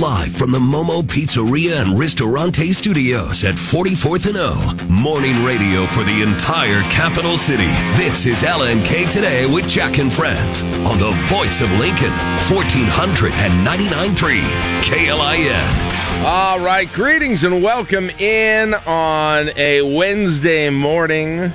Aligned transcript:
Live 0.00 0.32
from 0.32 0.50
the 0.50 0.58
Momo 0.58 1.00
Pizzeria 1.02 1.80
and 1.80 1.98
Ristorante 1.98 2.70
Studios 2.74 3.44
at 3.44 3.54
44th 3.54 4.26
and 4.26 4.36
O. 4.36 4.52
Morning 4.92 5.42
radio 5.42 5.86
for 5.86 6.02
the 6.02 6.20
entire 6.22 6.82
capital 6.90 7.38
city. 7.38 7.70
This 7.96 8.26
is 8.26 8.42
LNK 8.42 9.10
Today 9.10 9.46
with 9.46 9.66
Jack 9.66 9.98
and 9.98 10.12
Friends 10.12 10.64
on 10.64 10.98
the 10.98 11.12
voice 11.28 11.62
of 11.62 11.72
Lincoln, 11.78 12.10
1499.3 12.50 14.42
KLIN. 14.82 16.26
All 16.26 16.60
right, 16.60 16.92
greetings 16.92 17.44
and 17.44 17.62
welcome 17.62 18.10
in 18.10 18.74
on 18.86 19.48
a 19.56 19.80
Wednesday 19.80 20.68
morning, 20.68 21.50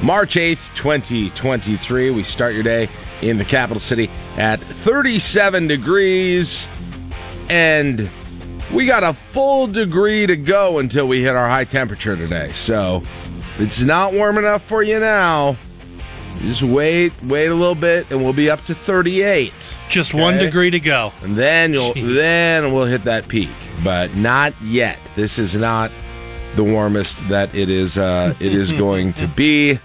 March 0.00 0.36
8th, 0.36 0.74
2023. 0.76 2.10
We 2.10 2.22
start 2.22 2.54
your 2.54 2.62
day 2.62 2.88
in 3.20 3.36
the 3.36 3.44
capital 3.44 3.80
city 3.80 4.08
at 4.38 4.60
37 4.60 5.66
degrees, 5.66 6.66
and 7.48 8.10
we 8.72 8.86
got 8.86 9.02
a 9.02 9.14
full 9.32 9.66
degree 9.66 10.26
to 10.26 10.36
go 10.36 10.78
until 10.78 11.08
we 11.08 11.22
hit 11.22 11.34
our 11.34 11.48
high 11.48 11.64
temperature 11.64 12.16
today. 12.16 12.52
So 12.52 13.02
it's 13.58 13.82
not 13.82 14.12
warm 14.12 14.38
enough 14.38 14.62
for 14.64 14.82
you 14.82 15.00
now. 15.00 15.56
Just 16.38 16.62
wait, 16.62 17.12
wait 17.24 17.46
a 17.46 17.54
little 17.54 17.74
bit, 17.74 18.08
and 18.10 18.22
we'll 18.22 18.32
be 18.32 18.48
up 18.48 18.64
to 18.66 18.74
38. 18.74 19.52
Just 19.88 20.14
one 20.14 20.38
degree 20.38 20.70
to 20.70 20.78
go. 20.78 21.12
And 21.22 21.34
then 21.36 21.72
you'll 21.72 21.94
Jeez. 21.94 22.14
then 22.14 22.72
we'll 22.72 22.84
hit 22.84 23.04
that 23.04 23.26
peak, 23.26 23.50
but 23.82 24.14
not 24.14 24.54
yet. 24.62 24.98
This 25.16 25.38
is 25.38 25.56
not 25.56 25.90
the 26.54 26.62
warmest 26.62 27.28
that 27.28 27.52
it 27.54 27.68
is 27.68 27.98
uh, 27.98 28.34
it 28.38 28.54
is 28.54 28.70
going 28.78 29.14
to 29.14 29.26
be. 29.26 29.80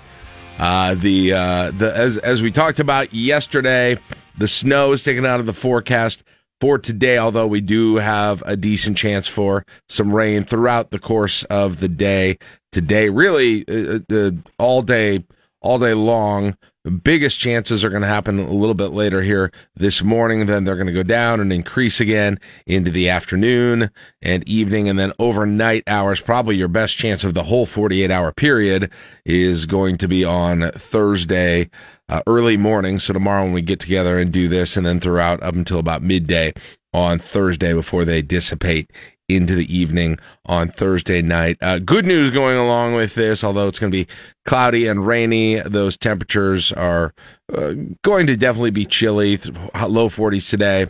Uh, 0.60 0.94
the 0.94 1.34
uh, 1.34 1.72
the 1.72 1.96
as 1.96 2.20
as 2.20 2.44
we 2.44 2.52
talked 2.52 2.80
about 2.80 3.12
yesterday, 3.14 3.98
the 4.38 4.48
snow 4.48 4.92
is 4.92 5.04
taken 5.04 5.26
out 5.26 5.40
of 5.40 5.48
the 5.48 5.54
forecast 5.54 6.24
for 6.62 6.78
today. 6.78 7.18
Although 7.18 7.48
we 7.48 7.62
do 7.62 7.98
have 7.98 8.44
a 8.46 8.56
decent 8.56 8.98
chance 8.98 9.28
for 9.28 9.66
some 9.90 10.14
rain 10.14 10.44
throughout 10.44 10.92
the 10.92 11.00
course 11.00 11.44
of 11.46 11.80
the 11.80 11.90
day 11.90 12.38
today. 12.72 13.10
Really, 13.10 13.66
uh, 13.68 14.00
uh, 14.12 14.32
all 14.58 14.82
day 14.82 15.24
all 15.64 15.80
day 15.80 15.94
long. 15.94 16.56
The 16.84 16.92
biggest 16.92 17.40
chances 17.40 17.86
are 17.86 17.90
going 17.90 18.02
to 18.02 18.08
happen 18.10 18.40
a 18.40 18.52
little 18.52 18.76
bit 18.76 18.90
later 18.90 19.22
here 19.22 19.52
this 19.74 20.04
morning. 20.04 20.46
Then 20.46 20.66
they're 20.66 20.76
going 20.76 20.88
to 20.88 20.94
go 20.94 21.02
down 21.02 21.40
and 21.40 21.52
increase 21.54 22.02
again 22.02 22.38
into 22.68 22.92
the 22.92 23.08
afternoon 23.08 23.90
and 24.22 24.48
evening. 24.48 24.90
And 24.90 25.00
then 25.00 25.14
overnight 25.18 25.84
hours, 25.88 26.20
probably 26.20 26.58
your 26.58 26.68
best 26.68 26.98
chance 26.98 27.24
of 27.24 27.34
the 27.34 27.44
whole 27.44 27.66
48 27.66 28.12
hour 28.12 28.34
period 28.34 28.92
is 29.26 29.66
going 29.66 29.98
to 30.00 30.10
be 30.10 30.26
on 30.26 30.72
Thursday, 30.72 31.70
uh, 32.10 32.22
early 32.28 32.58
morning. 32.58 33.00
So 33.00 33.14
tomorrow 33.14 33.44
when 33.44 33.54
we 33.54 33.62
get 33.62 33.80
together 33.80 34.20
and 34.20 34.32
do 34.32 34.48
this, 34.48 34.78
and 34.78 34.86
then 34.86 35.00
throughout 35.00 35.42
up 35.44 35.56
until 35.56 35.80
about 35.80 36.02
midday 36.02 36.54
on 36.94 37.20
Thursday 37.20 37.74
before 37.74 38.06
they 38.06 38.22
dissipate 38.22 38.92
into 39.30 39.56
the 39.56 39.76
evening 39.76 40.20
on 40.46 40.68
Thursday 40.68 41.22
night. 41.22 41.58
Uh, 41.62 41.80
good 41.80 42.06
news 42.06 42.32
going 42.32 42.58
along 42.58 42.94
with 42.94 43.16
this, 43.16 43.44
although 43.44 43.68
it's 43.68 43.80
going 43.80 43.92
to 43.92 43.98
be 43.98 44.08
cloudy 44.46 44.88
and 44.88 45.08
rainy. 45.08 45.60
Those 45.62 45.98
temperatures 45.98 46.72
are 46.74 47.14
uh, 47.54 47.74
going 48.04 48.28
to 48.28 48.36
definitely 48.36 48.72
be 48.72 48.86
chilly. 48.86 49.38
Low 49.38 50.10
40s 50.10 50.50
today, 50.50 50.88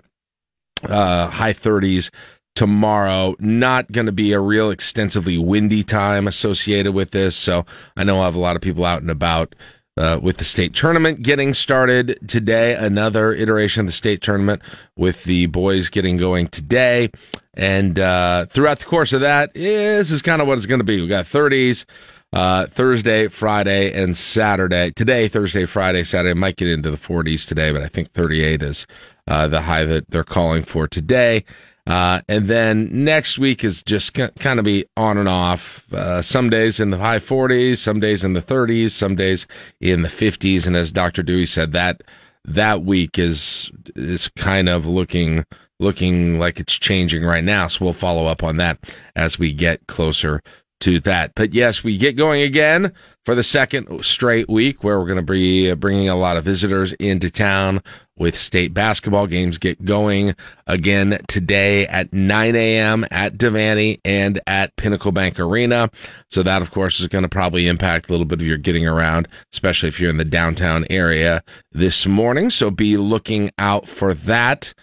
uh, 0.83 1.27
high 1.27 1.53
30s 1.53 2.09
tomorrow. 2.55 3.36
Not 3.39 3.92
going 3.92 4.08
to 4.08 4.11
be 4.11 4.33
a 4.33 4.39
real 4.39 4.72
extensively 4.72 5.38
windy 5.38 5.83
time 5.83 6.27
associated 6.27 6.94
with 6.94 7.11
this. 7.11 7.36
So 7.36 7.66
I 7.95 8.03
know 8.03 8.22
I 8.22 8.25
have 8.25 8.36
a 8.36 8.39
lot 8.39 8.55
of 8.55 8.61
people 8.61 8.86
out 8.86 9.02
and 9.02 9.11
about. 9.11 9.55
Uh, 9.95 10.19
with 10.23 10.38
the 10.38 10.44
state 10.44 10.73
tournament 10.73 11.22
getting 11.22 11.53
started 11.53 12.17
today, 12.27 12.73
another 12.73 13.31
iteration 13.31 13.81
of 13.81 13.86
the 13.86 13.91
state 13.91 14.22
tournament 14.22 14.59
with 14.95 15.23
the 15.25 15.45
boys 15.45 15.89
getting 15.89 16.17
going 16.17 16.47
today. 16.47 17.11
And 17.53 17.99
uh, 17.99 18.47
throughout 18.47 18.80
the 18.80 18.86
course 18.86 19.14
of 19.14 19.21
that, 19.21 19.53
this 19.53 20.09
is 20.09 20.23
kind 20.23 20.41
of 20.41 20.47
what 20.47 20.58
it's 20.58 20.66
going 20.66 20.80
to 20.80 20.83
be. 20.83 20.99
We 20.99 21.08
got 21.08 21.25
30s 21.25 21.86
uh, 22.33 22.66
Thursday, 22.66 23.27
Friday, 23.27 23.93
and 23.93 24.17
Saturday. 24.17 24.92
Today, 24.92 25.27
Thursday, 25.27 25.65
Friday, 25.65 26.04
Saturday. 26.04 26.33
Might 26.33 26.58
get 26.58 26.67
into 26.67 26.89
the 26.89 26.98
40s 26.98 27.45
today, 27.45 27.71
but 27.71 27.83
I 27.83 27.87
think 27.87 28.11
38 28.14 28.64
is 28.64 28.87
uh, 29.27 29.48
the 29.48 29.61
high 29.61 29.86
that 29.86 30.10
they're 30.10 30.23
calling 30.23 30.64
for 30.64 30.87
today. 30.87 31.45
Uh, 31.86 32.21
and 32.30 32.48
then 32.48 32.88
next 32.92 33.38
week 33.38 33.64
is 33.64 33.83
just 33.83 34.14
ki- 34.14 34.30
kind 34.39 34.58
of 34.58 34.66
be 34.66 34.86
on 34.95 35.17
and 35.17 35.27
off. 35.27 35.86
Uh, 35.92 36.21
some 36.21 36.49
days 36.49 36.80
in 36.80 36.92
the 36.92 36.98
high 36.98 37.20
40s, 37.20 37.77
some 37.77 37.99
days 37.99 38.23
in 38.23 38.33
the 38.33 38.42
30s, 38.42 38.92
some 38.92 39.16
days 39.16 39.45
in 39.82 40.02
the 40.02 40.10
50s. 40.10 40.66
And 40.66 40.76
as 40.76 40.92
Dr. 40.92 41.23
Dewey 41.23 41.45
said, 41.45 41.73
that 41.73 42.02
that 42.45 42.83
week 42.83 43.17
is 43.17 43.72
is 43.95 44.27
kind 44.36 44.67
of 44.67 44.86
looking 44.86 45.45
looking 45.80 46.39
like 46.39 46.60
it's 46.60 46.73
changing 46.73 47.23
right 47.23 47.43
now. 47.43 47.67
So 47.67 47.86
we'll 47.86 47.93
follow 47.93 48.26
up 48.26 48.43
on 48.43 48.58
that 48.58 48.80
as 49.16 49.38
we 49.38 49.54
get 49.54 49.86
closer 49.88 50.42
to 50.82 50.99
that. 51.02 51.33
But 51.36 51.54
yes, 51.54 51.83
we 51.83 51.98
get 51.98 52.16
going 52.16 52.42
again 52.42 52.93
for 53.26 53.36
the 53.36 53.43
second 53.43 54.04
straight 54.04 54.49
week 54.49 54.83
where 54.83 54.99
we're 54.99 55.08
going 55.08 55.26
to 55.26 55.32
be 55.32 55.73
bringing 55.76 56.10
a 56.10 56.16
lot 56.16 56.38
of 56.38 56.43
visitors 56.43 56.93
into 56.93 57.30
town 57.30 57.82
with 58.17 58.35
state 58.35 58.73
basketball 58.73 59.27
games 59.27 59.57
get 59.57 59.83
going 59.85 60.35
again 60.67 61.19
today 61.27 61.87
at 61.87 62.13
9 62.13 62.55
a.m. 62.55 63.05
at 63.11 63.37
Devaney 63.37 63.99
and 64.05 64.39
at 64.45 64.75
Pinnacle 64.75 65.11
Bank 65.11 65.39
Arena. 65.39 65.89
So 66.29 66.43
that, 66.43 66.61
of 66.61 66.71
course, 66.71 66.99
is 66.99 67.07
going 67.07 67.23
to 67.23 67.29
probably 67.29 67.67
impact 67.67 68.09
a 68.09 68.13
little 68.13 68.25
bit 68.25 68.39
of 68.39 68.47
your 68.47 68.57
getting 68.57 68.87
around, 68.87 69.27
especially 69.51 69.89
if 69.89 69.99
you're 69.99 70.09
in 70.09 70.17
the 70.17 70.25
downtown 70.25 70.85
area 70.89 71.43
this 71.71 72.05
morning. 72.05 72.49
So 72.49 72.69
be 72.69 72.97
looking 72.97 73.51
out 73.57 73.87
for 73.87 74.13
that. 74.13 74.73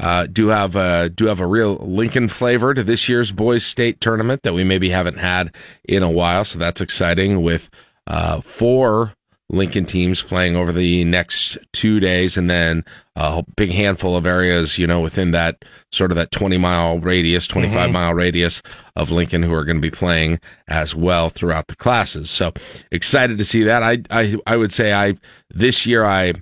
Uh, 0.00 0.26
do 0.26 0.48
have 0.48 0.76
a 0.76 1.10
do 1.10 1.26
have 1.26 1.40
a 1.40 1.46
real 1.46 1.76
Lincoln 1.76 2.26
flavor 2.26 2.72
to 2.72 2.82
this 2.82 3.06
year's 3.06 3.32
boys 3.32 3.66
state 3.66 4.00
tournament 4.00 4.42
that 4.42 4.54
we 4.54 4.64
maybe 4.64 4.88
haven't 4.88 5.18
had 5.18 5.54
in 5.84 6.02
a 6.02 6.10
while, 6.10 6.42
so 6.42 6.58
that's 6.58 6.80
exciting. 6.80 7.42
With 7.42 7.68
uh, 8.06 8.40
four 8.40 9.12
Lincoln 9.52 9.84
teams 9.84 10.22
playing 10.22 10.56
over 10.56 10.70
the 10.70 11.04
next 11.04 11.58
two 11.72 11.98
days, 11.98 12.36
and 12.36 12.48
then 12.48 12.84
a 13.16 13.44
big 13.56 13.70
handful 13.70 14.16
of 14.16 14.24
areas, 14.24 14.78
you 14.78 14.86
know, 14.86 15.00
within 15.00 15.32
that 15.32 15.64
sort 15.90 16.12
of 16.12 16.16
that 16.16 16.30
twenty 16.30 16.56
mile 16.56 16.98
radius, 17.00 17.46
twenty 17.46 17.68
mile 17.68 18.14
radius 18.14 18.62
of 18.96 19.10
Lincoln, 19.10 19.42
who 19.42 19.52
are 19.52 19.64
going 19.64 19.76
to 19.76 19.82
be 19.82 19.90
playing 19.90 20.40
as 20.68 20.94
well 20.94 21.28
throughout 21.28 21.66
the 21.66 21.76
classes. 21.76 22.30
So 22.30 22.52
excited 22.92 23.38
to 23.38 23.44
see 23.44 23.64
that. 23.64 23.82
I 23.82 23.98
I 24.10 24.36
I 24.46 24.56
would 24.56 24.72
say 24.72 24.92
I 24.92 25.14
this 25.50 25.84
year 25.84 26.04
I 26.04 26.34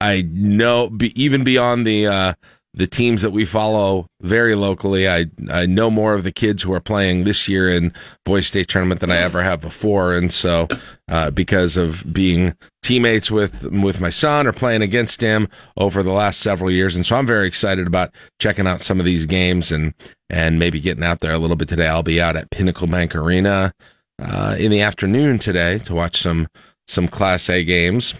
I 0.00 0.22
know 0.30 0.88
be, 0.88 1.12
even 1.20 1.44
beyond 1.44 1.86
the 1.86 2.06
uh, 2.06 2.34
the 2.74 2.86
teams 2.86 3.20
that 3.20 3.32
we 3.32 3.44
follow 3.44 4.06
very 4.22 4.54
locally. 4.54 5.08
I 5.08 5.26
I 5.50 5.66
know 5.66 5.90
more 5.90 6.14
of 6.14 6.24
the 6.24 6.32
kids 6.32 6.62
who 6.62 6.72
are 6.72 6.80
playing 6.80 7.24
this 7.24 7.46
year 7.46 7.68
in 7.68 7.92
boys 8.24 8.46
state 8.46 8.68
tournament 8.68 9.00
than 9.00 9.10
I 9.10 9.18
ever 9.18 9.42
have 9.42 9.60
before, 9.60 10.14
and 10.14 10.32
so 10.32 10.68
uh, 11.08 11.30
because 11.30 11.76
of 11.76 12.12
being 12.12 12.54
teammates 12.82 13.30
with 13.30 13.62
with 13.70 14.00
my 14.00 14.10
son 14.10 14.46
or 14.46 14.52
playing 14.52 14.82
against 14.82 15.20
him 15.20 15.48
over 15.76 16.02
the 16.02 16.12
last 16.12 16.40
several 16.40 16.70
years, 16.70 16.96
and 16.96 17.04
so 17.04 17.16
I'm 17.16 17.26
very 17.26 17.46
excited 17.46 17.86
about 17.86 18.14
checking 18.40 18.66
out 18.66 18.80
some 18.80 18.98
of 18.98 19.04
these 19.04 19.26
games 19.26 19.70
and 19.70 19.92
and 20.30 20.58
maybe 20.58 20.80
getting 20.80 21.04
out 21.04 21.20
there 21.20 21.32
a 21.32 21.38
little 21.38 21.56
bit 21.56 21.68
today. 21.68 21.88
I'll 21.88 22.02
be 22.02 22.22
out 22.22 22.36
at 22.36 22.50
Pinnacle 22.50 22.86
Bank 22.86 23.14
Arena 23.14 23.74
uh, 24.20 24.56
in 24.58 24.70
the 24.70 24.80
afternoon 24.80 25.38
today 25.38 25.78
to 25.80 25.94
watch 25.94 26.22
some 26.22 26.48
some 26.88 27.06
Class 27.06 27.50
A 27.50 27.64
games 27.64 28.14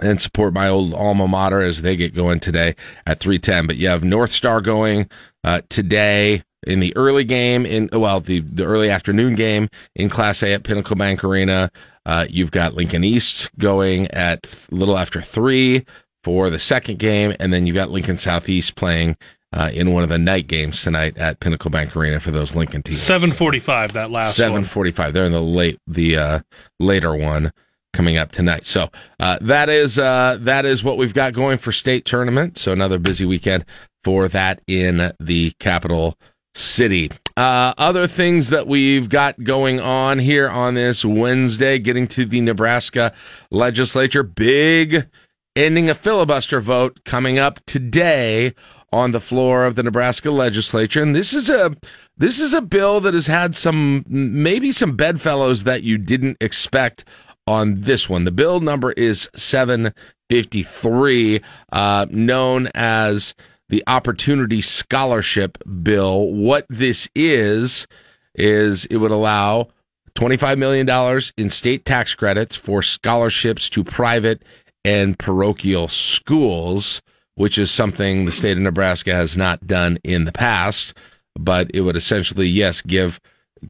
and 0.00 0.20
support 0.20 0.52
my 0.52 0.68
old 0.68 0.94
alma 0.94 1.26
mater 1.26 1.60
as 1.60 1.82
they 1.82 1.96
get 1.96 2.14
going 2.14 2.40
today 2.40 2.74
at 3.06 3.20
310 3.20 3.66
but 3.66 3.76
you 3.76 3.88
have 3.88 4.04
north 4.04 4.30
star 4.30 4.60
going 4.60 5.08
uh, 5.44 5.60
today 5.68 6.42
in 6.66 6.80
the 6.80 6.94
early 6.96 7.24
game 7.24 7.64
in 7.64 7.88
well 7.92 8.20
the, 8.20 8.40
the 8.40 8.64
early 8.64 8.90
afternoon 8.90 9.34
game 9.34 9.68
in 9.94 10.08
class 10.08 10.42
a 10.42 10.52
at 10.52 10.64
pinnacle 10.64 10.96
bank 10.96 11.22
arena. 11.24 11.70
Uh, 12.04 12.26
you've 12.28 12.50
got 12.50 12.74
lincoln 12.74 13.04
east 13.04 13.50
going 13.58 14.06
at 14.08 14.46
a 14.70 14.74
little 14.74 14.98
after 14.98 15.20
three 15.20 15.84
for 16.22 16.50
the 16.50 16.58
second 16.58 16.98
game. 16.98 17.34
And 17.40 17.52
then 17.52 17.66
you've 17.66 17.74
got 17.74 17.90
lincoln 17.90 18.18
southeast 18.18 18.74
playing 18.74 19.16
uh, 19.52 19.70
in 19.72 19.92
one 19.92 20.02
of 20.02 20.08
the 20.08 20.18
night 20.18 20.48
games 20.48 20.82
tonight 20.82 21.16
at 21.18 21.40
pinnacle 21.40 21.70
bank 21.70 21.96
arena 21.96 22.20
for 22.20 22.30
those 22.30 22.54
lincoln 22.54 22.82
teams. 22.82 23.00
Seven 23.00 23.32
forty-five. 23.32 23.92
That 23.92 24.10
last 24.10 24.36
Seven 24.36 24.64
forty-five. 24.64 25.12
They're 25.12 25.24
in 25.24 25.32
the 25.32 25.40
late, 25.40 25.80
the 25.86 26.16
uh, 26.16 26.40
later 26.80 27.14
one 27.14 27.52
coming 27.96 28.18
up 28.18 28.30
tonight. 28.30 28.66
So 28.66 28.90
uh, 29.18 29.38
that 29.40 29.68
is 29.68 29.98
uh, 29.98 30.36
that 30.40 30.66
is 30.66 30.84
what 30.84 30.98
we've 30.98 31.14
got 31.14 31.32
going 31.32 31.58
for 31.58 31.72
state 31.72 32.04
tournament. 32.04 32.58
So 32.58 32.72
another 32.72 32.98
busy 32.98 33.24
weekend 33.24 33.64
for 34.04 34.28
that 34.28 34.60
in 34.66 35.12
the 35.18 35.52
capital 35.58 36.16
city. 36.54 37.10
Uh, 37.36 37.74
other 37.76 38.06
things 38.06 38.50
that 38.50 38.66
we've 38.66 39.08
got 39.08 39.42
going 39.42 39.80
on 39.80 40.18
here 40.18 40.48
on 40.48 40.74
this 40.74 41.04
Wednesday, 41.04 41.78
getting 41.78 42.06
to 42.08 42.24
the 42.24 42.40
Nebraska 42.40 43.12
legislature, 43.50 44.22
big 44.22 45.08
ending 45.54 45.88
a 45.88 45.94
filibuster 45.94 46.60
vote 46.60 47.00
coming 47.04 47.38
up 47.38 47.60
today 47.66 48.54
on 48.92 49.10
the 49.10 49.20
floor 49.20 49.64
of 49.64 49.74
the 49.74 49.82
Nebraska 49.82 50.30
legislature. 50.30 51.02
And 51.02 51.14
this 51.14 51.34
is 51.34 51.50
a 51.50 51.74
this 52.16 52.40
is 52.40 52.54
a 52.54 52.62
bill 52.62 53.00
that 53.00 53.14
has 53.14 53.26
had 53.26 53.56
some 53.56 54.04
maybe 54.08 54.72
some 54.72 54.96
bedfellows 54.96 55.64
that 55.64 55.82
you 55.82 55.98
didn't 55.98 56.36
expect 56.40 57.04
on 57.46 57.82
this 57.82 58.08
one. 58.08 58.24
The 58.24 58.32
bill 58.32 58.60
number 58.60 58.92
is 58.92 59.28
753, 59.34 61.40
uh, 61.72 62.06
known 62.10 62.68
as 62.74 63.34
the 63.68 63.82
Opportunity 63.86 64.60
Scholarship 64.60 65.58
Bill. 65.82 66.32
What 66.32 66.66
this 66.68 67.08
is 67.14 67.86
is 68.34 68.84
it 68.86 68.98
would 68.98 69.10
allow 69.10 69.68
$25 70.14 70.58
million 70.58 70.88
in 71.36 71.50
state 71.50 71.84
tax 71.84 72.14
credits 72.14 72.56
for 72.56 72.82
scholarships 72.82 73.68
to 73.70 73.84
private 73.84 74.42
and 74.84 75.18
parochial 75.18 75.88
schools, 75.88 77.02
which 77.34 77.58
is 77.58 77.70
something 77.70 78.24
the 78.24 78.32
state 78.32 78.56
of 78.56 78.62
Nebraska 78.62 79.14
has 79.14 79.36
not 79.36 79.66
done 79.66 79.98
in 80.04 80.24
the 80.24 80.32
past. 80.32 80.94
But 81.38 81.70
it 81.74 81.82
would 81.82 81.96
essentially, 81.96 82.48
yes, 82.48 82.80
give, 82.80 83.20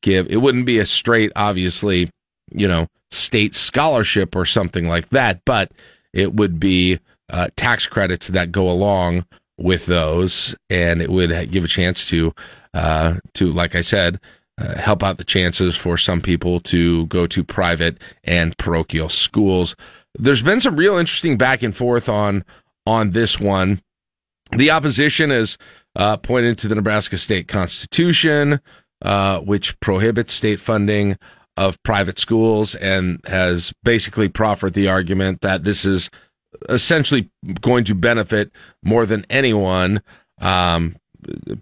give, 0.00 0.30
it 0.30 0.36
wouldn't 0.36 0.66
be 0.66 0.78
a 0.78 0.86
straight, 0.86 1.32
obviously, 1.34 2.08
you 2.52 2.68
know, 2.68 2.86
state 3.16 3.54
scholarship 3.54 4.36
or 4.36 4.44
something 4.44 4.86
like 4.88 5.08
that, 5.10 5.40
but 5.44 5.72
it 6.12 6.34
would 6.34 6.60
be 6.60 6.98
uh, 7.30 7.48
tax 7.56 7.86
credits 7.86 8.28
that 8.28 8.52
go 8.52 8.70
along 8.70 9.26
with 9.58 9.86
those, 9.86 10.54
and 10.70 11.00
it 11.00 11.10
would 11.10 11.50
give 11.50 11.64
a 11.64 11.68
chance 11.68 12.06
to, 12.08 12.34
uh, 12.74 13.16
to 13.34 13.50
like 13.52 13.74
I 13.74 13.80
said, 13.80 14.20
uh, 14.58 14.76
help 14.78 15.02
out 15.02 15.18
the 15.18 15.24
chances 15.24 15.76
for 15.76 15.98
some 15.98 16.20
people 16.20 16.60
to 16.60 17.06
go 17.06 17.26
to 17.26 17.44
private 17.44 17.98
and 18.24 18.56
parochial 18.58 19.08
schools. 19.08 19.76
There's 20.18 20.42
been 20.42 20.60
some 20.60 20.76
real 20.76 20.96
interesting 20.96 21.36
back 21.36 21.62
and 21.62 21.76
forth 21.76 22.08
on 22.08 22.44
on 22.86 23.10
this 23.10 23.38
one. 23.38 23.82
The 24.52 24.70
opposition 24.70 25.30
has 25.30 25.58
uh, 25.96 26.16
pointed 26.18 26.58
to 26.58 26.68
the 26.68 26.74
Nebraska 26.74 27.18
state 27.18 27.48
constitution, 27.48 28.60
uh, 29.02 29.40
which 29.40 29.78
prohibits 29.80 30.32
state 30.32 30.60
funding 30.60 31.18
of 31.56 31.82
private 31.82 32.18
schools, 32.18 32.74
and 32.76 33.20
has 33.26 33.72
basically 33.82 34.28
proffered 34.28 34.74
the 34.74 34.88
argument 34.88 35.40
that 35.40 35.64
this 35.64 35.84
is 35.84 36.10
essentially 36.68 37.30
going 37.60 37.84
to 37.84 37.94
benefit 37.94 38.50
more 38.82 39.06
than 39.06 39.26
anyone 39.30 40.00
um, 40.40 40.96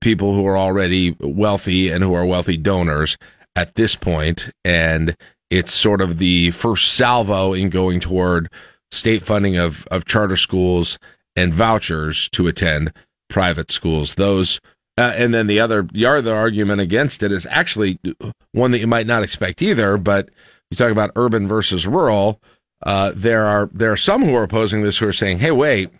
people 0.00 0.34
who 0.34 0.46
are 0.46 0.58
already 0.58 1.16
wealthy 1.20 1.90
and 1.90 2.02
who 2.02 2.14
are 2.14 2.26
wealthy 2.26 2.56
donors 2.56 3.16
at 3.56 3.74
this 3.74 3.94
point, 3.94 4.50
and 4.64 5.16
it's 5.50 5.72
sort 5.72 6.00
of 6.00 6.18
the 6.18 6.50
first 6.50 6.92
salvo 6.94 7.52
in 7.52 7.70
going 7.70 8.00
toward 8.00 8.50
state 8.90 9.22
funding 9.22 9.56
of 9.56 9.86
of 9.90 10.04
charter 10.04 10.36
schools 10.36 10.98
and 11.36 11.52
vouchers 11.52 12.28
to 12.30 12.46
attend 12.46 12.92
private 13.28 13.70
schools. 13.70 14.14
Those 14.14 14.60
uh, 14.96 15.12
and 15.16 15.34
then 15.34 15.46
the 15.46 15.60
other 15.60 15.82
the 15.82 16.06
other 16.06 16.34
argument 16.34 16.80
against 16.80 17.22
it 17.22 17.32
is 17.32 17.46
actually 17.46 17.98
one 18.52 18.70
that 18.70 18.78
you 18.78 18.86
might 18.86 19.06
not 19.06 19.22
expect 19.22 19.62
either. 19.62 19.96
But 19.96 20.28
you 20.70 20.76
talk 20.76 20.90
about 20.90 21.10
urban 21.16 21.48
versus 21.48 21.86
rural. 21.86 22.40
Uh, 22.82 23.12
there 23.14 23.44
are 23.44 23.68
there 23.72 23.92
are 23.92 23.96
some 23.96 24.24
who 24.24 24.34
are 24.34 24.44
opposing 24.44 24.82
this 24.82 24.98
who 24.98 25.08
are 25.08 25.12
saying, 25.12 25.38
"Hey, 25.38 25.50
wait, 25.50 25.90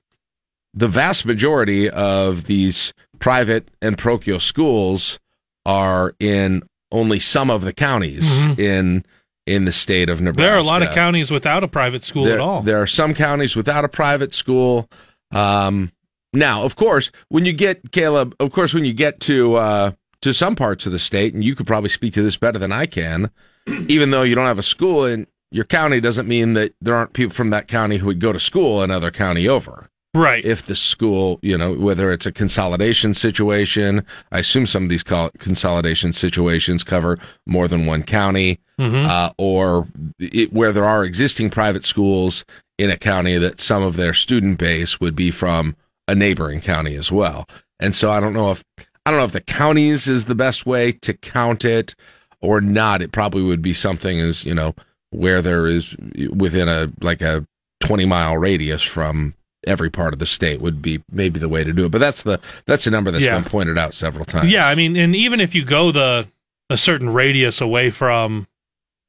the 0.72 0.88
vast 0.88 1.24
majority 1.24 1.88
of 1.90 2.44
these 2.44 2.92
private 3.18 3.68
and 3.80 3.96
parochial 3.96 4.40
schools 4.40 5.18
are 5.66 6.14
in 6.20 6.62
only 6.92 7.18
some 7.18 7.50
of 7.50 7.62
the 7.62 7.72
counties 7.72 8.28
mm-hmm. 8.28 8.60
in 8.60 9.04
in 9.46 9.64
the 9.64 9.72
state 9.72 10.08
of 10.08 10.20
Nebraska. 10.20 10.42
There 10.42 10.54
are 10.54 10.58
a 10.58 10.62
lot 10.62 10.82
of 10.82 10.94
counties 10.94 11.30
without 11.30 11.64
a 11.64 11.68
private 11.68 12.04
school 12.04 12.24
there, 12.24 12.34
at 12.34 12.40
all. 12.40 12.62
There 12.62 12.80
are 12.80 12.86
some 12.86 13.14
counties 13.14 13.54
without 13.54 13.84
a 13.84 13.88
private 13.88 14.34
school. 14.34 14.88
Um, 15.30 15.92
now, 16.34 16.62
of 16.62 16.76
course, 16.76 17.10
when 17.28 17.44
you 17.44 17.52
get 17.52 17.92
Caleb, 17.92 18.34
of 18.40 18.52
course, 18.52 18.74
when 18.74 18.84
you 18.84 18.92
get 18.92 19.20
to 19.20 19.54
uh, 19.54 19.92
to 20.22 20.32
some 20.34 20.56
parts 20.56 20.86
of 20.86 20.92
the 20.92 20.98
state, 20.98 21.34
and 21.34 21.44
you 21.44 21.54
could 21.54 21.66
probably 21.66 21.90
speak 21.90 22.14
to 22.14 22.22
this 22.22 22.36
better 22.36 22.58
than 22.58 22.72
I 22.72 22.86
can, 22.86 23.30
even 23.88 24.10
though 24.10 24.22
you 24.22 24.34
don't 24.34 24.46
have 24.46 24.58
a 24.58 24.62
school 24.62 25.04
in 25.04 25.26
your 25.50 25.64
county, 25.64 26.00
doesn't 26.00 26.26
mean 26.26 26.54
that 26.54 26.74
there 26.80 26.94
aren't 26.94 27.12
people 27.12 27.34
from 27.34 27.50
that 27.50 27.68
county 27.68 27.98
who 27.98 28.06
would 28.06 28.20
go 28.20 28.32
to 28.32 28.40
school 28.40 28.82
another 28.82 29.10
county 29.10 29.48
over. 29.48 29.88
Right. 30.14 30.44
If 30.44 30.66
the 30.66 30.76
school, 30.76 31.40
you 31.42 31.58
know, 31.58 31.74
whether 31.74 32.12
it's 32.12 32.24
a 32.24 32.30
consolidation 32.30 33.14
situation, 33.14 34.06
I 34.30 34.38
assume 34.38 34.64
some 34.64 34.84
of 34.84 34.88
these 34.88 35.02
consolidation 35.02 36.12
situations 36.12 36.84
cover 36.84 37.18
more 37.46 37.66
than 37.66 37.84
one 37.84 38.04
county, 38.04 38.60
mm-hmm. 38.78 39.10
uh, 39.10 39.30
or 39.38 39.88
it, 40.20 40.52
where 40.52 40.72
there 40.72 40.84
are 40.84 41.04
existing 41.04 41.50
private 41.50 41.84
schools 41.84 42.44
in 42.78 42.90
a 42.90 42.96
county 42.96 43.38
that 43.38 43.58
some 43.58 43.82
of 43.82 43.96
their 43.96 44.14
student 44.14 44.56
base 44.58 45.00
would 45.00 45.16
be 45.16 45.32
from 45.32 45.74
a 46.08 46.14
neighboring 46.14 46.60
county 46.60 46.96
as 46.96 47.10
well. 47.10 47.48
And 47.80 47.94
so 47.94 48.10
I 48.10 48.20
don't 48.20 48.32
know 48.32 48.50
if 48.50 48.62
I 49.06 49.10
don't 49.10 49.20
know 49.20 49.26
if 49.26 49.32
the 49.32 49.40
counties 49.40 50.08
is 50.08 50.24
the 50.24 50.34
best 50.34 50.66
way 50.66 50.92
to 50.92 51.12
count 51.14 51.64
it 51.64 51.94
or 52.40 52.60
not. 52.60 53.02
It 53.02 53.12
probably 53.12 53.42
would 53.42 53.62
be 53.62 53.74
something 53.74 54.20
as 54.20 54.44
you 54.44 54.54
know 54.54 54.74
where 55.10 55.42
there 55.42 55.66
is 55.66 55.94
within 56.34 56.68
a 56.68 56.90
like 57.00 57.22
a 57.22 57.46
20 57.84 58.04
mile 58.06 58.36
radius 58.38 58.82
from 58.82 59.34
every 59.66 59.90
part 59.90 60.12
of 60.12 60.18
the 60.18 60.26
state 60.26 60.60
would 60.60 60.82
be 60.82 61.02
maybe 61.10 61.38
the 61.40 61.48
way 61.48 61.64
to 61.64 61.72
do 61.72 61.86
it. 61.86 61.90
But 61.90 61.98
that's 61.98 62.22
the 62.22 62.40
that's 62.66 62.86
a 62.86 62.90
number 62.90 63.10
that's 63.10 63.24
yeah. 63.24 63.38
been 63.38 63.48
pointed 63.48 63.78
out 63.78 63.94
several 63.94 64.24
times. 64.24 64.50
Yeah, 64.50 64.68
I 64.68 64.74
mean, 64.74 64.96
and 64.96 65.14
even 65.14 65.40
if 65.40 65.54
you 65.54 65.64
go 65.64 65.92
the 65.92 66.26
a 66.70 66.76
certain 66.76 67.10
radius 67.10 67.60
away 67.60 67.90
from 67.90 68.46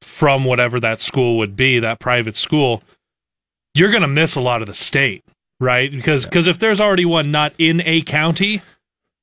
from 0.02 0.44
whatever 0.44 0.78
that 0.80 1.00
school 1.00 1.36
would 1.38 1.56
be, 1.56 1.78
that 1.78 1.98
private 1.98 2.36
school, 2.36 2.82
you're 3.74 3.90
going 3.90 4.02
to 4.02 4.08
miss 4.08 4.34
a 4.34 4.40
lot 4.40 4.60
of 4.60 4.66
the 4.66 4.74
state, 4.74 5.24
right? 5.60 5.90
Because 5.90 6.24
because 6.24 6.46
yeah. 6.46 6.52
if 6.52 6.58
there's 6.58 6.80
already 6.80 7.04
one 7.04 7.30
not 7.30 7.54
in 7.58 7.82
a 7.84 8.02
county, 8.02 8.62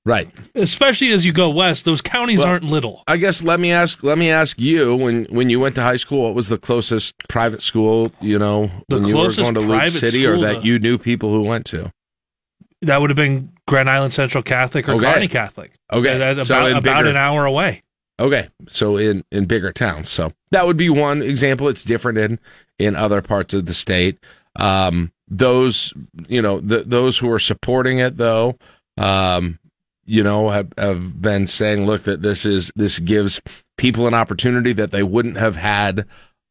Right. 0.05 0.29
Especially 0.53 1.11
as 1.13 1.25
you 1.25 1.31
go 1.31 1.49
west, 1.49 1.85
those 1.85 2.01
counties 2.01 2.39
well, 2.39 2.49
aren't 2.49 2.65
little. 2.65 3.03
I 3.07 3.15
guess 3.15 3.41
let 3.41 3.59
me 3.59 3.71
ask 3.71 4.03
let 4.03 4.17
me 4.17 4.29
ask 4.29 4.59
you 4.59 4.95
when 4.95 5.25
when 5.25 5.49
you 5.49 5.61
went 5.61 5.75
to 5.75 5.81
high 5.81 5.95
school, 5.95 6.23
what 6.23 6.35
was 6.35 6.49
the 6.49 6.57
closest 6.57 7.15
private 7.29 7.61
school, 7.61 8.11
you 8.19 8.37
know, 8.37 8.69
the 8.89 8.97
when 8.99 9.05
you 9.05 9.17
were 9.17 9.31
going 9.31 9.53
to 9.53 9.61
Loup 9.61 9.91
City 9.91 10.25
or 10.25 10.37
that 10.39 10.65
you 10.65 10.77
knew 10.77 10.97
people 10.97 11.31
who 11.31 11.43
went 11.43 11.65
to? 11.67 11.91
That 12.81 12.99
would 12.99 13.11
have 13.11 13.17
been 13.17 13.53
Grand 13.65 13.89
Island 13.89 14.11
Central 14.11 14.43
Catholic 14.43 14.89
or 14.89 14.95
okay. 14.95 15.25
Catholic. 15.29 15.71
Okay. 15.91 16.17
That, 16.17 16.45
so 16.45 16.65
about, 16.65 16.83
bigger, 16.83 17.09
an 17.09 17.15
hour 17.15 17.45
away. 17.45 17.81
Okay. 18.19 18.49
So 18.67 18.97
in 18.97 19.23
in 19.31 19.45
bigger 19.45 19.71
towns. 19.71 20.09
So 20.09 20.33
that 20.51 20.67
would 20.67 20.75
be 20.75 20.89
one 20.89 21.21
example. 21.21 21.69
It's 21.69 21.85
different 21.85 22.17
in 22.17 22.39
in 22.77 22.97
other 22.97 23.21
parts 23.21 23.53
of 23.53 23.67
the 23.67 23.73
state. 23.73 24.19
Um 24.57 25.12
those 25.27 25.93
you 26.27 26.41
know, 26.41 26.59
the, 26.59 26.83
those 26.83 27.17
who 27.17 27.31
are 27.31 27.39
supporting 27.39 27.99
it 27.99 28.17
though 28.17 28.57
um 28.97 29.59
you 30.05 30.23
know, 30.23 30.49
have, 30.49 30.73
have 30.77 31.21
been 31.21 31.47
saying, 31.47 31.85
look, 31.85 32.03
that 32.03 32.21
this 32.21 32.45
is 32.45 32.71
this 32.75 32.99
gives 32.99 33.41
people 33.77 34.07
an 34.07 34.13
opportunity 34.13 34.73
that 34.73 34.91
they 34.91 35.03
wouldn't 35.03 35.37
have 35.37 35.55
had 35.55 36.05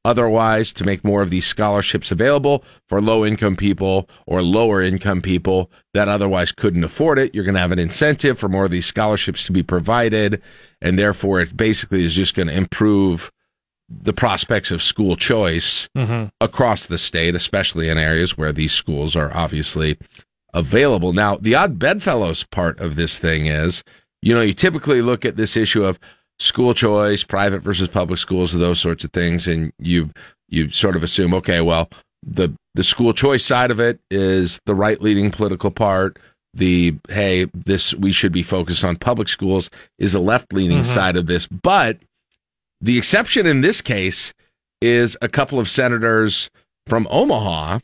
otherwise 0.05 0.73
to 0.73 0.85
make 0.85 1.05
more 1.05 1.23
of 1.23 1.31
these 1.31 1.47
scholarships 1.47 2.11
available 2.11 2.65
for 2.89 3.01
low 3.01 3.25
income 3.25 3.55
people 3.55 4.09
or 4.27 4.43
lower 4.43 4.83
income 4.83 5.23
people 5.23 5.71
that 5.95 6.09
otherwise 6.09 6.51
couldn't 6.51 6.83
afford 6.83 7.19
it. 7.19 7.33
You're 7.35 7.45
going 7.45 7.55
to 7.55 7.61
have 7.61 7.71
an 7.71 7.79
incentive 7.79 8.39
for 8.39 8.49
more 8.49 8.65
of 8.65 8.73
these 8.73 8.87
scholarships 8.87 9.45
to 9.45 9.53
be 9.53 9.63
provided. 9.63 10.43
And 10.81 10.99
therefore, 10.99 11.41
it 11.41 11.57
basically 11.57 12.05
is 12.05 12.17
just 12.17 12.35
going 12.35 12.49
to 12.49 12.57
improve 12.57 13.31
the 14.01 14.13
prospects 14.13 14.71
of 14.71 14.83
school 14.83 15.17
choice 15.17 15.89
mm-hmm. 15.97 16.27
across 16.41 16.87
the 16.87 16.99
state, 16.99 17.35
especially 17.35 17.89
in 17.89 17.99
areas 17.99 18.39
where 18.39 18.53
these 18.53 18.73
schools 18.73 19.15
are 19.17 19.35
obviously 19.35 19.99
available. 20.55 21.13
Now, 21.13 21.37
the 21.37 21.55
odd 21.55 21.79
bedfellows 21.79 22.45
part 22.45 22.79
of 22.81 22.97
this 22.97 23.19
thing 23.19 23.47
is, 23.47 23.83
you 24.21 24.35
know, 24.35 24.41
you 24.41 24.55
typically 24.55 25.03
look 25.03 25.25
at 25.25 25.37
this 25.37 25.57
issue 25.57 25.85
of 25.85 25.99
school 26.39 26.75
choice, 26.75 27.25
private 27.25 27.61
versus 27.61 27.89
public 27.89 28.19
schools, 28.19 28.53
those 28.53 28.81
sorts 28.81 29.05
of 29.05 29.13
things, 29.13 29.47
and 29.47 29.73
you 29.79 30.11
you 30.49 30.69
sort 30.69 30.97
of 30.97 31.03
assume, 31.03 31.35
okay, 31.35 31.61
well, 31.61 31.89
the 32.23 32.55
the 32.75 32.85
school 32.85 33.13
choice 33.13 33.45
side 33.45 33.71
of 33.71 33.81
it 33.81 34.01
is 34.11 34.61
the 34.67 34.75
right 34.75 35.01
leading 35.01 35.31
political 35.31 35.71
part. 35.71 36.19
The 36.55 36.97
hey, 37.09 37.47
this 37.55 37.95
we 37.95 38.13
should 38.13 38.33
be 38.33 38.43
focused 38.43 38.85
on 38.85 38.97
public 38.97 39.29
schools 39.29 39.71
is 39.99 40.13
the 40.13 40.21
left 40.21 40.53
leaning 40.53 40.83
mm-hmm. 40.83 40.95
side 40.95 41.17
of 41.17 41.27
this. 41.27 41.47
But 41.47 41.99
the 42.83 42.99
exception 42.99 43.47
in 43.47 43.61
this 43.61 43.81
case 43.81 44.35
is 44.81 45.17
a 45.23 45.29
couple 45.29 45.59
of 45.59 45.71
senators 45.71 46.51
from 46.87 47.07
Omaha 47.11 47.79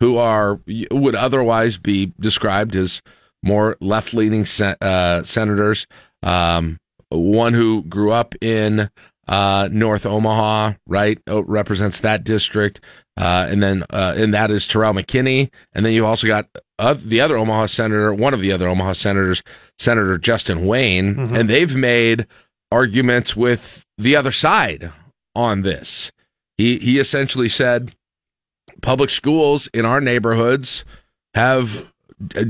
who 0.00 0.18
are 0.18 0.60
would 0.90 1.14
otherwise 1.14 1.78
be 1.78 2.12
described 2.20 2.76
as 2.76 3.02
more 3.42 3.76
left 3.80 4.14
leaning 4.14 4.44
sen- 4.44 4.76
uh, 4.80 5.22
senators. 5.22 5.86
Um, 6.22 6.78
one 7.08 7.54
who 7.54 7.82
grew 7.84 8.12
up 8.12 8.34
in 8.40 8.90
uh, 9.28 9.68
North 9.70 10.04
Omaha, 10.06 10.74
right, 10.86 11.18
represents 11.28 12.00
that 12.00 12.24
district, 12.24 12.80
uh, 13.16 13.46
and 13.48 13.62
then 13.62 13.84
uh, 13.90 14.14
and 14.16 14.34
that 14.34 14.50
is 14.50 14.66
Terrell 14.66 14.92
McKinney, 14.92 15.50
and 15.72 15.86
then 15.86 15.92
you've 15.92 16.04
also 16.04 16.26
got 16.26 16.48
the 16.78 17.20
other 17.20 17.36
Omaha 17.36 17.66
senator, 17.66 18.12
one 18.12 18.34
of 18.34 18.40
the 18.40 18.52
other 18.52 18.68
Omaha 18.68 18.94
senators, 18.94 19.42
Senator 19.78 20.18
Justin 20.18 20.66
Wayne, 20.66 21.14
mm-hmm. 21.14 21.36
and 21.36 21.48
they've 21.48 21.74
made 21.74 22.26
arguments 22.72 23.36
with 23.36 23.84
the 23.98 24.16
other 24.16 24.32
side 24.32 24.90
on 25.34 25.62
this. 25.62 26.10
He 26.56 26.78
he 26.78 26.98
essentially 26.98 27.48
said 27.48 27.94
public 28.80 29.10
schools 29.10 29.68
in 29.72 29.84
our 29.84 30.00
neighborhoods 30.00 30.84
have 31.34 31.92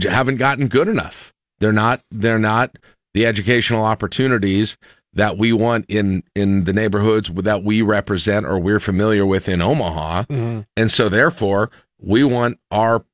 haven't 0.02 0.36
gotten 0.36 0.68
good 0.68 0.88
enough. 0.88 1.32
They're 1.58 1.72
not 1.72 2.02
they're 2.10 2.38
not 2.38 2.78
the 3.14 3.26
educational 3.26 3.84
opportunities 3.84 4.76
that 5.14 5.36
we 5.36 5.52
want 5.52 5.84
in 5.88 6.22
in 6.34 6.64
the 6.64 6.72
neighborhoods 6.72 7.30
that 7.30 7.64
we 7.64 7.82
represent 7.82 8.46
or 8.46 8.58
we're 8.58 8.80
familiar 8.80 9.26
with 9.26 9.48
in 9.48 9.60
Omaha. 9.60 10.22
Mm-hmm. 10.24 10.60
And 10.76 10.90
so 10.90 11.08
therefore, 11.08 11.70
we 11.98 12.24
want 12.24 12.58
our 12.70 13.04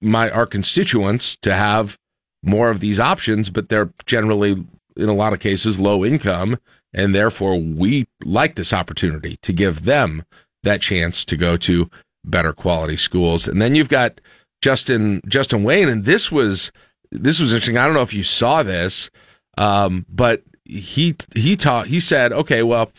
my 0.00 0.30
our 0.30 0.46
constituents 0.46 1.36
to 1.42 1.54
have 1.54 1.98
more 2.42 2.70
of 2.70 2.80
these 2.80 3.00
options, 3.00 3.50
but 3.50 3.68
they're 3.68 3.90
generally, 4.06 4.64
in 4.96 5.08
a 5.08 5.14
lot 5.14 5.32
of 5.32 5.40
cases, 5.40 5.78
low 5.78 6.04
income. 6.04 6.58
And 6.94 7.14
therefore, 7.14 7.58
we 7.60 8.06
like 8.24 8.54
this 8.54 8.72
opportunity 8.72 9.38
to 9.42 9.52
give 9.52 9.84
them 9.84 10.24
that 10.62 10.80
chance 10.80 11.24
to 11.26 11.36
go 11.36 11.56
to 11.58 11.90
better 12.24 12.52
quality 12.52 12.96
schools. 12.96 13.46
And 13.46 13.60
then 13.60 13.74
you've 13.74 13.88
got 13.88 14.20
Justin 14.62 15.20
Justin 15.28 15.62
Wayne, 15.62 15.88
and 15.88 16.04
this 16.04 16.32
was 16.32 16.72
this 17.10 17.40
was 17.40 17.52
interesting. 17.52 17.76
I 17.76 17.84
don't 17.84 17.94
know 17.94 18.02
if 18.02 18.14
you 18.14 18.24
saw 18.24 18.62
this, 18.62 19.10
um, 19.58 20.06
but 20.08 20.42
he 20.64 21.16
he 21.34 21.56
taught 21.56 21.86
he 21.86 22.00
said, 22.00 22.32
okay, 22.32 22.62
well, 22.62 22.90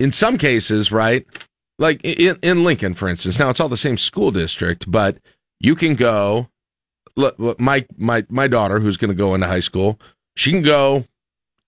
in 0.00 0.12
some 0.12 0.38
cases, 0.38 0.90
right, 0.90 1.26
like 1.78 2.00
in, 2.04 2.38
in 2.42 2.64
Lincoln, 2.64 2.94
for 2.94 3.08
instance. 3.08 3.38
Now 3.38 3.50
it's 3.50 3.60
all 3.60 3.68
the 3.68 3.76
same 3.76 3.98
school 3.98 4.30
district, 4.30 4.90
but 4.90 5.18
you 5.60 5.74
can 5.74 5.94
go. 5.94 6.48
Look, 7.16 7.38
my 7.60 7.86
my 7.96 8.26
my 8.28 8.48
daughter, 8.48 8.80
who's 8.80 8.96
going 8.96 9.10
to 9.10 9.14
go 9.14 9.34
into 9.34 9.46
high 9.46 9.60
school, 9.60 10.00
she 10.36 10.50
can 10.50 10.62
go 10.62 11.04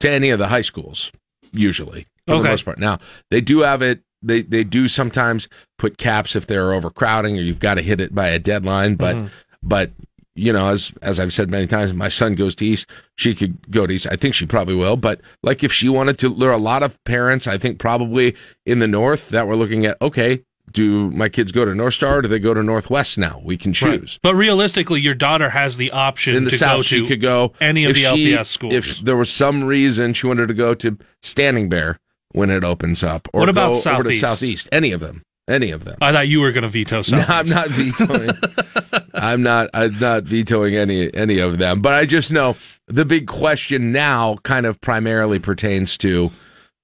to 0.01 0.11
any 0.11 0.31
of 0.31 0.39
the 0.39 0.49
high 0.49 0.63
schools 0.63 1.11
usually 1.53 2.07
for 2.27 2.35
Okay. 2.35 2.43
the 2.45 2.49
most 2.51 2.65
part. 2.65 2.79
Now 2.79 2.99
they 3.31 3.41
do 3.41 3.61
have 3.61 3.83
it. 3.83 4.01
They 4.23 4.43
they 4.43 4.65
do 4.65 4.89
sometimes 4.89 5.49
put 5.79 5.99
caps 5.99 6.35
if 6.37 6.47
they're 6.47 6.73
overcrowding 6.73 7.39
or 7.39 7.43
you've 7.43 7.61
got 7.61 7.75
to 7.75 7.83
hit 7.83 8.01
it 8.01 8.15
by 8.15 8.29
a 8.29 8.39
deadline. 8.39 8.97
But 8.97 9.17
Mhm. 9.17 9.31
but 9.63 9.91
you 10.35 10.53
know, 10.53 10.69
as 10.69 10.93
as 11.01 11.19
I've 11.19 11.33
said 11.33 11.51
many 11.51 11.67
times, 11.67 11.93
my 11.95 12.09
son 12.09 12.35
goes 12.35 12.55
to 12.57 12.67
East. 12.67 12.87
She 13.17 13.35
could 13.35 13.71
go 13.71 13.87
to 13.87 13.95
East. 13.95 14.07
I 14.11 14.17
think 14.17 14.35
she 14.35 14.45
probably 14.47 14.75
will. 14.75 14.97
But 14.97 15.21
like 15.43 15.63
if 15.65 15.73
she 15.73 15.89
wanted 15.89 16.19
to, 16.19 16.29
there 16.31 16.51
are 16.51 16.53
a 16.53 16.59
lot 16.59 16.83
of 16.83 17.03
parents. 17.05 17.47
I 17.47 17.57
think 17.57 17.79
probably 17.79 18.35
in 18.67 18.81
the 18.81 18.87
North 18.89 19.29
that 19.31 19.47
were 19.47 19.57
looking 19.57 19.87
at. 19.87 19.97
Okay, 20.03 20.43
do 20.73 21.11
my 21.13 21.29
kids 21.29 21.53
go 21.53 21.65
to 21.65 21.75
North 21.75 21.95
Star? 21.95 22.19
Or 22.19 22.23
do 22.23 22.29
they 22.29 22.39
go 22.39 22.53
to 22.55 22.63
Northwest 22.63 23.17
now? 23.19 23.41
We 23.45 23.57
can 23.57 23.71
Right. 23.71 24.01
choose. 24.01 24.19
But 24.23 24.35
realistically, 24.35 25.01
your 25.01 25.15
daughter 25.15 25.51
has 25.51 25.77
the 25.77 25.91
option 25.91 26.35
In 26.35 26.45
the 26.45 26.51
to 26.51 26.59
South, 26.59 26.79
go 26.79 26.83
she 26.83 27.01
to 27.01 27.07
could 27.07 27.21
go 27.21 27.53
any 27.61 27.85
of 27.85 27.95
the 27.95 28.01
she- 28.03 28.07
LPS 28.35 28.49
schools. 28.49 28.75
If 28.75 28.99
there 29.01 29.17
was 29.17 29.31
some 29.31 29.65
reason 29.65 30.13
she 30.15 30.27
wanted 30.27 30.49
to 30.49 30.55
go 30.55 30.75
to 30.75 30.99
Standing 31.23 31.69
Bear 31.69 31.99
when 32.33 32.51
it 32.51 32.65
opens 32.65 33.03
up, 33.03 33.29
or 33.33 33.41
What 33.41 33.49
about 33.49 33.83
go 33.85 33.91
over 33.91 34.03
to 34.05 34.11
Southeast? 34.19 34.21
Southeast, 34.21 34.69
any 34.73 34.93
of 34.93 35.01
them, 35.01 35.23
any 35.49 35.71
of 35.71 35.85
them. 35.85 35.97
I 36.03 36.13
thought 36.13 36.29
you 36.29 36.41
were 36.41 36.53
going 36.53 36.63
to 36.63 36.69
veto 36.69 36.97
No, 36.97 37.03
something. 37.03 37.31
I'm 37.31 37.49
not 37.49 37.69
vetoing. 37.71 38.31
I'm 39.15 39.43
not. 39.43 39.71
I'm 39.73 39.99
not 39.99 40.25
vetoing 40.25 40.77
any 40.77 41.13
any 41.15 41.39
of 41.39 41.59
them. 41.59 41.81
But 41.81 41.95
I 41.95 42.05
just 42.05 42.31
know 42.31 42.57
the 42.89 43.05
big 43.05 43.27
question 43.27 43.93
now, 43.93 44.37
kind 44.43 44.67
of 44.67 44.81
primarily 44.81 45.39
pertains 45.39 45.97
to 45.99 46.31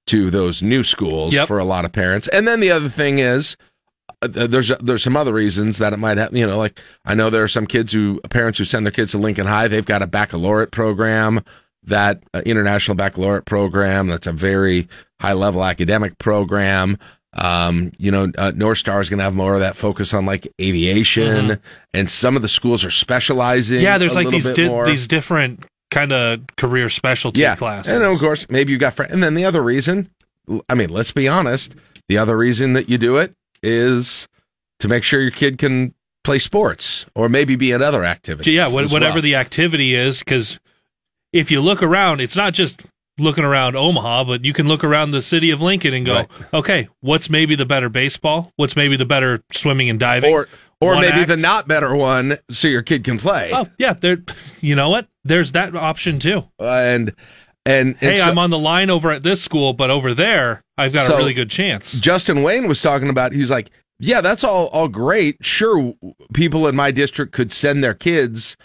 to 0.07 0.31
those 0.31 0.62
new 0.62 0.83
schools 0.83 1.33
Yep. 1.35 1.47
for 1.49 1.59
a 1.59 1.65
lot 1.65 1.85
of 1.85 1.93
parents. 1.93 2.27
And 2.29 2.49
then 2.49 2.59
the 2.61 2.71
other 2.73 2.89
thing 2.89 3.19
is, 3.21 3.57
there's 4.29 4.69
there's 4.81 5.02
some 5.02 5.17
other 5.17 5.33
reasons 5.33 5.79
that 5.79 5.93
it 5.93 5.99
might 5.99 6.19
have. 6.19 6.35
You 6.35 6.47
know, 6.47 6.59
like 6.59 6.81
I 7.05 7.14
know 7.14 7.31
there 7.31 7.43
are 7.43 7.49
some 7.49 7.67
kids 7.67 7.93
who 7.93 8.21
parents 8.31 8.59
who 8.59 8.64
send 8.64 8.87
their 8.87 8.93
kids 8.93 9.12
to 9.12 9.19
Lincoln 9.19 9.47
High. 9.47 9.69
They've 9.69 9.85
got 9.85 10.02
a 10.02 10.07
baccalaureate 10.07 10.71
program, 10.71 11.43
that 11.85 12.23
uh, 12.35 12.43
international 12.47 12.95
baccalaureate 12.95 13.45
program. 13.45 14.09
That's 14.09 14.26
a 14.26 14.33
very 14.33 14.88
high 15.21 15.33
level 15.33 15.64
academic 15.64 16.19
program. 16.19 16.99
Um, 17.35 17.93
you 17.97 18.11
know, 18.11 18.31
uh, 18.37 18.52
North 18.55 18.79
Star 18.79 19.00
is 19.00 19.09
going 19.09 19.19
to 19.19 19.25
have 19.25 19.35
more 19.35 19.55
of 19.55 19.61
that 19.61 19.76
focus 19.76 20.12
on 20.12 20.26
like 20.26 20.47
aviation, 20.61 21.59
and 21.95 22.11
some 22.11 22.37
of 22.37 22.43
the 22.43 22.49
schools 22.49 22.85
are 22.85 22.91
specializing. 22.91 23.76
Mm-hmm. 23.76 23.85
yeah, 23.85 23.99
there's 23.99 24.14
like 24.14 24.29
these 24.29 24.50
di- 24.50 24.85
these 24.85 25.07
different 25.07 25.64
kind 25.91 26.12
of 26.12 26.41
career 26.57 26.88
specialty 26.88 27.41
yeah, 27.41 27.55
classes. 27.55 27.93
and 27.93 28.02
of 28.02 28.19
course 28.19 28.47
maybe 28.49 28.73
you 28.73 28.79
got 28.79 28.95
friends. 28.95 29.12
And 29.12 29.23
then 29.23 29.35
the 29.35 29.45
other 29.45 29.62
reason, 29.62 30.11
I 30.69 30.75
mean, 30.75 30.88
let's 30.88 31.12
be 31.12 31.29
honest, 31.29 31.75
the 32.09 32.19
other 32.19 32.37
reason 32.37 32.73
that 32.73 32.88
you 32.88 32.99
do 32.99 33.19
it 33.19 33.35
is 33.62 34.28
to 34.81 34.88
make 34.88 35.02
sure 35.04 35.21
your 35.21 35.31
kid 35.31 35.59
can 35.59 35.95
play 36.25 36.38
sports 36.38 37.07
or 37.14 37.28
maybe 37.28 37.57
be 37.57 37.73
in 37.73 37.83
other 37.83 38.04
activities. 38.04 38.52
yeah, 38.52 38.69
what, 38.69 38.90
whatever 38.90 39.14
well. 39.14 39.23
the 39.23 39.35
activity 39.35 39.95
is, 39.95 40.21
because 40.21 40.61
if 41.33 41.50
you 41.50 41.61
look 41.61 41.83
around, 41.83 42.21
it's 42.21 42.37
not 42.37 42.52
just 42.54 42.83
looking 43.19 43.45
around 43.45 43.76
Omaha, 43.76 44.25
but 44.25 44.45
you 44.45 44.52
can 44.52 44.69
look 44.69 44.83
around 44.85 45.11
the 45.11 45.23
city 45.23 45.50
of 45.50 45.61
Lincoln 45.61 45.95
and 45.95 46.07
go, 46.07 46.14
Right. 46.14 46.28
okay, 46.54 46.88
what's 47.00 47.28
maybe 47.28 47.54
the 47.57 47.66
better 47.66 47.88
baseball? 47.88 48.52
What's 48.57 48.76
maybe 48.76 48.97
the 48.97 49.04
better 49.04 49.42
swimming 49.52 49.90
and 49.90 49.99
diving? 50.00 50.33
or 50.33 50.49
or 50.81 50.95
One 50.95 51.02
maybe 51.02 51.19
act? 51.21 51.28
the 51.28 51.37
not 51.37 51.69
better 51.69 51.95
one, 51.95 52.38
so 52.50 52.66
your 52.66 52.83
kid 52.83 53.04
can 53.04 53.16
play. 53.19 53.50
oh 53.52 53.69
yeah, 53.78 53.92
there. 53.92 54.19
You 54.61 54.75
know 54.75 54.88
what? 54.90 55.07
There's 55.25 55.52
that 55.52 55.76
option 55.76 56.19
too. 56.19 56.49
And 56.59 57.14
and, 57.64 57.88
and 57.90 57.97
Hey, 57.99 58.19
so- 58.19 58.25
I'm 58.25 58.38
on 58.38 58.50
the 58.50 58.59
line 58.59 58.90
over 58.90 59.11
at 59.11 59.23
this 59.23 59.42
school, 59.42 59.73
but 59.73 59.90
over 59.90 60.14
there, 60.14 60.62
I've 60.78 60.92
got 60.92 61.07
So- 61.07 61.14
a 61.14 61.19
really 61.19 61.35
good 61.35 61.50
chance. 61.50 61.92
Justin 62.00 62.42
Wayne 62.42 62.66
was 62.69 62.81
talking 62.83 63.09
about. 63.09 63.33
He's 63.33 63.50
like, 63.50 63.71
yeah, 63.99 64.21
that's 64.21 64.42
all 64.42 64.66
all 64.69 64.88
great. 64.88 65.37
Sure, 65.45 65.95
people 66.35 66.66
in 66.66 66.75
my 66.75 66.90
district 66.90 67.33
could 67.33 67.52
send 67.52 67.85
their 67.85 67.95
kids 67.95 68.57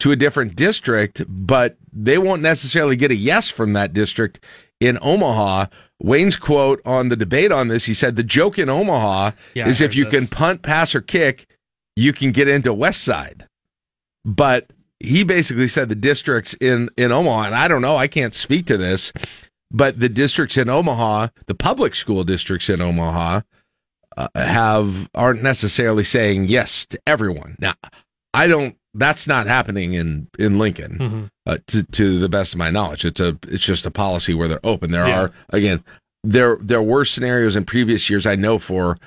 to 0.00 0.10
a 0.10 0.16
different 0.16 0.54
district, 0.56 1.22
but 1.28 1.76
they 1.92 2.18
won't 2.18 2.42
necessarily 2.42 2.96
get 2.96 3.10
a 3.10 3.14
yes 3.14 3.48
from 3.48 3.72
that 3.72 3.92
district 3.94 4.40
in 4.80 4.98
Omaha. 5.00 5.66
Wayne's 6.02 6.36
quote 6.36 6.82
on 6.84 7.08
the 7.08 7.16
debate 7.16 7.52
on 7.52 7.68
this, 7.68 7.84
he 7.84 7.94
said, 7.94 8.16
"The 8.16 8.22
joke 8.24 8.58
in 8.58 8.68
Omaha 8.68 9.30
Yeah, 9.54 9.68
is 9.68 9.80
if 9.80 9.94
you 9.94 10.04
this. 10.04 10.12
can 10.12 10.26
punt, 10.26 10.62
pass, 10.62 10.94
or 10.94 11.00
kick, 11.00 11.46
you 11.96 12.12
can 12.12 12.32
get 12.32 12.48
into 12.48 12.74
West 12.74 13.02
Side." 13.02 13.46
But 14.24 14.68
he 15.02 15.24
basically 15.24 15.68
said 15.68 15.88
the 15.88 15.94
districts 15.94 16.54
in 16.54 16.88
in 16.96 17.12
Omaha, 17.12 17.42
and 17.46 17.54
I 17.54 17.68
don't 17.68 17.82
know, 17.82 17.96
I 17.96 18.06
can't 18.08 18.34
speak 18.34 18.66
to 18.66 18.76
this, 18.76 19.12
but 19.70 19.98
the 20.00 20.08
districts 20.08 20.56
in 20.56 20.68
Omaha, 20.68 21.28
the 21.46 21.54
public 21.54 21.94
school 21.94 22.24
districts 22.24 22.68
in 22.70 22.80
Omaha, 22.80 23.40
uh, 24.16 24.28
have 24.34 25.08
aren't 25.14 25.42
necessarily 25.42 26.04
saying 26.04 26.44
yes 26.48 26.86
to 26.86 27.00
everyone. 27.06 27.56
Now, 27.58 27.74
I 28.34 28.46
don't. 28.46 28.76
That's 28.94 29.26
not 29.26 29.46
happening 29.46 29.94
in 29.94 30.28
in 30.38 30.58
Lincoln, 30.58 30.98
Mhm. 31.00 31.28
uh, 31.46 31.58
to 31.68 31.82
to 31.82 32.18
the 32.18 32.28
best 32.28 32.52
of 32.52 32.58
my 32.58 32.68
knowledge. 32.70 33.04
It's 33.06 33.20
a 33.20 33.38
it's 33.48 33.64
just 33.64 33.86
a 33.86 33.90
policy 33.90 34.34
where 34.34 34.48
they're 34.48 34.60
open. 34.64 34.90
There 34.90 35.08
Yeah. 35.08 35.20
are 35.20 35.32
again 35.48 35.82
there 36.22 36.58
there 36.60 36.82
were 36.82 37.04
scenarios 37.06 37.56
in 37.56 37.64
previous 37.64 38.10
years 38.10 38.26
I 38.26 38.36
know 38.36 38.58
for 38.58 38.98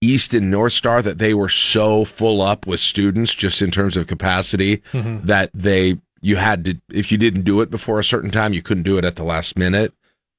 East 0.00 0.32
and 0.34 0.50
North 0.50 0.72
Star 0.72 1.02
that 1.02 1.18
they 1.18 1.34
were 1.34 1.48
so 1.48 2.04
full 2.04 2.40
up 2.40 2.66
with 2.66 2.80
students 2.80 3.34
just 3.34 3.60
in 3.60 3.70
terms 3.70 3.96
of 3.96 4.06
capacity 4.06 4.82
Mhm. 4.92 5.24
that 5.26 5.50
they 5.52 5.98
you 6.22 6.36
had 6.36 6.64
to 6.66 6.74
if 6.92 7.10
you 7.10 7.18
didn't 7.18 7.42
do 7.42 7.60
it 7.60 7.70
before 7.70 7.98
a 7.98 8.04
certain 8.04 8.30
time 8.30 8.52
you 8.52 8.62
couldn't 8.62 8.82
do 8.82 8.98
it 8.98 9.04
at 9.04 9.16
the 9.16 9.22
last 9.24 9.58
minute 9.58 9.92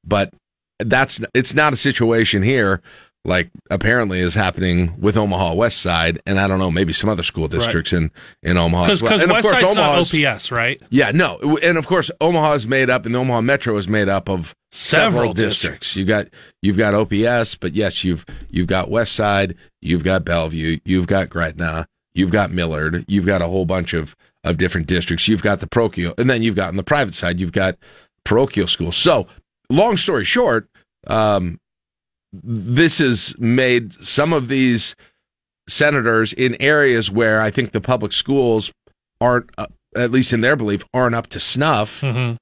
but 0.06 0.32
that's 0.80 1.20
it's 1.34 1.54
not 1.56 1.74
a 1.74 1.76
situation 1.76 2.42
here 2.44 2.82
like 3.24 3.52
apparently 3.70 4.20
is 4.20 4.34
happening 4.34 4.96
with 5.00 5.16
Omaha 5.16 5.54
West 5.54 5.80
Side 5.82 6.20
and 6.26 6.40
I 6.40 6.48
don't 6.48 6.58
know 6.60 6.72
maybe 6.72 6.92
some 6.92 7.10
other 7.10 7.24
school 7.24 7.48
districts 7.48 7.94
in 7.94 8.12
in 8.42 8.58
Omaha 8.58 8.86
Because 8.86 8.98
as 8.98 9.04
well. 9.04 9.14
And 9.14 9.24
of 9.24 9.30
West 9.36 9.48
course 9.48 9.64
Omaha's 9.64 10.14
OPS, 10.14 10.52
right? 10.52 10.82
yeah 10.90 11.12
no 11.12 11.38
and 11.62 11.78
of 11.78 11.86
course 11.88 12.10
Omaha 12.20 12.54
is 12.54 12.66
made 12.66 12.90
up 12.90 13.06
and 13.06 13.14
the 13.14 13.20
Omaha 13.20 13.42
Metro 13.42 13.78
is 13.78 13.88
made 13.88 14.10
up 14.10 14.28
of 14.28 14.56
several, 14.72 15.12
Several 15.12 15.34
districts. 15.34 15.96
You 15.96 16.06
got 16.06 16.28
you've 16.62 16.78
got 16.78 16.94
OPS, 16.94 17.56
but 17.56 17.76
yes, 17.76 18.04
you've 18.04 18.26
you've 18.50 18.68
got 18.68 18.90
West 18.90 19.14
Side, 19.14 19.56
you've 19.82 20.04
got 20.04 20.26
Bellevue, 20.26 20.80
you've 20.86 21.08
got 21.08 21.30
Gretna, 21.30 21.88
you've 22.14 22.32
got 22.32 22.52
Millard, 22.52 23.06
you've 23.08 23.26
got 23.26 23.42
a 23.42 23.48
whole 23.48 23.66
bunch 23.66 23.94
of 23.94 24.16
of 24.44 24.58
different 24.58 24.88
districts. 24.88 25.28
You've 25.28 25.44
got 25.44 25.60
the 25.60 25.68
parochial, 25.68 26.16
and 26.18 26.28
then 26.28 26.42
you've 26.42 26.56
got 26.56 26.70
on 26.70 26.76
the 26.76 26.84
private 26.84 27.14
side, 27.14 27.40
you've 27.40 27.52
got 27.52 27.78
parochial 28.24 28.68
schools. 28.68 28.96
So, 28.96 29.28
long 29.70 29.98
story 29.98 30.26
short, 30.26 30.68
um, 31.06 31.60
this 32.34 33.00
has 33.00 33.36
made 33.38 33.94
some 34.04 34.34
of 34.34 34.48
these 34.48 34.96
senators 35.68 36.34
in 36.34 36.56
areas 36.62 37.12
where 37.12 37.42
I 37.42 37.52
think 37.52 37.72
the 37.72 37.82
public 37.82 38.14
schools 38.14 38.72
aren't, 39.20 39.50
uh, 39.58 39.68
at 39.96 40.12
least 40.12 40.34
in 40.34 40.42
their 40.42 40.56
belief, 40.56 40.84
aren't 40.94 41.16
up 41.16 41.28
to 41.28 41.40
snuff 41.40 42.02
hmm 42.02 42.34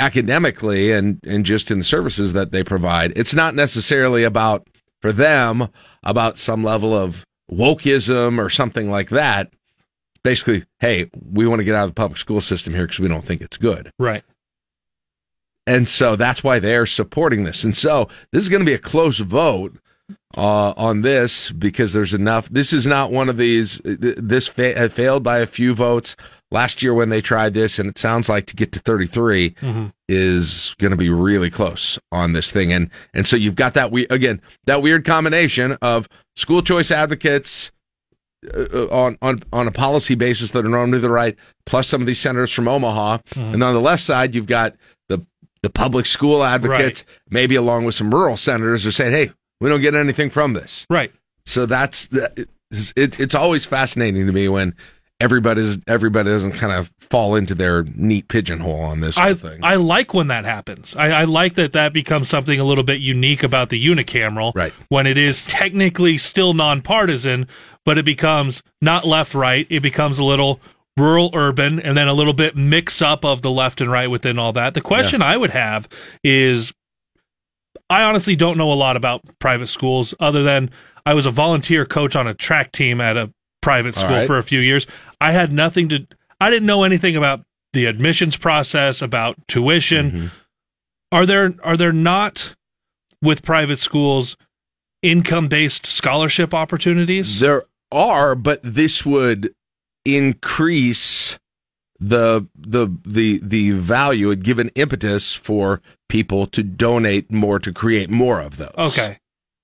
academically 0.00 0.92
and 0.92 1.20
and 1.24 1.46
just 1.46 1.70
in 1.70 1.78
the 1.78 1.84
services 1.84 2.32
that 2.32 2.52
they 2.52 2.64
provide. 2.64 3.12
It's 3.16 3.34
not 3.34 3.54
necessarily 3.54 4.24
about 4.24 4.66
for 5.00 5.12
them 5.12 5.68
about 6.02 6.38
some 6.38 6.64
level 6.64 6.94
of 6.94 7.24
wokeism 7.50 8.38
or 8.38 8.50
something 8.50 8.90
like 8.90 9.10
that. 9.10 9.52
Basically, 10.22 10.64
hey, 10.80 11.10
we 11.14 11.46
want 11.46 11.60
to 11.60 11.64
get 11.64 11.74
out 11.74 11.84
of 11.84 11.90
the 11.90 11.94
public 11.94 12.18
school 12.18 12.40
system 12.40 12.72
here 12.72 12.84
because 12.84 13.00
we 13.00 13.08
don't 13.08 13.24
think 13.24 13.42
it's 13.42 13.58
good. 13.58 13.90
Right. 13.98 14.24
And 15.66 15.88
so 15.88 16.14
that's 16.16 16.44
why 16.44 16.58
they're 16.58 16.86
supporting 16.86 17.44
this. 17.44 17.64
And 17.64 17.76
so 17.76 18.08
this 18.32 18.42
is 18.42 18.48
going 18.50 18.60
to 18.60 18.66
be 18.66 18.74
a 18.74 18.78
close 18.78 19.18
vote 19.18 19.76
uh, 20.36 20.74
on 20.76 21.02
this 21.02 21.50
because 21.52 21.92
there's 21.92 22.12
enough. 22.12 22.48
This 22.50 22.72
is 22.72 22.86
not 22.86 23.10
one 23.10 23.28
of 23.28 23.36
these. 23.38 23.80
This 23.84 24.48
fa- 24.48 24.76
had 24.78 24.92
failed 24.92 25.22
by 25.22 25.38
a 25.38 25.46
few 25.46 25.74
votes 25.74 26.16
last 26.50 26.82
year 26.82 26.92
when 26.92 27.08
they 27.08 27.22
tried 27.22 27.54
this, 27.54 27.78
and 27.78 27.88
it 27.88 27.96
sounds 27.98 28.28
like 28.28 28.46
to 28.46 28.54
get 28.56 28.72
to 28.72 28.78
33 28.80 29.50
Mhm. 29.62 29.92
is 30.08 30.74
going 30.78 30.90
to 30.90 30.96
be 30.96 31.08
really 31.08 31.50
close 31.50 31.98
on 32.12 32.32
this 32.34 32.50
thing. 32.52 32.72
And 32.72 32.90
and 33.14 33.26
so 33.26 33.36
you've 33.36 33.54
got 33.54 33.72
that 33.74 33.90
we 33.90 34.06
again 34.08 34.40
that 34.66 34.82
weird 34.82 35.04
combination 35.04 35.72
of 35.80 36.08
school 36.36 36.62
choice 36.62 36.90
advocates. 36.90 37.70
Uh, 38.54 38.84
on 38.90 39.16
on 39.22 39.42
on 39.54 39.66
a 39.66 39.72
policy 39.72 40.14
basis 40.14 40.50
that 40.50 40.66
are 40.66 40.68
normally 40.68 40.98
the 40.98 41.08
right, 41.08 41.34
plus 41.64 41.88
some 41.88 42.02
of 42.02 42.06
these 42.06 42.18
senators 42.20 42.52
from 42.52 42.68
Omaha, 42.68 43.16
and 43.36 43.62
on 43.64 43.72
the 43.72 43.80
left 43.80 44.02
side 44.02 44.34
you've 44.34 44.44
got 44.44 44.74
the 45.64 45.70
public 45.70 46.04
school 46.04 46.44
advocates, 46.44 47.04
maybe 47.30 47.54
along 47.54 47.86
with 47.86 47.94
some 47.94 48.14
rural 48.14 48.36
senators, 48.36 48.84
are 48.86 48.92
saying, 48.92 49.12
"Hey, 49.12 49.32
we 49.60 49.70
don't 49.70 49.80
get 49.80 49.94
anything 49.94 50.30
from 50.30 50.52
this." 50.52 50.86
Right. 50.90 51.10
So 51.46 51.66
that's 51.66 52.06
the 52.06 52.46
it, 52.70 53.18
it's 53.18 53.34
always 53.34 53.64
fascinating 53.64 54.26
to 54.26 54.32
me 54.32 54.48
when 54.48 54.74
everybody's 55.20 55.78
everybody 55.86 56.28
doesn't 56.28 56.52
kind 56.52 56.72
of 56.72 56.90
fall 57.00 57.34
into 57.34 57.54
their 57.54 57.84
neat 57.94 58.28
pigeonhole 58.28 58.80
on 58.80 59.00
this 59.00 59.16
whole 59.16 59.26
I 59.26 59.34
thing. 59.34 59.64
I 59.64 59.76
like 59.76 60.12
when 60.12 60.26
that 60.28 60.44
happens. 60.44 60.94
I, 60.96 61.10
I 61.10 61.24
like 61.24 61.54
that 61.54 61.72
that 61.72 61.92
becomes 61.92 62.28
something 62.28 62.60
a 62.60 62.64
little 62.64 62.84
bit 62.84 63.00
unique 63.00 63.42
about 63.42 63.70
the 63.70 63.82
unicameral. 63.84 64.54
Right. 64.54 64.72
When 64.88 65.06
it 65.06 65.16
is 65.16 65.42
technically 65.42 66.18
still 66.18 66.52
nonpartisan, 66.52 67.48
but 67.84 67.96
it 67.96 68.04
becomes 68.04 68.62
not 68.82 69.06
left 69.06 69.34
right. 69.34 69.66
It 69.70 69.80
becomes 69.80 70.18
a 70.18 70.24
little 70.24 70.60
rural 70.96 71.30
urban 71.34 71.80
and 71.80 71.96
then 71.96 72.08
a 72.08 72.14
little 72.14 72.32
bit 72.32 72.56
mix 72.56 73.02
up 73.02 73.24
of 73.24 73.42
the 73.42 73.50
left 73.50 73.80
and 73.80 73.90
right 73.90 74.08
within 74.08 74.38
all 74.38 74.52
that. 74.52 74.74
The 74.74 74.80
question 74.80 75.22
I 75.22 75.36
would 75.36 75.50
have 75.50 75.88
is 76.22 76.72
I 77.90 78.02
honestly 78.02 78.36
don't 78.36 78.56
know 78.56 78.72
a 78.72 78.74
lot 78.74 78.96
about 78.96 79.22
private 79.38 79.66
schools 79.68 80.14
other 80.20 80.42
than 80.42 80.70
I 81.04 81.14
was 81.14 81.26
a 81.26 81.30
volunteer 81.30 81.84
coach 81.84 82.16
on 82.16 82.26
a 82.26 82.34
track 82.34 82.72
team 82.72 83.00
at 83.00 83.16
a 83.16 83.32
private 83.60 83.94
school 83.94 84.10
right. 84.10 84.26
for 84.26 84.38
a 84.38 84.42
few 84.42 84.60
years. 84.60 84.86
I 85.20 85.32
had 85.32 85.52
nothing 85.52 85.88
to 85.88 86.06
I 86.40 86.50
didn't 86.50 86.66
know 86.66 86.84
anything 86.84 87.16
about 87.16 87.42
the 87.72 87.86
admissions 87.86 88.36
process, 88.36 89.02
about 89.02 89.36
tuition. 89.48 90.10
Mm-hmm. 90.10 90.26
Are 91.12 91.26
there 91.26 91.54
are 91.62 91.76
there 91.76 91.92
not 91.92 92.54
with 93.20 93.42
private 93.42 93.78
schools 93.78 94.36
income 95.02 95.48
based 95.48 95.86
scholarship 95.86 96.54
opportunities? 96.54 97.40
There 97.40 97.64
are, 97.90 98.34
but 98.34 98.60
this 98.62 99.04
would 99.04 99.54
increase 100.04 101.38
the 102.00 102.46
the 102.56 102.88
the 103.04 103.38
the 103.42 103.70
value 103.70 104.30
and 104.30 104.42
give 104.42 104.58
an 104.58 104.70
impetus 104.74 105.32
for 105.32 105.80
people 106.08 106.46
to 106.48 106.62
donate 106.62 107.30
more 107.30 107.58
to 107.58 107.72
create 107.72 108.10
more 108.10 108.40
of 108.40 108.56
those. 108.56 108.74
okay. 108.76 109.18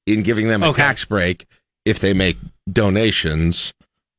In 0.06 0.23
giving 0.23 0.49
them 0.49 0.62
a 0.62 0.68
Okay. 0.70 0.80
tax 0.82 1.04
break 1.04 1.47
if 1.85 1.99
they 1.99 2.12
make 2.14 2.37
donations 2.70 3.73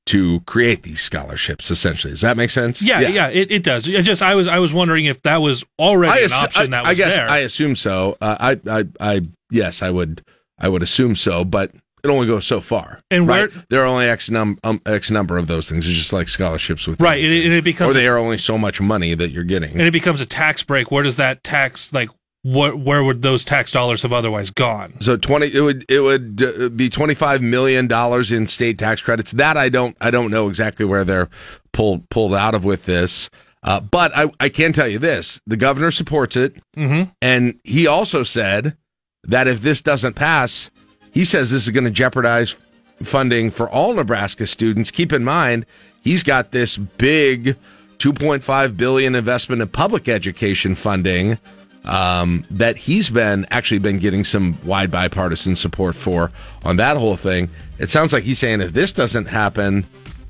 to 0.07 0.39
create 0.41 0.83
these 0.83 0.99
scholarships 1.01 1.69
essentially. 1.71 2.11
Does 2.11 2.21
that 2.21 2.37
make 2.37 2.49
sense? 2.49 2.81
Yeah, 2.81 2.99
yeah, 3.01 3.27
it, 3.27 3.51
it 3.51 3.63
does. 3.63 3.87
It 3.87 4.01
just 4.03 4.21
I 4.21 4.35
was 4.35 4.47
I 4.47 4.59
was 4.59 4.73
wondering 4.73 5.05
if 5.05 5.21
that 5.23 5.37
was 5.37 5.63
already 5.79 6.21
I, 6.21 6.25
an 6.25 6.33
option 6.33 6.61
I- 6.61 6.67
that 6.77 6.81
was 6.83 6.89
I 6.89 6.93
guess 6.95 7.15
there. 7.15 7.29
I 7.29 7.37
assume 7.39 7.75
so. 7.75 8.17
Uh, 8.21 8.35
I, 8.39 8.79
I, 8.79 8.83
I, 8.99 9.21
yes, 9.51 9.81
I 9.81 9.89
would, 9.89 10.23
I 10.59 10.69
would 10.69 10.81
assume 10.83 11.15
so, 11.15 11.43
but 11.45 11.71
it 12.03 12.10
only 12.10 12.27
goes 12.27 12.46
so 12.46 12.62
far. 12.62 13.01
And 13.12 13.27
right? 13.27 13.53
where- 13.53 13.63
there 13.70 13.81
are 13.84 13.86
only 13.86 14.05
x 14.08 14.29
num 14.29 14.58
um, 14.63 14.81
x 14.86 15.10
number 15.12 15.38
of 15.38 15.48
those 15.48 15.70
things. 15.70 15.88
It's 15.88 15.98
just 15.98 16.13
like 16.13 16.27
scholarships 16.29 16.88
with 16.88 17.00
right, 17.01 17.24
and 17.24 17.34
it, 17.34 17.46
and 17.46 17.53
it 17.53 17.60
or 17.60 17.62
becomes 17.62 17.93
they 17.96 18.08
are 18.08 18.17
only 18.17 18.38
so 18.38 18.58
much 18.58 18.79
money 18.81 19.13
that 19.13 19.29
you're 19.31 19.43
getting. 19.43 19.72
and 19.72 19.81
it 19.81 19.91
becomes 19.91 20.22
a 20.22 20.25
tax 20.25 20.63
break. 20.63 20.91
Where 20.91 21.03
does 21.03 21.15
that 21.17 21.43
tax 21.43 21.91
like 21.93 22.10
what 22.43 22.79
where 22.79 23.03
would 23.03 23.22
those 23.22 23.43
tax 23.43 23.72
dollars 23.72 24.01
have 24.01 24.12
otherwise 24.13 24.50
gone? 24.50 24.93
So 25.00 25.15
twenty, 25.15 25.48
it 25.53 25.62
would 25.62 25.86
it 25.89 26.00
would 26.00 26.41
uh, 26.41 26.70
be 26.70 26.89
twenty 26.89 27.13
five 27.13 27.41
million 27.41 27.88
dollars 27.88 28.31
in 28.31 28.48
state 28.48 28.79
tax 28.79 29.01
credits. 29.01 29.31
That 29.34 29.58
I 29.58 29.70
don't 29.70 29.96
I 30.01 30.10
don't 30.10 30.31
know 30.31 30.48
exactly 30.50 30.84
where 30.86 31.03
they're 31.03 31.29
pulled 31.72 32.10
pulled 32.10 32.34
out 32.34 32.55
of 32.55 32.63
with 32.63 32.86
this. 32.86 33.29
Uh, 33.63 33.79
but 33.79 34.12
I, 34.17 34.31
I 34.39 34.50
can 34.50 34.74
tell 34.74 34.88
you 34.88 34.98
this: 34.98 35.39
the 35.46 35.55
governor 35.55 35.91
supports 35.91 36.36
it, 36.36 36.55
Mm-hmm. 36.75 37.12
and 37.22 37.60
he 37.63 37.86
also 37.86 38.24
said 38.24 38.75
that 39.24 39.48
if 39.48 39.62
this 39.62 39.81
doesn't 39.81 40.15
pass, 40.15 40.72
he 41.12 41.25
says 41.25 41.51
this 41.51 41.63
is 41.63 41.70
going 41.70 41.84
to 41.84 41.91
jeopardize 41.91 42.56
funding 43.03 43.51
for 43.51 43.70
all 43.70 43.94
Nebraska 43.94 44.48
students. 44.48 44.91
Keep 44.91 45.13
in 45.13 45.24
mind, 45.24 45.65
he's 46.01 46.24
got 46.24 46.51
this 46.51 46.77
big 46.77 47.56
2.5 47.98 48.77
billion 48.77 49.15
investment 49.15 49.62
in 49.62 49.68
public 49.68 50.08
education 50.08 50.75
funding 50.75 51.38
um, 51.86 52.46
that 52.51 52.77
he's 52.77 53.10
been 53.10 53.46
actually 53.51 53.80
been 53.80 54.00
getting 54.00 54.24
some 54.24 54.58
wide 54.63 54.91
bipartisan 54.91 55.56
support 55.56 55.96
for 55.96 56.32
on 56.63 56.77
that 56.77 56.98
whole 56.98 57.15
thing. 57.15 57.50
It 57.80 57.89
sounds 57.89 58.13
like 58.13 58.24
he's 58.24 58.39
saying 58.39 58.62
if 58.62 58.74
this 58.74 58.91
doesn't 58.91 59.25
happen, 59.25 59.86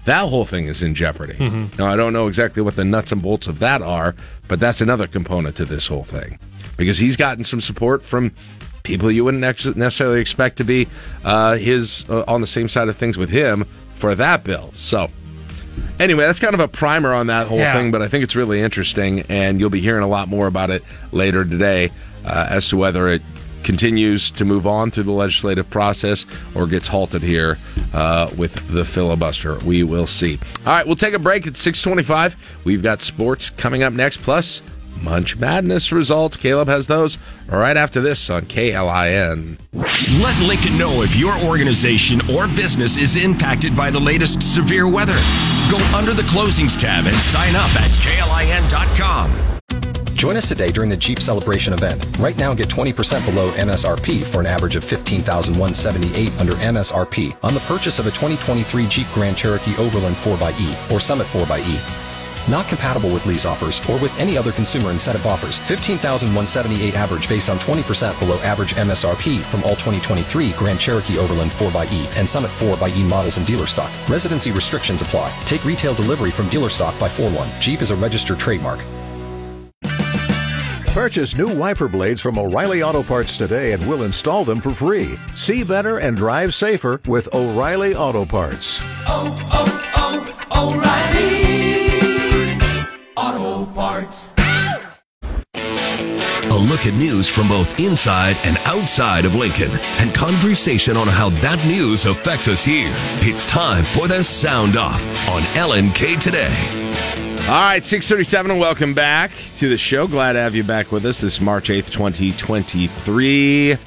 that 0.06 0.30
whole 0.30 0.46
thing 0.46 0.68
is 0.68 0.82
in 0.82 0.96
jeopardy. 0.96 1.38
Now 1.78 1.92
I 1.92 1.96
don't 1.96 2.14
know 2.14 2.28
exactly 2.28 2.62
what 2.62 2.76
the 2.76 2.86
nuts 2.86 3.12
and 3.12 3.22
bolts 3.22 3.48
of 3.48 3.60
that 3.60 3.82
are, 3.82 4.16
but 4.48 4.60
that's 4.60 4.82
another 4.82 5.08
component 5.08 5.56
to 5.58 5.66
this 5.66 5.88
whole 5.88 6.06
thing 6.06 6.40
because 6.78 6.98
he's 6.98 7.18
gotten 7.18 7.44
some 7.44 7.62
support 7.62 8.04
from 8.04 8.32
people 8.84 9.12
you 9.12 9.24
wouldn't 9.24 9.44
ex- 9.44 9.66
necessarily 9.76 10.20
expect 10.22 10.58
to 10.58 10.64
be 10.64 10.88
uh, 11.24 11.56
his 11.56 12.06
uh, 12.10 12.24
on 12.28 12.42
the 12.42 12.48
same 12.48 12.68
side 12.70 12.88
of 12.88 12.96
things 12.98 13.18
with 13.18 13.30
him 13.30 13.66
for 13.96 14.16
that 14.16 14.44
bill. 14.44 14.72
So 14.76 15.10
anyway, 16.00 16.26
that's 16.26 16.40
kind 16.40 16.54
of 16.54 16.60
a 16.60 16.68
primer 16.68 17.14
on 17.14 17.28
that 17.28 17.48
whole 17.48 17.58
Yeah. 17.60 17.74
thing, 17.74 17.92
but 17.92 18.02
I 18.02 18.08
think 18.08 18.24
it's 18.24 18.36
really 18.36 18.62
interesting, 18.62 19.22
and 19.30 19.60
you'll 19.60 19.70
be 19.70 19.82
hearing 19.82 20.04
a 20.04 20.08
lot 20.08 20.28
more 20.28 20.48
about 20.48 20.70
it 20.70 20.84
later 21.12 21.44
today 21.46 21.92
uh, 22.26 22.48
as 22.50 22.68
to 22.70 22.78
whether 22.78 23.08
it 23.10 23.22
continues 23.64 24.32
to 24.32 24.44
move 24.44 24.66
on 24.66 24.90
through 24.90 25.04
the 25.04 25.12
legislative 25.12 25.70
process 25.70 26.26
or 26.56 26.66
gets 26.66 26.88
halted 26.88 27.22
here 27.22 27.60
uh, 27.94 28.28
with 28.36 28.56
the 28.74 28.84
filibuster. 28.84 29.60
We 29.60 29.84
will 29.84 30.08
see. 30.08 30.40
All 30.66 30.74
right, 30.74 30.86
we'll 30.88 30.96
take 30.96 31.14
a 31.14 31.20
break 31.20 31.46
at 31.46 31.56
625. 31.56 32.36
We've 32.64 32.82
got 32.82 33.02
sports 33.02 33.52
coming 33.52 33.84
up 33.84 33.94
next, 33.94 34.18
plus 34.24 34.64
Munch 35.02 35.38
Madness 35.38 35.92
results. 35.92 36.38
Caleb 36.38 36.68
has 36.68 36.88
those 36.88 37.18
right 37.48 37.78
after 37.78 38.02
this 38.02 38.30
on 38.30 38.44
KLIN. 38.44 39.58
Let 40.22 40.48
Lincoln 40.48 40.78
know 40.78 41.02
if 41.02 41.16
your 41.16 41.38
organization 41.40 42.22
or 42.30 42.48
business 42.48 42.98
is 42.98 43.24
impacted 43.24 43.76
by 43.76 43.92
the 43.92 44.00
latest 44.00 44.42
severe 44.42 44.88
weather. 44.88 45.18
Go 45.70 45.78
under 45.96 46.14
the 46.14 46.24
closings 46.24 46.80
tab 46.80 47.06
and 47.06 47.16
sign 47.16 47.56
up 47.56 47.70
at 47.76 47.90
klin.com. 48.02 49.52
Join 50.22 50.38
us 50.38 50.48
today 50.48 50.72
during 50.72 50.92
the 50.92 50.98
Jeep 50.98 51.20
Celebration 51.20 51.74
event. 51.74 52.06
Right 52.20 52.38
now, 52.38 52.54
get 52.54 52.68
20% 52.68 53.26
below 53.26 53.52
MSRP 53.54 54.24
for 54.24 54.40
an 54.40 54.46
average 54.46 54.76
of 54.76 54.84
15178 54.84 56.40
under 56.40 56.54
MSRP 56.54 57.36
on 57.42 57.56
the 57.56 57.60
purchase 57.62 57.98
of 57.98 58.06
a 58.06 58.12
2023 58.12 58.86
Jeep 58.88 59.08
Grand 59.16 59.36
Cherokee 59.36 59.76
Overland 59.78 60.16
4xE 60.18 60.92
or 60.92 61.00
Summit 61.00 61.26
4xE. 61.26 62.01
Not 62.50 62.68
compatible 62.68 63.10
with 63.10 63.26
lease 63.26 63.46
offers 63.46 63.82
or 63.90 63.98
with 64.00 64.18
any 64.20 64.38
other 64.38 64.52
consumer 64.52 64.92
incentive 64.92 65.26
offers. 65.26 65.60
15,178 65.60 66.96
average 66.96 67.30
based 67.30 67.50
on 67.50 67.60
20% 67.60 68.18
below 68.20 68.38
average 68.40 68.76
MSRP 68.76 69.42
from 69.44 69.64
all 69.64 69.72
2023 69.72 70.52
Grand 70.54 70.80
Cherokee 70.80 71.18
Overland 71.18 71.52
4xE 71.52 72.08
and 72.18 72.28
Summit 72.28 72.52
4xE 72.52 73.04
models 73.08 73.38
in 73.38 73.46
dealer 73.46 73.68
stock. 73.68 73.92
Residency 74.10 74.52
restrictions 74.52 75.02
apply. 75.02 75.32
Take 75.46 75.64
retail 75.66 75.94
delivery 75.94 76.32
from 76.32 76.50
dealer 76.50 76.70
stock 76.70 76.98
by 77.00 77.08
4-1. 77.10 77.60
Jeep 77.60 77.82
is 77.82 77.92
a 77.92 77.96
registered 77.96 78.40
trademark. 78.40 78.80
Purchase 80.94 81.38
new 81.38 81.48
wiper 81.58 81.88
blades 81.88 82.20
from 82.20 82.38
O'Reilly 82.38 82.84
Auto 82.84 83.02
Parts 83.02 83.38
today 83.38 83.72
and 83.72 83.88
we'll 83.88 84.04
install 84.04 84.44
them 84.44 84.60
for 84.60 84.72
free. 84.72 85.18
See 85.36 85.64
better 85.64 86.00
and 86.00 86.18
drive 86.18 86.54
safer 86.54 87.00
with 87.08 87.34
O'Reilly 87.34 87.96
Auto 87.96 88.26
Parts. 88.26 88.80
oh, 89.08 89.50
oh, 89.54 90.38
oh, 90.52 90.74
O'Reilly 90.74 91.51
Auto 93.22 93.68
Parts. 93.74 94.34
A 95.54 96.66
look 96.68 96.88
at 96.88 96.96
news 96.96 97.30
from 97.30 97.48
both 97.48 97.80
inside 97.80 98.36
and 98.44 98.58
outside 98.66 99.26
of 99.26 99.36
Lincoln 99.36 99.70
and 100.00 100.12
conversation 100.12 100.98
on 100.98 101.08
how 101.08 101.30
that 101.30 101.64
news 101.68 102.08
affects 102.08 102.48
us 102.48 102.64
here. 102.64 102.92
It's 103.22 103.46
time 103.46 103.84
for 103.94 104.08
the 104.08 104.24
Sound 104.24 104.76
Off 104.76 105.06
on 105.30 105.44
LNK 105.54 106.20
Today. 106.20 107.38
All 107.42 107.62
right, 107.62 107.86
637, 107.86 108.50
and 108.50 108.60
welcome 108.60 108.96
back 108.96 109.34
to 109.58 109.70
the 109.70 109.78
show. 109.78 110.08
Glad 110.08 110.34
to 110.34 110.40
have 110.40 110.56
you 110.56 110.64
back 110.64 110.92
with 110.92 111.06
us 111.06 111.22
this 111.22 111.40
March 111.40 111.70
8th, 111.70 111.92
2023. 111.92 113.78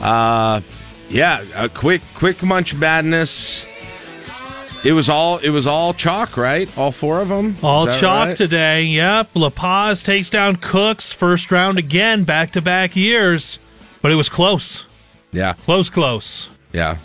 Uh, 0.00 0.62
yeah, 1.10 1.44
a 1.54 1.68
quick, 1.68 2.00
quick 2.14 2.42
munch 2.42 2.74
madness. 2.74 3.66
It 4.84 4.92
was 4.92 5.08
all, 5.08 5.38
it 5.38 5.50
was 5.50 5.66
all 5.66 5.94
chalk, 5.94 6.36
right? 6.36 6.68
All 6.76 6.90
four 6.90 7.20
of 7.20 7.28
them? 7.28 7.56
All 7.62 7.86
chalk 7.86 8.28
right? 8.28 8.36
today. 8.36 8.82
Yep. 8.82 9.28
La 9.34 9.50
Paz 9.50 10.02
takes 10.02 10.28
down 10.28 10.56
Cooks 10.56 11.12
first 11.12 11.52
round 11.52 11.78
again, 11.78 12.24
back 12.24 12.50
to 12.52 12.60
back 12.60 12.96
years, 12.96 13.60
but 14.00 14.10
it 14.10 14.16
was 14.16 14.28
close, 14.28 14.86
Yeah, 15.30 15.52
close, 15.52 15.88
close. 15.88 16.50
yeah. 16.72 16.96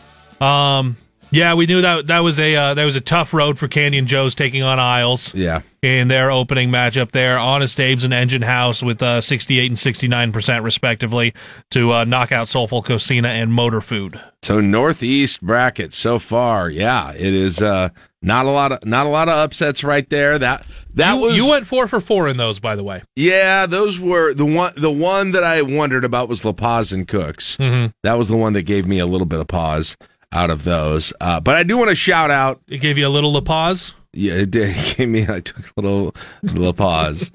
Um, 0.41 0.97
yeah, 1.31 1.53
we 1.53 1.65
knew 1.65 1.81
that 1.81 2.07
that 2.07 2.19
was 2.19 2.39
a 2.39 2.55
uh, 2.55 2.73
that 2.73 2.85
was 2.85 2.95
a 2.95 3.01
tough 3.01 3.33
road 3.33 3.57
for 3.59 3.67
Canyon 3.67 4.07
Joe's 4.07 4.35
taking 4.35 4.63
on 4.63 4.79
Isles 4.79 5.33
Yeah. 5.35 5.61
in 5.81 6.07
their 6.07 6.31
opening 6.31 6.69
matchup 6.69 7.11
there. 7.11 7.37
Honest 7.37 7.79
Abe's 7.79 8.03
and 8.03 8.13
Engine 8.13 8.41
House 8.41 8.81
with 8.81 9.01
uh, 9.01 9.21
68 9.21 9.71
and 9.71 9.79
69 9.79 10.31
percent 10.31 10.63
respectively 10.63 11.33
to 11.71 11.93
uh, 11.93 12.03
knock 12.05 12.31
out 12.31 12.47
Soulful 12.47 12.81
Cocina 12.83 13.29
and 13.29 13.51
Motor 13.53 13.81
Food. 13.81 14.19
So 14.43 14.61
Northeast 14.61 15.41
bracket 15.41 15.93
so 15.93 16.19
far, 16.19 16.69
yeah, 16.69 17.11
it 17.11 17.33
is 17.33 17.61
uh, 17.61 17.89
not 18.21 18.45
a 18.45 18.49
lot 18.49 18.71
of 18.71 18.85
not 18.85 19.05
a 19.05 19.09
lot 19.09 19.27
of 19.27 19.35
upsets 19.35 19.83
right 19.83 20.09
there. 20.09 20.39
That 20.39 20.65
that 20.93 21.13
you, 21.15 21.19
was 21.21 21.35
you 21.37 21.49
went 21.49 21.67
four 21.67 21.87
for 21.87 21.99
four 21.99 22.27
in 22.29 22.37
those, 22.37 22.59
by 22.59 22.75
the 22.75 22.83
way. 22.83 23.03
Yeah, 23.15 23.65
those 23.65 23.99
were 23.99 24.33
the 24.33 24.45
one. 24.45 24.73
The 24.77 24.91
one 24.91 25.31
that 25.31 25.43
I 25.43 25.61
wondered 25.61 26.05
about 26.05 26.29
was 26.29 26.45
La 26.45 26.53
Paz 26.53 26.91
and 26.93 27.07
Cooks. 27.07 27.57
Mhm. 27.57 27.91
That 28.03 28.13
was 28.17 28.29
the 28.29 28.37
one 28.37 28.53
that 28.53 28.63
gave 28.63 28.85
me 28.87 28.99
a 28.99 29.05
little 29.05 29.27
bit 29.27 29.39
of 29.39 29.47
pause 29.47 29.97
out 30.31 30.49
of 30.49 30.63
those. 30.63 31.13
Uh, 31.21 31.39
but 31.39 31.55
I 31.55 31.63
do 31.63 31.77
want 31.77 31.89
to 31.89 31.95
shout 31.95 32.31
out. 32.31 32.61
It 32.67 32.79
gave 32.79 32.97
you 32.97 33.07
a 33.07 33.09
little 33.09 33.31
La 33.31 33.41
Paz. 33.41 33.93
Yeah, 34.13 34.33
it 34.33 34.51
did 34.51 34.69
it 34.75 34.97
gave 34.97 35.09
me. 35.09 35.27
I 35.27 35.39
took 35.39 35.59
a 35.59 35.81
little 35.81 36.15
little 36.41 36.73
pause. 36.73 37.31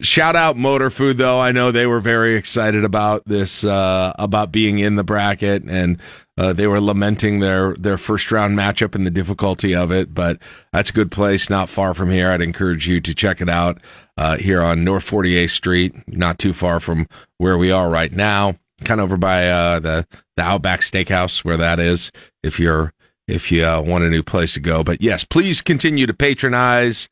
shout 0.00 0.36
out 0.36 0.56
Motor 0.56 0.90
Food 0.90 1.16
though. 1.16 1.40
I 1.40 1.52
know 1.52 1.70
they 1.72 1.86
were 1.86 2.00
very 2.00 2.34
excited 2.36 2.84
about 2.84 3.24
this 3.26 3.64
uh, 3.64 4.12
about 4.18 4.52
being 4.52 4.78
in 4.78 4.96
the 4.96 5.04
bracket 5.04 5.62
and 5.64 5.98
uh, 6.38 6.52
they 6.52 6.66
were 6.66 6.80
lamenting 6.80 7.40
their 7.40 7.74
their 7.74 7.98
first 7.98 8.30
round 8.30 8.58
matchup 8.58 8.94
and 8.94 9.06
the 9.06 9.10
difficulty 9.10 9.74
of 9.74 9.90
it. 9.92 10.14
But 10.14 10.38
that's 10.72 10.90
a 10.90 10.94
good 10.94 11.10
place, 11.10 11.48
not 11.48 11.68
far 11.68 11.94
from 11.94 12.10
here. 12.10 12.30
I'd 12.30 12.42
encourage 12.42 12.86
you 12.86 13.00
to 13.00 13.14
check 13.14 13.40
it 13.40 13.48
out 13.48 13.80
uh, 14.16 14.36
here 14.36 14.62
on 14.62 14.84
North 14.84 15.08
48th 15.08 15.50
Street, 15.50 15.94
not 16.06 16.38
too 16.38 16.52
far 16.52 16.80
from 16.80 17.06
where 17.38 17.58
we 17.58 17.70
are 17.70 17.88
right 17.88 18.12
now. 18.12 18.56
Kind 18.84 19.00
of 19.00 19.04
over 19.04 19.16
by 19.16 19.48
uh, 19.48 19.80
the 19.80 20.06
the 20.36 20.42
Outback 20.42 20.80
Steakhouse, 20.80 21.44
where 21.44 21.56
that 21.56 21.80
is. 21.80 22.10
If 22.42 22.58
you're 22.58 22.92
if 23.28 23.52
you 23.52 23.64
uh, 23.64 23.80
want 23.80 24.04
a 24.04 24.10
new 24.10 24.22
place 24.22 24.54
to 24.54 24.60
go, 24.60 24.82
but 24.82 25.00
yes, 25.00 25.24
please 25.24 25.60
continue 25.60 26.06
to 26.06 26.14
patronize 26.14 27.08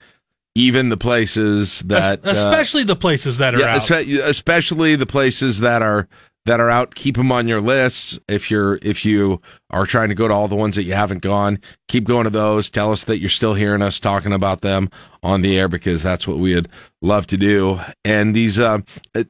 even 0.55 0.89
the 0.89 0.97
places 0.97 1.81
that 1.81 2.25
uh, 2.27 2.31
especially 2.31 2.85
the 2.85 2.97
places 2.97 3.39
that 3.39 3.55
are 3.55 3.61
yeah, 3.61 3.77
out. 3.77 3.83
espe- 3.83 4.25
especially 4.25 4.97
the 4.97 5.07
places 5.07 5.61
that 5.61 5.83
are 5.83 6.09
that 6.47 6.61
are 6.61 6.71
out. 6.71 6.95
Keep 6.95 7.17
them 7.17 7.31
on 7.31 7.49
your 7.49 7.61
lists. 7.61 8.19
If 8.29 8.51
you're 8.51 8.79
if 8.83 9.05
you 9.05 9.41
are 9.71 9.87
trying 9.87 10.09
to 10.09 10.15
go 10.15 10.29
to 10.29 10.35
all 10.35 10.49
the 10.49 10.57
ones 10.57 10.77
that 10.77 10.85
you 10.85 10.95
haven't 10.95 11.23
gone, 11.23 11.61
keep 11.89 12.05
going 12.05 12.25
to 12.25 12.31
those. 12.31 12.71
Tell 12.71 12.93
us 12.93 13.05
that 13.05 13.19
you're 13.21 13.29
still 13.29 13.55
hearing 13.55 13.83
us 13.83 13.99
talking 13.99 14.33
about 14.33 14.63
them 14.63 14.91
on 15.23 15.43
the 15.43 15.59
air 15.59 15.69
because 15.69 16.03
that's 16.03 16.27
what 16.27 16.39
we 16.39 16.55
would 16.55 16.69
love 17.03 17.27
to 17.29 17.37
do. 17.37 17.81
And 18.05 18.35
these 18.35 18.59
uh, 18.59 18.81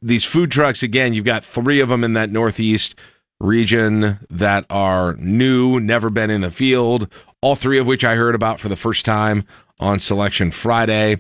these 0.01 0.25
food 0.25 0.51
trucks 0.51 0.83
again, 0.83 1.12
you've 1.12 1.25
got 1.25 1.44
three 1.44 1.81
of 1.81 1.88
them 1.88 2.05
in 2.05 2.12
that 2.14 2.31
northeast 2.31 2.94
region 3.40 4.18
that 4.29 4.66
are 4.70 5.14
new, 5.14 5.81
never 5.81 6.11
been 6.11 6.31
in 6.31 6.42
the 6.42 6.51
field. 6.51 7.09
All 7.42 7.57
three 7.57 7.79
of 7.79 7.87
which 7.87 8.05
I 8.05 8.16
heard 8.16 8.35
about 8.35 8.61
for 8.61 8.68
the 8.68 8.77
first 8.77 9.05
time 9.05 9.44
on 9.79 9.99
Selection 9.99 10.51
Friday, 10.51 11.18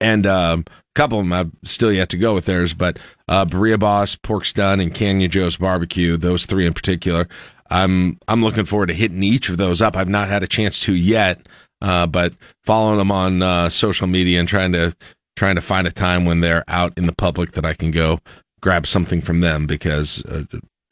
and 0.00 0.26
um, 0.26 0.64
a 0.68 0.72
couple 0.94 1.18
of 1.18 1.24
them 1.24 1.32
I've 1.32 1.50
still 1.64 1.92
yet 1.92 2.08
to 2.10 2.16
go 2.16 2.34
with 2.34 2.46
theirs. 2.46 2.74
But 2.74 2.98
uh, 3.28 3.44
Birria 3.44 3.78
Boss, 3.78 4.16
Pork's 4.16 4.52
Done, 4.52 4.80
and 4.80 4.94
Canyon 4.94 5.30
Joe's 5.30 5.56
Barbecue, 5.56 6.16
those 6.16 6.46
three 6.46 6.66
in 6.66 6.74
particular, 6.74 7.28
I'm 7.70 8.18
I'm 8.28 8.42
looking 8.42 8.64
forward 8.64 8.86
to 8.86 8.94
hitting 8.94 9.22
each 9.22 9.48
of 9.48 9.58
those 9.58 9.82
up. 9.82 9.96
I've 9.96 10.08
not 10.08 10.28
had 10.28 10.42
a 10.42 10.48
chance 10.48 10.80
to 10.80 10.94
yet, 10.94 11.46
uh, 11.80 12.06
but 12.06 12.34
following 12.64 12.98
them 12.98 13.10
on 13.10 13.42
uh, 13.42 13.68
social 13.68 14.06
media 14.06 14.40
and 14.40 14.48
trying 14.48 14.72
to 14.72 14.94
trying 15.36 15.56
to 15.56 15.60
find 15.60 15.86
a 15.86 15.92
time 15.92 16.24
when 16.24 16.40
they're 16.40 16.64
out 16.68 16.96
in 16.96 17.06
the 17.06 17.14
public 17.14 17.52
that 17.52 17.64
I 17.64 17.74
can 17.74 17.90
go 17.90 18.20
grab 18.60 18.86
something 18.86 19.20
from 19.20 19.40
them 19.40 19.66
because 19.66 20.24
uh, 20.24 20.44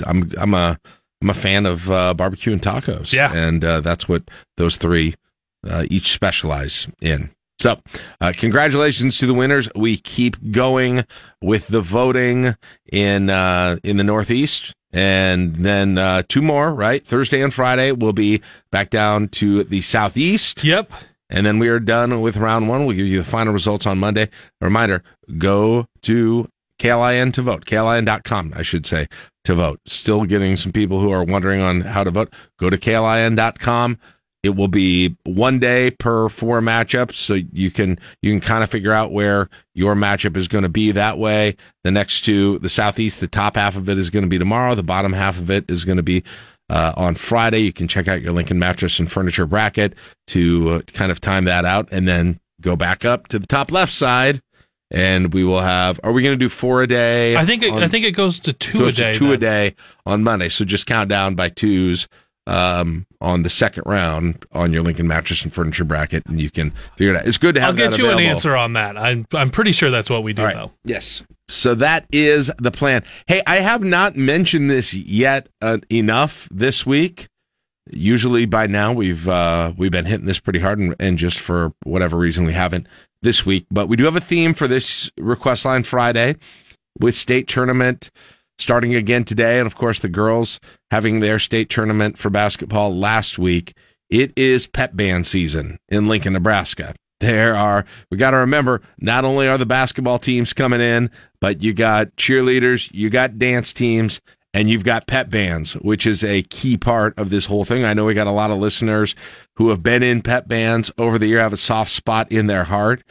I'm 0.07 0.31
I'm 0.37 0.55
a 0.55 0.79
I'm 1.23 1.31
a 1.31 1.35
fan 1.35 1.65
of 1.65 1.91
uh, 1.91 2.15
barbecue 2.15 2.53
and 2.53 2.61
tacos. 2.61 3.13
Yeah. 3.13 3.33
and 3.35 3.65
uh, 3.65 3.81
that's 3.81 4.09
what 4.09 4.25
those 4.57 4.77
three 4.77 5.15
uh, 5.67 5.85
each 5.91 6.13
specialize 6.13 6.87
in. 7.01 7.31
So, 7.59 7.79
uh, 8.21 8.33
congratulations 8.37 9.19
to 9.19 9.27
the 9.27 9.35
winners. 9.35 9.69
We 9.75 9.97
keep 9.97 10.53
going 10.53 11.05
with 11.41 11.69
the 11.69 11.81
voting 11.81 12.57
in 12.91 13.31
uh, 13.31 13.77
in 13.83 13.97
the 13.97 14.05
Northeast, 14.05 14.75
and 14.93 15.57
then 15.57 15.97
uh, 15.97 16.23
two 16.29 16.43
more. 16.43 16.75
Right, 16.75 17.05
Thursday 17.05 17.41
and 17.41 17.55
Friday 17.55 17.93
we'll 17.93 18.13
be 18.13 18.43
back 18.71 18.91
down 18.91 19.29
to 19.29 19.65
the 19.65 19.83
Southeast. 19.83 20.65
Yep. 20.65 20.91
And 21.31 21.47
then 21.47 21.59
we 21.59 21.69
are 21.69 21.81
done 21.81 22.21
with 22.21 22.37
round 22.37 22.69
one. 22.69 22.85
We'll 22.85 22.97
give 22.97 23.07
you 23.07 23.19
the 23.19 23.25
final 23.25 23.53
results 23.53 23.87
on 23.87 23.99
Monday. 23.99 24.29
A 24.61 24.65
reminder 24.65 25.03
go 25.39 25.87
to 26.03 26.49
KLIN 26.79 27.33
to 27.33 27.43
vote, 27.43 27.65
KLIN.com, 27.65 28.53
I 28.55 28.63
should 28.63 28.87
say, 28.87 29.07
to 29.45 29.55
vote. 29.55 29.81
Still 29.87 30.25
getting 30.25 30.57
some 30.57 30.73
people 30.73 31.01
who 31.01 31.11
are 31.11 31.25
wondering 31.25 31.61
on 31.61 31.83
how 31.83 32.05
to 32.05 32.11
vote. 32.11 32.33
Go 32.59 32.71
to 32.71 32.77
KLIN.com. 32.77 33.99
It 34.45 34.55
will 34.57 34.69
be 34.69 35.17
one 35.25 35.59
day 35.59 35.91
per 35.91 36.29
four 36.29 36.61
matchups, 36.61 37.15
so 37.15 37.39
you 37.51 37.71
can 37.71 37.99
you 38.21 38.31
can 38.31 38.41
kind 38.43 38.63
of 38.63 38.71
figure 38.71 38.93
out 38.93 39.11
where 39.11 39.49
your 39.75 39.95
matchup 39.95 40.37
is 40.37 40.49
going 40.49 40.65
to 40.65 40.69
be 40.69 40.93
that 40.93 41.17
way. 41.17 41.57
The 41.83 41.91
next 41.91 42.27
two, 42.27 42.59
the 42.59 42.69
southeast, 42.69 43.21
the 43.21 43.27
top 43.27 43.57
half 43.57 43.75
of 43.75 43.89
it 43.89 43.97
is 43.97 44.11
going 44.11 44.23
to 44.25 44.29
be 44.29 44.39
tomorrow. 44.39 44.75
The 44.75 44.83
bottom 44.83 45.15
half 45.15 45.39
of 45.39 45.51
it 45.51 45.71
is 45.71 45.87
going 45.87 45.97
to 45.97 46.03
be 46.03 46.23
uh, 46.69 46.93
on 46.95 47.15
Friday. 47.15 47.61
You 47.61 47.73
can 47.73 47.89
check 47.89 48.07
out 48.07 48.21
your 48.21 48.33
Lincoln 48.35 48.59
mattress 48.59 48.99
and 48.99 49.11
furniture 49.11 49.47
bracket 49.47 49.95
to 50.27 50.71
uh, 50.71 50.81
kind 50.93 51.11
of 51.11 51.23
time 51.23 51.47
that 51.47 51.65
out, 51.65 51.89
and 51.91 52.07
then 52.07 52.39
go 52.61 52.77
back 52.77 53.07
up 53.07 53.29
to 53.29 53.39
the 53.39 53.47
top 53.47 53.73
left 53.73 53.93
side, 53.95 54.43
and 54.91 55.33
we 55.33 55.43
will 55.43 55.61
have. 55.63 55.99
Are 56.05 56.13
we 56.13 56.23
going 56.23 56.35
to 56.39 56.45
do 56.45 56.51
four 56.51 56.83
a 56.83 56.87
day? 56.87 57.35
I 57.35 57.47
think 57.47 57.63
it, 57.63 57.73
on- 57.73 57.83
I 57.83 57.89
think 57.89 58.05
it 58.05 58.13
goes 58.13 58.41
to 58.41 58.53
two 58.53 58.81
goes 58.81 58.99
a 58.99 59.05
day. 59.05 59.13
to 59.15 59.19
two 59.19 59.33
a 59.33 59.39
day 59.39 59.75
on 60.05 60.23
Monday. 60.23 60.51
So 60.51 60.67
just 60.67 60.87
count 60.87 61.09
down 61.09 61.35
by 61.35 61.49
twos 61.49 62.09
um, 62.47 63.07
on 63.21 63.43
the 63.43 63.51
second 63.51 63.85
round 63.87 64.45
on 64.53 64.73
your 64.73 64.83
Lincoln 64.83 65.07
mattress 65.07 65.43
and 65.43 65.53
furniture 65.53 65.85
bracket, 65.85 66.27
and 66.27 66.41
you 66.41 66.51
can 66.51 66.73
figure 66.97 67.15
it 67.15 67.19
out. 67.19 67.27
It's 67.27 67.39
good 67.39 67.55
to 67.55 67.61
have 67.61 67.71
I'll 67.71 67.77
get 67.77 67.91
that 67.93 67.99
you 67.99 68.11
an 68.11 68.19
answer 68.19 68.55
on 68.57 68.75
that. 68.75 68.97
I'm 68.97 69.27
I'm 69.33 69.51
pretty 69.51 69.73
sure 69.73 69.91
that's 69.91 70.11
what 70.11 70.23
we 70.23 70.33
do 70.33 70.43
All 70.43 70.49
right. 70.49 70.57
though. 70.57 70.73
Yes. 70.85 71.23
So 71.49 71.75
that 71.77 72.07
is 72.13 72.51
the 72.59 72.71
plan. 72.71 73.03
Hey, 73.27 73.43
I 73.47 73.57
have 73.57 73.83
not 73.83 74.17
mentioned 74.17 74.71
this 74.71 74.95
yet 74.95 75.49
uh, 75.61 75.79
enough 75.91 76.49
this 76.51 76.87
week. 76.87 77.29
Usually 77.91 78.47
by 78.47 78.67
now 78.67 78.93
we've 78.93 79.29
uh, 79.29 79.73
we've 79.77 79.91
been 79.91 80.07
hitting 80.07 80.27
this 80.27 80.41
pretty 80.41 80.61
hard, 80.61 80.79
and, 80.79 80.95
and 80.99 81.19
just 81.19 81.39
for 81.39 81.73
whatever 81.85 82.17
reason 82.17 82.45
we 82.45 82.53
haven't 82.53 82.87
this 83.23 83.45
week. 83.45 83.67
But 83.71 83.89
we 83.89 83.97
do 83.97 84.05
have 84.05 84.17
a 84.17 84.21
theme 84.21 84.55
for 84.55 84.69
this 84.69 85.11
request 85.19 85.65
line 85.65 85.83
Friday 85.83 86.37
with 86.99 87.15
state 87.15 87.49
tournament 87.49 88.11
starting 88.59 88.95
again 88.95 89.25
today, 89.25 89.59
and 89.59 89.67
of 89.67 89.75
course 89.75 89.99
the 89.99 90.09
girls 90.09 90.61
having 90.91 91.21
their 91.21 91.39
state 91.39 91.69
tournament 91.69 92.19
for 92.19 92.31
basketball 92.31 92.95
last 92.95 93.39
week. 93.39 93.75
It 94.11 94.33
is 94.37 94.67
pep 94.67 94.95
band 94.95 95.27
season 95.27 95.79
in 95.89 96.09
Lincoln, 96.09 96.35
Nebraska. 96.35 96.95
There 97.21 97.57
are, 97.57 97.85
we 98.11 98.19
got 98.19 98.33
to 98.33 98.37
remember, 98.37 98.83
not 98.99 99.25
only 99.25 99.49
are 99.49 99.57
the 99.57 99.67
basketball 99.67 100.19
teams 100.19 100.53
coming 100.53 100.81
in, 100.81 101.11
but 101.41 101.63
you 101.63 101.73
got 101.73 102.15
cheerleaders, 102.17 102.91
you 102.93 103.09
got 103.09 103.39
dance 103.39 103.73
teams, 103.73 104.21
and 104.53 104.71
you've 104.71 104.85
got 104.85 105.07
pep 105.07 105.31
bands, 105.31 105.73
which 105.75 106.07
is 106.07 106.23
a 106.23 106.43
key 106.43 106.77
part 106.77 107.19
of 107.19 107.31
this 107.31 107.47
whole 107.47 107.65
thing. 107.65 107.85
I 107.85 107.93
know 107.93 108.05
we 108.05 108.15
got 108.15 108.27
a 108.27 108.33
lot 108.33 108.51
of 108.51 108.59
listeners 108.59 109.15
who 109.57 109.71
have 109.71 109.83
been 109.83 110.03
in 110.03 110.23
pep 110.23 110.47
bands 110.47 110.93
over 110.97 111.19
the 111.19 111.27
year, 111.27 111.41
have 111.41 111.53
a 111.53 111.57
soft 111.57 111.91
spot 111.91 112.31
in 112.31 112.47
their 112.47 112.65
heart. 112.65 113.03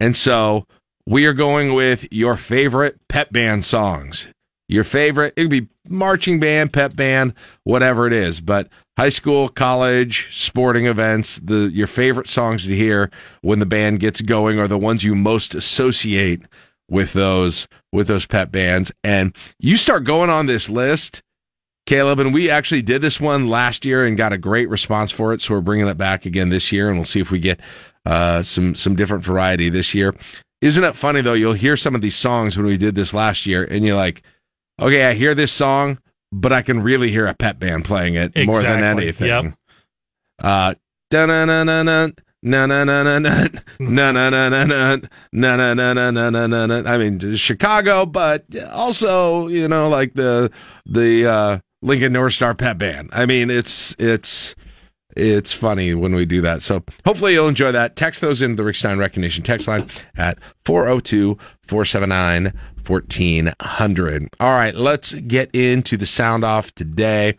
And 0.00 0.16
so 0.16 0.66
we 1.06 1.26
are 1.26 1.34
going 1.34 1.74
with 1.74 2.10
your 2.10 2.36
favorite 2.36 2.98
pep 3.08 3.30
band 3.30 3.64
songs. 3.64 4.28
Your 4.68 4.84
favorite, 4.84 5.34
it 5.36 5.42
could 5.42 5.50
be 5.50 5.68
marching 5.88 6.40
band, 6.40 6.72
pep 6.72 6.96
band, 6.96 7.34
whatever 7.64 8.06
it 8.06 8.12
is, 8.12 8.40
but 8.40 8.68
high 8.96 9.10
school, 9.10 9.48
college, 9.48 10.28
sporting 10.32 10.86
events, 10.86 11.38
the 11.42 11.70
your 11.72 11.86
favorite 11.86 12.28
songs 12.28 12.64
to 12.64 12.74
hear 12.74 13.10
when 13.42 13.60
the 13.60 13.66
band 13.66 14.00
gets 14.00 14.20
going 14.20 14.58
are 14.58 14.68
the 14.68 14.78
ones 14.78 15.04
you 15.04 15.14
most 15.14 15.54
associate 15.54 16.42
with 16.88 17.12
those 17.12 17.68
with 17.92 18.08
those 18.08 18.26
pep 18.26 18.50
bands. 18.50 18.92
And 19.04 19.34
you 19.58 19.76
start 19.76 20.04
going 20.04 20.30
on 20.30 20.46
this 20.46 20.68
list, 20.68 21.22
Caleb, 21.86 22.18
and 22.18 22.34
we 22.34 22.50
actually 22.50 22.82
did 22.82 23.02
this 23.02 23.20
one 23.20 23.48
last 23.48 23.84
year 23.84 24.04
and 24.04 24.16
got 24.16 24.32
a 24.32 24.38
great 24.38 24.68
response 24.68 25.10
for 25.10 25.32
it. 25.32 25.40
So 25.40 25.54
we're 25.54 25.60
bringing 25.60 25.86
it 25.86 25.98
back 25.98 26.26
again 26.26 26.48
this 26.48 26.72
year, 26.72 26.88
and 26.88 26.98
we'll 26.98 27.04
see 27.04 27.20
if 27.20 27.30
we 27.30 27.38
get 27.38 27.60
uh, 28.04 28.42
some 28.42 28.74
some 28.74 28.96
different 28.96 29.24
variety 29.24 29.68
this 29.68 29.94
year. 29.94 30.14
Isn't 30.60 30.84
it 30.84 30.96
funny 30.96 31.20
though? 31.20 31.34
You'll 31.34 31.52
hear 31.52 31.76
some 31.76 31.94
of 31.94 32.00
these 32.00 32.16
songs 32.16 32.56
when 32.56 32.66
we 32.66 32.76
did 32.76 32.94
this 32.94 33.14
last 33.14 33.46
year, 33.46 33.64
and 33.64 33.84
you're 33.84 33.96
like, 33.96 34.22
okay, 34.80 35.04
I 35.04 35.14
hear 35.14 35.34
this 35.34 35.52
song, 35.52 35.98
but 36.32 36.52
I 36.52 36.62
can 36.62 36.82
really 36.82 37.10
hear 37.10 37.26
a 37.26 37.34
pep 37.34 37.58
band 37.58 37.84
playing 37.84 38.14
it 38.14 38.36
more 38.46 38.62
than 38.62 38.82
anything. 38.82 39.28
Yep. 39.28 39.54
Uh, 40.42 40.74
da-na-na-na-na, 41.10 42.10
na-na-na-na-na, 42.42 43.48
na-na-na-na-na, 43.80 45.00
na-na-na-na-na-na-na. 45.32 46.90
I 46.90 46.98
mean, 46.98 47.36
Chicago, 47.36 48.06
but 48.06 48.44
also, 48.72 49.48
you 49.48 49.68
know, 49.68 49.88
like 49.88 50.14
the 50.14 50.50
the 50.84 51.26
uh, 51.26 51.58
Lincoln 51.82 52.12
North 52.12 52.34
Star 52.34 52.54
pep 52.54 52.78
band. 52.78 53.10
I 53.12 53.26
mean, 53.26 53.50
it's 53.50 53.96
it's 53.98 54.54
it's 55.16 55.52
funny 55.52 55.94
when 55.94 56.14
we 56.14 56.26
do 56.26 56.40
that. 56.42 56.62
So 56.62 56.84
hopefully 57.04 57.32
you'll 57.32 57.48
enjoy 57.48 57.72
that. 57.72 57.96
Text 57.96 58.20
those 58.20 58.42
into 58.42 58.56
the 58.56 58.64
Rick 58.64 58.76
Stein 58.76 58.98
Recognition 58.98 59.42
text 59.42 59.66
line 59.66 59.88
at 60.16 60.38
402 60.64 61.38
479 61.66 62.52
1400. 62.86 64.28
All 64.38 64.50
right, 64.50 64.74
let's 64.74 65.14
get 65.14 65.52
into 65.54 65.96
the 65.96 66.06
sound 66.06 66.44
off 66.44 66.72
today. 66.74 67.36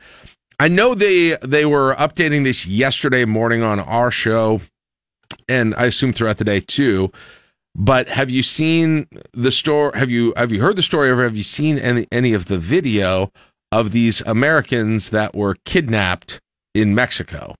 I 0.59 0.67
know 0.67 0.95
they 0.95 1.37
they 1.37 1.65
were 1.65 1.95
updating 1.95 2.43
this 2.43 2.65
yesterday 2.65 3.25
morning 3.25 3.61
on 3.61 3.79
our 3.79 4.11
show, 4.11 4.61
and 5.47 5.75
I 5.75 5.85
assume 5.85 6.13
throughout 6.13 6.37
the 6.37 6.43
day 6.43 6.59
too. 6.59 7.11
But 7.75 8.09
have 8.09 8.31
you 8.31 8.41
seen 8.41 9.07
the 9.33 9.51
story? 9.51 9.97
Have 9.97 10.09
you 10.09 10.33
have 10.35 10.51
you 10.51 10.61
heard 10.61 10.75
the 10.75 10.81
story, 10.81 11.11
or 11.11 11.23
have 11.23 11.37
you 11.37 11.43
seen 11.43 11.77
any 11.77 12.07
any 12.11 12.33
of 12.33 12.45
the 12.45 12.57
video 12.57 13.31
of 13.71 13.91
these 13.91 14.21
Americans 14.21 15.11
that 15.11 15.35
were 15.35 15.55
kidnapped 15.63 16.39
in 16.73 16.95
Mexico? 16.95 17.53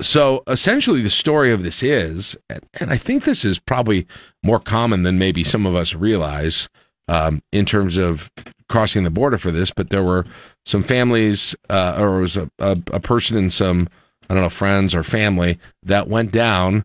So 0.00 0.42
essentially, 0.46 1.02
the 1.02 1.10
story 1.10 1.52
of 1.52 1.62
this 1.62 1.82
is, 1.82 2.36
and, 2.48 2.90
I 2.90 2.96
think 2.96 3.24
this 3.24 3.44
is 3.44 3.58
probably 3.58 4.06
more 4.42 4.58
common 4.58 5.02
than 5.02 5.18
maybe 5.18 5.44
some 5.44 5.66
of 5.66 5.74
us 5.74 5.94
realize 5.94 6.68
um, 7.08 7.42
in 7.52 7.66
terms 7.66 7.96
of 7.96 8.30
crossing 8.68 9.04
the 9.04 9.10
border 9.10 9.38
for 9.38 9.50
this. 9.50 9.70
But 9.70 9.90
there 9.90 10.02
were 10.02 10.24
some 10.64 10.82
families, 10.82 11.54
uh, 11.68 11.96
or 12.00 12.20
was 12.20 12.36
a, 12.36 12.50
a, 12.58 12.78
a 12.92 13.00
person 13.00 13.36
and 13.36 13.52
some, 13.52 13.88
I 14.28 14.34
don't 14.34 14.42
know, 14.42 14.48
friends 14.48 14.94
or 14.94 15.02
family 15.02 15.58
that 15.82 16.08
went 16.08 16.32
down 16.32 16.84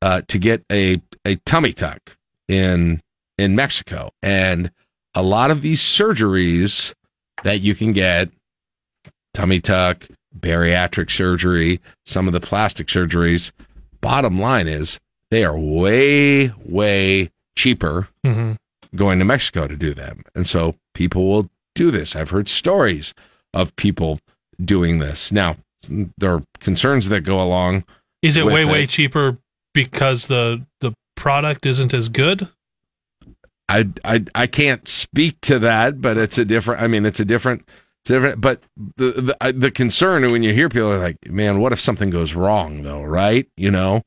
uh, 0.00 0.22
to 0.28 0.38
get 0.38 0.64
a, 0.72 1.02
a 1.24 1.36
tummy 1.44 1.72
tuck 1.72 2.16
in 2.48 3.00
in 3.36 3.54
Mexico. 3.54 4.10
And 4.22 4.70
a 5.14 5.22
lot 5.22 5.50
of 5.50 5.62
these 5.62 5.80
surgeries 5.80 6.92
that 7.44 7.60
you 7.60 7.74
can 7.74 7.92
get, 7.92 8.30
tummy 9.34 9.60
tuck, 9.60 10.08
bariatric 10.40 11.10
surgery, 11.10 11.80
some 12.06 12.26
of 12.26 12.32
the 12.32 12.40
plastic 12.40 12.86
surgeries, 12.88 13.50
bottom 14.00 14.38
line 14.38 14.68
is 14.68 14.98
they 15.30 15.44
are 15.44 15.58
way, 15.58 16.52
way 16.64 17.30
cheaper 17.56 18.08
hmm 18.24 18.52
going 18.94 19.18
to 19.18 19.24
Mexico 19.24 19.66
to 19.66 19.76
do 19.76 19.92
them. 19.92 20.22
And 20.34 20.46
so 20.46 20.74
people 20.94 21.28
will 21.28 21.50
do 21.74 21.90
this. 21.90 22.16
I've 22.16 22.30
heard 22.30 22.48
stories 22.48 23.12
of 23.52 23.76
people 23.76 24.18
doing 24.64 24.98
this. 24.98 25.30
Now, 25.30 25.56
there 26.16 26.32
are 26.32 26.42
concerns 26.60 27.08
that 27.08 27.20
go 27.20 27.40
along. 27.40 27.84
Is 28.22 28.36
it 28.36 28.46
way 28.46 28.62
it. 28.62 28.64
way 28.64 28.86
cheaper 28.86 29.38
because 29.74 30.26
the 30.26 30.64
the 30.80 30.92
product 31.16 31.66
isn't 31.66 31.92
as 31.92 32.08
good? 32.08 32.48
I, 33.68 33.88
I, 34.02 34.24
I 34.34 34.46
can't 34.46 34.88
speak 34.88 35.40
to 35.42 35.58
that, 35.58 36.00
but 36.00 36.16
it's 36.16 36.38
a 36.38 36.44
different, 36.46 36.80
I 36.80 36.86
mean, 36.86 37.04
it's 37.04 37.20
a 37.20 37.24
different, 37.24 37.68
different, 38.08 38.40
but 38.40 38.62
the, 38.96 39.12
the, 39.12 39.36
uh, 39.40 39.52
the 39.54 39.70
concern 39.70 40.30
when 40.32 40.42
you 40.42 40.52
hear 40.52 40.68
people 40.68 40.90
are 40.90 40.98
like, 40.98 41.16
man, 41.30 41.60
what 41.60 41.72
if 41.72 41.80
something 41.80 42.10
goes 42.10 42.34
wrong 42.34 42.82
though? 42.82 43.02
Right. 43.02 43.48
You 43.56 43.70
know, 43.70 44.02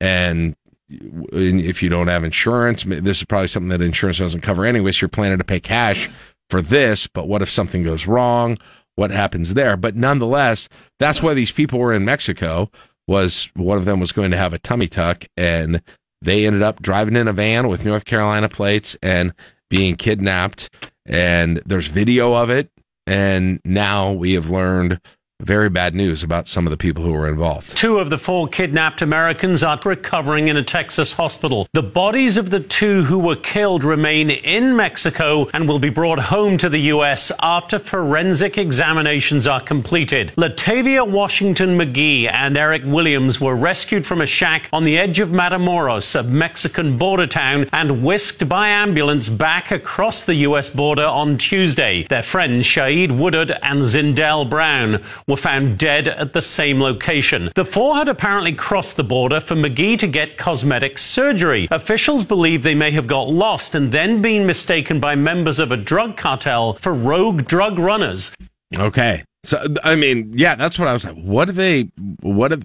and 0.00 0.54
if 0.88 1.82
you 1.82 1.88
don't 1.88 2.08
have 2.08 2.24
insurance, 2.24 2.84
this 2.84 3.18
is 3.18 3.24
probably 3.24 3.48
something 3.48 3.70
that 3.70 3.80
insurance 3.80 4.18
doesn't 4.18 4.42
cover 4.42 4.64
anyway. 4.64 4.92
So 4.92 5.04
you're 5.04 5.08
planning 5.08 5.38
to 5.38 5.44
pay 5.44 5.60
cash 5.60 6.10
for 6.50 6.60
this, 6.60 7.06
but 7.06 7.26
what 7.26 7.40
if 7.40 7.50
something 7.50 7.82
goes 7.82 8.06
wrong? 8.06 8.58
What 8.96 9.10
happens 9.10 9.54
there? 9.54 9.76
But 9.76 9.96
nonetheless, 9.96 10.68
that's 11.00 11.22
why 11.22 11.34
these 11.34 11.50
people 11.50 11.78
were 11.78 11.94
in 11.94 12.04
Mexico. 12.04 12.70
Was 13.06 13.50
one 13.54 13.76
of 13.76 13.84
them 13.84 14.00
was 14.00 14.12
going 14.12 14.30
to 14.30 14.36
have 14.36 14.52
a 14.52 14.58
tummy 14.58 14.88
tuck, 14.88 15.24
and 15.36 15.82
they 16.22 16.46
ended 16.46 16.62
up 16.62 16.80
driving 16.80 17.16
in 17.16 17.28
a 17.28 17.32
van 17.32 17.68
with 17.68 17.84
North 17.84 18.04
Carolina 18.04 18.48
plates 18.48 18.96
and 19.02 19.34
being 19.68 19.96
kidnapped. 19.96 20.70
And 21.04 21.60
there's 21.66 21.88
video 21.88 22.34
of 22.34 22.50
it. 22.50 22.70
And 23.06 23.60
now 23.64 24.12
we 24.12 24.32
have 24.32 24.50
learned 24.50 25.00
very 25.44 25.68
bad 25.68 25.94
news 25.94 26.22
about 26.22 26.48
some 26.48 26.66
of 26.66 26.70
the 26.70 26.76
people 26.76 27.04
who 27.04 27.12
were 27.12 27.28
involved. 27.28 27.76
Two 27.76 27.98
of 27.98 28.08
the 28.08 28.18
four 28.18 28.48
kidnapped 28.48 29.02
Americans 29.02 29.62
are 29.62 29.78
recovering 29.84 30.48
in 30.48 30.56
a 30.56 30.62
Texas 30.62 31.12
hospital. 31.12 31.66
The 31.72 31.82
bodies 31.82 32.36
of 32.36 32.50
the 32.50 32.60
two 32.60 33.02
who 33.02 33.18
were 33.18 33.36
killed 33.36 33.84
remain 33.84 34.30
in 34.30 34.76
Mexico 34.76 35.48
and 35.52 35.68
will 35.68 35.80
be 35.80 35.90
brought 35.90 36.18
home 36.18 36.56
to 36.58 36.68
the 36.68 36.78
U.S. 36.78 37.30
after 37.40 37.78
forensic 37.78 38.56
examinations 38.56 39.46
are 39.46 39.60
completed. 39.60 40.32
Latavia 40.36 41.06
Washington 41.06 41.76
McGee 41.76 42.30
and 42.30 42.56
Eric 42.56 42.82
Williams 42.86 43.40
were 43.40 43.56
rescued 43.56 44.06
from 44.06 44.20
a 44.20 44.26
shack 44.26 44.68
on 44.72 44.84
the 44.84 44.96
edge 44.96 45.18
of 45.18 45.30
Matamoros, 45.30 46.18
a 46.18 46.22
Mexican 46.22 46.96
border 46.96 47.26
town, 47.26 47.68
and 47.72 48.02
whisked 48.02 48.48
by 48.48 48.68
ambulance 48.68 49.28
back 49.28 49.72
across 49.72 50.22
the 50.24 50.36
U.S. 50.36 50.70
border 50.70 51.04
on 51.04 51.36
Tuesday. 51.38 52.06
Their 52.08 52.22
friends 52.22 52.64
Shaeed 52.66 53.18
Woodard 53.18 53.50
and 53.50 53.82
Zindell 53.82 54.48
Brown 54.48 55.02
were 55.26 55.36
found 55.36 55.78
dead 55.78 56.08
at 56.08 56.32
the 56.32 56.42
same 56.42 56.80
location. 56.80 57.50
The 57.54 57.64
four 57.64 57.96
had 57.96 58.08
apparently 58.08 58.52
crossed 58.52 58.96
the 58.96 59.04
border 59.04 59.40
for 59.40 59.54
McGee 59.54 59.98
to 59.98 60.06
get 60.06 60.38
cosmetic 60.38 60.98
surgery. 60.98 61.68
Officials 61.70 62.24
believe 62.24 62.62
they 62.62 62.74
may 62.74 62.90
have 62.90 63.06
got 63.06 63.28
lost 63.28 63.74
and 63.74 63.92
then 63.92 64.20
been 64.20 64.46
mistaken 64.46 65.00
by 65.00 65.14
members 65.14 65.58
of 65.58 65.72
a 65.72 65.76
drug 65.76 66.16
cartel 66.16 66.74
for 66.74 66.92
rogue 66.92 67.46
drug 67.46 67.78
runners. 67.78 68.34
Okay. 68.76 69.24
So 69.44 69.62
I 69.82 69.94
mean, 69.94 70.32
yeah, 70.36 70.54
that's 70.54 70.78
what 70.78 70.88
I 70.88 70.92
was 70.92 71.04
like. 71.04 71.16
What 71.16 71.46
do 71.46 71.52
they? 71.52 71.90
What 72.20 72.48
do 72.48 72.62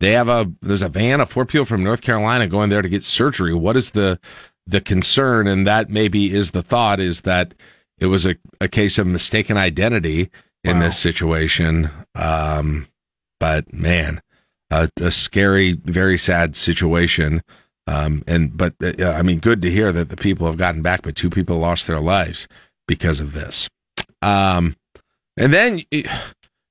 they 0.00 0.12
have? 0.12 0.28
A 0.28 0.50
there's 0.62 0.82
a 0.82 0.88
van 0.88 1.20
of 1.20 1.30
four 1.30 1.44
people 1.44 1.66
from 1.66 1.84
North 1.84 2.00
Carolina 2.00 2.48
going 2.48 2.70
there 2.70 2.82
to 2.82 2.88
get 2.88 3.04
surgery. 3.04 3.54
What 3.54 3.76
is 3.76 3.90
the 3.90 4.18
the 4.66 4.80
concern? 4.80 5.46
And 5.46 5.66
that 5.66 5.90
maybe 5.90 6.32
is 6.32 6.52
the 6.52 6.62
thought 6.62 7.00
is 7.00 7.22
that 7.22 7.54
it 7.98 8.06
was 8.06 8.26
a, 8.26 8.36
a 8.60 8.68
case 8.68 8.98
of 8.98 9.06
mistaken 9.06 9.56
identity 9.56 10.30
in 10.70 10.78
this 10.80 10.98
situation. 10.98 11.90
Um, 12.14 12.88
but 13.38 13.72
man, 13.72 14.20
a, 14.70 14.88
a 15.00 15.10
scary, 15.10 15.72
very 15.72 16.18
sad 16.18 16.56
situation. 16.56 17.42
Um, 17.86 18.22
and 18.26 18.56
but 18.56 18.74
uh, 18.82 19.10
I 19.10 19.22
mean, 19.22 19.38
good 19.38 19.62
to 19.62 19.70
hear 19.70 19.92
that 19.92 20.08
the 20.08 20.16
people 20.16 20.46
have 20.46 20.56
gotten 20.56 20.82
back, 20.82 21.02
but 21.02 21.14
two 21.14 21.30
people 21.30 21.58
lost 21.58 21.86
their 21.86 22.00
lives 22.00 22.48
because 22.88 23.20
of 23.20 23.32
this. 23.32 23.68
Um, 24.22 24.76
and 25.36 25.52
then, 25.52 25.82
you 25.90 26.04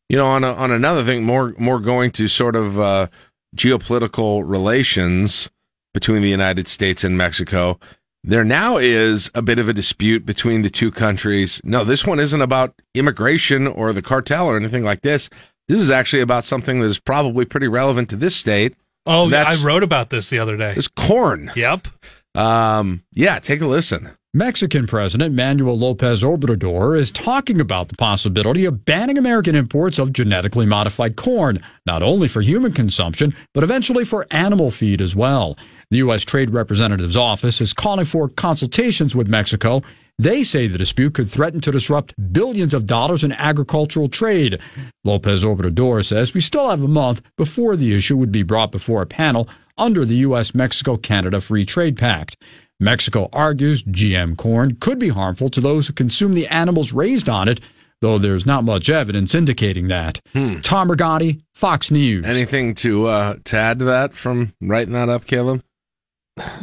know, 0.09 0.25
on 0.25 0.43
a, 0.43 0.53
on 0.53 0.71
another 0.71 1.03
thing, 1.03 1.23
more 1.23 1.53
more 1.57 1.79
going 1.79 2.11
to 2.11 2.27
sort 2.27 2.55
of 2.55 2.79
uh, 2.79 3.07
geopolitical 3.55 4.43
relations 4.45 5.49
between 5.93 6.21
the 6.21 6.29
United 6.29 6.67
States 6.67 7.03
and 7.03 7.17
Mexico. 7.17 7.79
There 8.27 8.43
now 8.43 8.77
is 8.77 9.29
a 9.35 9.43
bit 9.43 9.59
of 9.59 9.69
a 9.69 9.73
dispute 9.73 10.25
between 10.25 10.63
the 10.63 10.71
two 10.71 10.89
countries. 10.89 11.61
No, 11.63 11.83
this 11.83 12.07
one 12.07 12.19
isn't 12.19 12.41
about 12.41 12.73
immigration 12.95 13.67
or 13.67 13.93
the 13.93 14.01
cartel 14.01 14.47
or 14.47 14.57
anything 14.57 14.83
like 14.83 15.03
this. 15.03 15.29
This 15.67 15.79
is 15.79 15.91
actually 15.91 16.23
about 16.23 16.43
something 16.43 16.79
that 16.79 16.87
is 16.87 16.97
probably 16.97 17.45
pretty 17.45 17.67
relevant 17.67 18.09
to 18.09 18.15
this 18.15 18.35
state. 18.35 18.73
Oh, 19.05 19.29
yeah, 19.29 19.43
I 19.43 19.63
wrote 19.63 19.83
about 19.83 20.09
this 20.09 20.29
the 20.29 20.39
other 20.39 20.57
day. 20.57 20.73
It's 20.75 20.87
corn. 20.87 21.51
Yep. 21.55 21.87
Um, 22.33 23.03
yeah, 23.13 23.37
take 23.37 23.61
a 23.61 23.67
listen. 23.67 24.09
Mexican 24.33 24.87
President 24.87 25.35
Manuel 25.35 25.77
Lopez 25.77 26.23
Obrador 26.23 26.99
is 26.99 27.11
talking 27.11 27.61
about 27.61 27.89
the 27.89 27.95
possibility 27.95 28.65
of 28.65 28.85
banning 28.85 29.19
American 29.19 29.55
imports 29.55 29.99
of 29.99 30.11
genetically 30.11 30.65
modified 30.65 31.15
corn, 31.15 31.61
not 31.85 32.01
only 32.01 32.27
for 32.27 32.41
human 32.41 32.73
consumption, 32.73 33.35
but 33.53 33.63
eventually 33.63 34.03
for 34.03 34.25
animal 34.31 34.71
feed 34.71 34.99
as 34.99 35.15
well. 35.15 35.55
The 35.91 35.97
U.S. 35.97 36.23
Trade 36.23 36.49
Representative's 36.49 37.17
office 37.17 37.61
is 37.61 37.73
calling 37.73 38.05
for 38.05 38.29
consultations 38.29 39.15
with 39.15 39.27
Mexico. 39.27 39.81
They 40.17 40.43
say 40.43 40.67
the 40.67 40.77
dispute 40.77 41.13
could 41.13 41.29
threaten 41.29 41.61
to 41.61 41.71
disrupt 41.71 42.13
billions 42.31 42.73
of 42.73 42.85
dollars 42.85 43.23
in 43.23 43.33
agricultural 43.33 44.07
trade. 44.09 44.59
Lopez 45.03 45.43
Obrador 45.43 46.05
says 46.05 46.33
we 46.33 46.41
still 46.41 46.69
have 46.69 46.81
a 46.81 46.87
month 46.87 47.21
before 47.37 47.75
the 47.75 47.93
issue 47.93 48.15
would 48.17 48.31
be 48.31 48.43
brought 48.43 48.71
before 48.71 49.01
a 49.01 49.05
panel 49.07 49.49
under 49.77 50.05
the 50.05 50.15
U.S. 50.17 50.55
Mexico 50.55 50.95
Canada 50.97 51.41
Free 51.41 51.65
Trade 51.65 51.97
Pact. 51.97 52.37
Mexico 52.79 53.29
argues 53.31 53.83
GM 53.83 54.35
corn 54.37 54.75
could 54.75 54.99
be 54.99 55.09
harmful 55.09 55.49
to 55.49 55.61
those 55.61 55.87
who 55.87 55.93
consume 55.93 56.33
the 56.33 56.47
animals 56.47 56.91
raised 56.93 57.29
on 57.29 57.47
it, 57.47 57.61
though 58.01 58.17
there's 58.17 58.45
not 58.45 58.63
much 58.63 58.89
evidence 58.89 59.33
indicating 59.35 59.87
that. 59.87 60.19
Tom 60.61 60.89
Rigotti, 60.89 61.41
Fox 61.53 61.91
News. 61.91 62.25
Anything 62.25 62.75
to 62.75 63.07
uh, 63.07 63.35
to 63.45 63.57
add 63.57 63.79
to 63.79 63.85
that 63.85 64.13
from 64.13 64.53
writing 64.61 64.93
that 64.93 65.09
up, 65.09 65.25
Caleb? 65.25 65.63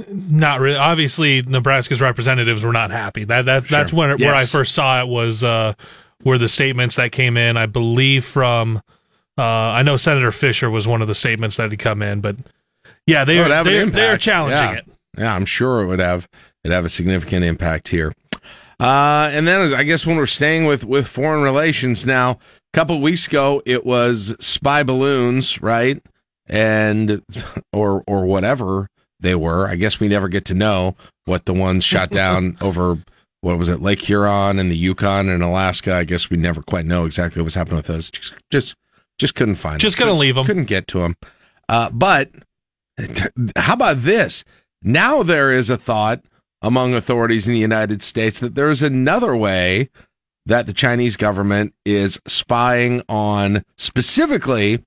Not 0.09 0.61
really. 0.61 0.77
Obviously, 0.77 1.43
Nebraska's 1.43 2.01
representatives 2.01 2.63
were 2.65 2.73
not 2.73 2.91
happy. 2.91 3.25
That 3.25 3.47
that 3.47 3.69
that's 3.69 3.91
Sure. 3.91 3.99
when 4.09 4.19
where 4.19 4.35
I 4.35 4.45
first 4.45 4.75
saw 4.75 5.01
it 5.01 5.09
was 5.09 5.43
uh, 5.43 5.73
were 6.25 6.37
the 6.39 6.49
statements 6.49 6.97
that 6.97 7.13
came 7.13 7.37
in. 7.37 7.57
I 7.57 7.67
believe 7.67 8.25
from 8.25 8.83
uh, 9.39 9.43
I 9.43 9.83
know 9.83 9.97
Senator 9.97 10.31
Fisher 10.31 10.71
was 10.71 10.87
one 10.87 11.01
of 11.01 11.09
the 11.09 11.15
statements 11.15 11.57
that 11.57 11.71
had 11.71 11.79
come 11.79 12.03
in, 12.03 12.21
but 12.21 12.37
yeah, 13.07 13.25
they 13.25 13.39
are 13.39 13.43
it'd 13.47 13.53
have 13.53 13.67
an 13.67 13.73
they 13.73 13.79
are, 13.81 13.87
they 13.87 14.09
are 14.09 14.19
challenging 14.19 14.59
Yeah. 14.59 14.75
it. 14.75 14.85
Yeah, 15.19 15.35
I'm 15.35 15.47
sure 15.47 15.83
it 15.83 15.87
would 15.87 16.01
have 16.01 16.29
it'd 16.65 16.75
have 16.75 16.85
a 16.85 16.91
significant 16.91 17.45
impact 17.45 17.89
here. 17.89 18.13
Uh, 18.79 19.31
and 19.33 19.47
then 19.47 19.73
I 19.73 19.85
guess 19.85 20.05
when 20.07 20.17
we're 20.17 20.27
staying 20.27 20.67
with 20.67 20.85
with 20.85 21.07
foreign 21.07 21.43
relations 21.43 22.05
now, 22.05 22.33
a 22.33 22.39
couple 22.75 23.01
weeks 23.01 23.27
ago 23.27 23.63
it 23.65 23.87
was 23.87 24.37
spy 24.39 24.83
balloons, 24.83 25.63
right? 25.63 26.03
And 26.47 27.23
or 27.73 28.05
or 28.07 28.27
whatever 28.27 28.91
they 29.23 29.35
were. 29.35 29.67
I 29.67 29.77
guess 29.77 29.99
we 29.99 30.09
never 30.09 30.29
get 30.29 30.45
to 30.47 30.55
know 30.55 30.97
what 31.25 31.47
the 31.47 31.55
ones 31.55 31.85
shot 31.85 32.11
down 32.23 32.59
over 32.61 33.03
what 33.41 33.59
was 33.59 33.69
it, 33.69 33.83
Lake 33.83 34.03
Huron 34.03 34.59
and 34.59 34.71
the 34.71 34.77
Yukon 34.77 35.29
and 35.29 35.43
Alaska. 35.43 35.95
I 35.95 36.05
guess 36.05 36.31
we 36.31 36.37
never 36.37 36.63
quite 36.63 36.87
know 36.87 37.05
exactly 37.05 37.41
what 37.41 37.47
was 37.47 37.55
happening 37.55 37.77
with 37.77 37.87
those. 37.87 38.11
Just 38.11 38.35
just, 38.51 38.75
just 39.19 39.35
couldn't 39.35 39.57
find. 39.57 39.81
Just 39.81 39.99
them. 39.99 40.07
gonna 40.07 40.19
leave 40.19 40.37
them. 40.37 40.47
Couldn't 40.47 40.67
get 40.67 40.87
to 40.89 41.01
them. 41.01 41.17
Uh, 41.69 41.91
but 41.91 42.31
how 43.57 43.75
about 43.75 44.03
this? 44.03 44.45
Now 44.83 45.23
there 45.23 45.51
is 45.53 45.71
a 45.71 45.77
thought 45.77 46.23
among 46.61 46.95
authorities 46.95 47.47
in 47.47 47.53
the 47.53 47.59
United 47.59 48.03
States 48.03 48.39
that 48.41 48.55
there 48.55 48.71
is 48.71 48.83
another 48.83 49.37
way 49.37 49.91
that 50.47 50.67
the 50.67 50.73
Chinese 50.73 51.17
government 51.17 51.75
is 51.85 52.21
spying 52.27 53.03
on 53.09 53.65
specifically 53.77 54.85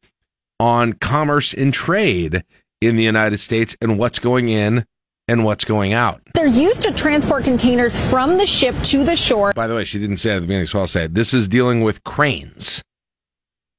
on 0.59 0.93
commerce 0.93 1.53
and 1.53 1.73
trade 1.73 2.43
in 2.81 2.95
the 2.95 3.03
United 3.03 3.39
States 3.39 3.75
and 3.81 3.97
what's 3.97 4.19
going 4.19 4.49
in 4.49 4.85
and 5.27 5.43
what's 5.43 5.65
going 5.65 5.93
out. 5.93 6.21
They're 6.33 6.45
used 6.45 6.81
to 6.83 6.91
transport 6.91 7.43
containers 7.43 7.99
from 8.09 8.37
the 8.37 8.45
ship 8.45 8.75
to 8.83 9.03
the 9.03 9.15
shore. 9.15 9.53
By 9.53 9.67
the 9.67 9.75
way, 9.75 9.85
she 9.85 9.99
didn't 9.99 10.17
say 10.17 10.31
it 10.31 10.35
at 10.35 10.39
the 10.41 10.47
beginning, 10.47 10.67
so 10.67 10.79
I'll 10.79 10.87
say 10.87 11.05
it. 11.05 11.13
This 11.13 11.33
is 11.33 11.47
dealing 11.47 11.81
with 11.81 12.03
cranes. 12.03 12.81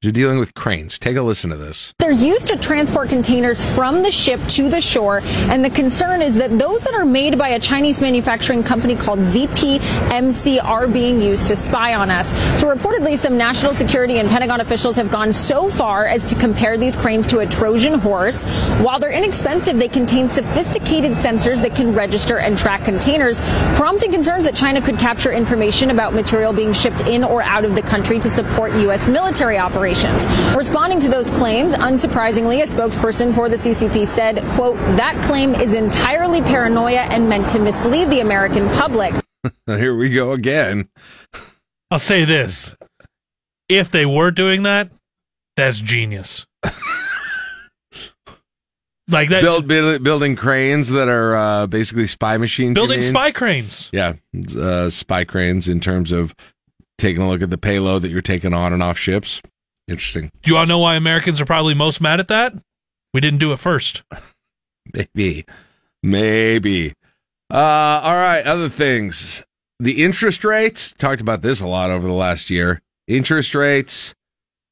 You're 0.07 0.13
dealing 0.13 0.39
with 0.39 0.55
cranes. 0.55 1.01
Take 1.01 1.17
a 1.17 1.23
listen 1.23 1.51
to 1.51 1.57
this. 1.57 1.93
They're 1.99 2.13
used 2.13 2.47
to 2.47 2.57
transport 2.57 3.09
containers 3.09 3.61
from 3.75 4.05
the 4.05 4.13
ship 4.13 4.41
to 4.51 4.69
the 4.69 4.81
shore, 4.81 5.21
and 5.25 5.65
the 5.65 5.71
concern 5.71 6.23
is 6.23 6.37
that 6.37 6.57
those 6.61 6.83
that 6.83 6.95
are 6.95 7.05
made 7.05 7.37
by 7.37 7.49
a 7.49 7.59
Chinese 7.59 8.01
manufacturing 8.01 8.63
company 8.63 8.95
called 8.95 9.19
ZPMC 9.19 10.63
are 10.63 10.87
being 10.87 11.21
used 11.21 11.47
to 11.47 11.57
spy 11.57 11.95
on 11.95 12.13
us. 12.13 12.29
So 12.61 12.73
reportedly, 12.73 13.19
some 13.19 13.37
national 13.37 13.75
security 13.75 14.21
and 14.21 14.29
Pentagon 14.29 14.61
officials 14.61 14.95
have 14.95 15.11
gone 15.11 15.33
so 15.33 15.69
far 15.69 16.07
as 16.07 16.23
to 16.31 16.37
compare 16.37 16.79
these 16.79 16.95
cranes 16.95 17.27
to 17.27 17.41
a 17.41 17.47
Trojan 17.47 17.99
horse. 17.99 18.45
While 18.79 19.01
they're 19.01 19.11
inexpensive, 19.11 19.77
they 19.77 19.89
contain 19.89 20.29
sophisticated 20.29 21.15
sensors 21.15 21.61
that 21.63 21.75
can 21.75 21.93
register 21.93 22.39
and 22.39 22.57
track 22.57 22.85
containers, 22.85 23.41
prompting 23.75 24.13
concerns 24.13 24.45
that 24.45 24.55
China 24.55 24.81
could 24.81 25.01
capture 25.01 25.33
information 25.33 25.91
about 25.91 26.15
material 26.15 26.53
being 26.53 26.73
shipped 26.73 27.01
in 27.01 27.25
or 27.25 27.43
out 27.43 27.65
of 27.65 27.75
the 27.75 27.83
country 27.83 28.21
to 28.21 28.31
support 28.31 28.71
U.S. 28.75 29.09
military 29.09 29.59
operations. 29.59 29.96
Responding 30.57 31.01
to 31.01 31.09
those 31.09 31.31
claims, 31.31 31.75
unsurprisingly, 31.75 32.63
a 32.63 32.67
spokesperson 32.67 33.35
for 33.35 33.49
the 33.49 33.57
CCP 33.57 34.07
said, 34.07 34.43
quote, 34.55 34.77
that 34.97 35.21
claim 35.25 35.55
is 35.55 35.73
entirely 35.73 36.43
paranoia 36.43 37.01
and 37.01 37.29
meant 37.29 37.49
to 37.51 37.59
mislead 37.59 38.11
the 38.11 38.21
American 38.21 38.69
public. 38.71 39.15
Here 39.67 39.95
we 39.97 40.11
go 40.11 40.33
again. 40.33 40.89
I'll 41.91 41.99
say 41.99 42.25
this: 42.25 42.75
if 43.69 43.91
they 43.91 44.05
were 44.05 44.31
doing 44.31 44.65
that, 44.65 44.91
that's 45.57 45.79
genius. 45.81 46.47
like 49.09 49.29
that, 49.31 49.43
Build, 49.43 49.69
build, 49.69 50.03
building 50.03 50.35
cranes 50.37 50.89
that 50.89 51.09
are 51.09 51.37
uh, 51.37 51.67
basically 51.69 52.07
spy 52.09 52.37
machines. 52.39 52.75
building 52.75 53.03
spy 53.03 53.31
cranes. 53.31 53.89
Yeah, 53.93 54.15
uh, 54.59 54.91
spy 54.91 55.25
cranes 55.25 55.69
in 55.69 55.79
terms 55.81 56.11
of 56.13 56.35
taking 56.99 57.23
a 57.23 57.29
look 57.29 57.43
at 57.43 57.51
the 57.51 57.59
payload 57.59 58.03
that 58.03 58.11
you're 58.11 58.21
taking 58.23 58.53
on 58.53 58.73
and 58.73 58.83
off 58.83 58.99
ships. 58.99 59.41
Interesting. 59.89 60.31
Do 60.43 60.51
you 60.51 60.57
all 60.57 60.67
know 60.67 60.79
why 60.79 60.97
Americans 60.97 61.41
are 61.41 61.47
probably 61.47 61.75
most 61.75 62.01
mad 62.01 62.21
at 62.21 62.29
that? 62.29 62.55
We 63.15 63.21
didn't 63.21 63.39
do 63.39 63.53
it 63.53 63.59
first. 63.59 64.03
Maybe. 64.95 65.45
Maybe. 66.03 66.93
Uh, 67.51 68.01
all 68.03 68.17
right, 68.17 68.45
other 68.45 68.69
things. 68.69 69.43
The 69.79 70.03
interest 70.03 70.43
rates, 70.43 70.95
talked 70.99 71.21
about 71.21 71.43
this 71.43 71.61
a 71.61 71.67
lot 71.67 71.91
over 71.91 72.07
the 72.07 72.13
last 72.13 72.51
year. 72.51 72.83
Interest 73.07 73.55
rates 73.55 74.15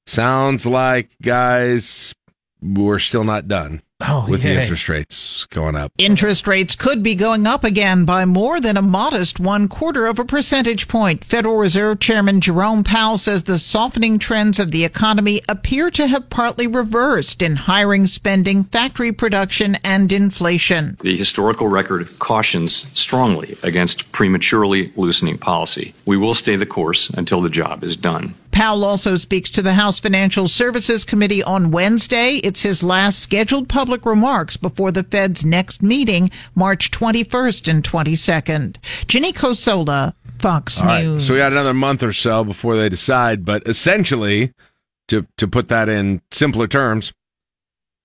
sounds 0.06 0.66
like 0.66 1.10
guys 1.22 2.14
we're 2.60 2.98
still 2.98 3.24
not 3.24 3.46
done 3.48 3.82
Oh, 4.00 4.26
with 4.28 4.42
the 4.42 4.60
interest 4.60 4.88
rates 4.88 5.46
going 5.46 5.76
up. 5.76 5.92
Interest 5.98 6.48
rates 6.48 6.74
could 6.74 7.04
be 7.04 7.14
going 7.14 7.46
up 7.46 7.62
again 7.62 8.04
by 8.04 8.24
more 8.24 8.60
than 8.60 8.76
a 8.76 8.82
modest 8.82 9.38
one 9.38 9.68
quarter 9.68 10.06
of 10.06 10.18
a 10.18 10.24
percentage 10.24 10.88
point. 10.88 11.24
Federal 11.24 11.56
Reserve 11.56 12.00
Chairman 12.00 12.40
Jerome 12.40 12.82
Powell 12.82 13.18
says 13.18 13.44
the 13.44 13.56
softening 13.56 14.18
trends 14.18 14.58
of 14.58 14.72
the 14.72 14.84
economy 14.84 15.42
appear 15.48 15.92
to 15.92 16.08
have 16.08 16.28
partly 16.28 16.66
reversed 16.66 17.40
in 17.40 17.54
hiring, 17.54 18.08
spending, 18.08 18.64
factory 18.64 19.12
production, 19.12 19.76
and 19.84 20.10
inflation. 20.10 20.96
The 21.00 21.16
historical 21.16 21.68
record 21.68 22.18
cautions 22.18 22.88
strongly 22.98 23.56
against 23.62 24.10
prematurely 24.10 24.92
loosening 24.96 25.38
policy. 25.38 25.94
We 26.04 26.16
will 26.16 26.34
stay 26.34 26.56
the 26.56 26.66
course 26.66 27.10
until 27.10 27.40
the 27.40 27.50
job 27.50 27.84
is 27.84 27.96
done. 27.96 28.34
Powell 28.54 28.84
also 28.84 29.16
speaks 29.16 29.50
to 29.50 29.62
the 29.62 29.74
House 29.74 29.98
Financial 29.98 30.46
Services 30.46 31.04
Committee 31.04 31.42
on 31.42 31.72
Wednesday. 31.72 32.36
It's 32.36 32.62
his 32.62 32.84
last 32.84 33.18
scheduled 33.18 33.68
public 33.68 34.06
remarks 34.06 34.56
before 34.56 34.92
the 34.92 35.02
Fed's 35.02 35.44
next 35.44 35.82
meeting, 35.82 36.30
March 36.54 36.92
21st 36.92 37.66
and 37.68 37.82
22nd. 37.82 38.76
Ginny 39.08 39.32
Cosola, 39.32 40.14
Fox 40.38 40.80
All 40.80 40.86
right, 40.86 41.04
News. 41.04 41.26
so 41.26 41.32
we 41.32 41.40
got 41.40 41.50
another 41.50 41.74
month 41.74 42.04
or 42.04 42.12
so 42.12 42.44
before 42.44 42.76
they 42.76 42.88
decide, 42.88 43.44
but 43.44 43.66
essentially, 43.66 44.52
to 45.08 45.26
to 45.36 45.48
put 45.48 45.68
that 45.68 45.88
in 45.88 46.22
simpler 46.30 46.68
terms, 46.68 47.12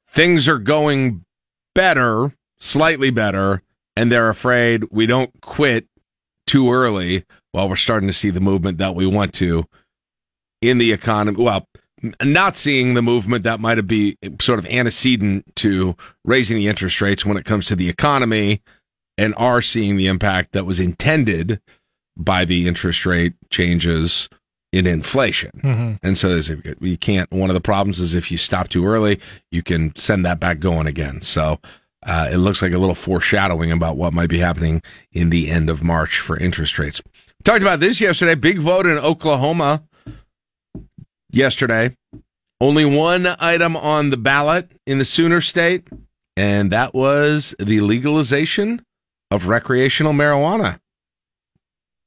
things 0.09 0.47
are 0.47 0.57
going 0.57 1.23
better, 1.75 2.33
slightly 2.59 3.12
better, 3.12 3.62
and 3.95 4.12
they're 4.12 4.29
afraid 4.29 4.85
we 4.89 5.05
don't 5.05 5.41
quit 5.41 5.85
too 6.47 6.73
early 6.73 7.23
while 7.51 7.69
we're 7.69 7.75
starting 7.75 8.09
to 8.09 8.13
see 8.13 8.31
the 8.31 8.39
movement 8.39 8.79
that 8.79 8.95
we 8.95 9.05
want 9.05 9.31
to 9.35 9.65
in 10.61 10.77
the 10.77 10.91
economy. 10.91 11.43
Well, 11.43 11.67
not 12.23 12.55
seeing 12.55 12.93
the 12.93 13.01
movement 13.01 13.43
that 13.43 13.59
might 13.59 13.77
have 13.77 13.87
be 13.87 14.17
sort 14.39 14.59
of 14.59 14.65
antecedent 14.67 15.55
to 15.57 15.95
raising 16.23 16.57
the 16.57 16.67
interest 16.67 17.01
rates 17.01 17.25
when 17.25 17.37
it 17.37 17.45
comes 17.45 17.65
to 17.67 17.75
the 17.75 17.89
economy, 17.89 18.61
and 19.17 19.33
are 19.35 19.61
seeing 19.61 19.97
the 19.97 20.07
impact 20.07 20.53
that 20.53 20.65
was 20.65 20.79
intended 20.79 21.59
by 22.15 22.45
the 22.45 22.67
interest 22.67 23.05
rate 23.05 23.33
changes 23.49 24.29
in 24.71 24.87
inflation. 24.87 25.51
Mhm. 25.63 25.99
And 26.03 26.17
so 26.17 26.29
there's 26.29 26.49
a, 26.49 26.57
you 26.79 26.97
can't. 26.97 27.29
One 27.31 27.49
of 27.49 27.53
the 27.53 27.61
problems 27.61 27.99
is 27.99 28.13
if 28.13 28.31
you 28.31 28.37
stop 28.37 28.69
too 28.69 28.85
early, 28.85 29.19
you 29.51 29.61
can 29.61 29.95
send 29.95 30.25
that 30.25 30.39
back 30.39 30.59
going 30.59 30.87
again. 30.87 31.21
So 31.21 31.59
uh, 32.05 32.29
it 32.31 32.37
looks 32.37 32.61
like 32.61 32.71
a 32.71 32.77
little 32.77 32.95
foreshadowing 32.95 33.71
about 33.71 33.97
what 33.97 34.13
might 34.13 34.29
be 34.29 34.39
happening 34.39 34.81
in 35.11 35.31
the 35.31 35.49
end 35.49 35.69
of 35.69 35.83
March 35.83 36.19
for 36.19 36.37
interest 36.37 36.79
rates. 36.79 37.01
Talked 37.43 37.61
about 37.61 37.79
this 37.79 37.99
yesterday. 37.99 38.35
Big 38.35 38.59
vote 38.59 38.85
in 38.85 38.97
Oklahoma 38.97 39.83
yesterday. 41.31 41.95
Only 42.61 42.85
one 42.85 43.27
item 43.39 43.77
on 43.77 44.09
the 44.09 44.17
ballot 44.17 44.71
in 44.85 44.97
the 44.97 45.05
Sooner 45.05 45.39
State, 45.39 45.87
and 46.35 46.71
that 46.71 46.93
was 46.93 47.55
the 47.57 47.81
legalization 47.81 48.83
of 49.31 49.47
recreational 49.47 50.13
marijuana. 50.13 50.79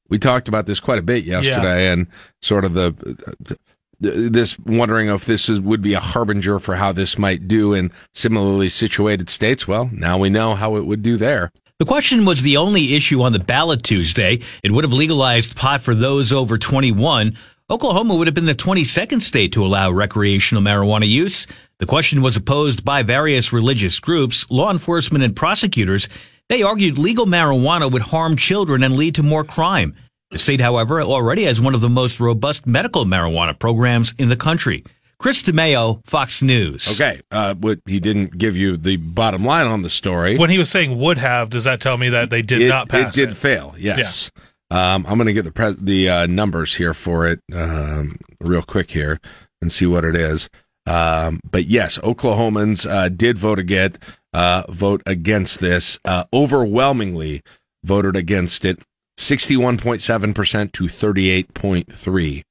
We 0.09 0.19
talked 0.19 0.47
about 0.47 0.67
this 0.67 0.79
quite 0.79 0.99
a 0.99 1.03
bit 1.03 1.23
yesterday, 1.23 1.91
and 1.91 2.07
sort 2.41 2.65
of 2.65 2.73
the, 2.73 2.91
the 3.39 3.57
this 3.99 4.59
wondering 4.59 5.07
if 5.07 5.25
this 5.25 5.49
is, 5.49 5.59
would 5.59 5.81
be 5.81 5.93
a 5.93 5.99
harbinger 5.99 6.59
for 6.59 6.75
how 6.75 6.91
this 6.91 7.17
might 7.17 7.47
do 7.47 7.73
in 7.73 7.91
similarly 8.13 8.69
situated 8.69 9.29
states. 9.29 9.67
Well, 9.67 9.89
now 9.93 10.17
we 10.17 10.29
know 10.29 10.55
how 10.55 10.75
it 10.75 10.85
would 10.85 11.01
do 11.01 11.17
there. 11.17 11.51
The 11.79 11.85
question 11.85 12.25
was 12.25 12.41
the 12.41 12.57
only 12.57 12.95
issue 12.95 13.21
on 13.23 13.33
the 13.33 13.39
ballot 13.39 13.83
Tuesday. 13.83 14.39
It 14.63 14.71
would 14.71 14.83
have 14.83 14.93
legalized 14.93 15.55
pot 15.55 15.81
for 15.81 15.95
those 15.95 16.31
over 16.31 16.57
21. 16.57 17.35
Oklahoma 17.69 18.15
would 18.15 18.27
have 18.27 18.33
been 18.33 18.45
the 18.45 18.53
22nd 18.53 19.21
state 19.21 19.53
to 19.53 19.65
allow 19.65 19.89
recreational 19.89 20.61
marijuana 20.61 21.07
use. 21.07 21.47
The 21.77 21.85
question 21.85 22.21
was 22.21 22.35
opposed 22.35 22.83
by 22.83 23.03
various 23.03 23.53
religious 23.53 23.99
groups, 23.99 24.45
law 24.49 24.69
enforcement, 24.69 25.23
and 25.23 25.33
prosecutors. 25.33 26.09
They 26.49 26.61
argued 26.61 26.97
legal 26.97 27.25
marijuana 27.25 27.89
would 27.89 28.01
harm 28.01 28.35
children 28.35 28.83
and 28.83 28.97
lead 28.97 29.15
to 29.15 29.23
more 29.23 29.45
crime. 29.45 29.95
The 30.31 30.39
state, 30.39 30.59
however, 30.59 31.01
already 31.01 31.45
has 31.45 31.61
one 31.61 31.73
of 31.73 31.79
the 31.79 31.87
most 31.87 32.19
robust 32.19 32.67
medical 32.67 33.05
marijuana 33.05 33.57
programs 33.57 34.13
in 34.17 34.27
the 34.27 34.35
country. 34.35 34.83
Chris 35.17 35.41
DeMeo, 35.41 36.05
Fox 36.05 36.41
News. 36.41 36.99
Okay, 36.99 37.21
uh, 37.31 37.53
what 37.53 37.79
he 37.85 38.01
didn't 38.01 38.37
give 38.37 38.57
you 38.57 38.75
the 38.75 38.97
bottom 38.97 39.45
line 39.45 39.67
on 39.67 39.83
the 39.83 39.89
story. 39.89 40.37
When 40.37 40.49
he 40.49 40.57
was 40.57 40.69
saying 40.69 40.99
would 40.99 41.17
have, 41.17 41.49
does 41.49 41.63
that 41.63 41.79
tell 41.79 41.97
me 41.97 42.09
that 42.09 42.29
they 42.29 42.41
did 42.41 42.61
it, 42.61 42.67
not 42.67 42.89
pass 42.89 43.15
It 43.15 43.27
did 43.27 43.37
fail. 43.37 43.73
Yes. 43.77 44.31
Um, 44.73 45.05
I'm 45.07 45.19
going 45.19 45.27
to 45.27 45.33
get 45.33 45.45
the 45.45 45.51
pre- 45.51 45.77
the 45.79 46.09
uh, 46.09 46.25
numbers 46.25 46.73
here 46.75 46.95
for 46.95 47.27
it 47.27 47.39
um, 47.53 48.17
real 48.41 48.63
quick 48.63 48.89
here 48.89 49.19
and 49.61 49.71
see 49.71 49.85
what 49.85 50.03
it 50.03 50.15
is. 50.15 50.49
Um, 50.87 51.39
but 51.49 51.67
yes, 51.67 51.99
Oklahomans 51.99 52.89
uh, 52.89 53.09
did 53.09 53.37
vote 53.37 53.59
again. 53.59 53.97
Uh, 54.33 54.63
vote 54.69 55.03
against 55.05 55.59
this. 55.59 55.99
Uh, 56.05 56.23
overwhelmingly 56.33 57.43
voted 57.83 58.15
against 58.15 58.65
it. 58.65 58.79
61.7 59.19 60.33
percent 60.33 60.73
to 60.73 60.85
38.3 60.85 62.41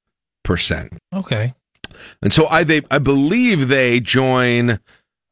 percent. 0.45 0.93
Okay. 1.13 1.53
And 2.21 2.31
so 2.31 2.47
I 2.47 2.63
they 2.63 2.83
I 2.89 2.99
believe 2.99 3.67
they 3.67 3.99
join 3.99 4.79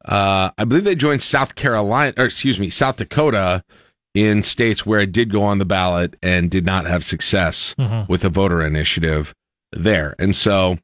uh 0.04 0.50
I 0.58 0.64
believe 0.66 0.84
they 0.84 0.94
joined 0.94 1.22
South 1.22 1.54
Carolina 1.54 2.12
or 2.18 2.26
excuse 2.26 2.58
me, 2.58 2.68
South 2.68 2.96
Dakota 2.96 3.64
in 4.14 4.42
states 4.42 4.84
where 4.84 5.00
it 5.00 5.12
did 5.12 5.30
go 5.30 5.42
on 5.42 5.58
the 5.58 5.64
ballot 5.64 6.16
and 6.22 6.50
did 6.50 6.66
not 6.66 6.86
have 6.86 7.04
success 7.04 7.74
Mhm. 7.78 8.08
with 8.08 8.24
a 8.24 8.28
voter 8.28 8.62
initiative 8.62 9.34
there. 9.72 10.14
And 10.18 10.36
so 10.36 10.78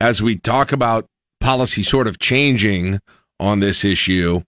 as 0.00 0.22
we 0.22 0.36
talk 0.36 0.72
about 0.72 1.06
policy 1.40 1.82
sort 1.82 2.06
of 2.06 2.18
changing 2.18 3.00
on 3.38 3.60
this 3.60 3.84
issue, 3.84 4.42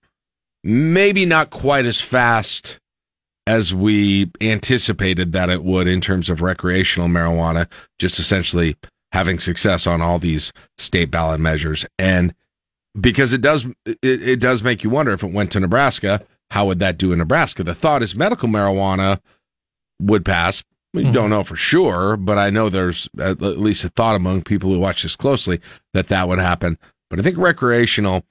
maybe 0.63 1.25
not 1.25 1.51
quite 1.51 1.85
as 1.85 2.01
fast 2.01 2.79
as 3.45 3.73
we 3.73 4.29
anticipated 4.41 5.31
that 5.31 5.49
it 5.49 5.63
would 5.63 5.87
in 5.87 6.01
terms 6.01 6.29
of 6.29 6.41
recreational 6.41 7.07
marijuana, 7.07 7.67
just 7.99 8.19
essentially 8.19 8.75
having 9.13 9.39
success 9.39 9.87
on 9.87 10.01
all 10.01 10.19
these 10.19 10.51
state 10.77 11.09
ballot 11.11 11.39
measures. 11.39 11.85
And 11.97 12.33
because 12.99 13.31
it 13.31 13.41
does, 13.41 13.65
it, 13.85 13.97
it 14.03 14.39
does 14.39 14.63
make 14.63 14.83
you 14.83 14.89
wonder 14.89 15.13
if 15.13 15.23
it 15.23 15.31
went 15.31 15.51
to 15.51 15.59
Nebraska, 15.59 16.25
how 16.51 16.65
would 16.65 16.79
that 16.79 16.97
do 16.97 17.11
in 17.11 17.19
Nebraska? 17.19 17.63
The 17.63 17.75
thought 17.75 18.03
is 18.03 18.15
medical 18.15 18.47
marijuana 18.49 19.19
would 20.01 20.23
pass. 20.25 20.63
We 20.93 21.03
Mhm. 21.03 21.13
don't 21.13 21.29
know 21.29 21.43
for 21.43 21.55
sure, 21.55 22.17
but 22.17 22.37
I 22.37 22.49
know 22.49 22.69
there's 22.69 23.09
at 23.19 23.41
least 23.41 23.83
a 23.83 23.89
thought 23.89 24.15
among 24.15 24.43
people 24.43 24.71
who 24.71 24.79
watch 24.79 25.03
this 25.03 25.15
closely 25.15 25.59
that 25.93 26.07
that 26.07 26.27
would 26.27 26.39
happen. 26.39 26.77
But 27.09 27.19
I 27.19 27.21
think 27.23 27.37
recreational, 27.37 28.25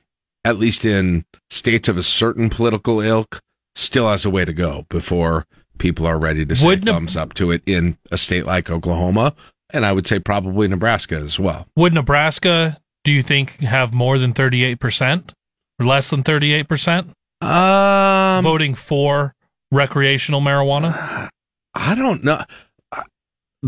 at 0.45 0.59
least 0.59 0.85
in 0.85 1.25
states 1.51 1.89
of 1.89 1.99
a 1.99 2.03
certain 2.03 2.49
political 2.49 3.01
ilk, 3.01 3.41
still 3.75 4.09
has 4.09 4.25
a 4.25 4.31
way 4.31 4.45
to 4.45 4.53
go 4.53 4.87
before 4.89 5.47
people 5.79 6.07
are 6.07 6.19
ready 6.19 6.47
to 6.47 6.57
say 6.57 6.67
Would 6.67 6.85
thumbs 6.85 7.17
up 7.17 7.35
to 7.35 7.51
it 7.51 7.63
in 7.67 7.99
a 8.11 8.17
state 8.17 8.47
like 8.47 8.71
Oklahoma, 8.71 9.35
and 9.71 9.85
I 9.85 9.93
would 9.93 10.07
say 10.07 10.19
probably 10.19 10.67
Nebraska 10.67 11.17
as 11.17 11.39
well. 11.39 11.67
Would 11.77 11.93
Nebraska 11.93 12.79
do 13.05 13.11
you 13.13 13.23
think 13.23 13.61
have 13.61 13.93
more 13.93 14.19
than 14.19 14.33
38% 14.33 15.33
or 15.79 15.85
less 15.87 16.09
than 16.09 16.23
38% 16.23 17.11
Um, 17.41 18.43
voting 18.45 18.75
for 18.75 19.35
recreational 19.71 20.41
marijuana? 20.41 21.29
I 21.75 21.95
don't 21.95 22.25
know. 22.25 22.43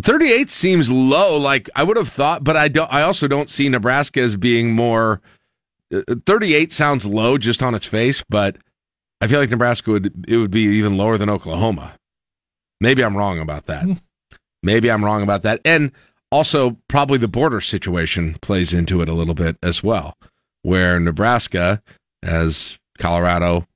38 0.00 0.50
seems 0.50 0.90
low. 0.90 1.36
Like 1.36 1.68
I 1.74 1.82
would 1.82 1.96
have 1.96 2.08
thought, 2.08 2.44
but 2.44 2.56
I 2.56 2.68
don't. 2.68 2.92
I 2.92 3.02
also 3.02 3.26
don't 3.28 3.50
see 3.50 3.68
Nebraska 3.68 4.20
as 4.20 4.36
being 4.36 4.72
more. 4.72 5.20
uh, 5.94 6.02
38 6.26 6.72
sounds 6.72 7.04
low 7.06 7.38
just 7.38 7.62
on 7.62 7.74
its 7.74 7.86
face, 7.86 8.22
but 8.28 8.56
I 9.20 9.26
feel 9.26 9.40
like 9.40 9.50
Nebraska 9.50 9.90
would 9.90 10.26
it 10.28 10.36
would 10.36 10.50
be 10.50 10.62
even 10.62 10.96
lower 10.96 11.18
than 11.18 11.30
Oklahoma. 11.30 11.94
Maybe 12.80 13.02
I'm 13.02 13.16
wrong 13.16 13.38
about 13.40 13.66
that. 13.66 13.86
Maybe 14.62 14.90
I'm 14.90 15.04
wrong 15.04 15.22
about 15.22 15.42
that, 15.42 15.60
and 15.64 15.92
also 16.30 16.78
probably 16.88 17.18
the 17.18 17.28
border 17.28 17.60
situation 17.60 18.36
plays 18.40 18.72
into 18.72 19.00
it 19.02 19.08
a 19.08 19.14
little 19.14 19.34
bit 19.34 19.56
as 19.62 19.82
well, 19.82 20.16
where 20.62 21.00
Nebraska 21.00 21.82
has 22.24 22.78
Colorado 22.98 23.66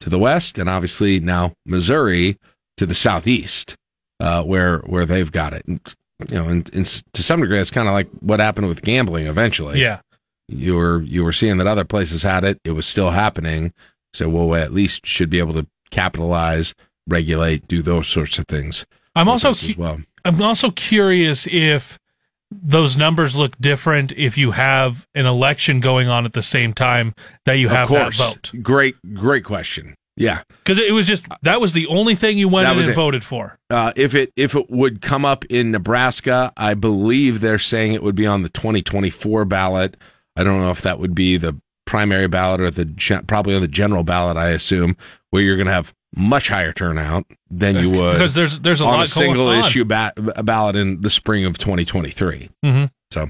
to 0.00 0.08
the 0.10 0.18
west, 0.18 0.58
and 0.58 0.68
obviously 0.68 1.20
now 1.20 1.52
Missouri 1.66 2.38
to 2.76 2.86
the 2.86 2.94
southeast, 2.94 3.76
uh, 4.20 4.42
where 4.42 4.78
where 4.80 5.04
they've 5.06 5.30
got 5.32 5.52
it. 5.52 5.64
And, 5.66 5.80
you 6.28 6.36
know, 6.36 6.48
and, 6.48 6.70
and 6.74 6.86
to 7.12 7.22
some 7.22 7.40
degree, 7.40 7.58
it's 7.58 7.70
kind 7.70 7.88
of 7.88 7.94
like 7.94 8.08
what 8.20 8.40
happened 8.40 8.68
with 8.68 8.82
gambling. 8.82 9.26
Eventually, 9.26 9.80
Yeah. 9.80 10.00
you 10.48 10.74
were 10.76 11.02
you 11.02 11.24
were 11.24 11.32
seeing 11.32 11.58
that 11.58 11.66
other 11.66 11.84
places 11.84 12.22
had 12.22 12.44
it. 12.44 12.58
It 12.64 12.72
was 12.72 12.86
still 12.86 13.10
happening. 13.10 13.72
So, 14.14 14.28
well, 14.28 14.48
we 14.48 14.58
at 14.58 14.72
least 14.72 15.06
should 15.06 15.30
be 15.30 15.38
able 15.38 15.54
to 15.54 15.66
capitalize, 15.90 16.74
regulate, 17.06 17.68
do 17.68 17.82
those 17.82 18.08
sorts 18.08 18.38
of 18.38 18.46
things. 18.46 18.84
I'm 19.14 19.28
also 19.28 19.54
cu- 19.54 19.74
well. 19.76 20.00
I'm 20.24 20.40
also 20.42 20.70
curious 20.70 21.46
if 21.46 21.98
those 22.50 22.96
numbers 22.96 23.36
look 23.36 23.56
different 23.58 24.12
if 24.12 24.36
you 24.36 24.50
have 24.52 25.06
an 25.14 25.26
election 25.26 25.80
going 25.80 26.08
on 26.08 26.24
at 26.24 26.32
the 26.32 26.42
same 26.42 26.72
time 26.72 27.14
that 27.46 27.54
you 27.54 27.68
have 27.68 27.88
that 27.90 28.14
vote. 28.14 28.50
Great, 28.62 28.96
great 29.14 29.44
question. 29.44 29.94
Yeah. 30.16 30.42
Because 30.64 30.78
it 30.78 30.92
was 30.92 31.06
just 31.06 31.24
that 31.42 31.60
was 31.60 31.72
the 31.72 31.86
only 31.86 32.14
thing 32.14 32.36
you 32.36 32.48
went 32.48 32.68
and 32.68 32.78
it. 32.78 32.94
voted 32.94 33.24
for. 33.24 33.58
Uh, 33.70 33.92
if 33.96 34.14
it 34.14 34.32
if 34.36 34.54
it 34.54 34.68
would 34.70 35.00
come 35.00 35.24
up 35.24 35.44
in 35.46 35.70
Nebraska, 35.70 36.52
I 36.56 36.74
believe 36.74 37.40
they're 37.40 37.58
saying 37.58 37.94
it 37.94 38.02
would 38.02 38.16
be 38.16 38.26
on 38.26 38.42
the 38.42 38.50
2024 38.50 39.44
ballot. 39.46 39.96
I 40.36 40.44
don't 40.44 40.60
know 40.60 40.70
if 40.70 40.82
that 40.82 40.98
would 40.98 41.14
be 41.14 41.36
the 41.36 41.58
primary 41.86 42.28
ballot 42.28 42.60
or 42.60 42.70
the 42.70 43.24
probably 43.26 43.54
on 43.54 43.62
the 43.62 43.68
general 43.68 44.04
ballot. 44.04 44.36
I 44.36 44.50
assume 44.50 44.96
where 45.30 45.42
you're 45.42 45.56
going 45.56 45.66
to 45.66 45.72
have 45.72 45.94
much 46.16 46.48
higher 46.48 46.72
turnout 46.72 47.24
than 47.50 47.76
you 47.76 47.90
would 47.98 48.12
Because 48.12 48.34
there's 48.34 48.58
there's 48.60 48.80
a 48.80 48.84
on 48.84 48.94
lot 48.94 49.04
a 49.04 49.08
single 49.08 49.48
on. 49.48 49.58
issue 49.60 49.84
ba- 49.84 50.12
ballot 50.42 50.76
in 50.76 51.00
the 51.02 51.10
spring 51.10 51.44
of 51.44 51.56
2023. 51.58 52.48
Mhm. 52.64 52.90
So, 53.12 53.28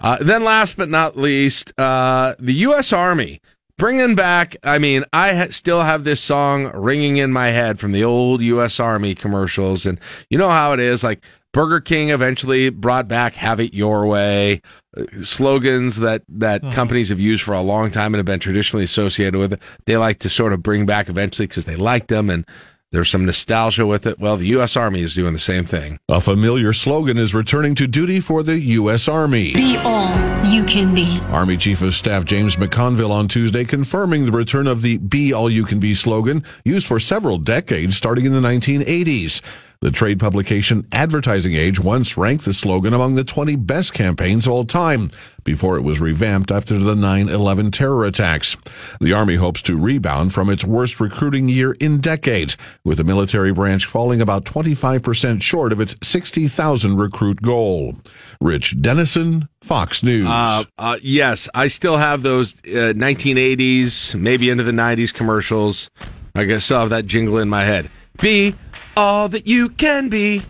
uh, 0.00 0.18
then 0.20 0.42
last 0.44 0.76
but 0.76 0.88
not 0.88 1.16
least, 1.16 1.72
uh, 1.78 2.34
the 2.38 2.52
U.S. 2.54 2.92
Army 2.92 3.40
bringing 3.78 4.14
back. 4.14 4.56
I 4.64 4.78
mean, 4.78 5.04
I 5.12 5.34
ha- 5.34 5.46
still 5.50 5.82
have 5.82 6.04
this 6.04 6.20
song 6.20 6.70
ringing 6.74 7.16
in 7.18 7.32
my 7.32 7.48
head 7.48 7.78
from 7.78 7.92
the 7.92 8.02
old 8.04 8.42
U.S. 8.42 8.78
Army 8.80 9.14
commercials, 9.14 9.86
and 9.86 10.00
you 10.28 10.38
know 10.38 10.48
how 10.50 10.72
it 10.72 10.80
is. 10.80 11.02
Like 11.04 11.22
Burger 11.52 11.80
King 11.80 12.10
eventually 12.10 12.70
brought 12.70 13.08
back 13.08 13.34
"Have 13.34 13.60
It 13.60 13.74
Your 13.74 14.06
Way." 14.06 14.62
uh, 14.96 15.04
Slogans 15.22 15.96
that 15.96 16.22
that 16.28 16.62
companies 16.72 17.08
have 17.08 17.20
used 17.20 17.42
for 17.42 17.54
a 17.54 17.60
long 17.60 17.90
time 17.90 18.14
and 18.14 18.18
have 18.18 18.26
been 18.26 18.40
traditionally 18.40 18.84
associated 18.84 19.38
with 19.38 19.54
it. 19.54 19.60
They 19.86 19.96
like 19.96 20.18
to 20.20 20.28
sort 20.28 20.52
of 20.52 20.62
bring 20.62 20.86
back 20.86 21.08
eventually 21.08 21.46
because 21.46 21.64
they 21.64 21.76
like 21.76 22.08
them 22.08 22.30
and 22.30 22.46
there's 22.92 23.08
some 23.08 23.24
nostalgia 23.24 23.86
with 23.86 24.06
it. 24.06 24.18
Well, 24.18 24.36
the 24.36 24.46
U.S. 24.48 24.76
Army 24.76 25.00
is 25.00 25.14
doing 25.14 25.32
the 25.32 25.38
same 25.38 25.64
thing. 25.64 25.98
A 26.10 26.20
familiar 26.20 26.74
slogan 26.74 27.16
is 27.16 27.34
returning 27.34 27.74
to 27.76 27.86
duty 27.86 28.20
for 28.20 28.42
the 28.42 28.60
U.S. 28.60 29.08
Army. 29.08 29.54
Be 29.54 29.78
all 29.78 30.12
you 30.44 30.62
can 30.64 30.94
be. 30.94 31.18
Army 31.30 31.56
Chief 31.56 31.80
of 31.80 31.94
Staff 31.94 32.26
James 32.26 32.56
McConville 32.56 33.10
on 33.10 33.28
Tuesday 33.28 33.64
confirming 33.64 34.26
the 34.26 34.32
return 34.32 34.66
of 34.66 34.82
the 34.82 34.98
Be 34.98 35.32
All 35.32 35.48
You 35.48 35.64
Can 35.64 35.80
Be 35.80 35.94
slogan 35.94 36.44
used 36.66 36.86
for 36.86 37.00
several 37.00 37.38
decades 37.38 37.96
starting 37.96 38.26
in 38.26 38.32
the 38.32 38.46
1980s. 38.46 39.40
The 39.82 39.90
trade 39.90 40.20
publication 40.20 40.86
Advertising 40.92 41.54
Age 41.54 41.80
once 41.80 42.16
ranked 42.16 42.44
the 42.44 42.52
slogan 42.52 42.94
among 42.94 43.16
the 43.16 43.24
20 43.24 43.56
best 43.56 43.92
campaigns 43.92 44.46
of 44.46 44.52
all 44.52 44.64
time 44.64 45.10
before 45.42 45.76
it 45.76 45.82
was 45.82 45.98
revamped 45.98 46.52
after 46.52 46.78
the 46.78 46.94
9-11 46.94 47.72
terror 47.72 48.04
attacks. 48.04 48.56
The 49.00 49.12
Army 49.12 49.34
hopes 49.34 49.60
to 49.62 49.76
rebound 49.76 50.32
from 50.32 50.50
its 50.50 50.64
worst 50.64 51.00
recruiting 51.00 51.48
year 51.48 51.72
in 51.80 51.98
decades, 51.98 52.56
with 52.84 52.98
the 52.98 53.04
military 53.04 53.52
branch 53.52 53.86
falling 53.86 54.20
about 54.20 54.44
25% 54.44 55.42
short 55.42 55.72
of 55.72 55.80
its 55.80 55.96
60,000 56.00 56.96
recruit 56.96 57.42
goal. 57.42 57.96
Rich 58.40 58.80
Dennison, 58.80 59.48
Fox 59.62 60.04
News. 60.04 60.28
Uh, 60.28 60.62
uh, 60.78 60.98
yes, 61.02 61.48
I 61.54 61.66
still 61.66 61.96
have 61.96 62.22
those 62.22 62.54
uh, 62.60 62.94
1980s, 62.94 64.14
maybe 64.14 64.48
into 64.48 64.62
the 64.62 64.70
90s 64.70 65.12
commercials. 65.12 65.90
I 66.36 66.44
guess 66.44 66.66
still 66.66 66.78
have 66.78 66.90
that 66.90 67.06
jingle 67.06 67.38
in 67.38 67.48
my 67.48 67.64
head. 67.64 67.90
Be 68.20 68.54
all 68.96 69.28
that 69.28 69.46
you 69.46 69.68
can 69.68 70.08
be 70.08 70.42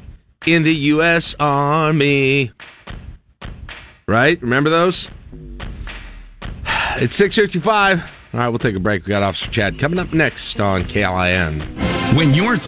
in 0.46 0.62
the 0.62 0.74
U.S. 0.74 1.34
Army. 1.38 2.52
Right? 4.06 4.40
Remember 4.42 4.70
those? 4.70 5.08
It's 6.96 7.18
6.55. 7.18 8.02
All 8.34 8.40
right, 8.40 8.48
we'll 8.48 8.58
take 8.58 8.76
a 8.76 8.80
break. 8.80 9.04
We 9.06 9.10
got 9.10 9.22
Officer 9.22 9.50
Chad 9.50 9.78
coming 9.78 9.98
up 9.98 10.12
next 10.12 10.60
on 10.60 10.82
KLIN. 10.82 11.62
When 12.16 12.34
you're. 12.34 12.58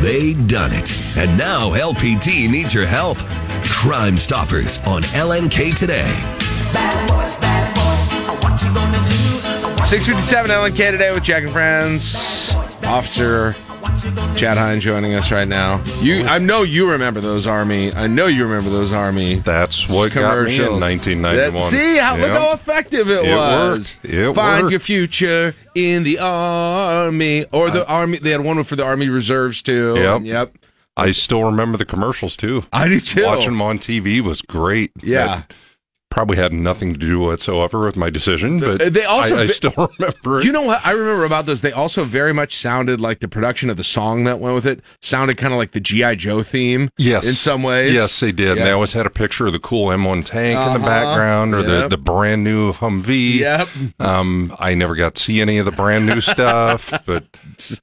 They 0.00 0.34
done 0.46 0.70
it. 0.72 0.92
And 1.16 1.36
now 1.36 1.70
LPD 1.70 2.48
needs 2.48 2.72
your 2.72 2.86
help. 2.86 3.18
Crime 3.64 4.16
Stoppers 4.16 4.78
on 4.80 5.02
LNK 5.02 5.76
today. 5.76 6.14
657 9.84 10.50
LNK 10.50 10.90
today 10.92 11.12
with 11.12 11.22
Jack 11.22 11.44
and 11.44 11.52
Friends. 11.52 12.52
Officer 12.84 13.56
Chad 14.36 14.56
Hine 14.56 14.80
joining 14.80 15.14
us 15.14 15.32
right 15.32 15.48
now. 15.48 15.82
You, 16.00 16.24
I 16.24 16.38
know 16.38 16.62
you 16.62 16.88
remember 16.90 17.20
those 17.20 17.46
Army. 17.46 17.92
I 17.92 18.06
know 18.06 18.26
you 18.26 18.44
remember 18.44 18.70
those 18.70 18.92
Army. 18.92 19.36
That's 19.36 19.88
what 19.88 20.12
got 20.14 20.44
me 20.46 20.56
in 20.56 20.78
1991. 20.80 21.52
That- 21.52 21.70
see 21.70 21.96
how 21.98 22.16
look 22.16 22.30
how 22.30 22.52
effective 22.52 23.10
it, 23.10 23.24
It 23.24 23.34
was. 23.34 23.96
worked. 24.02 24.14
It 24.14 24.34
Find 24.34 24.62
worked. 24.64 24.70
your 24.72 24.80
future 24.80 25.54
in 25.74 26.04
the 26.04 26.18
Army 26.20 27.44
or 27.52 27.70
the 27.70 27.86
Army. 27.88 28.18
They 28.18 28.30
had 28.30 28.42
one 28.44 28.62
for 28.62 28.76
the 28.76 28.84
Army 28.84 29.08
Reserves 29.08 29.62
too. 29.62 29.96
Yep. 29.96 30.20
Yep. 30.22 30.58
I 30.96 31.10
still 31.10 31.42
remember 31.44 31.76
the 31.78 31.84
commercials 31.84 32.36
too. 32.36 32.64
I 32.72 32.88
do 32.88 33.00
too. 33.00 33.24
Watching 33.24 33.50
them 33.50 33.62
on 33.62 33.78
TV 33.80 34.20
was 34.20 34.42
great. 34.42 34.92
Yeah. 35.02 35.40
It 35.40 35.54
probably 36.10 36.36
had 36.38 36.52
nothing 36.52 36.92
to 36.94 36.98
do 36.98 37.18
whatsoever 37.20 37.80
with 37.80 37.96
my 37.96 38.08
decision, 38.10 38.60
but 38.60 38.94
They 38.94 39.04
also 39.04 39.36
I, 39.36 39.40
I 39.42 39.46
still 39.48 39.72
remember 39.98 40.40
it. 40.40 40.44
You 40.46 40.52
know 40.52 40.62
what 40.62 40.84
I 40.86 40.92
remember 40.92 41.24
about 41.24 41.44
those? 41.46 41.60
They 41.60 41.72
also 41.72 42.04
very 42.04 42.32
much 42.32 42.56
sounded 42.56 43.00
like 43.00 43.20
the 43.20 43.28
production 43.28 43.68
of 43.68 43.76
the 43.76 43.84
song 43.84 44.24
that 44.24 44.38
went 44.40 44.54
with 44.54 44.66
it 44.66 44.80
sounded 45.00 45.36
kind 45.36 45.52
of 45.52 45.58
like 45.58 45.72
the 45.72 45.80
GI 45.80 46.16
Joe 46.16 46.42
theme. 46.42 46.90
Yes, 46.96 47.26
in 47.26 47.34
some 47.34 47.62
ways. 47.62 47.92
Yes, 47.94 48.18
they 48.20 48.32
did. 48.32 48.56
And 48.56 48.66
they 48.66 48.70
always 48.70 48.94
had 48.94 49.04
a 49.06 49.10
picture 49.10 49.46
of 49.46 49.52
the 49.52 49.58
cool 49.60 49.88
M1 49.88 50.24
tank 50.24 50.58
in 50.58 50.72
the 50.72 50.78
Uh-huh. 50.78 50.86
background, 50.86 51.54
or 51.54 51.62
the, 51.62 51.78
Yep. 51.80 51.90
the 51.90 51.96
brand 51.98 52.42
new 52.42 52.72
Humvee. 52.72 53.38
Yep. 53.40 53.68
Um, 54.00 54.56
I 54.58 54.74
never 54.74 54.94
got 54.96 55.14
to 55.16 55.22
see 55.22 55.40
any 55.42 55.58
of 55.58 55.66
the 55.66 55.72
brand 55.72 56.06
new 56.06 56.20
stuff, 56.22 56.92
but 57.04 57.24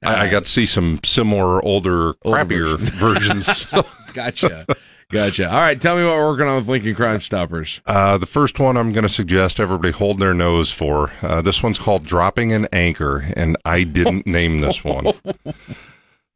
I, 0.04 0.26
I 0.26 0.30
got 0.30 0.46
to 0.46 0.50
see 0.50 0.66
some 0.66 0.98
similar 1.04 1.64
older, 1.64 2.14
crappier 2.24 2.76
versions. 2.94 3.66
gotcha. 4.14 4.66
Gotcha. 5.10 5.48
All 5.50 5.60
right, 5.60 5.80
tell 5.80 5.96
me 5.96 6.04
what 6.04 6.16
we're 6.16 6.30
working 6.30 6.46
on 6.46 6.56
with 6.56 6.68
Lincoln 6.68 6.94
Crime 6.94 7.20
Stoppers. 7.20 7.80
Uh, 7.86 8.18
the 8.18 8.26
first 8.26 8.58
one 8.58 8.76
I'm 8.76 8.92
going 8.92 9.02
to 9.02 9.08
suggest 9.08 9.60
everybody 9.60 9.92
hold 9.92 10.18
their 10.18 10.34
nose 10.34 10.72
for. 10.72 11.12
Uh, 11.22 11.42
this 11.42 11.62
one's 11.62 11.78
called 11.78 12.04
Dropping 12.04 12.52
an 12.52 12.66
Anchor, 12.72 13.32
and 13.36 13.56
I 13.64 13.84
didn't 13.84 14.26
name 14.26 14.58
this 14.58 14.82
one. 14.82 15.12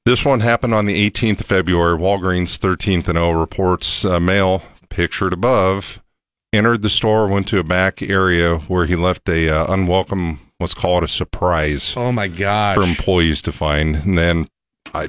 This 0.07 0.25
one 0.25 0.41
happened 0.41 0.75
on 0.75 0.87
the 0.87 1.11
18th 1.11 1.41
of 1.41 1.47
February. 1.47 1.99
Walgreens 1.99 2.59
13th 2.59 3.09
and 3.09 3.19
O 3.19 3.33
reports 3.33 4.05
a 4.05 4.21
male 4.21 4.63
pictured 4.89 5.33
above 5.33 6.01
entered 6.53 6.83
the 6.83 6.91
store, 6.91 7.27
went 7.27 7.49
to 7.49 7.59
a 7.59 7.65
back 7.65 8.03
area 8.03 8.59
where 8.59 8.87
he 8.87 8.97
left 8.97 9.29
a 9.29 9.49
uh, 9.49 9.73
unwelcome, 9.73 10.41
let's 10.59 10.75
call 10.75 10.99
it 10.99 11.05
a 11.05 11.09
surprise. 11.09 11.95
Oh 11.97 12.13
my 12.13 12.29
god! 12.29 12.77
For 12.77 12.83
employees 12.83 13.43
to 13.43 13.53
find, 13.53 13.97
and 13.97 14.19
then 14.19 14.49
I 14.95 15.09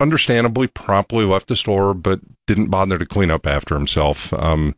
understandably 0.00 0.66
promptly 0.66 1.24
left 1.24 1.48
the 1.48 1.56
store, 1.56 1.94
but 1.94 2.20
didn't 2.46 2.68
bother 2.68 2.98
to 2.98 3.06
clean 3.06 3.30
up 3.30 3.46
after 3.46 3.74
himself. 3.74 4.32
Um, 4.32 4.74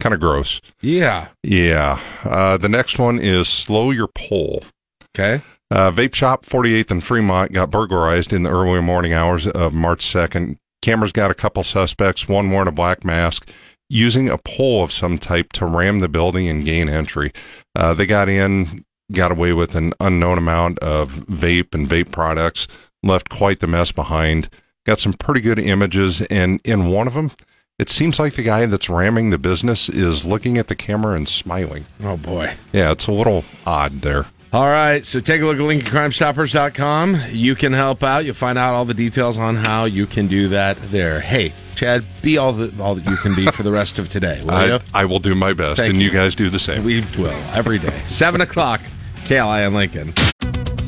kind 0.00 0.14
of 0.14 0.20
gross. 0.20 0.60
Yeah. 0.80 1.28
Yeah. 1.42 2.00
Uh, 2.24 2.56
the 2.56 2.68
next 2.68 2.98
one 2.98 3.18
is 3.18 3.48
Slow 3.48 3.90
Your 3.90 4.08
Pull. 4.08 4.64
Okay. 5.14 5.42
Uh, 5.70 5.90
Vape 5.90 6.14
Shop 6.14 6.44
48th 6.44 6.90
and 6.90 7.04
Fremont 7.04 7.52
got 7.52 7.70
burglarized 7.70 8.32
in 8.32 8.42
the 8.42 8.50
early 8.50 8.80
morning 8.80 9.12
hours 9.12 9.46
of 9.46 9.72
March 9.72 10.04
2nd. 10.04 10.56
Cameras 10.82 11.12
got 11.12 11.30
a 11.30 11.34
couple 11.34 11.62
suspects, 11.62 12.28
one 12.28 12.50
wearing 12.50 12.66
a 12.66 12.72
black 12.72 13.04
mask, 13.04 13.50
using 13.88 14.28
a 14.28 14.38
pole 14.38 14.82
of 14.82 14.92
some 14.92 15.18
type 15.18 15.52
to 15.52 15.66
ram 15.66 16.00
the 16.00 16.08
building 16.08 16.48
and 16.48 16.64
gain 16.64 16.88
entry. 16.88 17.32
Uh, 17.76 17.92
they 17.92 18.06
got 18.06 18.28
in, 18.28 18.84
got 19.12 19.30
away 19.30 19.52
with 19.52 19.74
an 19.74 19.92
unknown 20.00 20.38
amount 20.38 20.78
of 20.78 21.26
vape 21.26 21.74
and 21.74 21.88
vape 21.88 22.10
products, 22.10 22.66
left 23.02 23.28
quite 23.28 23.60
the 23.60 23.66
mess 23.66 23.92
behind. 23.92 24.48
Got 24.86 24.98
some 25.00 25.12
pretty 25.12 25.40
good 25.40 25.58
images, 25.58 26.22
and 26.22 26.60
in 26.64 26.88
one 26.90 27.06
of 27.06 27.14
them, 27.14 27.32
it 27.78 27.88
seems 27.88 28.18
like 28.18 28.34
the 28.34 28.42
guy 28.42 28.66
that's 28.66 28.88
ramming 28.90 29.30
the 29.30 29.38
business 29.38 29.88
is 29.88 30.24
looking 30.24 30.58
at 30.58 30.68
the 30.68 30.74
camera 30.74 31.14
and 31.16 31.28
smiling. 31.28 31.86
Oh 32.02 32.16
boy. 32.16 32.54
Yeah, 32.72 32.90
it's 32.92 33.06
a 33.06 33.12
little 33.12 33.44
odd 33.66 34.02
there. 34.02 34.26
All 34.52 34.66
right, 34.66 35.06
so 35.06 35.20
take 35.20 35.40
a 35.42 35.44
look 35.44 35.58
at 35.58 35.62
LincolnCrimeStoppers.com. 35.62 37.22
You 37.30 37.54
can 37.54 37.72
help 37.72 38.02
out. 38.02 38.24
You'll 38.24 38.34
find 38.34 38.58
out 38.58 38.74
all 38.74 38.84
the 38.84 38.94
details 38.94 39.38
on 39.38 39.56
how 39.56 39.84
you 39.84 40.06
can 40.06 40.26
do 40.26 40.48
that 40.48 40.76
there. 40.90 41.20
Hey, 41.20 41.52
Chad, 41.76 42.04
be 42.20 42.36
all 42.36 42.52
that 42.54 42.78
all 42.80 42.96
that 42.96 43.08
you 43.08 43.16
can 43.16 43.34
be 43.36 43.46
for 43.52 43.62
the 43.62 43.70
rest 43.72 43.98
of 43.98 44.08
today. 44.08 44.42
Will 44.44 44.66
you? 44.66 44.74
I, 44.92 45.02
I 45.02 45.04
will 45.04 45.20
do 45.20 45.34
my 45.34 45.52
best, 45.52 45.78
Thank 45.78 45.90
and 45.92 46.00
you. 46.02 46.08
you. 46.08 46.12
guys 46.12 46.34
do 46.34 46.50
the 46.50 46.58
same. 46.58 46.82
We 46.84 47.02
will 47.16 47.30
every 47.54 47.78
day. 47.78 48.02
Seven 48.06 48.40
o'clock, 48.40 48.80
KLIN 49.26 49.72
Lincoln. 49.72 50.12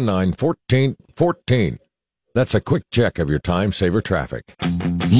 9 0.00 0.32
14 0.32 0.96
14. 1.14 1.78
That's 2.32 2.54
a 2.54 2.60
quick 2.60 2.84
check 2.92 3.18
of 3.18 3.28
your 3.28 3.40
time 3.40 3.72
saver 3.72 4.00
traffic. 4.00 4.54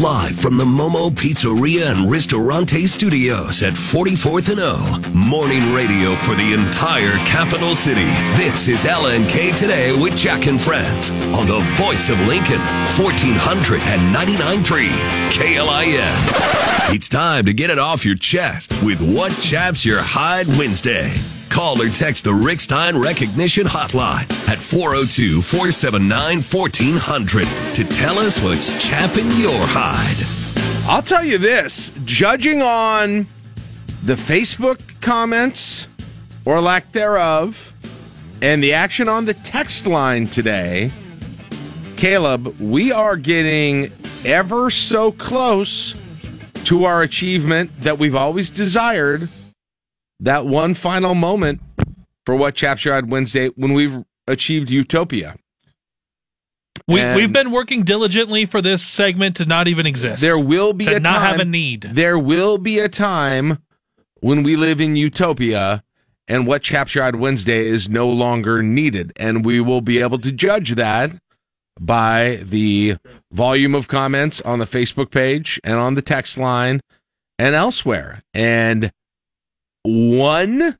Live 0.01 0.37
from 0.37 0.57
the 0.57 0.65
Momo 0.65 1.11
Pizzeria 1.11 1.91
and 1.91 2.09
Ristorante 2.09 2.87
Studios 2.87 3.65
at 3.65 3.73
44th 3.73 4.51
and 4.51 4.61
O. 4.61 4.77
Morning 5.13 5.75
radio 5.75 6.15
for 6.15 6.37
the 6.37 6.53
entire 6.55 7.17
capital 7.27 7.75
city. 7.75 8.07
This 8.37 8.69
is 8.69 8.85
LNK 8.85 9.57
Today 9.57 9.93
with 10.01 10.17
Jack 10.17 10.47
and 10.47 10.61
Friends 10.61 11.11
on 11.11 11.49
the 11.49 11.59
voice 11.75 12.09
of 12.09 12.21
Lincoln, 12.29 12.61
1499.3 12.95 14.89
KLIN. 15.33 16.95
It's 16.95 17.09
time 17.09 17.45
to 17.47 17.53
get 17.53 17.71
it 17.71 17.79
off 17.81 18.05
your 18.05 18.15
chest 18.15 18.73
with 18.85 19.03
What 19.03 19.33
Chaps 19.41 19.85
Your 19.85 20.01
Hide 20.01 20.47
Wednesday. 20.47 21.40
Call 21.51 21.83
or 21.83 21.89
text 21.89 22.23
the 22.25 22.33
Rick 22.33 22.61
Stein 22.61 22.97
Recognition 22.97 23.67
Hotline 23.67 24.23
at 24.49 24.57
402 24.57 25.43
479 25.43 26.43
1400 26.43 27.75
to 27.75 27.85
tell 27.85 28.21
us 28.21 28.41
what's 28.41 28.73
chapping 28.89 29.27
your 29.33 29.59
hide. 29.59 30.89
I'll 30.89 31.03
tell 31.03 31.25
you 31.25 31.39
this 31.39 31.91
judging 32.05 32.63
on 32.63 33.27
the 34.05 34.15
Facebook 34.15 35.01
comments 35.01 35.89
or 36.45 36.61
lack 36.61 36.93
thereof 36.93 37.73
and 38.41 38.63
the 38.63 38.73
action 38.73 39.09
on 39.09 39.25
the 39.25 39.35
text 39.35 39.87
line 39.87 40.29
today, 40.29 40.93
Caleb, 41.97 42.61
we 42.61 42.93
are 42.93 43.17
getting 43.17 43.93
ever 44.25 44.71
so 44.71 45.11
close 45.11 46.01
to 46.65 46.85
our 46.85 47.03
achievement 47.03 47.71
that 47.81 47.99
we've 47.99 48.15
always 48.15 48.51
desired 48.51 49.29
that 50.21 50.47
one 50.47 50.75
final 50.75 51.15
moment 51.15 51.61
for 52.27 52.37
what 52.37 52.55
Chaps 52.55 52.85
Your 52.85 53.05
Wednesday 53.05 53.49
when 53.49 53.73
we've 53.73 54.05
achieved 54.27 54.71
utopia. 54.71 55.37
We, 56.87 57.01
And- 57.01 57.17
we've 57.17 57.33
been 57.33 57.51
working 57.51 57.83
diligently 57.85 58.47
for 58.47 58.61
this 58.61 58.83
segment 58.83 59.37
to 59.37 59.47
not 59.47 59.69
even 59.69 59.87
exist. 59.87 60.21
There 60.21 60.39
will 60.39 60.73
be 60.73 60.85
to 60.87 60.97
a 60.97 61.01
not 61.01 61.19
time, 61.19 61.31
have 61.31 61.41
a 61.41 61.45
need. 61.45 61.83
There 61.93 62.19
will 62.19 62.59
be 62.59 62.79
a 62.79 62.89
time 62.89 63.59
when 64.21 64.43
we 64.43 64.57
live 64.57 64.81
in 64.81 64.97
utopia 64.97 65.83
and 66.29 66.47
what 66.47 66.63
Chaps 66.63 66.95
Your 66.95 67.11
Wednesday 67.17 67.67
is 67.67 67.89
no 67.89 68.09
longer 68.09 68.63
needed. 68.63 69.13
And 69.17 69.45
we 69.45 69.61
will 69.61 69.81
be 69.81 70.01
able 70.01 70.19
to 70.19 70.33
judge 70.33 70.75
that 70.77 71.13
by 71.81 72.41
the 72.43 72.97
volume 73.33 73.75
of 73.75 73.89
comments 73.89 74.41
on 74.43 74.59
the 74.59 74.67
Facebook 74.67 75.11
page 75.11 75.59
and 75.65 75.75
on 75.75 75.95
the 75.95 76.03
text 76.03 76.37
line 76.39 76.81
and 77.39 77.55
elsewhere. 77.55 78.21
And 78.35 78.93
one 79.83 80.79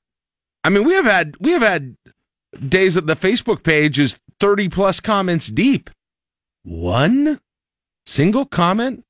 I 0.63 0.69
mean 0.69 0.85
we 0.85 0.95
have 0.95 1.05
had 1.05 1.35
we 1.41 1.53
have 1.53 1.63
had 1.63 1.97
days 2.69 2.95
that 2.95 3.07
the 3.07 3.17
Facebook 3.17 3.63
page 3.63 3.99
is 3.99 4.19
30 4.41 4.69
plus 4.69 5.01
comments 5.01 5.49
deep. 5.49 5.91
One 6.63 7.41
single 8.07 8.45
comment 8.45 9.05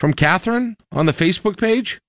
from 0.00 0.14
Catherine 0.14 0.76
on 0.92 1.06
the 1.06 1.12
Facebook 1.12 1.58
page. 1.58 2.00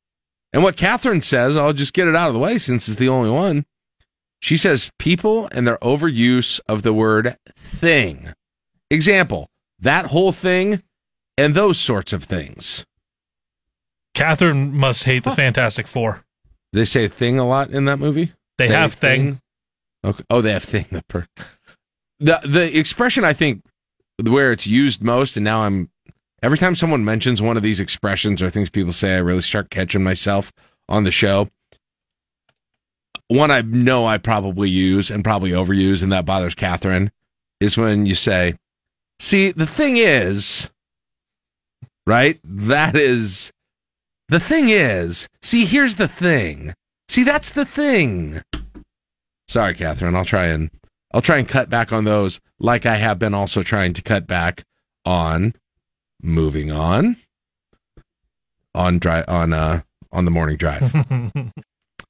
And 0.51 0.63
what 0.63 0.77
Catherine 0.77 1.21
says, 1.21 1.55
I'll 1.55 1.73
just 1.73 1.93
get 1.93 2.07
it 2.07 2.15
out 2.15 2.27
of 2.27 2.33
the 2.33 2.39
way 2.39 2.57
since 2.57 2.87
it's 2.87 2.97
the 2.97 3.09
only 3.09 3.29
one. 3.29 3.65
She 4.41 4.57
says 4.57 4.89
people 4.97 5.49
and 5.51 5.67
their 5.67 5.77
overuse 5.77 6.59
of 6.67 6.81
the 6.81 6.93
word 6.93 7.37
thing. 7.57 8.33
Example, 8.89 9.49
that 9.79 10.07
whole 10.07 10.31
thing 10.31 10.81
and 11.37 11.53
those 11.53 11.77
sorts 11.77 12.13
of 12.13 12.23
things. 12.23 12.85
Catherine 14.15 14.73
must 14.73 15.03
hate 15.03 15.23
the 15.23 15.31
Fantastic 15.31 15.87
Four. 15.87 16.23
They 16.73 16.85
say 16.85 17.07
thing 17.07 17.39
a 17.39 17.47
lot 17.47 17.69
in 17.69 17.85
that 17.85 17.99
movie. 17.99 18.33
They 18.57 18.67
Say 18.67 18.73
have 18.73 18.93
thing. 18.93 19.41
Okay. 20.05 20.23
Oh, 20.29 20.41
they 20.41 20.51
have 20.51 20.63
thing. 20.63 20.85
The 20.91 21.03
per- 21.07 21.27
the 22.19 22.41
the 22.43 22.77
expression 22.77 23.23
I 23.23 23.33
think 23.33 23.63
where 24.21 24.51
it's 24.51 24.67
used 24.67 25.01
most, 25.01 25.37
and 25.37 25.43
now 25.43 25.61
I'm 25.63 25.89
every 26.43 26.57
time 26.57 26.75
someone 26.75 27.05
mentions 27.05 27.41
one 27.41 27.57
of 27.57 27.63
these 27.63 27.79
expressions 27.79 28.41
or 28.41 28.49
things 28.49 28.69
people 28.69 28.93
say, 28.93 29.15
I 29.15 29.19
really 29.19 29.41
start 29.41 29.69
catching 29.69 30.03
myself 30.03 30.51
on 30.87 31.03
the 31.03 31.11
show. 31.11 31.47
One 33.29 33.51
I 33.51 33.61
know 33.61 34.05
I 34.05 34.17
probably 34.17 34.69
use 34.69 35.09
and 35.11 35.23
probably 35.23 35.51
overuse, 35.51 36.01
and 36.03 36.11
that 36.11 36.25
bothers 36.25 36.55
Catherine, 36.55 37.11
is 37.59 37.77
when 37.77 38.05
you 38.05 38.15
say, 38.15 38.55
"See, 39.19 39.51
the 39.51 39.67
thing 39.67 39.97
is." 39.97 40.69
Right? 42.07 42.39
That 42.43 42.95
is 42.95 43.51
the 44.29 44.39
thing 44.39 44.69
is, 44.69 45.27
see, 45.41 45.65
here's 45.65 45.95
the 45.95 46.07
thing. 46.07 46.73
See, 47.07 47.23
that's 47.23 47.49
the 47.49 47.65
thing. 47.65 48.41
Sorry, 49.47 49.73
Catherine. 49.73 50.15
I'll 50.15 50.25
try 50.25 50.45
and 50.45 50.69
I'll 51.13 51.23
try 51.23 51.37
and 51.37 51.47
cut 51.47 51.69
back 51.69 51.91
on 51.91 52.03
those, 52.03 52.39
like 52.59 52.85
I 52.85 52.95
have 52.95 53.17
been 53.17 53.33
also 53.33 53.63
trying 53.63 53.93
to 53.93 54.01
cut 54.03 54.27
back 54.27 54.63
on 55.05 55.53
moving 56.21 56.69
on 56.71 57.17
on 58.75 58.99
drive 58.99 59.25
on 59.27 59.53
uh 59.53 59.81
on 60.11 60.25
the 60.25 60.31
morning 60.31 60.57
drive. 60.57 60.93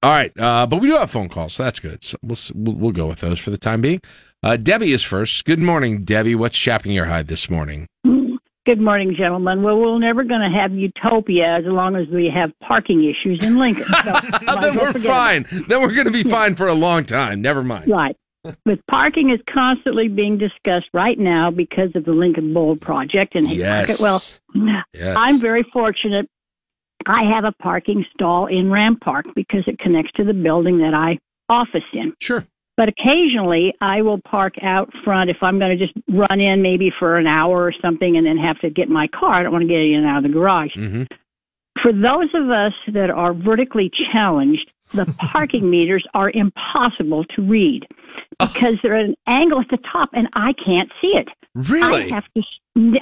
All 0.02 0.12
right, 0.12 0.32
uh, 0.40 0.66
but 0.66 0.80
we 0.80 0.88
do 0.88 0.96
have 0.96 1.12
phone 1.12 1.28
calls, 1.28 1.54
so 1.54 1.64
that's 1.64 1.80
good. 1.80 2.04
So 2.04 2.18
we'll 2.22 2.38
we'll, 2.56 2.76
we'll 2.76 2.92
go 2.92 3.08
with 3.08 3.20
those 3.20 3.40
for 3.40 3.50
the 3.50 3.58
time 3.58 3.82
being. 3.82 4.02
Uh, 4.42 4.56
Debbie 4.56 4.92
is 4.94 5.04
first. 5.04 5.44
Good 5.44 5.60
morning, 5.60 6.06
Debbie. 6.06 6.36
What's 6.36 6.58
chapping 6.58 6.94
your 6.94 7.06
hide 7.06 7.28
this 7.28 7.50
morning? 7.50 7.88
Good 8.70 8.80
morning, 8.80 9.16
gentlemen. 9.18 9.64
Well, 9.64 9.80
we're 9.80 9.98
never 9.98 10.24
going 10.24 10.42
to 10.42 10.56
have 10.56 10.72
utopia 10.74 11.58
as 11.58 11.64
long 11.66 11.96
as 11.96 12.08
we 12.10 12.32
have 12.32 12.52
parking 12.60 13.04
issues 13.04 13.44
in 13.44 13.58
Lincoln. 13.58 13.86
So 13.86 13.92
then 14.62 14.76
we're 14.76 14.94
fine. 14.94 15.48
Then 15.68 15.82
we're 15.82 15.92
going 15.92 16.06
to 16.06 16.12
be 16.12 16.22
fine 16.22 16.56
for 16.56 16.68
a 16.68 16.76
long 16.76 17.04
time. 17.04 17.42
Never 17.42 17.64
mind. 17.64 17.90
Right. 17.90 18.16
But 18.44 18.86
parking 18.86 19.32
is 19.32 19.40
constantly 19.52 20.08
being 20.08 20.38
discussed 20.38 20.86
right 20.94 21.18
now 21.18 21.50
because 21.50 21.90
of 21.96 22.06
the 22.06 22.12
Lincoln 22.12 22.54
Bowl 22.54 22.76
project 22.76 23.34
and 23.34 23.50
Yes. 23.50 24.00
Well, 24.00 24.22
Yes. 24.94 25.18
I'm 25.20 25.40
very 25.40 25.64
fortunate. 25.74 26.30
I 27.08 27.24
have 27.24 27.46
a 27.46 27.54
parking 27.54 28.06
stall 28.14 28.46
in 28.46 28.70
Ram 28.70 28.98
Park 28.98 29.26
because 29.34 29.64
it 29.66 29.80
connects 29.80 30.12
to 30.18 30.24
the 30.24 30.36
building 30.36 30.78
that 30.78 30.94
I 30.94 31.18
office 31.52 31.82
in. 31.92 32.14
Sure. 32.22 32.46
But 32.80 32.88
occasionally 32.88 33.74
I 33.82 34.04
will 34.04 34.22
park 34.22 34.54
out 34.64 34.90
front 35.04 35.30
if 35.30 35.36
I'm 35.42 35.60
going 35.60 35.78
to 35.78 35.86
just 35.86 35.98
run 36.08 36.40
in 36.40 36.62
maybe 36.62 36.94
for 36.98 37.18
an 37.18 37.28
hour 37.28 37.66
or 37.66 37.74
something 37.82 38.16
and 38.16 38.26
then 38.26 38.38
have 38.38 38.58
to 38.60 38.70
get 38.70 38.88
my 38.88 39.08
car. 39.08 39.42
I 39.42 39.44
don't 39.44 39.52
want 39.52 39.64
to 39.64 39.68
get 39.68 39.82
in 39.82 39.96
and 39.96 40.08
out 40.08 40.20
of 40.20 40.24
the 40.24 40.30
garage. 40.30 40.72
Mm-hmm. 40.78 41.04
For 41.84 41.92
those 41.92 42.30
of 42.34 42.50
us 42.50 42.72
that 42.94 43.10
are 43.10 43.34
vertically 43.34 43.92
challenged, 44.14 44.72
the 44.92 45.06
parking 45.32 45.70
meters 45.70 46.06
are 46.14 46.32
impossible 46.32 47.24
to 47.36 47.42
read 47.42 47.88
because 48.40 48.80
they're 48.82 48.96
at 48.96 49.06
an 49.06 49.16
angle 49.28 49.60
at 49.60 49.70
the 49.70 49.78
top 49.92 50.10
and 50.14 50.28
I 50.36 50.54
can't 50.54 50.92
see 51.02 51.10
it. 51.10 51.28
Really? 51.56 52.12
I 52.12 52.16
have 52.16 52.26
to. 52.36 52.44
Yeah, 52.76 53.00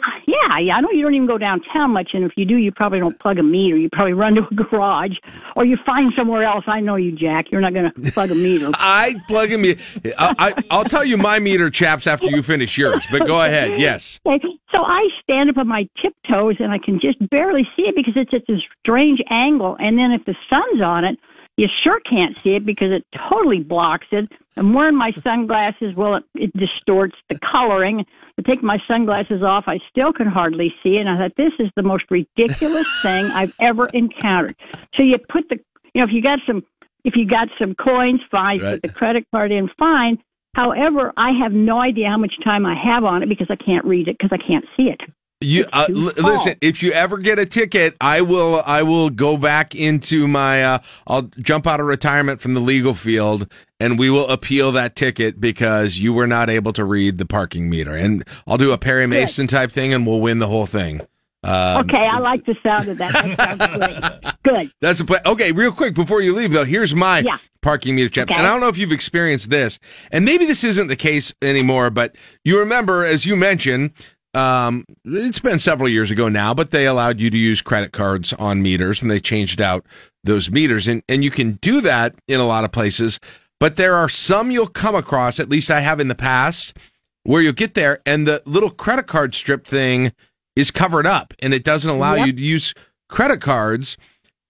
yeah. 0.60 0.76
I 0.76 0.82
know 0.82 0.90
you 0.92 1.04
don't 1.04 1.14
even 1.14 1.28
go 1.28 1.38
downtown 1.38 1.92
much, 1.92 2.12
and 2.14 2.24
if 2.24 2.32
you 2.36 2.46
do, 2.46 2.56
you 2.56 2.72
probably 2.72 3.00
don't 3.00 3.20
plug 3.20 3.38
a 3.38 3.44
meter. 3.44 3.76
You 3.78 3.90
probably 3.92 4.14
run 4.14 4.34
to 4.36 4.48
a 4.50 4.56
garage, 4.56 5.18
or 5.56 5.66
you 5.66 5.78
find 5.86 6.14
somewhere 6.16 6.44
else. 6.44 6.64
I 6.68 6.80
know 6.80 6.96
you, 6.96 7.12
Jack. 7.12 7.52
You're 7.52 7.62
not 7.62 7.74
going 7.74 7.92
to 7.92 8.12
plug 8.12 8.32
a 8.32 8.36
meter. 8.36 8.72
I 8.76 9.16
plug 9.28 9.52
a 9.52 9.58
meter. 9.58 9.80
I, 10.18 10.36
I, 10.40 10.64
I'll 10.72 10.86
tell 10.86 11.04
you 11.04 11.18
my 11.18 11.38
meter, 11.40 11.70
chaps, 11.70 12.08
after 12.08 12.28
you 12.28 12.42
finish 12.42 12.78
yours. 12.78 13.06
But 13.12 13.28
go 13.28 13.42
ahead. 13.42 13.80
Yes. 13.80 14.20
So 14.26 14.84
I 14.84 15.08
stand 15.22 15.50
up 15.50 15.58
on 15.58 15.68
my 15.68 15.88
tiptoes, 16.02 16.56
and 16.60 16.72
I 16.72 16.80
can 16.80 17.00
just 17.00 17.18
barely 17.30 17.68
see 17.76 17.84
it 17.84 17.96
because 17.96 18.14
it's 18.16 18.34
at 18.34 18.48
this 18.48 18.62
strange 18.80 19.22
angle. 19.30 19.76
And 19.80 19.98
then 19.98 20.12
if 20.12 20.26
the 20.26 20.36
sun's 20.50 20.82
on 20.82 21.04
it, 21.04 21.20
you 21.58 21.68
sure 21.84 22.00
can't 22.02 22.38
see 22.44 22.52
it 22.52 22.66
because 22.66 22.92
it 22.92 23.04
totally 23.30 23.60
blocks 23.60 24.06
it. 24.12 24.32
I'm 24.56 24.74
wearing 24.74 24.96
my 24.96 25.12
sunglasses. 25.24 25.96
Well, 25.96 26.16
it, 26.16 26.24
it 26.36 26.58
distorts 26.58 27.16
the 27.30 27.40
coloring. 27.40 28.06
I 28.38 28.42
take 28.44 28.62
my 28.62 28.78
sunglasses 28.88 29.42
off. 29.42 29.66
I 29.68 29.80
still 29.90 30.14
can 30.14 30.28
hardly 30.28 30.74
see. 30.84 30.98
And 30.98 31.10
I 31.10 31.18
thought, 31.18 31.36
this 31.36 31.54
is 31.60 31.70
the 31.76 31.82
most 31.82 32.06
ridiculous 32.12 32.88
thing 33.02 33.26
I've 33.26 33.54
ever 33.60 33.88
encountered. 33.88 34.56
So 34.96 35.02
you 35.02 35.18
put 35.18 35.50
the, 35.50 35.60
you 35.94 36.02
know, 36.02 36.08
if 36.08 36.14
you 36.14 36.22
got 36.22 36.40
some, 36.46 36.64
if 37.04 37.16
you 37.16 37.26
got 37.26 37.48
some 37.60 37.74
coins, 37.74 38.22
fine. 38.30 38.60
Right. 38.60 38.74
Put 38.74 38.82
the 38.84 38.94
credit 38.94 39.26
card 39.32 39.52
in, 39.52 39.70
fine. 39.80 40.20
However, 40.54 41.12
I 41.18 41.32
have 41.42 41.54
no 41.54 41.80
idea 41.80 42.10
how 42.10 42.18
much 42.18 42.34
time 42.44 42.66
I 42.66 42.76
have 42.76 43.04
on 43.04 43.24
it 43.24 43.30
because 43.30 43.48
I 43.50 43.56
can't 43.56 43.86
read 43.86 44.08
it 44.08 44.18
because 44.20 44.32
I 44.32 44.38
can't 44.44 44.66
see 44.76 44.90
it. 44.90 45.02
You 45.40 45.66
uh, 45.72 45.86
l- 45.90 45.96
listen. 46.18 46.56
If 46.62 46.82
you 46.82 46.92
ever 46.94 47.20
get 47.20 47.38
a 47.38 47.46
ticket, 47.46 47.96
I 48.02 48.22
will. 48.22 48.64
I 48.66 48.82
will 48.82 49.12
go 49.12 49.38
back 49.38 49.76
into 49.76 50.28
my. 50.28 50.64
Uh, 50.64 50.80
I'll 51.06 51.30
jump 51.40 51.68
out 51.68 51.80
of 51.80 51.86
retirement 51.86 52.42
from 52.42 52.56
the 52.56 52.60
legal 52.60 52.96
field, 52.96 53.48
and 53.80 54.00
we 54.00 54.10
will 54.10 54.28
appeal 54.30 54.72
that 54.72 54.96
ticket 54.96 55.40
because 55.40 56.00
you 56.00 56.12
were 56.12 56.26
not 56.26 56.50
able 56.50 56.74
to 56.74 56.84
read 56.84 57.20
the 57.20 57.26
parking 57.28 57.70
meter. 57.70 57.96
And 57.96 58.24
I'll 58.48 58.58
do 58.58 58.72
a 58.72 58.80
Perry 58.80 59.06
Mason 59.06 59.46
type 59.46 59.72
thing, 59.72 59.94
and 59.94 60.08
we'll 60.08 60.22
win 60.22 60.40
the 60.40 60.48
whole 60.48 60.66
thing. 60.66 61.02
Um, 61.44 61.82
okay, 61.86 62.08
I 62.08 62.18
like 62.18 62.44
the 62.46 62.56
sound 62.64 62.88
of 62.88 62.98
that. 62.98 63.14
That 63.14 63.60
sounds 63.60 64.42
great. 64.44 64.66
Good. 64.66 64.72
That's 64.82 65.00
a 65.02 65.06
plan. 65.06 65.22
Okay, 65.24 65.52
real 65.52 65.72
quick 65.72 65.94
before 65.94 66.20
you 66.22 66.34
leave, 66.34 66.52
though, 66.52 66.66
here's 66.66 66.96
my 66.96 67.20
Yeah. 67.20 67.38
parking 67.62 67.96
meter 67.96 68.10
check. 68.10 68.24
Okay. 68.32 68.36
And 68.36 68.48
I 68.48 68.50
don't 68.50 68.60
know 68.60 68.70
if 68.70 68.78
you've 68.80 68.92
experienced 68.92 69.52
this, 69.52 69.78
and 70.12 70.26
maybe 70.26 70.46
this 70.48 70.64
isn't 70.64 70.88
the 70.88 70.96
case 70.96 71.36
anymore, 71.44 71.92
but 71.92 72.16
you 72.44 72.58
remember, 72.58 73.06
as 73.06 73.28
you 73.28 73.36
mentioned, 73.36 73.92
um, 74.38 74.86
it's 75.06 75.40
been 75.40 75.60
several 75.60 75.90
years 75.90 76.12
ago 76.12 76.30
now, 76.30 76.54
but 76.54 76.72
they 76.72 76.86
allowed 76.86 77.20
you 77.20 77.30
to 77.30 77.38
use 77.38 77.62
credit 77.62 77.92
cards 77.92 78.34
on 78.34 78.62
meters, 78.62 79.02
and 79.02 79.10
they 79.10 79.20
changed 79.20 79.60
out 79.60 79.86
those 80.24 80.52
meters, 80.52 80.88
and 80.88 81.02
and 81.10 81.24
you 81.24 81.32
can 81.32 81.54
do 81.62 81.82
that 81.82 82.16
in 82.28 82.40
a 82.40 82.46
lot 82.46 82.64
of 82.64 82.72
places. 82.72 83.20
But 83.60 83.76
there 83.76 83.96
are 83.96 84.10
some 84.10 84.52
you'll 84.52 84.68
come 84.68 84.96
across, 84.96 85.40
at 85.40 85.50
least 85.50 85.72
I 85.72 85.80
have 85.80 86.00
in 86.00 86.10
the 86.10 86.16
past, 86.16 86.78
where 87.24 87.42
you'll 87.42 87.54
get 87.54 87.74
there 87.74 88.02
and 88.06 88.28
the 88.28 88.42
little 88.46 88.70
credit 88.70 89.08
card 89.08 89.34
strip 89.34 89.66
thing 89.66 90.14
is 90.56 90.70
covered 90.72 91.08
up 91.08 91.34
and 91.40 91.54
it 91.54 91.64
doesn't 91.64 91.90
allow 91.90 92.14
Yep. 92.14 92.28
you 92.28 92.34
to 92.34 92.42
use 92.42 92.74
credit 93.10 93.42
cards. 93.42 93.98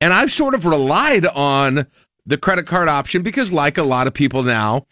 And 0.01 0.13
I've 0.13 0.31
sort 0.31 0.53
of 0.53 0.65
relied 0.65 1.25
on 1.25 1.87
the 2.25 2.37
credit 2.37 2.67
card 2.67 2.89
option 2.89 3.21
because, 3.23 3.51
like 3.51 3.77
a 3.77 3.83
lot 3.83 4.07
of 4.07 4.13
people 4.13 4.43
now, 4.43 4.85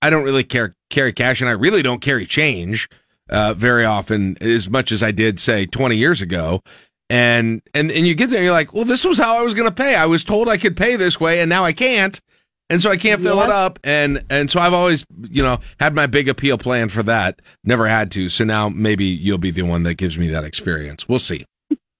I 0.00 0.10
don't 0.10 0.24
really 0.24 0.44
care, 0.44 0.76
carry 0.88 1.12
cash 1.12 1.40
and 1.40 1.50
I 1.50 1.52
really 1.54 1.82
don't 1.82 2.00
carry 2.00 2.24
change 2.24 2.88
uh, 3.28 3.54
very 3.54 3.84
often 3.84 4.36
as 4.40 4.68
much 4.68 4.92
as 4.92 5.02
I 5.02 5.10
did, 5.10 5.40
say, 5.40 5.66
20 5.66 5.96
years 5.96 6.22
ago. 6.22 6.62
And, 7.08 7.62
and, 7.74 7.90
and 7.92 8.06
you 8.06 8.14
get 8.14 8.30
there 8.30 8.38
and 8.38 8.44
you're 8.44 8.52
like, 8.52 8.72
well, 8.72 8.84
this 8.84 9.04
was 9.04 9.18
how 9.18 9.38
I 9.38 9.42
was 9.42 9.54
going 9.54 9.68
to 9.68 9.74
pay. 9.74 9.94
I 9.94 10.06
was 10.06 10.24
told 10.24 10.48
I 10.48 10.56
could 10.56 10.76
pay 10.76 10.96
this 10.96 11.20
way 11.20 11.40
and 11.40 11.48
now 11.48 11.64
I 11.64 11.72
can't. 11.72 12.20
And 12.68 12.82
so 12.82 12.90
I 12.90 12.96
can't 12.96 13.22
fill 13.22 13.40
it 13.42 13.48
up. 13.48 13.78
And, 13.84 14.24
and 14.28 14.50
so 14.50 14.58
I've 14.58 14.72
always, 14.72 15.06
you 15.30 15.40
know, 15.40 15.60
had 15.78 15.94
my 15.94 16.06
big 16.06 16.28
appeal 16.28 16.58
plan 16.58 16.88
for 16.88 17.04
that. 17.04 17.40
Never 17.62 17.86
had 17.86 18.10
to. 18.12 18.28
So 18.28 18.42
now 18.42 18.68
maybe 18.68 19.04
you'll 19.04 19.38
be 19.38 19.52
the 19.52 19.62
one 19.62 19.84
that 19.84 19.94
gives 19.94 20.18
me 20.18 20.26
that 20.28 20.42
experience. 20.42 21.08
We'll 21.08 21.20
see. 21.20 21.44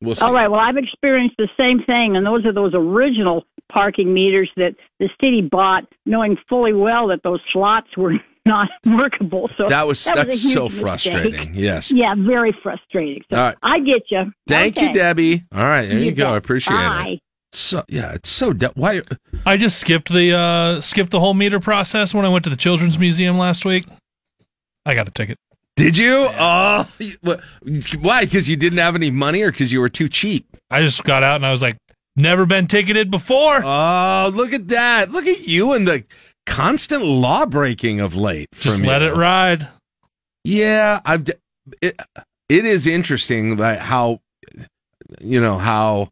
We'll 0.01 0.16
see. 0.16 0.24
All 0.24 0.33
right. 0.33 0.49
Well, 0.49 0.59
I've 0.59 0.77
experienced 0.77 1.37
the 1.39 1.49
same 1.57 1.85
thing, 1.87 2.16
and 2.16 2.27
those 2.27 2.45
are 2.45 2.53
those 2.53 2.72
original 2.74 3.45
parking 3.72 4.12
meters 4.12 4.51
that 4.57 4.74
the 4.99 5.09
city 5.20 5.41
bought, 5.41 5.85
knowing 6.05 6.37
fully 6.49 6.72
well 6.72 7.09
that 7.09 7.22
those 7.22 7.41
slots 7.53 7.97
were 7.97 8.14
not 8.47 8.68
workable. 8.86 9.51
So 9.59 9.66
That 9.68 9.86
was- 9.86 10.07
a 10.07 10.14
that's 10.14 10.42
huge 10.42 10.55
so 10.55 10.64
mistake. 10.64 10.80
frustrating. 10.80 11.55
Yes. 11.55 11.90
Yeah, 11.92 12.14
very 12.16 12.57
frustrating. 12.62 13.22
So 13.30 13.36
All 13.36 13.44
right. 13.44 13.57
I 13.62 13.78
get 13.80 14.03
you. 14.11 14.32
Thank 14.49 14.80
you, 14.80 14.92
Debbie. 14.94 15.44
All 15.55 15.61
right. 15.64 15.86
There 15.88 15.99
you, 15.99 16.07
You 16.07 16.12
go. 16.12 16.30
I 16.32 16.36
appreciate 16.36 16.74
Bye. 16.76 17.07
it. 17.16 17.20
So, 17.53 17.84
yeah, 17.88 18.12
it's 18.12 18.28
so, 18.28 18.53
de- 18.53 18.72
why? 18.74 19.03
I 19.47 19.57
just 19.57 19.78
skipped 19.78 20.12
the 20.12 20.32
uh 20.36 20.80
skipped 20.80 21.11
the 21.11 21.20
whole 21.20 21.32
meter 21.34 21.59
process 21.61 22.12
when 22.12 22.24
I 22.24 22.28
went 22.28 22.44
to 22.44 22.51
the 22.51 22.57
children's 22.57 22.99
museum 22.99 23.38
last 23.38 23.64
week. 23.64 23.84
I 24.84 24.94
got 24.94 25.09
a 25.09 25.11
ticket. 25.11 25.38
Did 25.76 25.97
you? 25.97 26.26
Oh, 26.38 26.88
why? 28.01 28.24
Because 28.24 28.49
you 28.49 28.57
didn't 28.57 28.78
have 28.78 28.94
any 28.94 29.11
money 29.11 29.42
or 29.42 29.51
because 29.51 29.72
you 29.72 29.80
were 29.80 29.88
too 29.88 30.09
cheap? 30.09 30.47
I 30.70 30.82
just 30.82 31.03
got 31.05 31.22
out 31.22 31.36
and 31.36 31.47
I 31.47 31.53
was 31.53 31.62
like, 31.62 31.76
never 32.16 32.47
been 32.47 32.66
ticketed 32.66 33.11
before. 33.11 33.62
Oh, 33.64 34.30
look 34.34 34.53
at 34.53 34.68
that. 34.68 35.11
Look 35.12 35.26
at 35.26 35.47
you 35.49 35.72
and 35.72 35.86
the 35.86 36.05
constant 36.47 37.05
law 37.05 37.44
breaking 37.44 38.01
of 38.01 38.16
late. 38.16 38.49
Just 38.59 38.80
let 38.82 39.03
you. 39.03 39.09
it 39.09 39.16
ride. 39.16 39.68
Yeah, 40.44 41.01
I've. 41.05 41.28
It, 41.82 42.01
it 42.49 42.64
is 42.64 42.86
interesting 42.86 43.57
that 43.57 43.80
how, 43.80 44.20
you 45.20 45.40
know, 45.40 45.59
how 45.59 46.11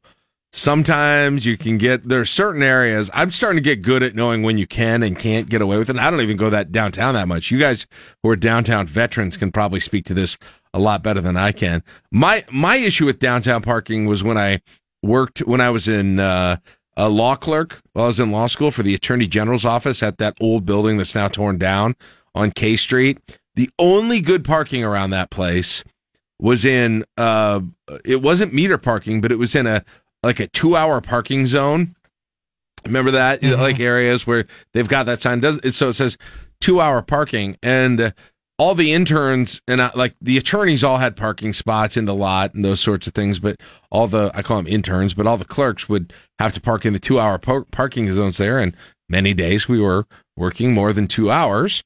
sometimes 0.53 1.45
you 1.45 1.57
can 1.57 1.79
get 1.79 2.09
there's 2.09 2.31
certain 2.31 2.63
areas. 2.63 3.11
I'm 3.15 3.31
starting 3.31 3.57
to 3.57 3.63
get 3.63 3.83
good 3.83 4.03
at 4.03 4.15
knowing 4.15 4.43
when 4.43 4.59
you 4.59 4.67
can 4.67 5.03
and 5.03 5.19
can't 5.19 5.49
get 5.49 5.61
away 5.63 5.79
with 5.79 5.89
it. 5.89 5.97
And 5.97 6.01
I 6.01 6.11
don't 6.11 6.21
even 6.21 6.37
go 6.37 6.51
that 6.51 6.73
downtown 6.73 7.15
that 7.15 7.29
much. 7.29 7.51
You 7.51 7.59
guys 7.59 7.87
who 8.23 8.31
are 8.31 8.37
downtown 8.37 8.87
veterans 8.87 9.37
can 9.37 9.53
probably 9.53 9.81
speak 9.81 10.05
to 10.07 10.15
this 10.15 10.39
a 10.73 10.79
lot 10.79 11.03
better 11.03 11.21
than 11.21 11.37
I 11.37 11.53
can. 11.53 11.83
My 12.11 12.45
my 12.53 12.77
issue 12.77 13.07
with 13.07 13.19
downtown 13.19 13.63
parking 13.63 14.07
was 14.07 14.23
when 14.23 14.39
I 14.39 14.61
worked 15.03 15.41
when 15.41 15.61
I 15.61 15.71
was 15.71 15.87
in 15.89 16.19
uh, 16.19 16.57
a 16.97 17.09
law 17.09 17.37
clerk 17.37 17.83
while 17.93 18.05
I 18.05 18.09
was 18.09 18.21
in 18.21 18.31
law 18.31 18.47
school 18.47 18.71
for 18.71 18.83
the 18.83 18.95
attorney 18.95 19.27
general's 19.27 19.65
office 19.65 20.03
at 20.03 20.19
that 20.19 20.37
old 20.41 20.65
building 20.65 20.97
that's 20.97 21.15
now 21.15 21.29
torn 21.29 21.59
down 21.59 21.97
on 22.35 22.51
K 22.51 22.77
Street. 22.77 23.19
The 23.55 23.71
only 23.79 24.21
good 24.21 24.45
parking 24.45 24.85
around 24.85 25.11
that 25.11 25.31
place 25.31 25.85
was 26.41 26.65
in 26.65 27.05
uh 27.17 27.61
it 28.05 28.23
wasn't 28.23 28.53
meter 28.53 28.79
parking, 28.79 29.21
but 29.21 29.33
it 29.33 29.39
was 29.39 29.55
in 29.55 29.67
a 29.67 29.85
like 30.23 30.41
a 30.41 30.47
two 30.49 30.77
hour 30.77 31.01
parking 31.01 31.47
zone. 31.47 31.95
Remember 32.85 33.13
that 33.13 33.43
like 33.43 33.81
areas 33.81 34.27
where 34.27 34.47
they've 34.73 34.89
got 34.89 35.07
that 35.07 35.21
sign 35.21 35.41
does 35.41 35.59
it 35.63 35.73
so 35.73 35.89
it 35.89 35.95
says 35.95 36.17
two 36.61 36.81
hour 36.81 37.03
parking 37.03 37.57
and 37.63 38.01
uh, 38.01 38.11
all 38.59 38.75
the 38.75 38.93
interns 38.93 39.61
and 39.67 39.81
uh, 39.81 39.91
like 39.95 40.15
the 40.21 40.39
attorneys 40.39 40.85
all 40.85 40.99
had 40.99 41.17
parking 41.17 41.53
spots 41.53 41.97
in 41.97 42.05
the 42.05 42.15
lot 42.15 42.55
and 42.55 42.65
those 42.65 42.81
sorts 42.81 43.07
of 43.09 43.15
things 43.15 43.41
but 43.41 43.57
all 43.91 44.07
the 44.07 44.31
i 44.33 44.43
call 44.43 44.59
them 44.59 44.67
interns 44.69 45.13
but 45.13 45.27
all 45.27 45.37
the 45.37 45.45
clerks 45.45 45.89
would 45.89 46.13
have 46.39 46.53
to 46.53 46.61
park 46.61 46.85
in 46.85 46.93
the 46.93 46.99
two 46.99 47.21
hour 47.21 47.39
par- 47.39 47.67
parking 47.71 48.13
zones 48.13 48.39
there. 48.39 48.59
And 48.59 48.77
many 49.09 49.35
days 49.35 49.69
we 49.69 49.81
were 49.81 50.07
working 50.37 50.73
more 50.73 50.93
than 50.93 51.07
two 51.07 51.31
hours. 51.31 51.83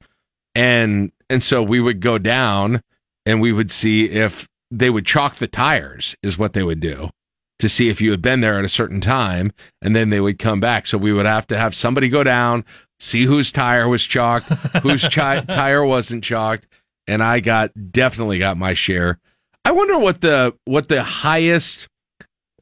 And 0.55 1.13
and 1.31 1.43
so 1.43 1.63
we 1.63 1.81
would 1.81 2.01
go 2.01 2.19
down 2.19 2.83
and 3.27 3.41
we 3.41 3.53
would 3.53 3.71
see 3.71 4.11
if 4.11 4.49
they 4.71 4.91
would 4.91 5.07
chalk 5.07 5.37
the 5.37 5.47
tires 5.47 6.17
is 6.23 6.39
what 6.39 6.53
they 6.53 6.63
would 6.63 6.81
do 6.81 7.11
to 7.59 7.69
see 7.69 7.89
if 7.89 8.01
you 8.01 8.11
had 8.13 8.23
been 8.23 8.41
there 8.41 8.59
at 8.59 8.65
a 8.65 8.69
certain 8.69 9.01
time. 9.01 9.53
And 9.83 9.95
then 9.95 10.11
they 10.11 10.21
would 10.21 10.39
come 10.39 10.61
back. 10.61 10.87
So 10.87 10.97
we 10.97 11.13
would 11.13 11.27
have 11.27 11.47
to 11.49 11.59
have 11.59 11.75
somebody 11.75 12.09
go 12.09 12.25
down 12.25 12.65
see 13.01 13.25
whose 13.25 13.53
tire 13.53 13.89
was 13.89 14.03
chalked 14.03 14.49
whose 14.83 15.07
chi- 15.09 15.41
tire 15.49 15.85
wasn't 15.85 16.25
chalked 16.25 16.67
and 17.07 17.23
i 17.23 17.41
got 17.41 17.71
definitely 17.91 18.39
got 18.39 18.57
my 18.57 18.75
share 18.75 19.19
i 19.65 19.71
wonder 19.71 19.99
what 19.99 20.21
the 20.21 20.55
what 20.65 20.89
the 20.89 21.03
highest 21.03 21.89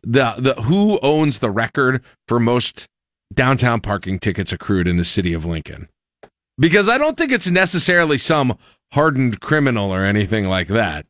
the 0.03 0.34
the 0.39 0.55
who 0.62 0.99
owns 1.01 1.39
the 1.39 1.51
record 1.51 2.03
for 2.28 2.39
most 2.39 2.87
downtown 3.34 3.80
parking 3.80 4.18
tickets 4.18 4.53
accrued 4.53 4.87
in 4.87 4.97
the 4.97 5.05
city 5.05 5.32
of 5.32 5.45
lincoln 5.45 5.89
because 6.59 6.89
I 6.89 6.99
don't 6.99 7.16
think 7.16 7.32
it's 7.32 7.51
necessarily 7.51 8.18
some 8.18 8.57
hardened 8.93 9.41
criminal 9.41 9.93
or 9.93 10.05
anything 10.05 10.47
like 10.47 10.68
that. 10.68 11.07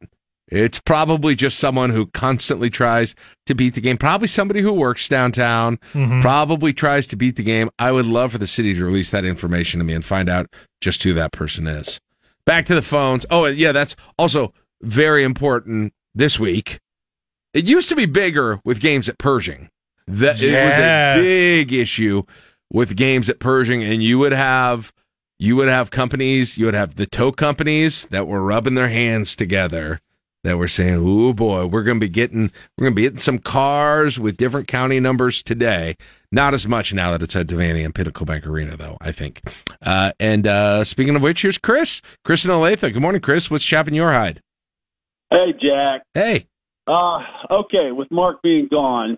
It's 0.48 0.78
probably 0.78 1.34
just 1.34 1.58
someone 1.58 1.90
who 1.90 2.06
constantly 2.06 2.70
tries 2.70 3.14
to 3.46 3.54
beat 3.54 3.74
the 3.74 3.80
game. 3.80 3.96
Probably 3.96 4.28
somebody 4.28 4.60
who 4.60 4.72
works 4.72 5.08
downtown, 5.08 5.78
Mhm. 5.92 6.20
probably 6.22 6.72
tries 6.72 7.06
to 7.08 7.16
beat 7.16 7.34
the 7.36 7.42
game. 7.42 7.68
I 7.78 7.90
would 7.90 8.06
love 8.06 8.32
for 8.32 8.38
the 8.38 8.46
city 8.46 8.72
to 8.74 8.84
release 8.84 9.10
that 9.10 9.24
information 9.24 9.78
to 9.78 9.84
me 9.84 9.92
and 9.92 10.04
find 10.04 10.28
out 10.28 10.46
just 10.80 11.02
who 11.02 11.12
that 11.14 11.32
person 11.32 11.66
is. 11.66 11.98
Back 12.44 12.64
to 12.66 12.76
the 12.76 12.82
phones. 12.82 13.26
Oh, 13.28 13.46
yeah, 13.46 13.72
that's 13.72 13.96
also 14.16 14.54
very 14.80 15.24
important 15.24 15.92
this 16.14 16.38
week. 16.38 16.78
It 17.52 17.64
used 17.64 17.88
to 17.88 17.96
be 17.96 18.06
bigger 18.06 18.60
with 18.64 18.78
games 18.80 19.08
at 19.08 19.18
Pershing. 19.18 19.68
That 20.06 20.40
it 20.40 20.52
was 20.52 20.74
a 20.74 21.20
big 21.20 21.72
issue 21.72 22.22
with 22.72 22.94
games 22.94 23.28
at 23.28 23.40
Pershing, 23.40 23.82
and 23.82 24.02
you 24.02 24.18
would 24.20 24.32
have 24.32 24.92
you 25.38 25.54
would 25.56 25.68
have 25.68 25.90
companies, 25.90 26.56
you 26.56 26.64
would 26.64 26.72
have 26.74 26.94
the 26.94 27.04
tow 27.04 27.30
companies 27.30 28.06
that 28.10 28.26
were 28.26 28.40
rubbing 28.40 28.74
their 28.74 28.88
hands 28.88 29.36
together 29.36 29.98
that 30.44 30.58
were 30.58 30.68
saying, 30.68 31.02
"Oh 31.02 31.32
boy, 31.32 31.66
we're 31.66 31.82
going 31.82 32.00
to 32.00 32.04
be 32.04 32.10
getting 32.10 32.50
we're 32.76 32.84
going 32.84 32.92
to 32.92 32.96
be 32.96 33.02
getting 33.02 33.18
some 33.18 33.38
cars 33.38 34.18
with 34.18 34.36
different 34.36 34.68
county 34.68 35.00
numbers 35.00 35.42
today." 35.42 35.96
Not 36.32 36.54
as 36.54 36.66
much 36.66 36.92
now 36.92 37.12
that 37.12 37.22
it's 37.22 37.36
at 37.36 37.46
Devaney 37.46 37.84
and 37.84 37.94
Pinnacle 37.94 38.26
Bank 38.26 38.46
Arena, 38.46 38.76
though. 38.76 38.96
I 39.00 39.12
think. 39.12 39.42
Uh, 39.80 40.12
and 40.18 40.46
uh, 40.46 40.84
speaking 40.84 41.16
of 41.16 41.22
which, 41.22 41.42
here's 41.42 41.58
Chris. 41.58 42.02
Chris 42.24 42.44
and 42.44 42.52
Olathe. 42.52 42.92
Good 42.92 43.00
morning, 43.00 43.20
Chris. 43.20 43.50
What's 43.50 43.64
chapping 43.64 43.94
your 43.94 44.12
hide? 44.12 44.40
Hey, 45.30 45.52
Jack. 45.52 46.02
Hey. 46.14 46.46
Uh, 46.86 47.18
okay, 47.50 47.90
with 47.90 48.08
Mark 48.10 48.42
being 48.42 48.68
gone, 48.70 49.16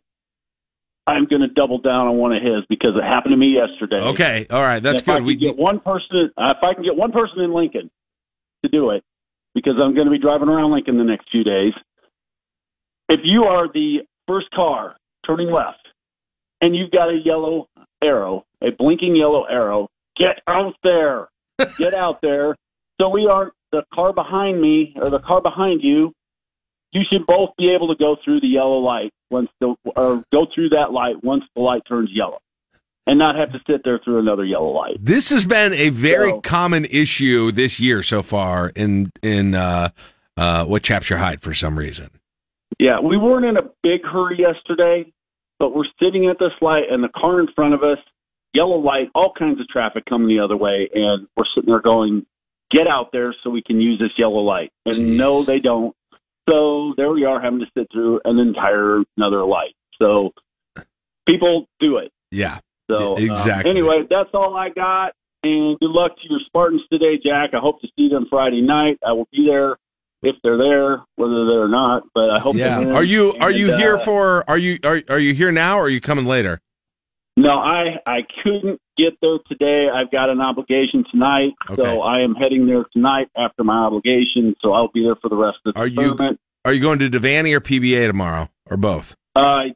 I'm 1.06 1.26
going 1.26 1.42
to 1.42 1.48
double 1.48 1.78
down 1.78 2.06
on 2.06 2.16
one 2.16 2.32
of 2.32 2.42
his 2.42 2.64
because 2.68 2.92
it 2.96 3.04
happened 3.04 3.32
to 3.32 3.36
me 3.36 3.56
yesterday. 3.56 4.00
Okay, 4.00 4.46
all 4.50 4.62
right, 4.62 4.82
that's 4.82 5.00
if 5.00 5.06
good. 5.06 5.24
We 5.24 5.36
get 5.36 5.56
one 5.56 5.80
person, 5.80 6.30
uh, 6.36 6.54
if 6.56 6.62
I 6.62 6.74
can 6.74 6.82
get 6.82 6.96
one 6.96 7.12
person 7.12 7.40
in 7.40 7.52
Lincoln 7.52 7.90
to 8.62 8.70
do 8.70 8.90
it, 8.90 9.02
because 9.58 9.74
I'm 9.82 9.92
going 9.94 10.06
to 10.06 10.12
be 10.12 10.18
driving 10.18 10.48
around 10.48 10.70
Lincoln 10.70 10.98
the 10.98 11.04
next 11.04 11.30
few 11.30 11.42
days. 11.42 11.72
If 13.08 13.20
you 13.24 13.44
are 13.44 13.66
the 13.66 14.02
first 14.28 14.50
car 14.50 14.96
turning 15.26 15.50
left, 15.50 15.88
and 16.60 16.76
you've 16.76 16.92
got 16.92 17.08
a 17.08 17.18
yellow 17.24 17.68
arrow, 18.02 18.44
a 18.62 18.70
blinking 18.70 19.16
yellow 19.16 19.44
arrow, 19.44 19.88
get 20.16 20.40
out 20.46 20.74
there, 20.84 21.28
get 21.78 21.92
out 21.94 22.20
there. 22.22 22.54
So 23.00 23.08
we 23.08 23.26
aren't 23.26 23.52
the 23.72 23.82
car 23.92 24.12
behind 24.12 24.60
me 24.60 24.94
or 24.96 25.10
the 25.10 25.18
car 25.18 25.40
behind 25.40 25.82
you. 25.82 26.12
You 26.92 27.02
should 27.10 27.26
both 27.26 27.50
be 27.58 27.72
able 27.74 27.88
to 27.88 27.96
go 27.96 28.16
through 28.24 28.40
the 28.40 28.48
yellow 28.48 28.78
light 28.78 29.12
once 29.30 29.50
the 29.60 29.74
or 29.96 30.24
go 30.32 30.46
through 30.54 30.70
that 30.70 30.92
light 30.92 31.22
once 31.22 31.44
the 31.54 31.60
light 31.60 31.82
turns 31.86 32.10
yellow, 32.12 32.38
and 33.08 33.18
not 33.18 33.34
have 33.34 33.50
to 33.52 33.58
sit 33.66 33.82
there 33.84 33.98
through 34.04 34.18
another 34.20 34.44
yellow 34.44 34.70
light. 34.70 34.96
This 35.00 35.30
has 35.30 35.44
been 35.46 35.72
a 35.72 35.88
very 35.88 36.30
So- 36.30 36.40
common 36.42 36.84
issue 36.84 37.50
this 37.50 37.80
year 37.80 38.02
so 38.04 38.22
far 38.22 38.70
in 38.76 39.10
in 39.22 39.54
uh, 39.56 39.88
uh, 40.36 40.64
what 40.66 40.82
chaps 40.84 41.10
your 41.10 41.18
hide 41.18 41.40
for 41.42 41.52
some 41.54 41.76
reason. 41.78 42.10
Yeah, 42.78 43.00
we 43.00 43.16
weren't 43.16 43.44
in 43.46 43.56
a 43.56 43.62
big 43.82 44.04
hurry 44.04 44.38
yesterday, 44.38 45.10
but 45.58 45.74
we're 45.74 45.88
sitting 46.00 46.26
at 46.28 46.38
this 46.38 46.52
light 46.60 46.84
and 46.90 47.02
the 47.02 47.08
car 47.08 47.40
in 47.40 47.48
front 47.56 47.74
of 47.74 47.82
us, 47.82 47.98
yellow 48.54 48.76
light, 48.78 49.08
all 49.16 49.32
kinds 49.36 49.58
of 49.60 49.66
traffic 49.68 50.04
coming 50.04 50.28
the 50.28 50.38
other 50.44 50.56
way, 50.56 50.88
and 50.94 51.26
we're 51.36 51.44
sitting 51.54 51.70
there 51.70 51.80
going, 51.80 52.24
"Get 52.70 52.86
out 52.86 53.10
there 53.10 53.34
so 53.42 53.50
we 53.50 53.62
can 53.62 53.80
use 53.80 53.98
this 53.98 54.12
yellow 54.18 54.40
light." 54.42 54.70
And 54.86 55.16
no, 55.16 55.42
they 55.42 55.58
don't. 55.58 55.94
So 56.48 56.94
there 56.96 57.10
we 57.10 57.24
are 57.24 57.40
having 57.40 57.58
to 57.60 57.66
sit 57.76 57.88
through 57.90 58.20
an 58.24 58.38
entire 58.38 59.02
another 59.16 59.44
light. 59.44 59.74
So 60.00 60.32
people 61.26 61.66
do 61.80 61.96
it. 61.98 62.12
Yeah. 62.30 62.58
So 62.90 63.14
uh, 63.14 63.16
Exactly. 63.20 63.70
anyway, 63.70 64.02
that's 64.08 64.30
all 64.34 64.56
I 64.56 64.70
got. 64.70 65.12
And 65.42 65.78
good 65.78 65.90
luck 65.90 66.16
to 66.16 66.22
your 66.28 66.40
Spartans 66.46 66.82
today, 66.90 67.18
Jack. 67.22 67.50
I 67.54 67.58
hope 67.58 67.80
to 67.82 67.88
see 67.96 68.08
them 68.08 68.26
Friday 68.28 68.60
night. 68.60 68.98
I 69.06 69.12
will 69.12 69.28
be 69.30 69.46
there 69.46 69.76
if 70.22 70.34
they're 70.42 70.58
there, 70.58 71.02
whether 71.16 71.46
they're 71.46 71.62
or 71.62 71.68
not. 71.68 72.02
But 72.14 72.30
I 72.30 72.40
hope. 72.40 72.56
Yeah. 72.56 72.80
Are 72.92 73.04
you 73.04 73.34
are 73.40 73.50
you 73.50 73.72
And, 73.72 73.80
here 73.80 73.96
uh, 73.96 74.04
for 74.04 74.44
are 74.50 74.58
you 74.58 74.78
are 74.84 75.00
are 75.08 75.18
you 75.18 75.34
here 75.34 75.52
now 75.52 75.78
or 75.78 75.82
are 75.82 75.88
you 75.88 76.00
coming 76.00 76.24
later? 76.26 76.60
No, 77.36 77.50
I 77.50 78.00
I 78.04 78.22
couldn't 78.42 78.80
get 78.96 79.12
there 79.22 79.38
today. 79.46 79.86
I've 79.94 80.10
got 80.10 80.28
an 80.28 80.40
obligation 80.40 81.04
tonight, 81.08 81.52
Okay. 81.70 81.80
so 81.80 82.02
I 82.02 82.22
am 82.22 82.34
heading 82.34 82.66
there 82.66 82.84
tonight 82.92 83.28
after 83.36 83.62
my 83.62 83.76
obligation. 83.76 84.56
So 84.60 84.72
I'll 84.72 84.90
be 84.92 85.04
there 85.04 85.14
for 85.22 85.28
the 85.28 85.36
rest 85.36 85.58
of 85.64 85.74
the 85.74 85.80
Are 85.80 85.86
you 85.86 86.16
are 86.64 86.72
you 86.72 86.80
going 86.80 86.98
to 86.98 87.08
Devaney 87.08 87.54
or 87.54 87.60
PBA 87.60 88.08
tomorrow 88.08 88.50
or 88.66 88.76
both? 88.76 89.14
Uh, 89.36 89.66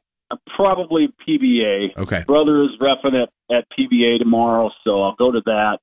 probably 0.55 1.13
PBA. 1.27 1.97
Okay. 1.97 2.23
Brother 2.27 2.63
is 2.63 2.69
refing 2.81 3.21
at 3.21 3.29
at 3.55 3.65
PBA 3.77 4.19
tomorrow, 4.19 4.71
so 4.83 5.01
I'll 5.03 5.15
go 5.15 5.31
to 5.31 5.41
that. 5.45 5.79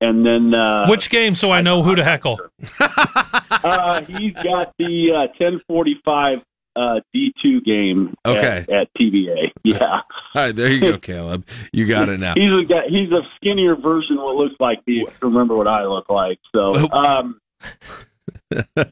And 0.00 0.24
then 0.24 0.54
uh, 0.54 0.86
Which 0.88 1.10
game 1.10 1.34
so 1.34 1.50
I 1.50 1.60
know 1.60 1.82
who 1.82 1.94
to 1.94 2.02
heckle? 2.04 2.40
uh, 2.80 4.02
he's 4.04 4.32
got 4.34 4.72
the 4.78 5.10
uh, 5.12 5.26
1045 5.38 6.38
uh, 6.76 7.00
D2 7.14 7.62
game 7.64 8.14
Okay. 8.24 8.64
at, 8.68 8.70
at 8.70 8.88
PBA. 8.98 9.50
Yeah. 9.64 9.78
All 9.82 10.02
right, 10.34 10.56
there 10.56 10.68
you 10.70 10.80
go, 10.80 10.96
Caleb. 10.98 11.44
You 11.72 11.86
got 11.86 12.08
it 12.08 12.18
now. 12.20 12.32
He's 12.34 12.50
a 12.52 12.64
guy, 12.64 12.84
he's 12.88 13.10
a 13.10 13.22
skinnier 13.36 13.76
version 13.76 14.16
of 14.16 14.22
what 14.24 14.36
looks 14.36 14.54
like 14.60 14.78
me. 14.86 15.04
Remember 15.20 15.54
what 15.56 15.68
I 15.68 15.84
look 15.84 16.08
like. 16.08 16.38
So, 16.54 16.72
um, 16.92 17.38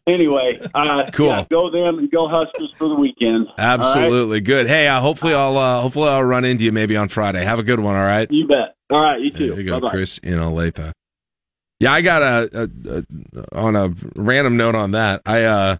anyway, 0.06 0.60
uh, 0.74 1.10
Cool. 1.12 1.26
yeah, 1.28 1.44
go 1.50 1.70
them 1.70 1.98
and 1.98 2.10
go 2.10 2.28
Huskers 2.28 2.72
for 2.78 2.88
the 2.88 2.94
weekend. 2.94 3.46
All 3.48 3.54
right? 3.58 3.80
Absolutely 3.80 4.40
good. 4.40 4.66
Hey, 4.68 4.86
uh, 4.88 5.00
hopefully 5.00 5.34
I'll 5.34 5.56
uh, 5.56 5.80
hopefully 5.80 6.08
I'll 6.08 6.22
run 6.24 6.44
into 6.44 6.64
you 6.64 6.72
maybe 6.72 6.96
on 6.96 7.08
Friday. 7.08 7.44
Have 7.44 7.58
a 7.58 7.62
good 7.62 7.80
one. 7.80 7.96
All 7.96 8.02
right. 8.04 8.30
You 8.30 8.46
bet. 8.46 8.76
All 8.90 9.00
right, 9.00 9.20
you 9.20 9.30
too. 9.30 9.48
There 9.50 9.60
you 9.60 9.66
go, 9.66 9.80
Bye-bye. 9.80 9.90
Chris 9.90 10.18
in 10.18 10.34
Olathe. 10.38 10.92
Yeah, 11.80 11.92
I 11.92 12.00
got 12.00 12.22
a, 12.22 12.68
a, 12.88 12.98
a 12.98 13.58
on 13.58 13.76
a 13.76 13.94
random 14.16 14.56
note 14.56 14.74
on 14.74 14.92
that. 14.92 15.22
I 15.26 15.44
uh, 15.44 15.76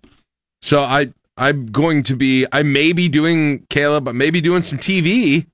so 0.63 0.81
I 0.83 1.13
I'm 1.37 1.67
going 1.67 2.03
to 2.05 2.17
be 2.17 2.47
I 2.53 2.63
may 2.63 2.93
be 2.93 3.09
doing 3.09 3.67
Caleb, 3.71 4.05
but 4.05 4.15
maybe 4.15 4.41
doing 4.41 4.63
some 4.63 4.79
TV 4.79 5.47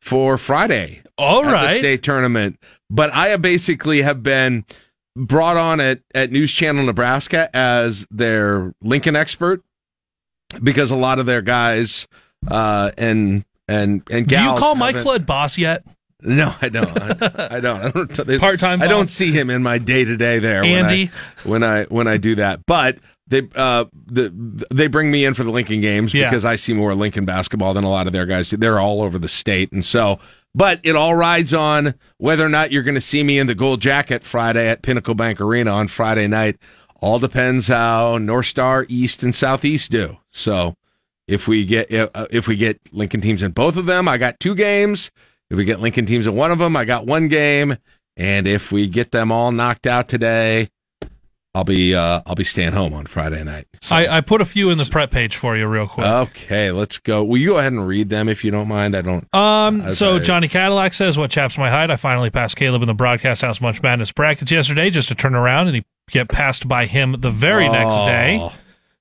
for 0.00 0.38
Friday. 0.38 1.02
All 1.18 1.44
at 1.46 1.72
the 1.72 1.78
state 1.78 2.02
tournament. 2.02 2.58
But 2.90 3.12
I 3.14 3.36
basically 3.36 4.02
have 4.02 4.22
been 4.22 4.64
brought 5.16 5.56
on 5.56 5.80
at 5.80 6.00
at 6.14 6.30
News 6.30 6.52
Channel 6.52 6.84
Nebraska 6.84 7.48
as 7.56 8.06
their 8.10 8.74
Lincoln 8.82 9.16
expert 9.16 9.62
because 10.62 10.90
a 10.90 10.96
lot 10.96 11.18
of 11.18 11.26
their 11.26 11.42
guys 11.42 12.06
uh, 12.48 12.92
and 12.96 13.44
and 13.66 14.02
and 14.10 14.28
Do 14.28 14.34
you 14.40 14.50
call 14.56 14.74
Mike 14.74 14.96
Flood 14.96 15.26
boss 15.26 15.58
yet? 15.58 15.84
no, 16.22 16.54
I 16.62 16.68
don't. 16.68 16.96
I, 17.02 17.56
I 17.56 17.60
don't. 17.60 17.80
I 17.80 17.90
don't. 17.90 18.40
Part-time 18.40 18.82
I 18.82 18.86
don't 18.86 19.10
see 19.10 19.32
him 19.32 19.50
in 19.50 19.62
my 19.62 19.78
day 19.78 20.04
to 20.04 20.16
day 20.16 20.38
there. 20.38 20.64
Andy? 20.64 21.10
when 21.44 21.62
I, 21.62 21.82
when 21.82 21.82
I 21.82 21.84
when 21.84 22.08
I 22.08 22.16
do 22.16 22.34
that, 22.36 22.64
but 22.66 22.98
they 23.26 23.42
uh 23.54 23.84
the 24.06 24.30
they 24.72 24.86
bring 24.86 25.10
me 25.10 25.24
in 25.24 25.34
for 25.34 25.44
the 25.44 25.50
Lincoln 25.50 25.80
games 25.80 26.14
Yeah. 26.14 26.28
because 26.30 26.44
I 26.44 26.56
see 26.56 26.72
more 26.72 26.94
Lincoln 26.94 27.24
basketball 27.24 27.74
than 27.74 27.84
a 27.84 27.90
lot 27.90 28.06
of 28.06 28.12
their 28.12 28.26
guys 28.26 28.48
do. 28.48 28.56
They're 28.56 28.78
all 28.78 29.02
over 29.02 29.18
the 29.18 29.28
state, 29.28 29.72
and 29.72 29.84
so. 29.84 30.18
But 30.56 30.80
it 30.84 30.96
all 30.96 31.14
rides 31.14 31.52
on 31.52 31.94
whether 32.16 32.44
or 32.44 32.48
not 32.48 32.72
you're 32.72 32.82
going 32.82 32.94
to 32.94 33.00
see 33.02 33.22
me 33.22 33.38
in 33.38 33.46
the 33.46 33.54
gold 33.54 33.82
jacket 33.82 34.24
Friday 34.24 34.66
at 34.70 34.80
Pinnacle 34.80 35.14
Bank 35.14 35.38
Arena 35.38 35.70
on 35.70 35.86
Friday 35.86 36.26
night. 36.26 36.56
All 37.02 37.18
depends 37.18 37.68
how 37.68 38.16
North 38.16 38.46
Star 38.46 38.86
East 38.88 39.22
and 39.22 39.34
Southeast 39.34 39.90
do. 39.90 40.16
So 40.30 40.74
if 41.28 41.46
we 41.46 41.66
get 41.66 41.92
uh, 41.92 42.26
if 42.30 42.48
we 42.48 42.56
get 42.56 42.80
Lincoln 42.90 43.20
teams 43.20 43.42
in 43.42 43.50
both 43.50 43.76
of 43.76 43.84
them, 43.84 44.08
I 44.08 44.16
got 44.16 44.40
two 44.40 44.54
games. 44.54 45.10
If 45.50 45.58
we 45.58 45.66
get 45.66 45.80
Lincoln 45.80 46.06
teams 46.06 46.26
in 46.26 46.34
one 46.34 46.50
of 46.50 46.58
them, 46.58 46.74
I 46.74 46.86
got 46.86 47.04
one 47.04 47.28
game. 47.28 47.76
And 48.16 48.48
if 48.48 48.72
we 48.72 48.86
get 48.88 49.12
them 49.12 49.30
all 49.30 49.52
knocked 49.52 49.86
out 49.86 50.08
today, 50.08 50.70
I'll 51.56 51.64
be 51.64 51.94
uh, 51.94 52.20
I'll 52.26 52.34
be 52.34 52.44
staying 52.44 52.72
home 52.72 52.92
on 52.92 53.06
Friday 53.06 53.42
night. 53.42 53.66
I, 53.90 54.18
I 54.18 54.20
put 54.20 54.42
a 54.42 54.44
few 54.44 54.68
in 54.68 54.76
the 54.76 54.84
prep 54.84 55.10
page 55.10 55.36
for 55.36 55.56
you 55.56 55.66
real 55.66 55.88
quick. 55.88 56.06
Okay, 56.06 56.70
let's 56.70 56.98
go. 56.98 57.24
Will 57.24 57.38
you 57.38 57.48
go 57.52 57.58
ahead 57.58 57.72
and 57.72 57.88
read 57.88 58.10
them 58.10 58.28
if 58.28 58.44
you 58.44 58.50
don't 58.50 58.68
mind? 58.68 58.94
I 58.94 59.00
don't. 59.00 59.34
Um, 59.34 59.94
so 59.94 60.16
I- 60.16 60.18
Johnny 60.18 60.48
Cadillac 60.48 60.92
says, 60.92 61.16
"What 61.16 61.30
chaps 61.30 61.56
my 61.56 61.70
hide? 61.70 61.90
I 61.90 61.96
finally 61.96 62.28
passed 62.28 62.56
Caleb 62.56 62.82
in 62.82 62.88
the 62.88 62.94
broadcast 62.94 63.40
house 63.40 63.58
Munch 63.60 63.80
Madness 63.82 64.12
brackets 64.12 64.50
yesterday, 64.50 64.90
just 64.90 65.08
to 65.08 65.14
turn 65.14 65.34
around 65.34 65.68
and 65.68 65.76
he 65.76 65.84
get 66.10 66.28
passed 66.28 66.68
by 66.68 66.84
him 66.84 67.16
the 67.20 67.30
very 67.30 67.68
next 67.70 67.88
Oh. 67.94 68.06
day." 68.06 68.50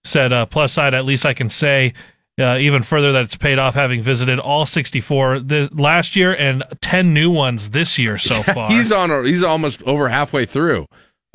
Said, 0.05 0.31
uh, 0.31 0.45
"Plus 0.45 0.71
side, 0.71 0.93
at 0.93 1.03
least 1.03 1.25
I 1.25 1.33
can 1.33 1.49
say." 1.49 1.93
Uh, 2.37 2.57
even 2.59 2.83
further, 2.83 3.13
that 3.13 3.23
it's 3.23 3.37
paid 3.37 3.57
off 3.57 3.75
having 3.75 4.01
visited 4.01 4.39
all 4.39 4.65
64 4.65 5.39
the, 5.39 5.69
last 5.71 6.17
year 6.17 6.33
and 6.33 6.65
10 6.81 7.13
new 7.13 7.29
ones 7.29 7.69
this 7.69 7.97
year 7.97 8.17
so 8.17 8.43
far. 8.53 8.69
he's 8.69 8.91
on. 8.91 9.09
A, 9.09 9.23
he's 9.23 9.41
almost 9.41 9.81
over 9.83 10.09
halfway 10.09 10.43
through 10.45 10.85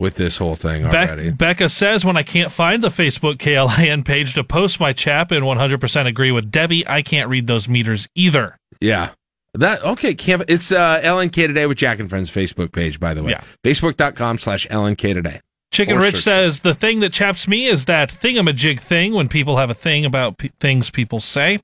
with 0.01 0.17
this 0.17 0.39
whole 0.39 0.57
thing 0.57 0.87
already. 0.87 1.29
Bec- 1.31 1.39
Becca 1.39 1.69
says, 1.69 2.05
when 2.05 2.17
I 2.17 2.23
can't 2.23 2.51
find 2.51 2.83
the 2.83 2.89
Facebook 2.89 3.37
KLIN 3.37 4.05
page 4.05 4.35
to 4.35 4.43
post 4.43 4.81
my 4.81 4.93
chap 4.93 5.31
and 5.31 5.45
100% 5.45 6.07
agree 6.07 6.33
with 6.33 6.51
Debbie, 6.51 6.89
I 6.89 7.03
can't 7.03 7.29
read 7.29 7.47
those 7.47 7.69
meters 7.69 8.09
either. 8.15 8.57
Yeah. 8.81 9.11
That 9.55 9.85
okay, 9.85 10.15
Canva. 10.15 10.45
It's 10.49 10.71
uh 10.71 11.01
LNK 11.03 11.35
today 11.49 11.67
with 11.67 11.77
Jack 11.77 11.99
and 11.99 12.09
Friends 12.09 12.31
Facebook 12.31 12.73
page, 12.73 13.01
by 13.01 13.15
the 13.15 13.23
way. 13.25 13.33
Yeah. 13.33 13.43
Facebook.com 13.65 14.39
slash 14.39 14.67
LNK 14.69 15.13
today. 15.15 15.41
Chicken 15.73 15.99
Or 15.99 16.01
Rich 16.01 16.23
says, 16.23 16.61
the 16.61 16.75
thing 16.75 17.01
that 17.01 17.13
chaps 17.13 17.47
me 17.47 17.67
is 17.67 17.85
that 17.85 18.11
thingamajig 18.11 18.81
thing 18.81 19.13
when 19.13 19.29
people 19.29 19.57
have 19.57 19.71
a 19.71 19.75
thing 19.75 20.05
about 20.05 20.39
p- 20.39 20.51
things 20.61 20.91
people 20.91 21.21
say. 21.21 21.61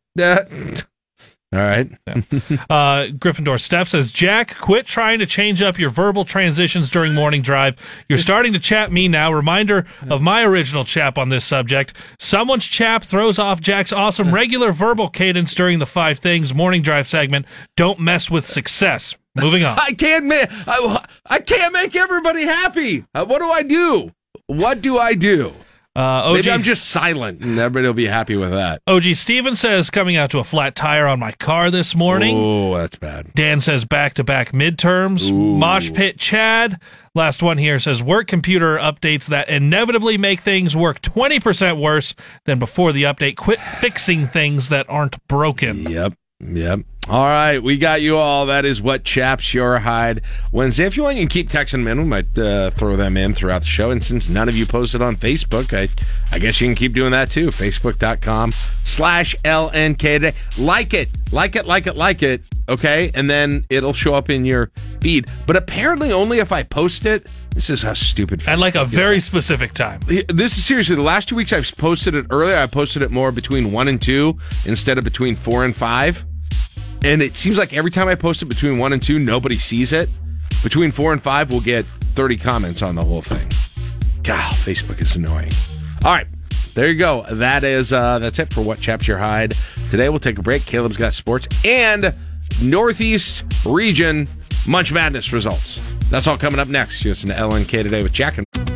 Yeah. 1.53 1.61
All 1.61 1.65
right. 1.65 1.91
Uh, 2.69 3.07
Gryffindor 3.17 3.61
Steph 3.61 3.89
says, 3.89 4.11
Jack, 4.13 4.57
quit 4.59 4.87
trying 4.87 5.19
to 5.21 5.27
change 5.27 5.63
up 5.63 5.79
your 5.79 5.91
verbal 5.91 6.25
transitions 6.25 6.91
during 6.91 7.15
morning 7.15 7.41
drive. 7.43 7.77
You're 8.09 8.19
starting 8.19 8.53
to 8.53 8.59
chap 8.59 8.91
me 8.91 9.09
now. 9.09 9.33
Reminder 9.33 9.87
of 10.11 10.21
my 10.21 10.43
original 10.43 10.85
chap 10.85 11.17
on 11.19 11.29
this 11.29 11.45
subject. 11.45 11.95
Someone's 12.19 12.67
chap 12.67 13.05
throws 13.05 13.39
off 13.39 13.61
Jack's 13.61 13.93
awesome 13.93 14.35
regular 14.35 14.73
verbal 14.73 15.09
cadence 15.09 15.55
during 15.55 15.79
the 15.79 15.87
Five 15.87 16.19
Things 16.19 16.53
morning 16.53 16.83
drive 16.83 17.09
segment. 17.09 17.47
Don't 17.77 18.01
mess 18.01 18.31
with 18.31 18.47
success. 18.49 19.15
Moving 19.37 19.65
on. 19.65 19.79
I 19.81 19.93
can't 19.93 20.25
make 20.25 20.49
I, 20.67 21.05
I 21.27 21.39
can't 21.39 21.73
make 21.73 21.95
everybody 21.95 22.43
happy. 22.45 23.05
Uh, 23.15 23.25
what 23.25 23.39
do 23.39 23.49
I 23.51 23.63
do? 23.63 24.13
What 24.47 24.83
do 24.83 24.99
I 24.99 25.15
do? 25.15 25.55
Uh, 25.97 26.29
OG, 26.29 26.35
Maybe 26.35 26.51
I'm 26.51 26.63
just 26.63 26.91
silent, 26.91 27.41
and 27.41 27.59
everybody 27.59 27.87
will 27.87 27.95
be 27.95 28.07
happy 28.07 28.37
with 28.37 28.51
that. 28.51 28.83
OG 28.87 29.15
Steven 29.15 29.57
says 29.57 29.89
coming 29.89 30.15
out 30.17 30.31
to 30.33 30.39
a 30.39 30.45
flat 30.45 30.77
tire 30.77 31.07
on 31.07 31.19
my 31.19 31.33
car 31.33 31.71
this 31.71 31.95
morning. 31.95 32.37
Oh, 32.37 32.77
that's 32.77 32.97
bad. 32.97 33.33
Dan 33.35 33.63
says 33.63 33.87
back 33.87 34.13
to 34.15 34.25
back 34.25 34.53
midterms. 34.53 35.33
Mosh 35.33 35.91
Pit 35.93 36.19
Chad. 36.19 36.79
Last 37.15 37.43
one 37.43 37.57
here 37.57 37.79
says 37.79 38.03
work 38.03 38.29
computer 38.29 38.77
updates 38.77 39.25
that 39.29 39.49
inevitably 39.49 40.19
make 40.19 40.43
things 40.43 40.77
work 40.77 41.01
20% 41.01 41.81
worse 41.81 42.15
than 42.45 42.59
before 42.59 42.93
the 42.93 43.05
update. 43.05 43.37
Quit 43.37 43.59
fixing 43.81 44.27
things 44.27 44.69
that 44.69 44.85
aren't 44.91 45.27
broken. 45.29 45.91
Yep. 45.91 46.13
Yep. 46.41 46.81
All 47.09 47.23
right, 47.23 47.61
we 47.61 47.79
got 47.79 48.03
you 48.03 48.17
all. 48.17 48.47
That 48.47 48.65
is 48.65 48.83
what 48.83 49.05
chaps 49.05 49.55
your 49.55 49.79
hide 49.79 50.23
Wednesday. 50.51 50.87
If 50.87 50.97
you 50.97 51.05
want, 51.05 51.17
you 51.17 51.23
can 51.23 51.29
keep 51.29 51.49
texting 51.49 51.85
them 51.85 51.87
in. 51.87 51.99
We 51.99 52.05
might 52.05 52.37
uh, 52.37 52.71
throw 52.71 52.97
them 52.97 53.17
in 53.17 53.33
throughout 53.33 53.61
the 53.61 53.69
show. 53.69 53.93
And 53.93 54.03
since 54.03 54.29
none 54.29 54.49
of 54.49 54.57
you 54.57 54.67
posted 54.67 55.01
on 55.01 55.15
Facebook, 55.15 55.73
I, 55.73 55.89
I 56.35 56.41
guess 56.41 56.61
you 56.61 56.67
can 56.67 56.75
keep 56.75 56.95
doing 56.95 57.13
that 57.13 57.31
too. 57.31 57.51
Facebook.com 57.51 58.51
slash 58.83 59.37
LNK 59.45 59.99
today. 59.99 60.35
Like 60.59 60.95
it, 60.95 61.11
like 61.31 61.55
it, 61.55 61.65
like 61.65 61.87
it, 61.87 61.97
like 61.97 62.25
it. 62.25 62.43
Okay. 62.69 63.13
And 63.15 63.31
then 63.31 63.67
it'll 63.71 63.93
show 63.93 64.15
up 64.15 64.29
in 64.29 64.45
your 64.45 64.73
feed. 65.01 65.29
But 65.47 65.55
apparently 65.55 66.11
only 66.11 66.41
if 66.41 66.51
I 66.51 66.65
post 66.65 67.07
it. 67.07 67.29
This 67.51 67.71
is 67.71 67.83
how 67.83 67.95
stupid. 67.95 68.43
At 68.49 68.59
like 68.59 68.75
a 68.75 68.79
Facebook 68.79 68.87
is. 68.87 68.95
very 68.95 69.21
specific 69.21 69.75
time. 69.75 70.01
This 70.07 70.59
is 70.59 70.65
seriously 70.65 70.97
the 70.97 71.03
last 71.03 71.29
two 71.29 71.37
weeks 71.37 71.53
I've 71.53 71.71
posted 71.77 72.17
it 72.17 72.27
earlier. 72.31 72.57
I 72.57 72.67
posted 72.67 73.03
it 73.03 73.13
more 73.13 73.31
between 73.31 73.71
one 73.71 73.87
and 73.87 74.03
two 74.03 74.39
instead 74.65 74.99
of 74.99 75.05
between 75.05 75.37
four 75.37 75.65
and 75.65 75.75
five. 75.75 76.27
And 77.03 77.23
it 77.23 77.37
seems 77.37 77.59
like 77.59 77.73
every 77.73 77.91
time 77.91 78.09
I 78.09 78.15
post 78.15 78.43
it 78.43 78.47
between 78.47 78.79
one 78.79 78.93
and 78.93 79.03
two, 79.03 79.19
nobody 79.19 79.59
sees 79.59 79.93
it. 79.93 80.09
Between 80.63 80.93
four 80.93 81.13
and 81.13 81.23
five, 81.23 81.51
we'll 81.51 81.61
get 81.61 81.85
30 82.15 82.37
comments 82.37 82.83
on 82.83 82.95
the 82.95 83.05
whole 83.05 83.23
thing. 83.23 83.49
God, 84.23 84.53
Facebook 84.55 85.01
is 85.01 85.15
annoying. 85.15 85.53
All 86.05 86.13
right. 86.13 86.27
There 86.75 86.89
you 86.89 86.99
go. 86.99 87.25
That 87.31 87.65
is 87.65 87.93
uh 87.93 88.19
that's 88.19 88.39
it 88.39 88.53
for 88.53 88.61
what 88.61 88.81
chaps 88.81 89.09
your 89.09 89.17
hide. 89.17 89.55
Today 89.91 90.09
we'll 90.11 90.19
take 90.19 90.39
a 90.39 90.43
break. 90.43 90.67
Caleb's 90.67 90.97
got 90.99 91.15
sports 91.15 91.49
and 91.65 92.15
Northeast 92.61 93.45
region 93.65 94.29
Munch 94.67 94.93
Madness 94.93 95.33
results. 95.33 95.81
That's 96.11 96.27
all 96.27 96.37
coming 96.37 96.61
up 96.61 96.69
next. 96.69 97.05
You 97.05 97.13
listen 97.13 97.31
to 97.31 97.35
LNK 97.35 97.83
today 97.83 98.03
with 98.03 98.13
Jack 98.13 98.39
and 98.39 98.76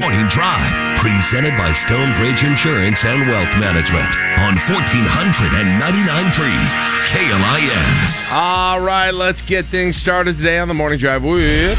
Morning 0.00 0.26
Drive, 0.28 0.98
presented 0.98 1.54
by 1.58 1.70
Stonebridge 1.72 2.44
Insurance 2.44 3.04
and 3.04 3.28
Wealth 3.28 3.52
Management 3.58 4.16
on 4.40 4.54
1499.3 4.54 7.02
KLIN. 7.04 8.32
All 8.32 8.80
right, 8.80 9.10
let's 9.10 9.42
get 9.42 9.66
things 9.66 9.96
started 9.96 10.38
today 10.38 10.58
on 10.58 10.68
the 10.68 10.74
morning 10.74 10.98
drive 10.98 11.22
with 11.22 11.78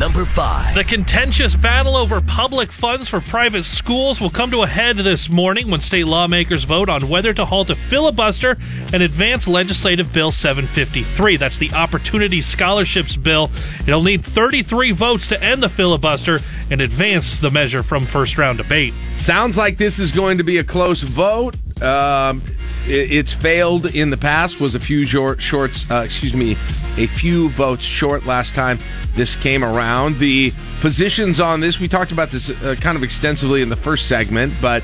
number 0.00 0.24
five. 0.24 0.74
The 0.74 0.82
contentious 0.82 1.54
battle 1.54 1.94
over 1.94 2.22
public 2.22 2.72
funds 2.72 3.06
for 3.06 3.20
private 3.20 3.64
schools 3.64 4.18
will 4.18 4.30
come 4.30 4.50
to 4.50 4.62
a 4.62 4.66
head 4.66 4.96
this 4.96 5.28
morning 5.28 5.70
when 5.70 5.82
state 5.82 6.06
lawmakers 6.06 6.64
vote 6.64 6.88
on 6.88 7.10
whether 7.10 7.34
to 7.34 7.44
halt 7.44 7.68
a 7.68 7.76
filibuster 7.76 8.56
and 8.94 9.02
advance 9.02 9.46
legislative 9.46 10.10
bill 10.10 10.32
753. 10.32 11.36
That's 11.36 11.58
the 11.58 11.70
Opportunity 11.72 12.40
Scholarships 12.40 13.14
Bill. 13.14 13.50
It'll 13.86 14.02
need 14.02 14.24
33 14.24 14.92
votes 14.92 15.28
to 15.28 15.42
end 15.42 15.62
the 15.62 15.68
filibuster 15.68 16.40
and 16.70 16.80
advance 16.80 17.38
the 17.38 17.50
measure 17.50 17.82
from 17.82 18.06
first 18.06 18.38
round 18.38 18.56
debate. 18.56 18.94
Sounds 19.16 19.58
like 19.58 19.76
this 19.76 19.98
is 19.98 20.12
going 20.12 20.38
to 20.38 20.44
be 20.44 20.56
a 20.56 20.64
close 20.64 21.02
vote. 21.02 21.56
Um, 21.82 22.42
it, 22.86 23.12
it's 23.12 23.32
failed 23.32 23.86
in 23.86 24.10
the 24.10 24.16
past. 24.16 24.60
Was 24.60 24.74
a 24.74 24.80
few 24.80 25.06
short, 25.06 25.40
shorts. 25.40 25.90
Uh, 25.90 26.02
excuse 26.04 26.34
me, 26.34 26.52
a 26.96 27.06
few 27.06 27.48
votes 27.50 27.84
short 27.84 28.26
last 28.26 28.54
time 28.54 28.78
this 29.14 29.34
came 29.36 29.64
around. 29.64 30.18
The 30.18 30.52
positions 30.80 31.40
on 31.40 31.60
this 31.60 31.78
we 31.78 31.88
talked 31.88 32.12
about 32.12 32.30
this 32.30 32.50
uh, 32.62 32.74
kind 32.80 32.96
of 32.96 33.02
extensively 33.02 33.62
in 33.62 33.68
the 33.68 33.76
first 33.76 34.08
segment, 34.08 34.52
but 34.60 34.82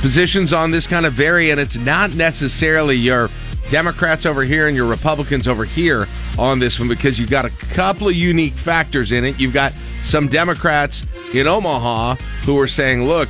positions 0.00 0.52
on 0.52 0.70
this 0.70 0.86
kind 0.86 1.06
of 1.06 1.12
vary, 1.12 1.50
and 1.50 1.60
it's 1.60 1.76
not 1.76 2.14
necessarily 2.14 2.96
your 2.96 3.30
Democrats 3.70 4.24
over 4.24 4.44
here 4.44 4.66
and 4.66 4.76
your 4.76 4.86
Republicans 4.86 5.46
over 5.46 5.64
here 5.64 6.06
on 6.38 6.58
this 6.58 6.78
one 6.78 6.88
because 6.88 7.18
you've 7.18 7.30
got 7.30 7.44
a 7.44 7.50
couple 7.50 8.08
of 8.08 8.14
unique 8.14 8.54
factors 8.54 9.12
in 9.12 9.24
it. 9.24 9.38
You've 9.38 9.52
got 9.52 9.74
some 10.02 10.28
Democrats 10.28 11.04
in 11.34 11.46
Omaha 11.46 12.14
who 12.44 12.58
are 12.58 12.66
saying, 12.66 13.04
look, 13.04 13.28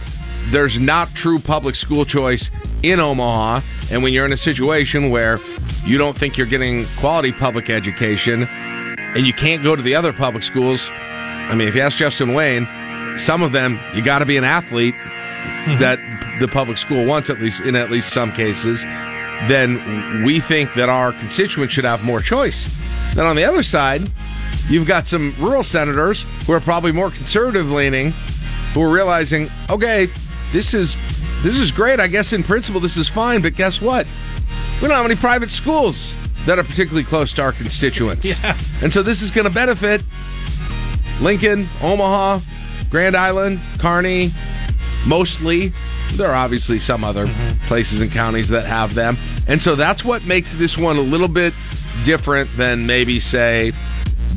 there's 0.51 0.79
not 0.79 1.15
true 1.15 1.39
public 1.39 1.75
school 1.75 2.05
choice 2.05 2.51
in 2.83 3.01
Omaha. 3.01 3.61
And 3.91 4.03
when 4.03 4.13
you're 4.13 4.25
in 4.25 4.33
a 4.33 4.39
situation 4.39 5.11
where 5.11 5.39
you 5.85 5.99
don't 5.99 6.17
think 6.17 6.37
you're 6.37 6.47
getting 6.47 6.87
quality 6.97 7.33
public 7.33 7.71
education 7.71 8.45
and 8.45 9.27
you 9.27 9.33
can't 9.33 9.63
go 9.63 9.77
to 9.77 9.83
the 9.83 9.95
other 9.95 10.13
public 10.13 10.43
schools, 10.43 10.91
I 10.91 11.55
mean, 11.55 11.69
if 11.69 11.75
you 11.75 11.81
ask 11.81 11.99
Justin 11.99 12.35
Wayne, 12.35 12.69
some 13.17 13.43
of 13.43 13.53
them, 13.53 13.81
you 13.95 14.03
got 14.03 14.21
to 14.21 14.27
be 14.27 14.37
an 14.37 14.45
athlete 14.45 14.95
mm-hmm. 14.95 15.79
that 15.81 15.99
the 16.41 16.49
public 16.49 16.79
school 16.79 17.05
wants, 17.05 17.31
at 17.31 17.41
least 17.41 17.63
in 17.63 17.75
at 17.75 17.91
least 17.91 18.13
some 18.13 18.33
cases. 18.33 18.85
Then 19.47 20.25
we 20.25 20.41
think 20.41 20.75
that 20.75 20.89
our 20.89 21.13
constituents 21.13 21.73
should 21.75 21.85
have 21.85 22.05
more 22.05 22.21
choice. 22.21 22.77
Then 23.15 23.27
on 23.27 23.37
the 23.37 23.45
other 23.45 23.63
side, 23.63 24.09
you've 24.69 24.87
got 24.87 25.07
some 25.07 25.35
rural 25.39 25.63
senators 25.63 26.25
who 26.47 26.53
are 26.53 26.61
probably 26.61 26.93
more 26.93 27.11
conservative 27.11 27.71
leaning, 27.71 28.13
who 28.75 28.83
are 28.83 28.91
realizing, 28.91 29.49
okay, 29.71 30.09
this 30.53 30.75
is 30.75 30.97
this 31.43 31.59
is 31.59 31.71
great. 31.71 32.01
I 32.01 32.07
guess 32.07 32.33
in 32.33 32.43
principle 32.43 32.81
this 32.81 32.97
is 32.97 33.09
fine, 33.09 33.43
but 33.43 33.55
guess 33.55 33.81
what? 33.81 34.07
We 34.81 34.89
don't 34.89 34.97
have 34.97 35.05
any 35.05 35.17
private 35.17 35.51
schools 35.51 36.15
that 36.47 36.59
are 36.59 36.65
particularly 36.65 37.05
close 37.05 37.33
to 37.35 37.43
our 37.43 37.53
constituents. 37.53 38.25
Yeah. 38.29 38.57
And 38.83 38.93
so 38.93 39.03
this 39.03 39.23
is 39.23 39.31
going 39.31 39.47
to 39.47 39.53
benefit 39.53 40.03
Lincoln, 41.21 41.69
Omaha, 41.83 42.41
Grand 42.91 43.17
Island, 43.17 43.61
Kearney, 43.79 44.31
mostly. 45.07 45.73
There 46.13 46.29
are 46.29 46.35
obviously 46.35 46.79
some 46.79 47.05
other 47.05 47.27
mm-hmm. 47.27 47.67
places 47.67 48.01
and 48.01 48.11
counties 48.11 48.49
that 48.49 48.67
have 48.67 48.95
them. 48.95 49.17
And 49.47 49.61
so 49.61 49.75
that's 49.75 50.05
what 50.05 50.25
makes 50.27 50.55
this 50.55 50.79
one 50.79 50.97
a 50.97 51.03
little 51.03 51.29
bit 51.29 51.55
different 52.05 52.55
than 52.57 52.87
maybe, 52.87 53.21
say, 53.21 53.73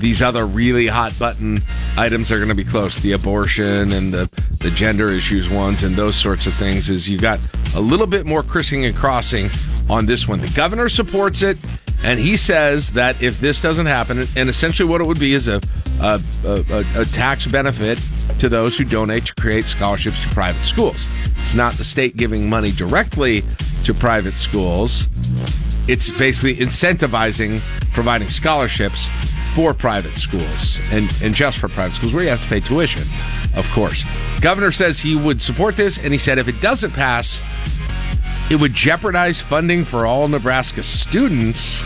these 0.01 0.21
other 0.21 0.45
really 0.45 0.87
hot 0.87 1.17
button 1.17 1.61
items 1.97 2.31
are 2.31 2.37
going 2.37 2.49
to 2.49 2.55
be 2.55 2.65
close. 2.65 2.97
The 2.97 3.13
abortion 3.13 3.93
and 3.93 4.13
the, 4.13 4.29
the 4.59 4.71
gender 4.71 5.09
issues 5.11 5.47
ones 5.49 5.83
and 5.83 5.95
those 5.95 6.15
sorts 6.15 6.47
of 6.47 6.53
things 6.55 6.89
is 6.89 7.07
you 7.07 7.17
got 7.17 7.39
a 7.75 7.79
little 7.79 8.07
bit 8.07 8.25
more 8.25 8.43
crissing 8.43 8.83
and 8.83 8.95
crossing 8.95 9.49
on 9.89 10.05
this 10.05 10.27
one. 10.27 10.41
The 10.41 10.51
governor 10.55 10.89
supports 10.89 11.41
it, 11.41 11.57
and 12.03 12.19
he 12.19 12.35
says 12.35 12.91
that 12.91 13.21
if 13.21 13.39
this 13.39 13.61
doesn't 13.61 13.85
happen, 13.85 14.25
and 14.35 14.49
essentially 14.49 14.89
what 14.89 15.01
it 15.01 15.05
would 15.05 15.19
be 15.19 15.33
is 15.33 15.47
a 15.47 15.61
a, 16.01 16.19
a, 16.43 16.85
a 17.01 17.05
tax 17.05 17.45
benefit 17.45 17.99
to 18.39 18.49
those 18.49 18.77
who 18.77 18.83
donate 18.83 19.25
to 19.27 19.35
create 19.35 19.67
scholarships 19.67 20.19
to 20.23 20.29
private 20.29 20.63
schools. 20.63 21.07
It's 21.37 21.53
not 21.53 21.75
the 21.75 21.83
state 21.83 22.17
giving 22.17 22.49
money 22.49 22.71
directly 22.71 23.43
to 23.83 23.93
private 23.93 24.33
schools. 24.33 25.07
It's 25.87 26.09
basically 26.17 26.55
incentivizing 26.55 27.61
providing 27.93 28.29
scholarships 28.29 29.07
for 29.55 29.73
private 29.73 30.13
schools 30.13 30.79
and, 30.91 31.11
and 31.21 31.35
just 31.35 31.57
for 31.57 31.67
private 31.67 31.95
schools 31.95 32.13
where 32.13 32.23
you 32.23 32.29
have 32.29 32.41
to 32.41 32.47
pay 32.47 32.59
tuition, 32.59 33.03
of 33.55 33.69
course. 33.73 34.05
Governor 34.39 34.71
says 34.71 34.99
he 34.99 35.15
would 35.15 35.41
support 35.41 35.75
this, 35.75 35.97
and 35.97 36.13
he 36.13 36.17
said 36.17 36.37
if 36.39 36.47
it 36.47 36.59
doesn't 36.61 36.91
pass, 36.91 37.41
it 38.49 38.59
would 38.59 38.73
jeopardize 38.73 39.41
funding 39.41 39.85
for 39.85 40.05
all 40.05 40.27
Nebraska 40.27 40.83
students. 40.83 41.81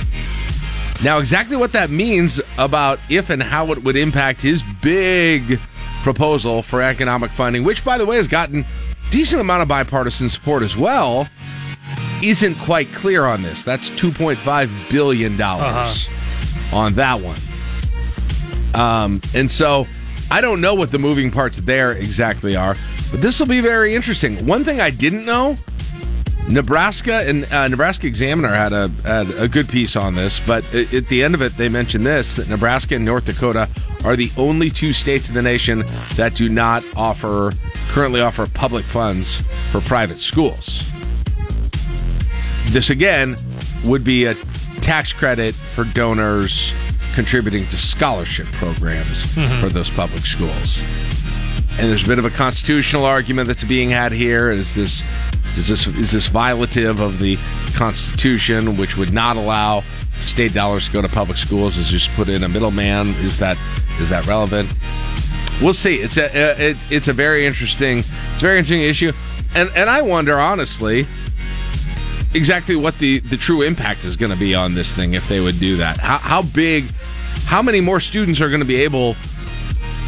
Now, 1.03 1.19
exactly 1.19 1.57
what 1.57 1.73
that 1.73 1.89
means 1.89 2.39
about 2.57 2.99
if 3.09 3.29
and 3.29 3.43
how 3.43 3.71
it 3.71 3.83
would 3.83 3.95
impact 3.95 4.41
his 4.41 4.63
big 4.81 5.59
proposal 6.03 6.61
for 6.61 6.81
economic 6.81 7.31
funding, 7.31 7.63
which, 7.63 7.83
by 7.83 7.97
the 7.97 8.05
way, 8.05 8.17
has 8.17 8.27
gotten 8.27 8.65
decent 9.11 9.41
amount 9.41 9.61
of 9.61 9.67
bipartisan 9.67 10.29
support 10.29 10.63
as 10.63 10.77
well, 10.77 11.27
isn't 12.23 12.55
quite 12.55 12.91
clear 12.93 13.25
on 13.25 13.43
this. 13.43 13.63
That's 13.63 13.89
two 13.89 14.11
point 14.11 14.39
five 14.39 14.71
billion 14.89 15.37
dollars 15.37 16.07
uh-huh. 16.07 16.77
on 16.77 16.93
that 16.93 17.19
one. 17.19 17.37
Um, 18.75 19.21
and 19.33 19.49
so 19.49 19.87
I 20.29 20.41
don't 20.41 20.59
know 20.59 20.73
what 20.73 20.91
the 20.91 20.99
moving 20.99 21.31
parts 21.31 21.57
there 21.59 21.93
exactly 21.93 22.55
are, 22.55 22.75
but 23.11 23.21
this 23.21 23.39
will 23.39 23.47
be 23.47 23.61
very 23.61 23.95
interesting. 23.95 24.45
One 24.45 24.63
thing 24.63 24.81
I 24.81 24.89
didn't 24.89 25.25
know 25.25 25.55
Nebraska 26.49 27.27
and 27.27 27.51
uh, 27.51 27.67
Nebraska 27.67 28.05
Examiner 28.05 28.53
had 28.53 28.71
a 28.71 28.89
had 29.03 29.29
a 29.35 29.47
good 29.47 29.67
piece 29.67 29.95
on 29.95 30.13
this, 30.15 30.39
but 30.39 30.63
at, 30.75 30.93
at 30.93 31.07
the 31.07 31.23
end 31.23 31.33
of 31.33 31.41
it, 31.41 31.57
they 31.57 31.69
mentioned 31.69 32.05
this 32.05 32.35
that 32.35 32.49
Nebraska 32.49 32.95
and 32.95 33.05
North 33.05 33.25
Dakota 33.25 33.67
are 34.03 34.15
the 34.15 34.29
only 34.37 34.69
two 34.69 34.93
states 34.93 35.27
in 35.27 35.35
the 35.35 35.41
nation 35.41 35.83
that 36.15 36.35
do 36.35 36.47
not 36.47 36.83
offer 36.95 37.51
currently 37.87 38.21
offer 38.21 38.45
public 38.47 38.85
funds 38.85 39.41
for 39.71 39.81
private 39.81 40.19
schools. 40.19 40.91
This 42.65 42.89
again 42.89 43.37
would 43.83 44.03
be 44.03 44.25
a 44.25 44.35
tax 44.81 45.13
credit 45.13 45.55
for 45.55 45.85
donors 45.85 46.73
contributing 47.15 47.65
to 47.67 47.77
scholarship 47.77 48.45
programs 48.53 49.23
Mhm. 49.35 49.59
for 49.61 49.69
those 49.69 49.89
public 49.89 50.25
schools. 50.25 50.81
And 51.79 51.89
there's 51.89 52.03
a 52.03 52.07
bit 52.07 52.19
of 52.19 52.25
a 52.25 52.29
constitutional 52.29 53.05
argument 53.05 53.47
that's 53.47 53.63
being 53.63 53.89
had 53.89 54.11
here. 54.11 54.49
Is 54.51 54.75
this 54.75 55.03
is 55.57 55.67
this 55.67 55.87
is 55.87 56.11
this 56.11 56.29
violative 56.29 56.99
of 56.99 57.19
the 57.19 57.37
Constitution, 57.75 58.77
which 58.77 58.97
would 58.97 59.13
not 59.13 59.35
allow 59.37 59.83
state 60.21 60.53
dollars 60.53 60.85
to 60.87 60.91
go 60.91 61.01
to 61.01 61.09
public 61.09 61.37
schools? 61.37 61.77
Is 61.77 61.89
just 61.89 62.09
put 62.15 62.29
in 62.29 62.43
a 62.43 62.49
middleman? 62.49 63.13
Is 63.23 63.37
that 63.37 63.57
is 63.99 64.09
that 64.09 64.25
relevant? 64.25 64.69
We'll 65.61 65.73
see. 65.73 65.95
It's 65.95 66.17
a 66.17 66.25
uh, 66.25 66.55
it, 66.57 66.77
it's 66.89 67.07
a 67.07 67.13
very 67.13 67.45
interesting 67.45 67.99
it's 67.99 68.41
a 68.41 68.45
very 68.45 68.57
interesting 68.59 68.81
issue, 68.81 69.11
and 69.53 69.69
and 69.75 69.89
I 69.89 70.01
wonder 70.01 70.39
honestly 70.39 71.05
exactly 72.35 72.75
what 72.75 72.97
the 72.99 73.19
the 73.19 73.37
true 73.37 73.61
impact 73.61 74.05
is 74.05 74.15
going 74.15 74.31
to 74.31 74.37
be 74.37 74.53
on 74.53 74.73
this 74.75 74.91
thing 74.91 75.13
if 75.13 75.27
they 75.27 75.39
would 75.39 75.59
do 75.59 75.77
that. 75.77 75.97
How 75.97 76.17
how 76.17 76.41
big, 76.41 76.85
how 77.45 77.61
many 77.61 77.81
more 77.81 77.99
students 77.99 78.41
are 78.41 78.49
going 78.49 78.59
to 78.61 78.65
be 78.65 78.81
able 78.83 79.15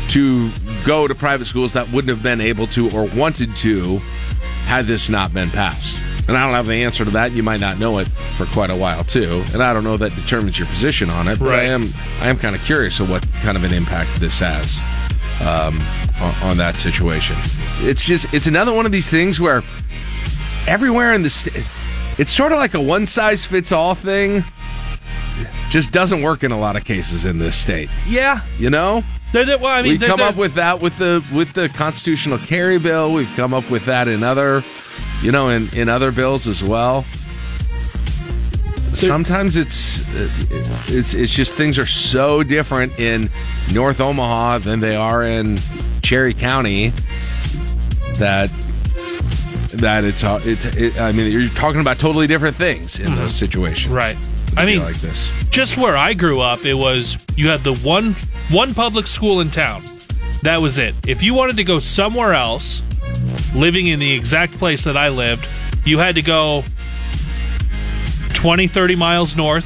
to 0.09 0.51
go 0.85 1.07
to 1.07 1.15
private 1.15 1.45
schools 1.45 1.73
that 1.73 1.91
wouldn't 1.91 2.09
have 2.09 2.23
been 2.23 2.41
able 2.41 2.67
to 2.67 2.89
or 2.91 3.05
wanted 3.15 3.55
to 3.57 3.97
had 4.65 4.85
this 4.85 5.09
not 5.09 5.33
been 5.33 5.49
passed? 5.49 5.99
And 6.27 6.35
I 6.35 6.43
don't 6.43 6.53
have 6.53 6.67
the 6.67 6.83
answer 6.83 7.05
to 7.05 7.11
that. 7.11 7.31
You 7.31 7.41
might 7.41 7.61
not 7.61 7.79
know 7.79 7.99
it 7.99 8.07
for 8.37 8.45
quite 8.47 8.69
a 8.69 8.75
while 8.75 9.03
too, 9.05 9.43
and 9.53 9.63
I 9.63 9.73
don't 9.73 9.85
know 9.85 9.95
that 9.95 10.13
determines 10.15 10.59
your 10.59 10.67
position 10.67 11.09
on 11.09 11.29
it. 11.29 11.39
But 11.39 11.55
I 11.55 11.63
am 11.63 11.89
I 12.19 12.27
am 12.27 12.37
kind 12.37 12.55
of 12.55 12.61
curious 12.63 12.99
of 12.99 13.09
what 13.09 13.25
kind 13.41 13.55
of 13.55 13.63
an 13.63 13.73
impact 13.73 14.19
this 14.19 14.39
has 14.39 14.79
um, 15.41 15.79
on, 16.21 16.51
on 16.51 16.57
that 16.57 16.75
situation. 16.75 17.37
It's 17.79 18.05
just 18.05 18.33
it's 18.33 18.47
another 18.47 18.73
one 18.73 18.85
of 18.85 18.91
these 18.91 19.09
things 19.09 19.39
where 19.39 19.63
everywhere 20.67 21.13
in 21.13 21.23
the 21.23 21.29
state, 21.29 21.63
it's 22.17 22.31
sort 22.31 22.51
of 22.51 22.57
like 22.57 22.73
a 22.73 22.81
one 22.81 23.05
size 23.05 23.45
fits 23.45 23.71
all 23.71 23.95
thing. 23.95 24.43
Just 25.69 25.91
doesn't 25.91 26.21
work 26.21 26.43
in 26.43 26.51
a 26.51 26.59
lot 26.59 26.75
of 26.75 26.83
cases 26.85 27.25
in 27.25 27.37
this 27.39 27.55
state. 27.55 27.89
Yeah. 28.07 28.41
You 28.57 28.69
know, 28.69 29.03
They're- 29.33 29.45
they're- 29.45 29.57
well, 29.57 29.71
I 29.73 29.81
mean, 29.81 29.91
we've 29.91 29.99
they're- 29.99 30.09
come 30.09 30.21
up 30.21 30.35
with 30.37 30.55
that 30.55 30.79
with 30.81 30.97
the 30.97 31.23
with 31.33 31.53
the 31.53 31.67
constitutional 31.69 32.37
carry 32.37 32.79
bill. 32.79 33.11
We've 33.13 33.31
come 33.35 33.53
up 33.53 33.69
with 33.69 33.85
that 33.85 34.07
in 34.07 34.23
other, 34.23 34.63
you 35.21 35.31
know, 35.31 35.49
in 35.49 35.69
in 35.73 35.89
other 35.89 36.11
bills 36.11 36.47
as 36.47 36.63
well. 36.63 37.05
Sometimes 38.93 39.57
it's 39.57 40.03
it's 40.89 41.13
it's 41.13 41.31
just 41.33 41.53
things 41.53 41.77
are 41.77 41.85
so 41.85 42.41
different 42.41 42.97
in 42.97 43.29
North 43.73 44.01
Omaha 44.01 44.59
than 44.59 44.79
they 44.79 44.95
are 44.95 45.23
in 45.23 45.59
Cherry 46.01 46.33
County 46.33 46.93
that 48.15 48.49
that 49.77 50.03
it's 50.03 50.23
uh, 50.23 50.39
it's 50.43 50.65
it, 50.65 50.99
I 50.99 51.11
mean 51.11 51.31
you're 51.31 51.49
talking 51.49 51.81
about 51.81 51.99
totally 51.99 52.27
different 52.27 52.55
things 52.55 52.99
in 52.99 53.13
those 53.15 53.33
situations. 53.33 53.87
Mm-hmm. 53.87 53.95
Right. 53.95 54.17
With 54.49 54.57
a 54.57 54.61
I 54.61 54.65
mean, 54.65 54.79
like 54.79 54.95
this. 54.97 55.29
just 55.49 55.77
where 55.77 55.95
I 55.95 56.13
grew 56.13 56.41
up, 56.41 56.65
it 56.65 56.73
was 56.73 57.17
you 57.35 57.49
had 57.49 57.63
the 57.63 57.75
one 57.75 58.15
one 58.49 58.73
public 58.73 59.07
school 59.07 59.41
in 59.41 59.51
town. 59.51 59.83
That 60.43 60.61
was 60.61 60.77
it. 60.77 60.95
If 61.07 61.23
you 61.23 61.33
wanted 61.33 61.57
to 61.57 61.63
go 61.63 61.79
somewhere 61.79 62.33
else, 62.33 62.81
living 63.55 63.87
in 63.87 63.99
the 63.99 64.11
exact 64.13 64.53
place 64.53 64.83
that 64.83 64.95
I 64.95 65.09
lived, 65.09 65.47
you 65.85 65.97
had 65.97 66.15
to 66.15 66.21
go 66.21 66.63
20, 68.33 68.67
30 68.67 68.95
miles 68.95 69.35
north. 69.35 69.65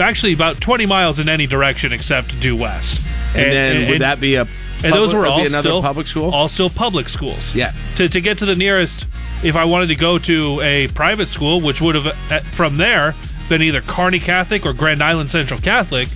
Actually, 0.00 0.34
about 0.34 0.60
20 0.60 0.84
miles 0.84 1.18
in 1.18 1.28
any 1.28 1.46
direction 1.46 1.92
except 1.92 2.38
due 2.40 2.56
west. 2.56 3.06
And, 3.34 3.52
then 3.52 3.90
would 3.90 4.00
that 4.00 4.20
be 4.20 4.34
a 4.34 4.46
and 4.84 4.92
those 4.92 5.14
were 5.14 5.26
all 5.26 5.40
another 5.40 5.68
still 5.68 5.82
public 5.82 6.06
school? 6.06 6.30
All 6.30 6.48
still 6.48 6.70
public 6.70 7.08
schools. 7.08 7.54
Yeah. 7.54 7.72
To 7.96 8.08
to 8.08 8.20
get 8.20 8.38
to 8.38 8.46
the 8.46 8.54
nearest, 8.54 9.06
if 9.42 9.56
I 9.56 9.64
wanted 9.64 9.86
to 9.88 9.96
go 9.96 10.18
to 10.18 10.60
a 10.60 10.88
private 10.88 11.28
school, 11.28 11.60
which 11.60 11.80
would 11.80 11.94
have 11.94 12.06
uh, 12.30 12.40
from 12.50 12.76
there 12.76 13.14
been 13.48 13.62
either 13.62 13.80
Kearney 13.80 14.18
Catholic 14.18 14.66
or 14.66 14.72
Grand 14.72 15.02
Island 15.02 15.30
Central 15.30 15.60
Catholic, 15.60 16.08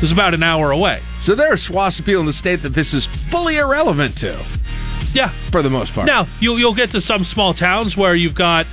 was 0.00 0.12
about 0.12 0.34
an 0.34 0.42
hour 0.42 0.70
away. 0.70 1.00
So 1.22 1.34
there 1.34 1.52
are 1.52 1.56
swaths 1.56 1.98
of 1.98 2.06
people 2.06 2.20
in 2.20 2.26
the 2.26 2.32
state 2.32 2.62
that 2.62 2.70
this 2.70 2.94
is 2.94 3.06
fully 3.06 3.58
irrelevant 3.58 4.16
to. 4.18 4.38
Yeah, 5.12 5.28
for 5.50 5.62
the 5.62 5.70
most 5.70 5.92
part. 5.92 6.06
Now 6.06 6.26
you'll 6.40 6.58
you'll 6.58 6.74
get 6.74 6.90
to 6.90 7.00
some 7.00 7.24
small 7.24 7.52
towns 7.54 7.96
where 7.96 8.14
you've 8.14 8.34
got 8.34 8.66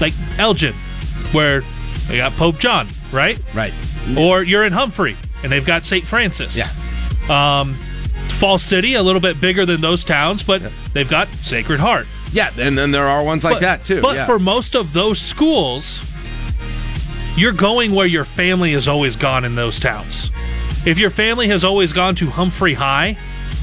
like 0.00 0.14
Elgin, 0.38 0.74
where 1.32 1.62
they 2.06 2.18
got 2.18 2.32
Pope 2.32 2.58
John, 2.58 2.86
right? 3.12 3.38
Right. 3.54 3.72
Or 4.16 4.42
you're 4.42 4.64
in 4.64 4.72
Humphrey 4.72 5.16
and 5.42 5.52
they've 5.52 5.64
got 5.64 5.84
St. 5.84 6.04
Francis. 6.04 6.56
Yeah. 6.56 6.70
Um, 7.28 7.76
Falls 8.38 8.62
City, 8.62 8.94
a 8.94 9.02
little 9.02 9.20
bit 9.20 9.40
bigger 9.40 9.66
than 9.66 9.80
those 9.80 10.04
towns, 10.04 10.42
but 10.42 10.62
they've 10.92 11.08
got 11.08 11.28
Sacred 11.28 11.80
Heart. 11.80 12.06
Yeah, 12.32 12.50
and 12.58 12.78
then 12.78 12.92
there 12.92 13.06
are 13.08 13.22
ones 13.24 13.42
like 13.42 13.54
But- 13.56 13.60
that 13.62 13.84
too. 13.84 14.00
But 14.00 14.14
yeah. 14.14 14.26
for 14.26 14.38
most 14.38 14.74
of 14.76 14.92
those 14.92 15.20
schools, 15.20 16.00
you're 17.36 17.52
going 17.52 17.92
where 17.92 18.06
your 18.06 18.24
family 18.24 18.72
has 18.72 18.86
always 18.86 19.16
gone 19.16 19.44
in 19.44 19.54
those 19.54 19.78
towns. 19.80 20.30
If 20.86 20.98
your 20.98 21.10
family 21.10 21.48
has 21.48 21.64
always 21.64 21.92
gone 21.92 22.14
to 22.16 22.30
Humphrey 22.30 22.74
High, 22.74 23.16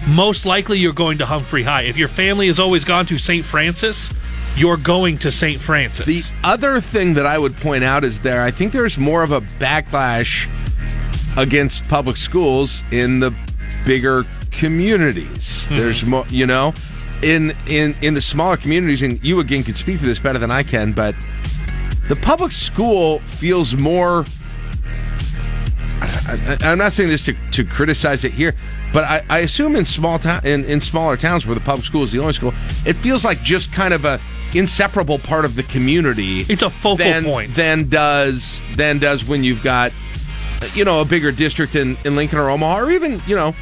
most 0.08 0.46
likely 0.46 0.78
you're 0.80 0.94
going 0.94 1.18
to 1.20 1.26
Humphrey 1.26 1.64
High. 1.64 1.84
If 1.84 1.98
your 1.98 2.08
family 2.08 2.48
has 2.48 2.60
always 2.60 2.84
gone 2.84 3.06
to 3.08 3.18
St. 3.18 3.46
Francis, 3.46 4.10
you're 4.58 4.78
going 4.78 5.18
to 5.20 5.32
St. 5.32 5.60
Francis. 5.60 6.06
The 6.06 6.24
other 6.44 6.80
thing 6.82 7.14
that 7.16 7.26
I 7.26 7.38
would 7.38 7.56
point 7.58 7.84
out 7.84 8.04
is 8.04 8.20
there, 8.20 8.42
I 8.44 8.52
think 8.52 8.72
there's 8.74 8.98
more 8.98 9.24
of 9.24 9.32
a 9.32 9.42
backlash 9.42 10.48
against 11.38 11.88
public 11.90 12.18
schools 12.18 12.84
in 12.92 13.20
the 13.20 13.34
bigger 13.86 14.26
communities. 14.58 15.66
Hmm. 15.68 15.78
There's 15.78 16.06
more, 16.06 16.26
you 16.30 16.46
know, 16.46 16.74
in 17.22 17.56
in 17.68 17.96
in 18.02 18.14
the 18.14 18.22
smaller 18.22 18.58
communities, 18.58 19.02
and 19.02 19.24
you 19.24 19.40
again 19.40 19.64
can 19.64 19.76
speak 19.76 20.00
to 20.00 20.06
this 20.06 20.20
better 20.20 20.40
than 20.40 20.52
I 20.52 20.64
can, 20.64 20.92
but 20.94 21.16
the 22.08 22.16
public 22.16 22.52
school 22.52 23.20
feels 23.20 23.76
more. 23.76 24.26
I, 26.02 26.58
I, 26.62 26.72
I'm 26.72 26.78
not 26.78 26.94
saying 26.94 27.10
this 27.10 27.24
to, 27.26 27.36
to 27.52 27.64
criticize 27.64 28.24
it 28.24 28.34
here, 28.34 28.54
but 28.94 29.06
I, 29.06 29.24
I 29.30 29.40
assume 29.40 29.76
in 29.76 29.86
small 29.86 30.20
town 30.20 30.46
in, 30.46 30.66
in 30.66 30.82
smaller 30.82 31.18
towns 31.18 31.46
where 31.46 31.56
the 31.56 31.62
public 31.62 31.86
school 31.86 32.04
is 32.04 32.12
the 32.12 32.20
only 32.20 32.34
school, 32.34 32.54
it 32.86 32.94
feels 32.98 33.24
like 33.26 33.42
just 33.42 33.74
kind 33.74 33.94
of 33.94 34.06
a 34.06 34.20
inseparable 34.54 35.20
part 35.20 35.46
of 35.46 35.56
the 35.56 35.64
community. 35.64 36.42
It's 36.42 36.62
a 36.62 36.70
focal 36.70 36.98
than, 36.98 37.24
point. 37.24 37.56
Than 37.56 37.90
does 37.90 38.62
than 38.76 39.00
does 39.00 39.26
when 39.26 39.44
you've 39.44 39.64
got 39.64 39.92
you 40.74 40.86
know 40.86 41.02
a 41.02 41.06
bigger 41.06 41.32
district 41.32 41.76
in, 41.76 41.98
in 42.06 42.16
Lincoln 42.16 42.40
or 42.40 42.50
Omaha 42.50 42.82
or 42.82 42.92
even 42.92 43.22
you 43.28 43.36
know 43.36 43.56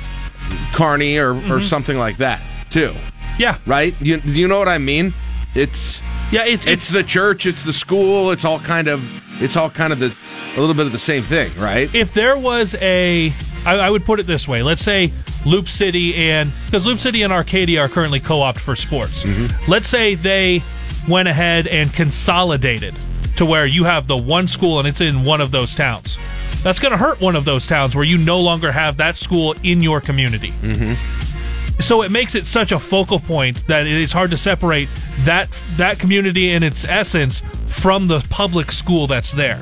Kearney 0.74 1.18
or, 1.18 1.32
or 1.32 1.60
Mhm. 1.60 1.64
something 1.70 1.98
like 1.98 2.18
that 2.18 2.42
too. 2.70 2.94
Yeah. 3.38 3.58
Right. 3.66 3.96
You 4.02 4.22
you 4.26 4.48
know 4.48 4.60
what 4.60 4.68
I 4.70 4.78
mean? 4.78 5.14
It's 5.56 6.02
yeah. 6.32 6.46
It's 6.46 6.66
it's 6.66 6.88
the 6.90 7.04
church. 7.04 7.46
It's 7.46 7.64
the 7.64 7.74
school. 7.74 8.32
It's 8.32 8.46
all 8.46 8.60
kind 8.60 8.88
of 8.88 9.04
it's 9.42 9.56
all 9.58 9.70
kind 9.70 9.92
of 9.94 10.00
the 10.00 10.14
a 10.56 10.60
little 10.60 10.76
bit 10.76 10.86
of 10.86 10.92
the 10.92 11.00
same 11.00 11.24
thing, 11.24 11.52
right? 11.60 11.94
if 11.96 12.14
there 12.14 12.38
was 12.38 12.76
a 12.82 13.34
I, 13.66 13.76
I 13.76 13.90
would 13.90 14.06
put 14.06 14.20
it 14.20 14.28
this 14.28 14.48
way 14.48 14.62
let's 14.62 14.84
say 14.84 15.12
Loup 15.46 15.68
City 15.68 16.14
and 16.16 16.52
because 16.66 16.86
Loup 16.86 17.00
City 17.00 17.24
and 17.24 17.34
arcadia 17.34 17.80
are 17.82 17.88
currently 17.90 18.20
co-opt 18.20 18.60
for 18.60 18.76
sports 18.76 19.26
let's 19.68 19.90
say 19.90 20.14
they 20.16 20.62
went 21.08 21.28
ahead 21.28 21.66
and 21.66 21.92
consolidated 21.92 22.94
to 23.38 23.46
where 23.46 23.66
you 23.66 23.84
have 23.86 24.08
the 24.08 24.18
one 24.18 24.48
school 24.48 24.80
and 24.80 24.88
it's 24.88 25.02
in 25.02 25.24
one 25.26 25.42
of 25.42 25.52
those 25.52 25.74
towns 25.76 26.18
that's 26.64 26.80
going 26.80 26.92
to 26.92 26.98
hurt 26.98 27.20
one 27.20 27.36
of 27.36 27.46
those 27.46 27.68
towns 27.68 27.96
where 27.96 28.06
you 28.06 28.18
no 28.18 28.40
longer 28.40 28.72
have 28.72 28.98
that 28.98 29.18
school 29.18 29.54
in 29.64 29.82
your 29.82 30.00
community 30.02 30.52
Mm-hmm. 30.62 31.82
so 31.82 32.02
it 32.04 32.12
makes 32.12 32.36
it 32.36 32.46
such 32.46 32.72
a 32.72 32.80
focal 32.80 33.20
point 33.20 33.66
that 33.68 33.86
it's 33.88 34.14
hard 34.14 34.32
to 34.32 34.38
separate 34.38 34.88
that 35.20 35.50
that 35.78 36.00
community 36.00 36.52
in 36.52 36.64
its 36.64 36.86
essence 36.86 37.42
from 37.66 38.08
the 38.08 38.20
public 38.30 38.72
school 38.72 39.08
that's 39.08 39.32
there. 39.32 39.62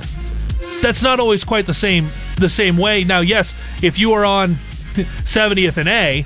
That's 0.82 1.02
not 1.02 1.20
always 1.20 1.44
quite 1.44 1.66
the 1.66 1.74
same 1.74 2.10
the 2.38 2.50
same 2.50 2.76
way. 2.78 3.04
Now, 3.06 3.22
yes, 3.22 3.54
if 3.82 3.98
you 3.98 4.12
are 4.14 4.26
on 4.26 4.56
70th 4.96 5.78
and 5.78 5.88
A 5.88 6.26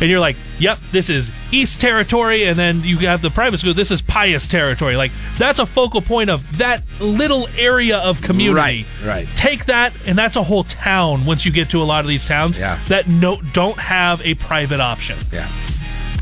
and 0.00 0.10
you're 0.10 0.20
like, 0.20 0.36
"Yep, 0.58 0.78
this 0.92 1.08
is 1.08 1.30
East 1.50 1.80
Territory," 1.80 2.44
and 2.44 2.58
then 2.58 2.82
you 2.82 2.98
have 2.98 3.22
the 3.22 3.30
private 3.30 3.58
school. 3.60 3.74
This 3.74 3.90
is 3.90 4.02
Pius 4.02 4.46
Territory. 4.46 4.96
Like 4.96 5.12
that's 5.38 5.58
a 5.58 5.66
focal 5.66 6.00
point 6.02 6.30
of 6.30 6.58
that 6.58 6.82
little 7.00 7.48
area 7.56 7.98
of 7.98 8.20
community. 8.22 8.86
Right, 9.04 9.06
right. 9.06 9.28
Take 9.36 9.66
that, 9.66 9.92
and 10.06 10.16
that's 10.16 10.36
a 10.36 10.42
whole 10.42 10.64
town. 10.64 11.24
Once 11.24 11.44
you 11.46 11.52
get 11.52 11.70
to 11.70 11.82
a 11.82 11.84
lot 11.84 12.04
of 12.04 12.08
these 12.08 12.24
towns, 12.24 12.58
Yeah. 12.58 12.78
that 12.88 13.08
no 13.08 13.40
don't 13.52 13.78
have 13.78 14.20
a 14.22 14.34
private 14.34 14.80
option. 14.80 15.16
Yeah, 15.32 15.48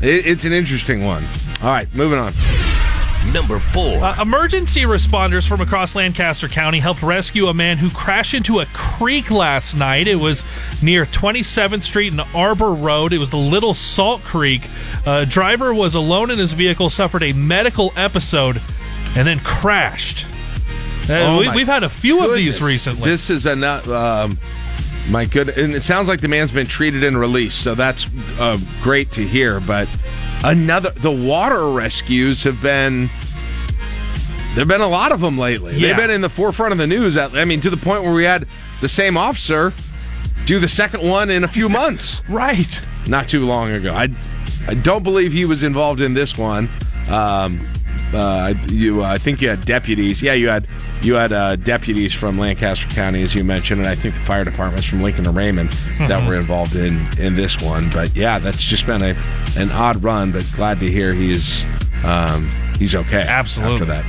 it, 0.01 0.25
it's 0.25 0.45
an 0.45 0.53
interesting 0.53 1.03
one. 1.03 1.23
All 1.61 1.69
right, 1.69 1.93
moving 1.93 2.19
on. 2.19 2.33
Number 3.33 3.59
four. 3.59 4.03
Uh, 4.03 4.21
emergency 4.21 4.81
responders 4.83 5.47
from 5.47 5.59
across 5.59 5.93
Lancaster 5.95 6.47
County 6.47 6.79
helped 6.79 7.01
rescue 7.01 7.47
a 7.47 7.53
man 7.53 7.77
who 7.77 7.89
crashed 7.89 8.33
into 8.33 8.59
a 8.59 8.65
creek 8.67 9.29
last 9.29 9.75
night. 9.75 10.07
It 10.07 10.15
was 10.15 10.43
near 10.81 11.05
27th 11.05 11.83
Street 11.83 12.13
and 12.13 12.21
Arbor 12.33 12.73
Road. 12.73 13.11
It 13.13 13.17
was 13.17 13.31
the 13.31 13.37
Little 13.37 13.73
Salt 13.73 14.21
Creek. 14.23 14.69
Uh, 15.05 15.25
driver 15.25 15.73
was 15.73 15.95
alone 15.95 16.31
in 16.31 16.39
his 16.39 16.53
vehicle, 16.53 16.89
suffered 16.89 17.23
a 17.23 17.33
medical 17.33 17.91
episode, 17.97 18.61
and 19.15 19.27
then 19.27 19.39
crashed. 19.39 20.25
Uh, 21.09 21.13
Oh 21.13 21.39
we, 21.39 21.49
we've 21.51 21.67
had 21.67 21.83
a 21.83 21.89
few 21.89 22.23
of 22.25 22.33
these 22.33 22.61
recently. 22.61 23.09
This 23.09 23.29
is 23.29 23.45
a 23.45 23.55
nut. 23.55 23.87
Um, 23.87 24.39
my 25.09 25.25
good, 25.25 25.49
and 25.49 25.75
it 25.75 25.83
sounds 25.83 26.07
like 26.07 26.21
the 26.21 26.27
man's 26.27 26.51
been 26.51 26.65
treated 26.67 27.03
and 27.03 27.19
released, 27.19 27.61
so 27.61 27.75
that's 27.75 28.07
uh, 28.39 28.57
great 28.81 29.11
to 29.11 29.21
hear. 29.21 29.59
But 29.59 29.87
another, 30.45 30.91
the 30.91 31.11
water 31.11 31.69
rescues 31.69 32.43
have 32.43 32.61
been. 32.61 33.09
There've 34.55 34.67
been 34.67 34.81
a 34.81 34.87
lot 34.87 35.11
of 35.11 35.19
them 35.19 35.37
lately. 35.37 35.75
Yeah. 35.75 35.87
They've 35.87 35.97
been 35.97 36.11
in 36.11 36.21
the 36.21 36.29
forefront 36.29 36.71
of 36.71 36.77
the 36.77 36.87
news. 36.87 37.17
At, 37.17 37.35
I 37.35 37.43
mean, 37.43 37.59
to 37.61 37.69
the 37.69 37.77
point 37.77 38.03
where 38.03 38.13
we 38.13 38.23
had 38.23 38.47
the 38.79 38.87
same 38.87 39.17
officer 39.17 39.73
do 40.45 40.59
the 40.59 40.69
second 40.69 41.07
one 41.07 41.29
in 41.29 41.43
a 41.43 41.47
few 41.47 41.67
months. 41.67 42.21
right. 42.29 42.81
Not 43.07 43.27
too 43.27 43.45
long 43.45 43.71
ago. 43.71 43.93
I, 43.93 44.09
I 44.67 44.75
don't 44.75 45.03
believe 45.03 45.33
he 45.33 45.45
was 45.45 45.63
involved 45.63 46.01
in 46.01 46.13
this 46.13 46.37
one. 46.37 46.69
Um, 47.09 47.67
uh, 48.13 48.53
you, 48.69 49.03
I 49.03 49.17
think 49.17 49.41
you 49.41 49.49
had 49.49 49.65
deputies. 49.65 50.21
Yeah, 50.21 50.33
you 50.33 50.47
had 50.47 50.67
you 51.05 51.13
had 51.13 51.31
uh, 51.31 51.55
deputies 51.55 52.13
from 52.13 52.37
Lancaster 52.39 52.87
County, 52.87 53.21
as 53.21 53.35
you 53.35 53.43
mentioned, 53.43 53.79
and 53.81 53.89
I 53.89 53.95
think 53.95 54.15
the 54.15 54.21
fire 54.21 54.43
departments 54.43 54.87
from 54.87 55.01
Lincoln 55.01 55.27
and 55.27 55.35
Raymond 55.35 55.69
that 55.99 56.21
Mhm. 56.21 56.27
were 56.27 56.35
involved 56.35 56.75
in 56.75 57.05
in 57.19 57.35
this 57.35 57.61
one. 57.61 57.89
But 57.91 58.15
yeah, 58.15 58.39
that's 58.39 58.63
just 58.63 58.85
been 58.85 59.01
a 59.03 59.15
an 59.57 59.71
odd 59.71 60.03
run. 60.03 60.31
But 60.31 60.45
glad 60.55 60.79
to 60.79 60.89
hear 60.91 61.13
he's 61.13 61.63
um, 62.03 62.49
he's 62.79 62.95
okay. 62.95 63.21
Absolutely. 63.27 63.75
After 63.75 63.85
that. 63.85 64.05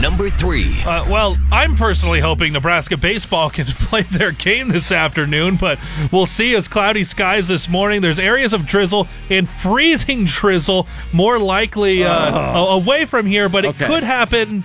Number 0.00 0.30
three. 0.30 0.80
Uh, 0.86 1.04
well, 1.10 1.36
I'm 1.52 1.74
personally 1.76 2.20
hoping 2.20 2.52
Nebraska 2.54 2.96
baseball 2.96 3.50
can 3.50 3.66
play 3.68 4.02
their 4.02 4.30
game 4.32 4.68
this 4.68 4.90
afternoon, 4.92 5.56
but 5.56 5.78
we'll 6.10 6.24
see 6.26 6.54
as 6.54 6.68
cloudy 6.68 7.04
skies 7.04 7.48
this 7.48 7.68
morning. 7.68 8.00
There's 8.00 8.18
areas 8.20 8.52
of 8.54 8.66
drizzle 8.66 9.08
and 9.28 9.46
freezing 9.48 10.24
drizzle, 10.26 10.86
more 11.12 11.38
likely 11.38 12.04
uh, 12.04 12.12
a- 12.56 12.76
away 12.76 13.04
from 13.04 13.26
here, 13.26 13.48
but 13.50 13.64
it 13.66 13.68
Okay. 13.70 13.86
could 13.88 14.02
happen 14.04 14.64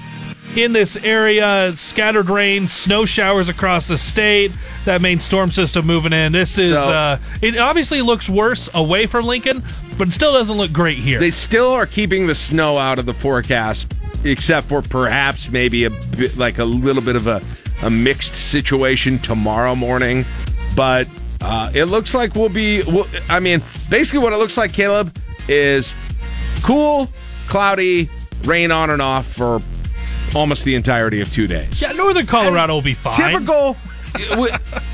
in 0.57 0.73
this 0.73 0.95
area. 0.97 1.73
Scattered 1.75 2.29
rain, 2.29 2.67
snow 2.67 3.05
showers 3.05 3.49
across 3.49 3.87
the 3.87 3.97
state. 3.97 4.51
That 4.85 5.01
main 5.01 5.19
storm 5.19 5.51
system 5.51 5.85
moving 5.85 6.13
in. 6.13 6.31
This 6.31 6.57
is 6.57 6.71
So- 6.71 6.77
uh, 6.89 7.17
it. 7.41 7.57
Obviously 7.57 8.01
looks 8.01 8.29
worse 8.29 8.69
away 8.73 9.05
from 9.07 9.25
Lincoln, 9.25 9.63
but 9.97 10.07
it 10.09 10.11
still 10.11 10.33
doesn't 10.33 10.55
look 10.55 10.71
great 10.71 10.97
here. 10.97 11.19
They 11.19 11.31
still 11.31 11.71
are 11.71 11.85
keeping 11.85 12.27
the 12.27 12.35
snow 12.35 12.77
out 12.77 12.99
of 12.99 13.05
the 13.05 13.13
forecast, 13.13 13.93
except 14.23 14.67
for 14.69 14.81
perhaps 14.81 15.49
maybe 15.49 15.83
a 15.85 15.89
bit 15.89 16.37
like 16.37 16.59
a 16.59 16.65
little 16.65 17.01
bit 17.01 17.15
of 17.15 17.27
a, 17.27 17.41
a 17.81 17.89
mixed 17.89 18.35
situation 18.35 19.19
tomorrow 19.19 19.75
morning. 19.75 20.25
But 20.75 21.07
uh, 21.41 21.71
it 21.73 21.85
looks 21.85 22.13
like 22.13 22.35
we'll 22.35 22.49
be. 22.49 22.83
We'll, 22.83 23.07
I 23.29 23.39
mean, 23.39 23.61
basically, 23.89 24.19
what 24.19 24.33
it 24.33 24.37
looks 24.37 24.57
like, 24.57 24.73
Caleb, 24.73 25.15
is 25.47 25.93
cool, 26.63 27.09
cloudy, 27.47 28.09
rain 28.43 28.71
on 28.71 28.89
and 28.89 29.01
off 29.01 29.25
for 29.27 29.61
almost 30.35 30.65
the 30.65 30.75
entirety 30.75 31.21
of 31.21 31.31
two 31.31 31.47
days. 31.47 31.81
yeah, 31.81 31.91
Northern 31.93 32.25
Colorado 32.25 32.73
will 32.73 32.81
be 32.81 32.93
fine. 32.93 33.13
Typical. 33.15 33.77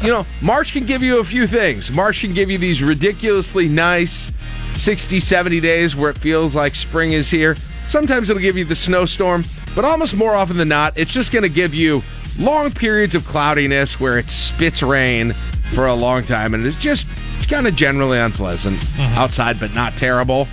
you 0.01 0.09
know, 0.09 0.25
March 0.41 0.73
can 0.73 0.85
give 0.85 1.03
you 1.03 1.19
a 1.19 1.23
few 1.23 1.45
things. 1.45 1.91
March 1.91 2.21
can 2.21 2.33
give 2.33 2.49
you 2.49 2.57
these 2.57 2.81
ridiculously 2.81 3.67
nice 3.69 4.31
60, 4.75 5.19
70 5.19 5.59
days 5.59 5.95
where 5.95 6.09
it 6.09 6.17
feels 6.17 6.55
like 6.55 6.73
spring 6.75 7.13
is 7.13 7.29
here. 7.29 7.55
Sometimes 7.85 8.29
it'll 8.29 8.41
give 8.41 8.57
you 8.57 8.65
the 8.65 8.75
snowstorm, 8.75 9.43
but 9.75 9.85
almost 9.85 10.15
more 10.15 10.33
often 10.35 10.57
than 10.57 10.69
not, 10.69 10.97
it's 10.97 11.11
just 11.11 11.31
going 11.31 11.43
to 11.43 11.49
give 11.49 11.73
you 11.73 12.01
long 12.39 12.71
periods 12.71 13.15
of 13.15 13.25
cloudiness 13.25 13.99
where 13.99 14.17
it 14.17 14.29
spits 14.29 14.81
rain 14.81 15.33
for 15.75 15.87
a 15.87 15.93
long 15.93 16.23
time, 16.23 16.53
and 16.53 16.65
it's 16.65 16.77
just 16.77 17.07
it's 17.37 17.47
kind 17.47 17.67
of 17.67 17.75
generally 17.75 18.17
unpleasant 18.17 18.77
mm-hmm. 18.77 19.19
outside, 19.19 19.59
but 19.59 19.73
not 19.73 19.93
terrible. 19.93 20.47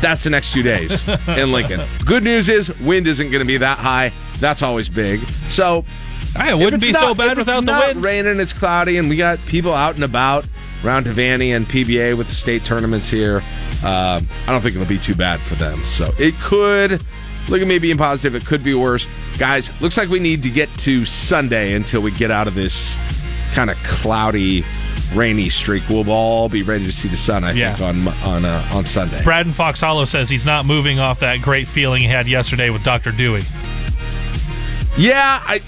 That's 0.00 0.22
the 0.22 0.30
next 0.30 0.52
two 0.52 0.62
days 0.62 1.06
in 1.28 1.52
Lincoln. 1.52 1.80
Good 2.06 2.22
news 2.22 2.48
is 2.48 2.76
wind 2.80 3.06
isn't 3.06 3.30
going 3.30 3.40
to 3.40 3.46
be 3.46 3.58
that 3.58 3.78
high. 3.78 4.12
That's 4.40 4.62
always 4.62 4.88
big. 4.88 5.20
So 5.48 5.84
it 6.36 6.56
wouldn't 6.56 6.82
be 6.82 6.92
so 6.92 7.08
not- 7.08 7.16
bad 7.16 7.32
if 7.32 7.38
without 7.38 7.58
it's 7.58 7.66
the 7.66 7.72
not 7.72 7.86
wind. 7.88 8.02
raining, 8.02 8.40
it's 8.40 8.52
cloudy, 8.52 8.96
and 8.98 9.08
we 9.08 9.16
got 9.16 9.38
people 9.46 9.72
out 9.74 9.94
and 9.96 10.04
about 10.04 10.44
around 10.84 11.06
Devaney 11.06 11.56
and 11.56 11.66
PBA 11.66 12.16
with 12.16 12.28
the 12.28 12.34
state 12.34 12.64
tournaments 12.64 13.08
here. 13.08 13.38
Um, 13.84 14.28
I 14.46 14.48
don't 14.48 14.60
think 14.60 14.74
it'll 14.76 14.86
be 14.86 14.98
too 14.98 15.14
bad 15.14 15.40
for 15.40 15.54
them. 15.56 15.84
So 15.84 16.12
it 16.18 16.34
could. 16.40 17.02
Look 17.48 17.62
at 17.62 17.66
me 17.66 17.78
being 17.78 17.96
positive. 17.96 18.34
It 18.34 18.46
could 18.46 18.62
be 18.62 18.74
worse, 18.74 19.06
guys. 19.38 19.70
Looks 19.80 19.96
like 19.96 20.10
we 20.10 20.18
need 20.20 20.42
to 20.42 20.50
get 20.50 20.68
to 20.80 21.04
Sunday 21.06 21.72
until 21.74 22.02
we 22.02 22.10
get 22.10 22.30
out 22.30 22.46
of 22.46 22.54
this 22.54 22.94
kind 23.54 23.70
of 23.70 23.76
cloudy, 23.84 24.64
rainy 25.14 25.48
streak. 25.48 25.82
We'll 25.88 26.10
all 26.10 26.50
be 26.50 26.62
ready 26.62 26.84
to 26.84 26.92
see 26.92 27.08
the 27.08 27.16
sun. 27.16 27.44
I 27.44 27.52
Yeah. 27.52 27.74
think 27.74 28.06
on 28.06 28.08
on 28.30 28.44
uh, 28.44 28.68
on 28.74 28.84
Sunday. 28.84 29.24
Brad 29.24 29.46
and 29.46 29.54
Fox 29.54 29.80
Hollow 29.80 30.04
says 30.04 30.28
he's 30.28 30.44
not 30.44 30.66
moving 30.66 30.98
off 31.00 31.20
that 31.20 31.40
great 31.40 31.66
feeling 31.68 32.02
he 32.02 32.08
had 32.08 32.28
yesterday 32.28 32.68
with 32.68 32.82
Dr. 32.84 33.12
Dewey. 33.12 33.42
Yeah, 34.96 35.42
I. 35.44 35.62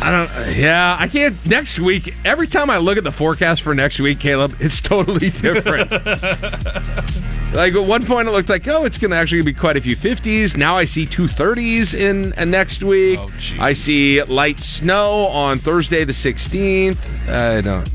I 0.00 0.10
don't. 0.10 0.56
Yeah, 0.56 0.96
I 0.98 1.08
can't. 1.08 1.34
Next 1.46 1.78
week, 1.78 2.14
every 2.24 2.46
time 2.46 2.70
I 2.70 2.78
look 2.78 2.98
at 2.98 3.04
the 3.04 3.12
forecast 3.12 3.62
for 3.62 3.74
next 3.74 4.00
week, 4.00 4.18
Caleb, 4.18 4.56
it's 4.60 4.80
totally 4.80 5.30
different. 5.30 5.90
like 7.52 7.74
at 7.74 7.84
one 7.84 8.04
point, 8.04 8.28
it 8.28 8.32
looked 8.32 8.48
like, 8.48 8.66
oh, 8.66 8.84
it's 8.84 8.98
going 8.98 9.10
to 9.10 9.16
actually 9.16 9.42
be 9.42 9.52
quite 9.52 9.76
a 9.76 9.80
few 9.80 9.96
fifties. 9.96 10.56
Now 10.56 10.76
I 10.76 10.84
see 10.84 11.06
two 11.06 11.28
thirties 11.28 11.94
in 11.94 12.32
uh, 12.34 12.44
next 12.44 12.82
week. 12.82 13.20
I 13.58 13.72
see 13.72 14.22
light 14.22 14.60
snow 14.60 15.26
on 15.26 15.58
Thursday 15.58 16.04
the 16.04 16.14
sixteenth. 16.14 16.98
I 17.28 17.60
don't. 17.60 17.88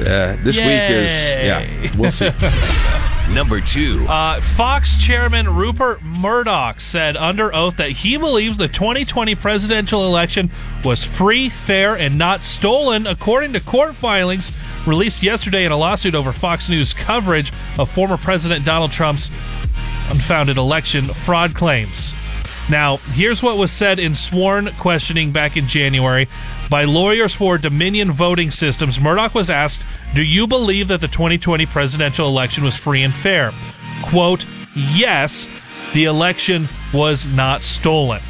Uh, 0.00 0.36
this 0.42 0.56
week 0.56 0.66
is 0.66 1.10
yeah. 1.10 1.96
We'll 1.98 2.10
see. 2.10 2.30
Number 3.34 3.60
two. 3.60 4.06
Uh, 4.08 4.40
Fox 4.40 4.96
chairman 4.96 5.54
Rupert 5.54 6.02
Murdoch 6.02 6.80
said 6.80 7.16
under 7.16 7.54
oath 7.54 7.76
that 7.76 7.92
he 7.92 8.16
believes 8.16 8.58
the 8.58 8.66
2020 8.66 9.36
presidential 9.36 10.04
election 10.04 10.50
was 10.84 11.04
free, 11.04 11.48
fair, 11.48 11.96
and 11.96 12.18
not 12.18 12.42
stolen, 12.42 13.06
according 13.06 13.52
to 13.52 13.60
court 13.60 13.94
filings 13.94 14.50
released 14.84 15.22
yesterday 15.22 15.64
in 15.64 15.70
a 15.70 15.76
lawsuit 15.76 16.16
over 16.16 16.32
Fox 16.32 16.68
News 16.68 16.92
coverage 16.92 17.52
of 17.78 17.88
former 17.88 18.16
President 18.16 18.64
Donald 18.64 18.90
Trump's 18.90 19.30
unfounded 20.10 20.56
election 20.56 21.04
fraud 21.04 21.54
claims. 21.54 22.12
Now, 22.68 22.96
here's 23.12 23.42
what 23.42 23.58
was 23.58 23.70
said 23.70 24.00
in 24.00 24.16
sworn 24.16 24.72
questioning 24.72 25.30
back 25.30 25.56
in 25.56 25.68
January 25.68 26.28
by 26.70 26.84
lawyers 26.84 27.34
for 27.34 27.58
Dominion 27.58 28.12
Voting 28.12 28.50
Systems. 28.52 29.00
Murdoch 29.00 29.34
was 29.34 29.50
asked, 29.50 29.82
Do 30.14 30.22
you 30.22 30.46
believe 30.46 30.88
that 30.88 31.00
the 31.00 31.08
2020 31.08 31.66
presidential 31.66 32.28
election 32.28 32.62
was 32.64 32.76
free 32.76 33.02
and 33.02 33.12
fair? 33.12 33.52
Quote, 34.04 34.46
Yes, 34.74 35.48
the 35.92 36.04
election 36.04 36.68
was 36.94 37.26
not 37.26 37.62
stolen. 37.62 38.20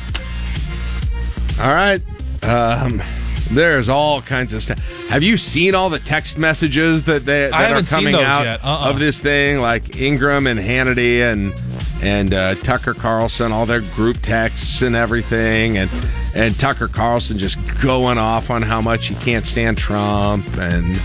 All 1.61 1.75
right. 1.75 2.01
Um, 2.43 3.03
there's 3.51 3.89
all 3.89 4.23
kinds 4.23 4.55
of 4.55 4.63
stuff. 4.63 4.79
Have 5.09 5.23
you 5.23 5.37
seen 5.37 5.75
all 5.75 5.91
the 5.91 5.99
text 5.99 6.39
messages 6.39 7.03
that 7.03 7.27
they 7.27 7.51
that 7.51 7.73
are 7.73 7.83
coming 7.83 8.15
out. 8.15 8.47
Uh-uh. 8.47 8.91
of 8.91 8.99
this 8.99 9.21
thing? 9.21 9.61
Like 9.61 9.97
Ingraham 9.97 10.47
and 10.47 10.59
Hannity 10.59 11.21
and 11.21 11.53
and 12.01 12.33
uh, 12.33 12.55
Tucker 12.57 12.95
Carlson, 12.95 13.53
all 13.53 13.67
their 13.67 13.83
group 13.83 14.23
texts 14.23 14.81
and 14.81 14.97
everything, 14.97 15.77
and 15.77 15.91
and 16.35 16.59
Tucker 16.59 16.89
Carlson 16.89 17.39
just 17.39 17.59
going 17.81 18.19
off 18.19 18.51
on 18.51 18.63
how 18.63 18.81
much 18.81 19.09
he 19.09 19.15
can't 19.17 19.45
stand 19.45 19.79
Trump, 19.79 20.47
and 20.57 21.01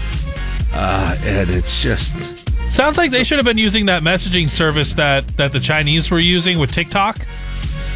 uh, 0.73 1.17
and 1.23 1.49
it's 1.49 1.81
just 1.81 2.45
Sounds 2.75 2.97
like 2.97 3.09
they 3.09 3.23
should 3.23 3.37
have 3.37 3.45
been 3.45 3.57
using 3.57 3.85
that 3.85 4.03
messaging 4.03 4.49
service 4.49 4.91
that, 4.95 5.25
that 5.37 5.53
the 5.53 5.61
Chinese 5.61 6.11
were 6.11 6.19
using 6.19 6.59
with 6.59 6.73
TikTok, 6.73 7.25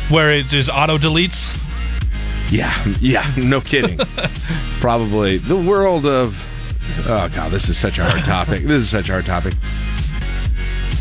where 0.08 0.32
it 0.32 0.46
just 0.46 0.70
auto 0.70 0.98
deletes. 0.98 1.54
Yeah, 2.50 2.74
yeah, 3.02 3.30
no 3.36 3.60
kidding. 3.60 3.98
Probably 4.80 5.36
the 5.36 5.58
world 5.58 6.06
of. 6.06 6.34
Oh 7.08 7.30
god, 7.36 7.52
this 7.52 7.68
is 7.68 7.78
such 7.78 7.98
a 7.98 8.06
hard 8.06 8.24
topic. 8.24 8.64
This 8.64 8.82
is 8.82 8.90
such 8.90 9.10
a 9.10 9.12
hard 9.12 9.26
topic. 9.26 9.54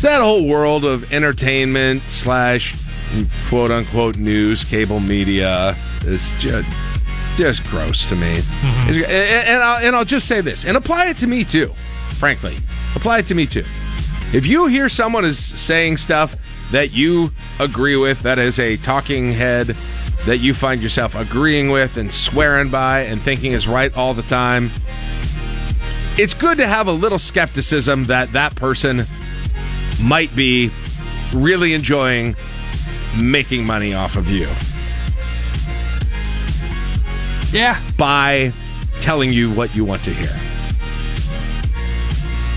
That 0.01 0.19
whole 0.19 0.45
world 0.45 0.83
of 0.83 1.13
entertainment 1.13 2.03
slash 2.03 2.75
quote 3.47 3.71
unquote 3.71 4.17
news, 4.17 4.63
cable 4.63 4.99
media 4.99 5.75
is 6.05 6.29
just 6.39 6.67
just 7.37 7.63
gross 7.69 8.07
to 8.09 8.15
me. 8.15 8.37
Mm-hmm. 8.37 8.89
And, 8.89 9.05
and 9.05 9.63
I'll, 9.63 9.85
and 9.85 9.95
I'll 9.95 10.05
just 10.05 10.27
say 10.27 10.41
this, 10.41 10.65
and 10.65 10.75
apply 10.75 11.07
it 11.07 11.17
to 11.19 11.27
me 11.27 11.43
too. 11.43 11.73
Frankly, 12.15 12.57
apply 12.95 13.19
it 13.19 13.27
to 13.27 13.35
me 13.35 13.45
too. 13.45 13.63
If 14.33 14.45
you 14.45 14.67
hear 14.67 14.89
someone 14.89 15.25
is 15.25 15.39
saying 15.39 15.97
stuff 15.97 16.35
that 16.71 16.91
you 16.91 17.31
agree 17.59 17.95
with, 17.95 18.21
that 18.21 18.37
is 18.39 18.59
a 18.59 18.77
talking 18.77 19.31
head 19.31 19.75
that 20.25 20.37
you 20.37 20.53
find 20.53 20.81
yourself 20.81 21.15
agreeing 21.15 21.69
with 21.69 21.97
and 21.97 22.13
swearing 22.13 22.69
by 22.69 23.01
and 23.01 23.21
thinking 23.21 23.53
is 23.53 23.67
right 23.67 23.95
all 23.97 24.13
the 24.13 24.21
time, 24.23 24.69
it's 26.17 26.33
good 26.33 26.57
to 26.57 26.67
have 26.67 26.87
a 26.87 26.91
little 26.91 27.19
skepticism 27.19 28.05
that 28.05 28.33
that 28.33 28.55
person 28.55 29.03
might 30.03 30.35
be 30.35 30.69
really 31.33 31.73
enjoying 31.73 32.35
making 33.19 33.65
money 33.65 33.93
off 33.93 34.15
of 34.15 34.29
you. 34.29 34.47
Yeah. 37.51 37.79
By 37.97 38.53
telling 39.01 39.33
you 39.33 39.51
what 39.51 39.75
you 39.75 39.85
want 39.85 40.03
to 40.03 40.13
hear. 40.13 40.29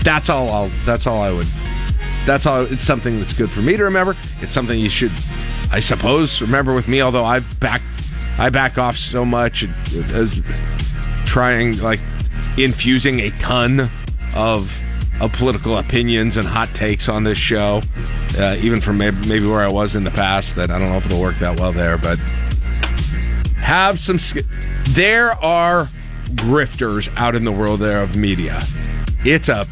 That's 0.03 0.29
all 0.29 0.49
I'll 0.49 0.71
that's 0.85 1.07
all 1.07 1.21
I 1.21 1.31
would 1.31 1.47
that's 2.25 2.45
all 2.45 2.61
it's 2.61 2.83
something 2.83 3.19
that's 3.19 3.33
good 3.33 3.49
for 3.49 3.61
me 3.61 3.77
to 3.77 3.83
remember. 3.83 4.15
It's 4.41 4.53
something 4.53 4.79
you 4.79 4.89
should 4.89 5.11
I 5.71 5.79
suppose 5.79 6.41
remember 6.41 6.75
with 6.75 6.87
me, 6.87 7.01
although 7.01 7.25
I 7.25 7.39
back 7.39 7.81
I 8.37 8.49
back 8.49 8.77
off 8.77 8.97
so 8.97 9.25
much 9.25 9.63
as 10.13 10.41
trying 11.25 11.79
like 11.79 11.99
infusing 12.57 13.19
a 13.19 13.31
ton 13.31 13.89
of 14.35 14.77
of 15.23 15.31
political 15.33 15.77
opinions 15.77 16.37
and 16.37 16.47
hot 16.47 16.73
takes 16.75 17.07
on 17.07 17.23
this 17.23 17.37
show, 17.37 17.81
uh, 18.37 18.55
even 18.59 18.81
from 18.81 18.97
maybe, 18.97 19.15
maybe 19.27 19.47
where 19.47 19.61
I 19.61 19.67
was 19.69 19.95
in 19.95 20.03
the 20.03 20.11
past. 20.11 20.55
That 20.55 20.69
I 20.71 20.79
don't 20.79 20.89
know 20.89 20.97
if 20.97 21.05
it'll 21.05 21.21
work 21.21 21.37
that 21.37 21.59
well 21.59 21.71
there, 21.71 21.97
but 21.97 22.17
have 23.57 23.99
some. 23.99 24.19
sk- 24.19 24.45
There 24.89 25.31
are 25.43 25.87
grifters 26.35 27.09
out 27.17 27.35
in 27.35 27.43
the 27.43 27.51
world 27.51 27.79
there 27.79 28.01
of 28.01 28.15
media. 28.15 28.61
It's 29.25 29.49
a 29.49 29.65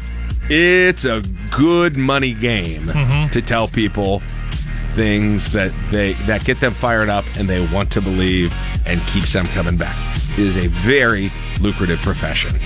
it's 0.48 1.04
a 1.04 1.22
good 1.50 1.96
money 1.96 2.32
game 2.34 2.86
to 3.32 3.42
tell 3.42 3.68
people 3.68 4.20
things 4.94 5.52
that 5.52 5.72
they 5.90 6.12
that 6.26 6.44
get 6.44 6.60
them 6.60 6.74
fired 6.74 7.08
up 7.08 7.24
and 7.36 7.48
they 7.48 7.64
want 7.72 7.90
to 7.92 8.00
believe 8.00 8.54
and 8.86 9.00
keeps 9.08 9.32
them 9.32 9.46
coming 9.46 9.76
back. 9.76 9.96
It 10.32 10.38
is 10.40 10.56
a 10.56 10.68
very 10.68 11.30
lucrative 11.60 12.00
profession. 12.00 12.58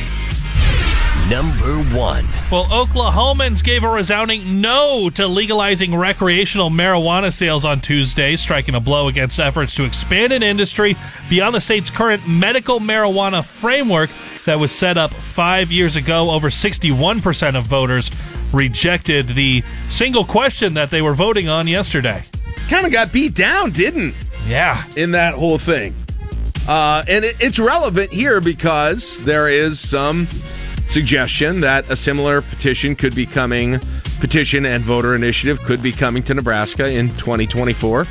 Number 1.30 1.82
one. 1.92 2.24
Well, 2.52 2.66
Oklahomans 2.66 3.64
gave 3.64 3.82
a 3.82 3.88
resounding 3.88 4.60
no 4.60 5.10
to 5.10 5.26
legalizing 5.26 5.92
recreational 5.92 6.70
marijuana 6.70 7.32
sales 7.32 7.64
on 7.64 7.80
Tuesday, 7.80 8.36
striking 8.36 8.76
a 8.76 8.80
blow 8.80 9.08
against 9.08 9.40
efforts 9.40 9.74
to 9.74 9.82
expand 9.82 10.32
an 10.32 10.44
industry 10.44 10.96
beyond 11.28 11.56
the 11.56 11.60
state's 11.60 11.90
current 11.90 12.28
medical 12.28 12.78
marijuana 12.78 13.44
framework 13.44 14.08
that 14.44 14.60
was 14.60 14.70
set 14.70 14.96
up 14.96 15.12
five 15.12 15.72
years 15.72 15.96
ago. 15.96 16.30
Over 16.30 16.48
61% 16.48 17.58
of 17.58 17.66
voters 17.66 18.08
rejected 18.52 19.30
the 19.30 19.64
single 19.88 20.24
question 20.24 20.74
that 20.74 20.92
they 20.92 21.02
were 21.02 21.14
voting 21.14 21.48
on 21.48 21.66
yesterday. 21.66 22.22
Kind 22.68 22.86
of 22.86 22.92
got 22.92 23.10
beat 23.12 23.34
down, 23.34 23.72
didn't? 23.72 24.14
Yeah. 24.46 24.84
In 24.94 25.10
that 25.10 25.34
whole 25.34 25.58
thing. 25.58 25.92
Uh, 26.68 27.04
and 27.08 27.24
it, 27.24 27.34
it's 27.40 27.58
relevant 27.58 28.12
here 28.12 28.40
because 28.40 29.18
there 29.24 29.48
is 29.48 29.80
some 29.80 30.28
suggestion 30.86 31.60
that 31.60 31.88
a 31.90 31.96
similar 31.96 32.40
petition 32.40 32.96
could 32.96 33.14
be 33.14 33.26
coming, 33.26 33.78
petition 34.20 34.64
and 34.64 34.82
voter 34.82 35.14
initiative 35.14 35.60
could 35.60 35.82
be 35.82 35.92
coming 35.92 36.22
to 36.24 36.34
Nebraska 36.34 36.90
in 36.90 37.08
2024. 37.10 38.06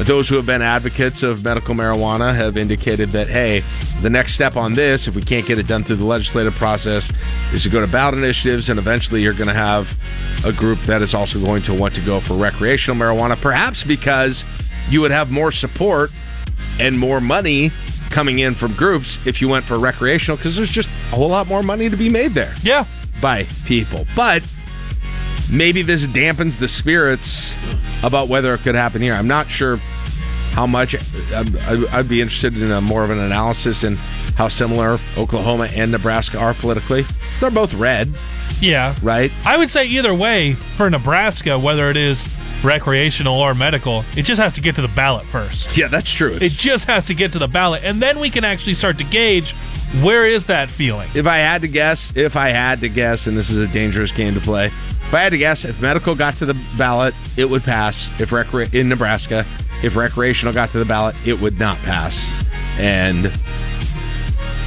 Those 0.00 0.28
who 0.28 0.36
have 0.36 0.46
been 0.46 0.62
advocates 0.62 1.24
of 1.24 1.42
medical 1.42 1.74
marijuana 1.74 2.32
have 2.32 2.56
indicated 2.56 3.10
that, 3.10 3.26
hey, 3.26 3.64
the 4.00 4.08
next 4.08 4.34
step 4.34 4.56
on 4.56 4.74
this, 4.74 5.08
if 5.08 5.16
we 5.16 5.22
can't 5.22 5.44
get 5.44 5.58
it 5.58 5.66
done 5.66 5.82
through 5.82 5.96
the 5.96 6.04
legislative 6.04 6.54
process, 6.54 7.10
is 7.52 7.64
to 7.64 7.68
go 7.68 7.80
to 7.80 7.86
ballot 7.88 8.14
initiatives, 8.14 8.68
and 8.68 8.78
eventually 8.78 9.22
you're 9.22 9.32
going 9.32 9.48
to 9.48 9.54
have 9.54 9.98
a 10.44 10.52
group 10.52 10.78
that 10.82 11.02
is 11.02 11.14
also 11.14 11.40
going 11.40 11.62
to 11.62 11.74
want 11.74 11.96
to 11.96 12.00
go 12.02 12.20
for 12.20 12.34
recreational 12.34 12.96
marijuana, 12.96 13.40
perhaps 13.40 13.82
because 13.82 14.44
you 14.88 15.00
would 15.00 15.10
have 15.10 15.32
more 15.32 15.50
support 15.50 16.12
and 16.78 16.96
more 16.96 17.20
money 17.20 17.72
coming 18.10 18.38
in 18.40 18.54
from 18.54 18.72
groups 18.74 19.18
if 19.26 19.40
you 19.40 19.48
went 19.48 19.64
for 19.64 19.78
recreational 19.78 20.36
because 20.36 20.56
there's 20.56 20.70
just 20.70 20.88
a 21.12 21.16
whole 21.16 21.28
lot 21.28 21.46
more 21.46 21.62
money 21.62 21.88
to 21.88 21.96
be 21.96 22.08
made 22.08 22.32
there. 22.32 22.54
Yeah. 22.62 22.84
By 23.20 23.44
people. 23.66 24.06
But 24.16 24.42
maybe 25.50 25.82
this 25.82 26.06
dampens 26.06 26.58
the 26.58 26.68
spirits 26.68 27.54
about 28.02 28.28
whether 28.28 28.54
it 28.54 28.58
could 28.60 28.74
happen 28.74 29.02
here. 29.02 29.14
I'm 29.14 29.28
not 29.28 29.48
sure 29.50 29.78
how 30.52 30.66
much. 30.66 30.94
I'd, 31.32 31.86
I'd 31.88 32.08
be 32.08 32.20
interested 32.20 32.56
in 32.60 32.70
a, 32.70 32.80
more 32.80 33.04
of 33.04 33.10
an 33.10 33.18
analysis 33.18 33.84
in 33.84 33.96
how 34.36 34.48
similar 34.48 34.98
Oklahoma 35.16 35.68
and 35.74 35.90
Nebraska 35.92 36.38
are 36.38 36.54
politically. 36.54 37.04
They're 37.40 37.50
both 37.50 37.74
red, 37.74 38.12
Yeah. 38.60 38.94
right? 39.02 39.30
I 39.44 39.56
would 39.56 39.70
say 39.70 39.86
either 39.86 40.14
way 40.14 40.54
for 40.54 40.88
Nebraska, 40.90 41.58
whether 41.58 41.90
it 41.90 41.96
is 41.96 42.22
recreational 42.62 43.40
or 43.40 43.54
medical, 43.54 44.04
it 44.16 44.22
just 44.22 44.40
has 44.40 44.54
to 44.54 44.60
get 44.60 44.74
to 44.76 44.82
the 44.82 44.88
ballot 44.88 45.26
first. 45.26 45.76
Yeah, 45.76 45.88
that's 45.88 46.10
true. 46.10 46.38
It 46.40 46.52
just 46.52 46.84
has 46.86 47.06
to 47.06 47.14
get 47.14 47.32
to 47.32 47.38
the 47.38 47.48
ballot, 47.48 47.82
and 47.84 48.00
then 48.02 48.18
we 48.18 48.30
can 48.30 48.44
actually 48.44 48.74
start 48.74 48.98
to 48.98 49.04
gauge 49.04 49.54
where 50.02 50.26
is 50.26 50.46
that 50.46 50.68
feeling. 50.68 51.08
If 51.14 51.26
I 51.26 51.38
had 51.38 51.62
to 51.62 51.68
guess, 51.68 52.12
if 52.14 52.36
I 52.36 52.50
had 52.50 52.80
to 52.80 52.88
guess, 52.88 53.26
and 53.26 53.36
this 53.36 53.48
is 53.48 53.58
a 53.58 53.72
dangerous 53.72 54.12
game 54.12 54.34
to 54.34 54.40
play, 54.40 54.66
if 54.66 55.14
I 55.14 55.20
had 55.20 55.30
to 55.30 55.38
guess, 55.38 55.64
if 55.64 55.80
medical 55.80 56.14
got 56.14 56.36
to 56.36 56.46
the 56.46 56.54
ballot, 56.76 57.14
it 57.36 57.46
would 57.46 57.62
pass. 57.62 58.08
If 58.20 58.30
recre- 58.30 58.72
in 58.74 58.88
Nebraska, 58.88 59.46
if 59.82 59.96
recreational 59.96 60.52
got 60.52 60.70
to 60.70 60.78
the 60.78 60.84
ballot, 60.84 61.16
it 61.24 61.40
would 61.40 61.58
not 61.58 61.78
pass, 61.78 62.28
and 62.78 63.32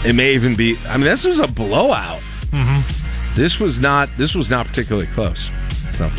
it 0.03 0.15
may 0.15 0.33
even 0.33 0.55
be. 0.55 0.77
I 0.87 0.97
mean, 0.97 1.05
this 1.05 1.25
was 1.25 1.39
a 1.39 1.47
blowout. 1.47 2.21
Mm-hmm. 2.49 3.35
This 3.39 3.59
was 3.59 3.79
not. 3.79 4.09
This 4.17 4.33
was 4.33 4.49
not 4.49 4.65
particularly 4.65 5.07
close. 5.07 5.51
So, 5.93 6.09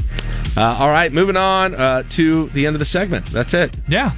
uh, 0.56 0.76
all 0.78 0.90
right, 0.90 1.12
moving 1.12 1.36
on 1.36 1.74
uh, 1.74 2.02
to 2.10 2.46
the 2.50 2.66
end 2.66 2.74
of 2.74 2.78
the 2.78 2.84
segment. 2.84 3.26
That's 3.26 3.54
it. 3.54 3.74
Yeah. 3.88 4.12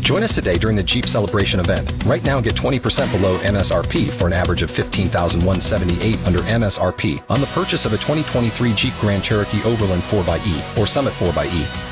Join 0.00 0.24
us 0.24 0.34
today 0.34 0.58
during 0.58 0.76
the 0.76 0.82
Jeep 0.82 1.06
Celebration 1.06 1.60
event. 1.60 1.92
Right 2.04 2.24
now, 2.24 2.40
get 2.40 2.56
20% 2.56 3.12
below 3.12 3.38
MSRP 3.38 4.10
for 4.10 4.26
an 4.26 4.32
average 4.32 4.62
of 4.62 4.70
15178 4.70 6.26
under 6.26 6.40
MSRP 6.40 7.22
on 7.30 7.40
the 7.40 7.46
purchase 7.48 7.86
of 7.86 7.92
a 7.92 7.98
2023 7.98 8.74
Jeep 8.74 8.94
Grand 9.00 9.22
Cherokee 9.22 9.62
Overland 9.62 10.02
4xE 10.02 10.78
or 10.78 10.86
Summit 10.88 11.12
4xE. 11.14 11.91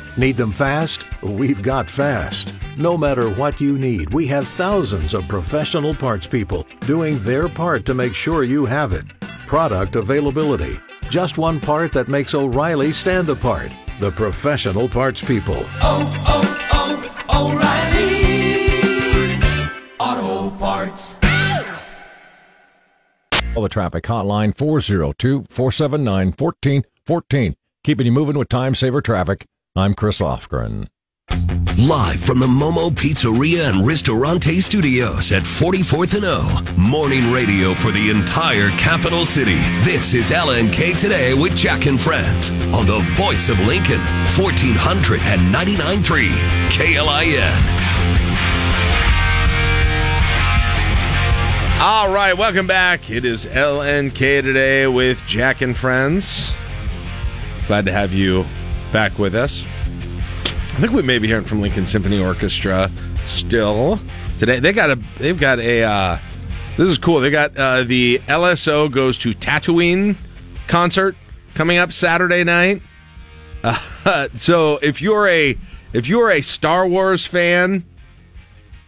Need 0.17 0.35
them 0.35 0.51
fast? 0.51 1.05
We've 1.21 1.61
got 1.61 1.89
fast. 1.89 2.53
No 2.77 2.97
matter 2.97 3.29
what 3.29 3.61
you 3.61 3.77
need, 3.77 4.13
we 4.13 4.27
have 4.27 4.45
thousands 4.49 5.13
of 5.13 5.25
professional 5.29 5.93
parts 5.93 6.27
people 6.27 6.67
doing 6.81 7.17
their 7.19 7.47
part 7.47 7.85
to 7.85 7.93
make 7.93 8.13
sure 8.13 8.43
you 8.43 8.65
have 8.65 8.91
it. 8.91 9.05
Product 9.47 9.95
availability. 9.95 10.77
Just 11.09 11.37
one 11.37 11.61
part 11.61 11.93
that 11.93 12.09
makes 12.09 12.33
O'Reilly 12.33 12.91
stand 12.91 13.29
apart. 13.29 13.71
The 14.01 14.11
professional 14.11 14.89
parts 14.89 15.21
people. 15.21 15.63
oh, 15.81 16.11
oh, 16.27 17.07
oh 17.29 17.53
O'Reilly. 17.53 18.11
Auto 19.99 20.55
Parts. 20.57 21.17
Call 23.53 23.63
the 23.63 23.69
traffic 23.69 24.03
hotline 24.03 24.57
402 24.57 25.45
479 25.49 26.33
1414. 26.37 27.55
Keeping 27.83 28.05
you 28.05 28.11
moving 28.11 28.37
with 28.37 28.49
time 28.49 28.75
saver 28.75 29.01
traffic. 29.01 29.45
I'm 29.73 29.93
Chris 29.93 30.19
Lofgren. 30.19 30.87
Live 31.87 32.19
from 32.19 32.39
the 32.39 32.47
Momo 32.47 32.89
Pizzeria 32.89 33.69
and 33.69 33.87
Ristorante 33.87 34.59
Studios 34.59 35.31
at 35.31 35.43
44th 35.43 36.13
and 36.15 36.25
O. 36.25 36.43
Morning 36.77 37.31
radio 37.31 37.73
for 37.73 37.91
the 37.91 38.09
entire 38.09 38.67
capital 38.71 39.23
city. 39.23 39.55
This 39.79 40.13
is 40.13 40.29
LNK 40.29 40.97
Today 40.99 41.33
with 41.33 41.55
Jack 41.55 41.85
and 41.85 41.97
Friends 41.97 42.51
on 42.75 42.85
the 42.85 42.99
voice 43.15 43.47
of 43.47 43.57
Lincoln, 43.65 44.01
1499.3 44.35 46.27
KLIN. 46.69 47.61
All 51.81 52.13
right, 52.13 52.33
welcome 52.37 52.67
back. 52.67 53.09
It 53.09 53.23
is 53.23 53.45
LNK 53.45 54.41
today 54.41 54.87
with 54.87 55.25
Jack 55.25 55.61
and 55.61 55.77
Friends. 55.77 56.51
Glad 57.67 57.85
to 57.85 57.93
have 57.93 58.11
you 58.11 58.45
back 58.91 59.17
with 59.17 59.35
us. 59.35 59.63
I 60.43 60.75
think 60.75 60.93
we 60.93 61.01
may 61.01 61.19
be 61.19 61.27
hearing 61.27 61.45
from 61.45 61.61
Lincoln 61.61 61.85
Symphony 61.85 62.19
Orchestra 62.19 62.89
still 63.25 63.99
today. 64.39 64.59
They 64.59 64.73
got 64.73 64.91
a 64.91 64.95
they've 65.17 65.39
got 65.39 65.59
a 65.59 65.83
uh, 65.83 66.17
this 66.77 66.87
is 66.87 66.97
cool. 66.97 67.19
They 67.19 67.29
got 67.29 67.55
uh, 67.57 67.83
the 67.83 68.19
LSO 68.27 68.91
goes 68.91 69.17
to 69.19 69.33
Tatooine 69.33 70.15
concert 70.67 71.15
coming 71.53 71.77
up 71.77 71.91
Saturday 71.91 72.43
night. 72.43 72.81
Uh, 73.63 74.27
so 74.35 74.79
if 74.81 75.01
you're 75.01 75.27
a 75.27 75.57
if 75.93 76.07
you 76.07 76.21
are 76.21 76.31
a 76.31 76.41
Star 76.41 76.87
Wars 76.87 77.25
fan, 77.25 77.85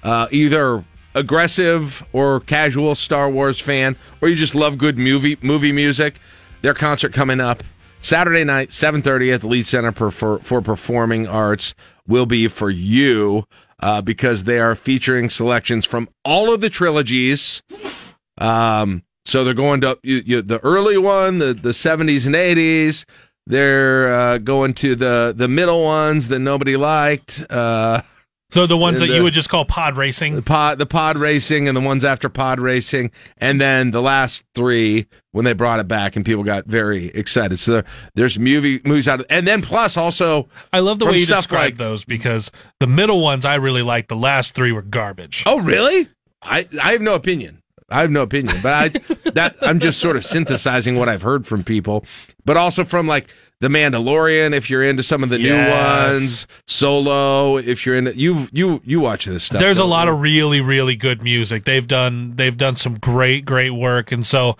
uh, 0.03 0.27
either 0.31 0.83
aggressive 1.15 2.03
or 2.13 2.39
casual 2.39 2.95
Star 2.95 3.29
Wars 3.29 3.59
fan, 3.59 3.95
or 4.21 4.29
you 4.29 4.35
just 4.35 4.55
love 4.55 4.77
good 4.77 4.97
movie 4.97 5.37
movie 5.41 5.71
music, 5.71 6.19
their 6.61 6.73
concert 6.73 7.13
coming 7.13 7.39
up 7.39 7.63
Saturday 8.03 8.43
night, 8.43 8.69
7:30 8.71 9.33
at 9.33 9.41
the 9.41 9.47
Lied 9.47 9.65
Center 9.65 9.93
for, 9.93 10.11
for, 10.11 10.39
for 10.39 10.61
Performing 10.61 11.25
Arts 11.25 11.73
will 12.05 12.25
be 12.25 12.49
for 12.49 12.69
you 12.69 13.45
uh, 13.79 14.01
because 14.01 14.43
they 14.43 14.59
are 14.59 14.75
featuring 14.75 15.29
selections 15.29 15.85
from 15.85 16.09
all 16.25 16.53
of 16.53 16.59
the 16.59 16.69
trilogies. 16.69 17.63
Um, 18.37 19.03
so 19.23 19.45
they're 19.45 19.53
going 19.53 19.79
to 19.81 19.97
you, 20.03 20.21
you, 20.25 20.41
the 20.41 20.59
early 20.59 20.97
one, 20.97 21.37
the 21.37 21.53
the 21.53 21.69
70s 21.69 22.25
and 22.25 22.35
80s. 22.35 23.05
They're 23.47 24.13
uh, 24.13 24.37
going 24.37 24.73
to 24.75 24.95
the 24.95 25.33
the 25.35 25.47
middle 25.47 25.83
ones 25.85 26.27
that 26.27 26.39
nobody 26.39 26.75
liked. 26.75 27.45
Uh, 27.49 28.01
So 28.53 28.67
the 28.67 28.77
ones 28.77 28.99
that 28.99 29.07
the- 29.07 29.13
you 29.15 29.19
uh, 29.21 29.23
would 29.23 29.33
just 29.33 29.49
call 29.49 29.65
pod 29.65 29.97
racing. 29.97 30.35
the 30.35 30.41
pod 30.41 30.77
the 30.79 30.85
pod 30.85 31.17
racing 31.17 31.67
and 31.67 31.75
the 31.75 31.81
ones 31.81 32.03
after 32.05 32.29
pod 32.29 32.59
racing 32.59 33.11
and 33.37 33.59
then 33.59 33.91
the 33.91 34.01
last 34.01 34.43
three 34.55 35.07
when 35.31 35.45
they 35.45 35.53
brought 35.53 35.79
it 35.79 35.87
back 35.87 36.15
and 36.15 36.23
people 36.25 36.43
got 36.43 36.65
very 36.65 37.07
excited 37.07 37.57
so 37.57 37.71
there, 37.73 37.85
there's 38.15 38.37
movie 38.37 38.79
movies 38.85 39.07
out 39.07 39.19
of 39.19 39.25
and 39.29 39.47
then 39.47 39.61
plus 39.61 39.97
also 39.97 40.47
I 40.71 40.79
love 40.79 40.99
the 40.99 41.05
way 41.05 41.17
you 41.17 41.25
describe 41.25 41.59
like- 41.73 41.77
those 41.77 42.05
because 42.05 42.51
the 42.79 42.87
middle 42.87 43.19
ones 43.21 43.43
I 43.45 43.55
really 43.55 43.81
like. 43.81 44.07
The 44.07 44.15
last 44.15 44.53
three 44.53 44.71
were 44.71 44.81
garbage. 44.83 45.43
oh 45.45 45.59
really 45.59 46.09
i 46.41 46.67
i 46.81 46.91
have 46.91 47.01
no 47.01 47.13
opinion 47.15 47.61
i 47.89 48.01
have 48.01 48.11
no 48.11 48.21
opinion 48.21 48.55
but 48.61 48.73
i 48.73 48.89
that 49.31 49.55
i'm 49.61 49.79
just 49.79 49.99
sort 49.99 50.15
of 50.17 50.25
synthesizing 50.25 50.95
what 50.97 51.07
i've 51.09 51.21
heard 51.21 51.47
from 51.47 51.63
people 51.63 52.05
but 52.45 52.57
also 52.57 52.83
from 52.83 53.07
like 53.07 53.27
the 53.63 53.69
Mandalorian, 53.69 54.53
if 54.53 54.69
you're 54.69 54.83
into 54.83 55.03
some 55.03 55.23
of 55.23 55.29
the 55.29 55.37
new 55.37 55.55
ones, 55.55 56.47
Solo, 56.67 57.55
if 57.55 57.85
you're 57.85 57.95
into 57.95 58.13
you 58.13 58.49
you 58.51 58.81
you 58.83 58.99
watch 58.99 59.23
this 59.23 59.45
stuff. 59.45 59.61
There's 59.61 59.77
a 59.77 59.85
lot 59.85 60.07
you? 60.07 60.13
of 60.13 60.19
really 60.19 60.59
really 60.59 60.97
good 60.97 61.23
music. 61.23 61.63
They've 61.63 61.87
done 61.87 62.33
they've 62.35 62.57
done 62.57 62.75
some 62.75 62.95
great 62.95 63.45
great 63.45 63.69
work 63.69 64.11
and 64.11 64.27
so 64.27 64.57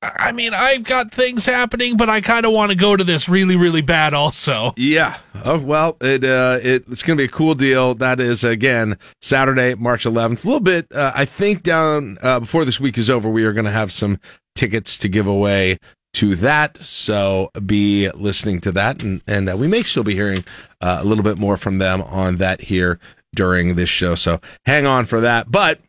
I 0.00 0.32
mean, 0.32 0.52
I've 0.52 0.82
got 0.82 1.12
things 1.12 1.46
happening, 1.46 1.96
but 1.96 2.10
I 2.10 2.20
kind 2.20 2.44
of 2.44 2.52
want 2.52 2.70
to 2.70 2.76
go 2.76 2.96
to 2.96 3.02
this 3.02 3.28
really 3.28 3.56
really 3.56 3.82
bad 3.82 4.14
also. 4.14 4.74
Yeah. 4.76 5.18
Oh 5.44 5.58
well, 5.58 5.96
it 6.00 6.22
uh, 6.22 6.60
it, 6.62 6.84
it's 6.88 7.02
going 7.02 7.18
to 7.18 7.22
be 7.22 7.26
a 7.26 7.32
cool 7.32 7.56
deal. 7.56 7.96
That 7.96 8.20
is 8.20 8.44
again 8.44 8.96
Saturday, 9.20 9.74
March 9.74 10.04
11th. 10.04 10.44
A 10.44 10.46
little 10.46 10.60
bit. 10.60 10.86
Uh, 10.92 11.10
I 11.16 11.24
think 11.24 11.64
down 11.64 12.18
uh, 12.22 12.38
before 12.38 12.64
this 12.64 12.78
week 12.78 12.96
is 12.96 13.10
over, 13.10 13.28
we 13.28 13.44
are 13.44 13.52
going 13.52 13.64
to 13.64 13.72
have 13.72 13.90
some 13.90 14.20
tickets 14.54 14.96
to 14.98 15.08
give 15.08 15.26
away 15.26 15.78
to 16.14 16.36
that. 16.36 16.82
So 16.82 17.50
be 17.64 18.10
listening 18.10 18.60
to 18.62 18.72
that, 18.72 19.02
and 19.02 19.22
and 19.26 19.50
uh, 19.50 19.56
we 19.56 19.68
may 19.68 19.82
still 19.82 20.04
be 20.04 20.14
hearing 20.14 20.44
uh, 20.80 20.98
a 21.00 21.04
little 21.04 21.24
bit 21.24 21.38
more 21.38 21.56
from 21.56 21.78
them 21.78 22.02
on 22.02 22.36
that 22.36 22.62
here 22.62 22.98
during 23.34 23.76
this 23.76 23.88
show. 23.88 24.14
So 24.14 24.40
hang 24.66 24.86
on 24.86 25.06
for 25.06 25.20
that. 25.20 25.50
But 25.50 25.80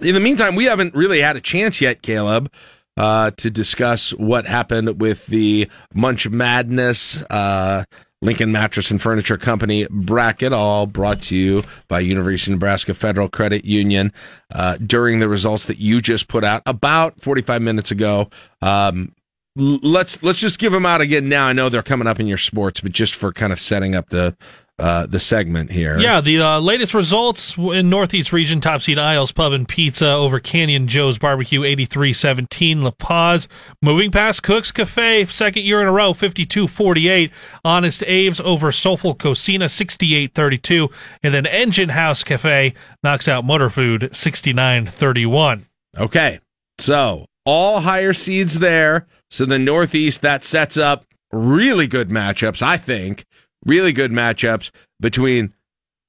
in 0.00 0.14
the 0.14 0.20
meantime, 0.20 0.54
we 0.54 0.64
haven't 0.64 0.94
really 0.94 1.20
had 1.20 1.36
a 1.36 1.40
chance 1.40 1.80
yet, 1.80 2.02
Caleb, 2.02 2.50
uh, 2.96 3.32
to 3.38 3.50
discuss 3.50 4.10
what 4.10 4.46
happened 4.46 5.00
with 5.00 5.26
the 5.26 5.68
Munch 5.94 6.28
Madness 6.28 7.22
uh, 7.30 7.84
Lincoln 8.22 8.52
Mattress 8.52 8.90
and 8.90 9.02
Furniture 9.02 9.36
Company 9.36 9.86
bracket, 9.90 10.52
all 10.52 10.86
brought 10.86 11.20
to 11.22 11.36
you 11.36 11.64
by 11.88 11.98
University 12.00 12.52
of 12.52 12.56
Nebraska 12.56 12.94
Federal 12.94 13.28
Credit 13.28 13.64
Union 13.64 14.12
uh, 14.54 14.76
during 14.76 15.18
the 15.18 15.28
results 15.28 15.66
that 15.66 15.78
you 15.78 16.00
just 16.00 16.28
put 16.28 16.44
out 16.44 16.62
about 16.64 17.20
45 17.20 17.60
minutes 17.60 17.90
ago. 17.90 18.30
Um, 18.62 19.12
let's 19.56 20.22
let's 20.22 20.38
just 20.38 20.58
give 20.58 20.72
them 20.72 20.86
out 20.86 21.00
again 21.00 21.28
now. 21.28 21.46
I 21.46 21.52
know 21.52 21.68
they're 21.68 21.82
coming 21.82 22.06
up 22.08 22.20
in 22.20 22.26
your 22.26 22.38
sports, 22.38 22.80
but 22.80 22.92
just 22.92 23.14
for 23.14 23.32
kind 23.32 23.52
of 23.52 23.60
setting 23.60 23.94
up 23.94 24.10
the 24.10 24.36
uh, 24.78 25.06
the 25.06 25.20
segment 25.20 25.70
here. 25.70 25.98
Yeah, 25.98 26.20
the 26.20 26.40
uh, 26.40 26.58
latest 26.58 26.94
results 26.94 27.56
in 27.56 27.88
Northeast 27.88 28.32
Region, 28.32 28.60
top 28.60 28.82
seed 28.82 28.98
Isles 28.98 29.30
Pub 29.30 29.52
and 29.52 29.68
Pizza 29.68 30.08
over 30.08 30.40
Canyon 30.40 30.88
Joe's 30.88 31.18
Barbecue, 31.18 31.60
83-17. 31.60 32.82
La 32.82 32.90
Paz 32.90 33.46
moving 33.80 34.10
past 34.10 34.42
Cook's 34.42 34.72
Cafe, 34.72 35.26
second 35.26 35.62
year 35.62 35.80
in 35.80 35.86
a 35.86 35.92
row, 35.92 36.14
52-48. 36.14 37.30
Honest 37.64 38.02
Abe's 38.02 38.40
over 38.40 38.72
Soulful 38.72 39.14
Cocina, 39.14 39.66
68-32. 39.66 40.90
And 41.22 41.34
then 41.34 41.46
Engine 41.46 41.90
House 41.90 42.24
Cafe 42.24 42.74
knocks 43.04 43.28
out 43.28 43.44
Motor 43.44 43.70
Food, 43.70 44.10
69-31. 44.12 45.66
Okay. 45.98 46.40
So 46.78 47.26
all 47.44 47.80
higher 47.80 48.12
seeds 48.12 48.58
there. 48.58 49.06
So 49.32 49.46
the 49.46 49.58
Northeast, 49.58 50.20
that 50.20 50.44
sets 50.44 50.76
up 50.76 51.06
really 51.32 51.86
good 51.86 52.10
matchups, 52.10 52.60
I 52.60 52.76
think. 52.76 53.24
Really 53.64 53.92
good 53.94 54.10
matchups 54.10 54.70
between 55.00 55.54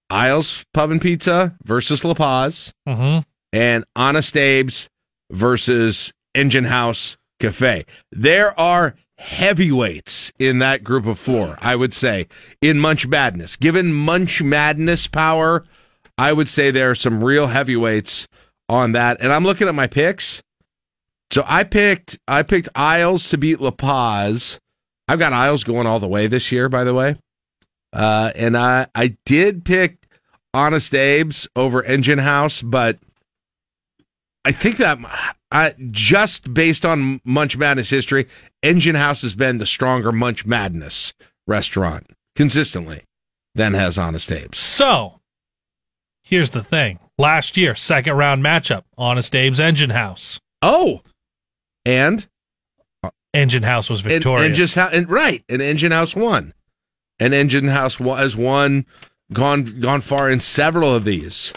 Isles 0.09 0.65
Pub 0.73 0.91
and 0.91 1.01
Pizza 1.01 1.55
versus 1.63 2.03
La 2.03 2.13
Paz 2.15 2.73
Mm-hmm. 2.87 3.19
and 3.53 3.85
Honest 3.95 4.35
Abe's 4.35 4.89
versus 5.31 6.11
Engine 6.35 6.65
House 6.65 7.15
Cafe. 7.39 7.85
There 8.11 8.59
are 8.59 8.95
heavyweights 9.17 10.33
in 10.37 10.59
that 10.59 10.83
group 10.83 11.05
of 11.05 11.17
four, 11.17 11.57
I 11.61 11.75
would 11.77 11.93
say, 11.93 12.27
in 12.61 12.77
Munch 12.79 13.07
Madness. 13.07 13.55
Given 13.55 13.93
Munch 13.93 14.41
Madness 14.41 15.07
power, 15.07 15.63
I 16.17 16.33
would 16.33 16.49
say 16.49 16.71
there 16.71 16.91
are 16.91 16.95
some 16.95 17.23
real 17.23 17.47
heavyweights 17.47 18.27
on 18.67 18.91
that. 18.93 19.21
And 19.21 19.31
I'm 19.31 19.45
looking 19.45 19.67
at 19.69 19.75
my 19.75 19.87
picks. 19.87 20.41
So 21.33 21.43
I 21.47 21.63
picked 21.63 22.19
I 22.27 22.43
picked 22.43 22.69
Isles 22.75 23.27
to 23.29 23.39
beat 23.39 23.59
La 23.59 23.71
Paz. 23.71 24.59
I've 25.07 25.17
got 25.17 25.33
Isles 25.33 25.63
going 25.63 25.87
all 25.87 25.99
the 25.99 26.07
way 26.07 26.27
this 26.27 26.51
year, 26.51 26.69
by 26.69 26.83
the 26.83 26.93
way. 26.93 27.15
Uh, 27.91 28.31
and 28.35 28.55
I 28.55 28.85
I 28.93 29.17
did 29.25 29.65
pick 29.65 30.05
Honest 30.53 30.93
Abe's 30.93 31.47
over 31.55 31.81
Engine 31.81 32.19
House, 32.19 32.61
but 32.61 32.99
I 34.45 34.51
think 34.51 34.77
that 34.77 34.99
I 35.51 35.73
just 35.89 36.53
based 36.53 36.85
on 36.85 37.19
Munch 37.25 37.57
Madness 37.57 37.89
history, 37.89 38.27
Engine 38.61 38.93
House 38.93 39.23
has 39.23 39.33
been 39.33 39.57
the 39.57 39.65
stronger 39.65 40.11
Munch 40.11 40.45
Madness 40.45 41.13
restaurant 41.47 42.11
consistently 42.35 43.05
than 43.55 43.73
has 43.73 43.97
Honest 43.97 44.31
Abe's. 44.31 44.59
So, 44.59 45.19
here's 46.21 46.51
the 46.51 46.63
thing. 46.63 46.99
Last 47.17 47.57
year, 47.57 47.73
second 47.73 48.17
round 48.17 48.43
matchup, 48.43 48.83
Honest 48.99 49.35
Abe's 49.35 49.59
Engine 49.59 49.89
House. 49.89 50.39
Oh, 50.61 51.01
and 51.85 52.27
Engine 53.33 53.63
House 53.63 53.89
was 53.89 54.01
and, 54.01 54.09
victorious. 54.09 54.45
and 54.45 54.55
just 54.55 54.75
how 54.75 54.87
and 54.87 55.09
right, 55.09 55.43
and 55.49 55.61
Engine 55.61 55.91
House 55.91 56.15
won, 56.15 56.53
and 57.19 57.33
Engine 57.33 57.67
House 57.67 57.95
has 57.95 58.35
won, 58.35 58.85
gone 59.31 59.79
gone 59.79 60.01
far 60.01 60.29
in 60.29 60.39
several 60.39 60.93
of 60.93 61.03
these, 61.03 61.53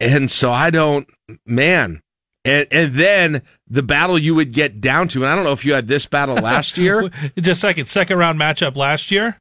and 0.00 0.30
so 0.30 0.52
I 0.52 0.70
don't, 0.70 1.08
man, 1.46 2.02
and 2.44 2.66
and 2.70 2.94
then 2.94 3.42
the 3.66 3.82
battle 3.82 4.18
you 4.18 4.34
would 4.34 4.52
get 4.52 4.80
down 4.80 5.08
to, 5.08 5.22
and 5.24 5.30
I 5.30 5.34
don't 5.34 5.44
know 5.44 5.52
if 5.52 5.64
you 5.64 5.74
had 5.74 5.86
this 5.86 6.06
battle 6.06 6.36
last 6.36 6.76
year. 6.78 7.10
Just 7.38 7.60
second. 7.60 7.86
Second 7.86 8.18
round 8.18 8.38
matchup 8.38 8.76
last 8.76 9.10
year. 9.10 9.38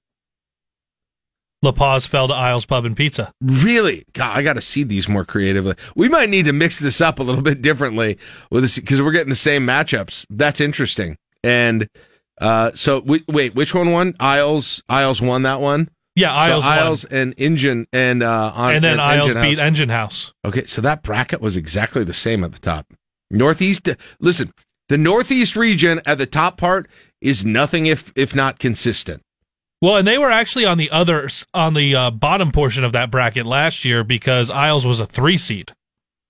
La 1.64 1.72
Paz 1.72 2.06
fell 2.06 2.28
to 2.28 2.34
Isles 2.34 2.66
Pub 2.66 2.86
and 2.86 2.96
Pizza. 2.96 3.32
Really? 3.42 4.06
God, 4.14 4.38
I 4.38 4.44
got 4.44 4.54
to 4.54 4.62
see 4.62 4.84
these 4.84 5.10
more 5.10 5.26
creatively. 5.26 5.76
We 5.96 6.08
might 6.08 6.30
need 6.30 6.46
to 6.46 6.54
mix 6.54 6.80
this 6.80 7.02
up 7.02 7.20
a 7.20 7.24
little 7.24 7.42
bit 7.42 7.62
differently 7.62 8.18
with 8.52 8.64
this 8.64 8.78
because 8.78 9.02
we're 9.02 9.12
getting 9.12 9.30
the 9.30 9.36
same 9.36 9.66
matchups. 9.66 10.26
That's 10.30 10.62
interesting. 10.62 11.18
And 11.44 11.88
uh, 12.40 12.72
so, 12.76 13.00
we, 13.00 13.24
wait, 13.28 13.56
which 13.56 13.74
one 13.74 13.92
won? 13.92 14.16
Isles. 14.20 14.84
Isles 14.88 15.22
won 15.22 15.42
that 15.44 15.60
one. 15.60 15.90
Yeah, 16.16 16.34
Isles 16.34 16.64
So 16.64 16.70
won. 16.70 16.78
Isles 16.80 17.06
and 17.06 17.34
Engine 17.38 17.88
and 17.94 18.24
uh, 18.24 18.52
on, 18.56 18.76
and 18.76 18.84
then 18.84 19.00
Isles 19.00 19.30
Engine 19.30 19.42
beat 19.42 19.58
House. 19.58 19.66
Engine 19.66 19.90
House. 19.90 20.34
Okay, 20.46 20.66
so 20.66 20.82
that 20.82 21.04
bracket 21.04 21.42
was 21.42 21.56
exactly 21.58 22.04
the 22.04 22.14
same 22.14 22.44
at 22.44 22.54
the 22.54 22.60
top. 22.60 22.88
Northeast. 23.30 23.90
Listen, 24.20 24.52
the 24.90 24.98
Northeast 24.98 25.56
region 25.56 26.02
at 26.06 26.18
the 26.18 26.26
top 26.26 26.58
part 26.58 26.88
is 27.22 27.46
nothing 27.46 27.88
if 27.88 28.12
if 28.16 28.34
not 28.34 28.58
consistent. 28.58 29.22
Well, 29.82 29.98
and 29.98 30.08
they 30.08 30.18
were 30.18 30.32
actually 30.32 30.66
on 30.66 30.78
the 30.78 30.90
other 30.90 31.30
on 31.54 31.74
the 31.74 31.96
uh, 31.96 32.12
bottom 32.12 32.52
portion 32.52 32.84
of 32.84 32.92
that 32.94 33.12
bracket 33.12 33.46
last 33.46 33.86
year 33.86 34.04
because 34.04 34.50
Isles 34.50 34.86
was 34.86 35.00
a 35.00 35.06
three 35.06 35.38
seed. 35.38 35.74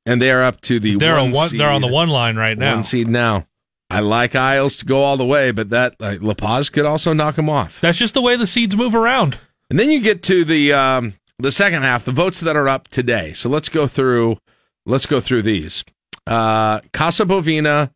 and 0.05 0.21
they're 0.21 0.43
up 0.43 0.61
to 0.61 0.79
the 0.79 0.95
They're 0.97 1.15
one 1.15 1.31
one. 1.31 1.57
They're 1.57 1.69
on 1.69 1.81
the 1.81 1.87
one 1.87 2.09
line 2.09 2.35
right 2.35 2.57
now. 2.57 2.75
One 2.75 2.83
seed 2.83 3.07
now. 3.07 3.47
I 3.89 4.01
like 4.01 4.35
Isles 4.35 4.75
to 4.77 4.85
go 4.85 5.01
all 5.01 5.15
the 5.15 5.25
way, 5.25 5.51
but 5.51 5.69
that 5.69 5.95
like, 5.99 6.21
La 6.21 6.33
Paz 6.33 6.69
could 6.69 6.85
also 6.85 7.13
knock 7.13 7.35
them 7.35 7.49
off. 7.49 7.79
That's 7.79 7.97
just 7.97 8.13
the 8.13 8.21
way 8.21 8.35
the 8.35 8.47
seeds 8.47 8.75
move 8.75 8.93
around. 8.93 9.37
And 9.69 9.79
then 9.79 9.89
you 9.91 10.01
get 10.01 10.23
to 10.23 10.43
the 10.43 10.73
um, 10.73 11.13
the 11.39 11.51
second 11.53 11.83
half, 11.83 12.03
the 12.03 12.11
votes 12.11 12.41
that 12.41 12.57
are 12.57 12.67
up 12.67 12.89
today. 12.89 13.31
So 13.31 13.47
let's 13.47 13.69
go 13.69 13.87
through 13.87 14.39
let's 14.85 15.05
go 15.05 15.21
through 15.21 15.43
these. 15.43 15.85
Uh, 16.25 16.81
Casa 16.91 17.23
Bovina 17.25 17.91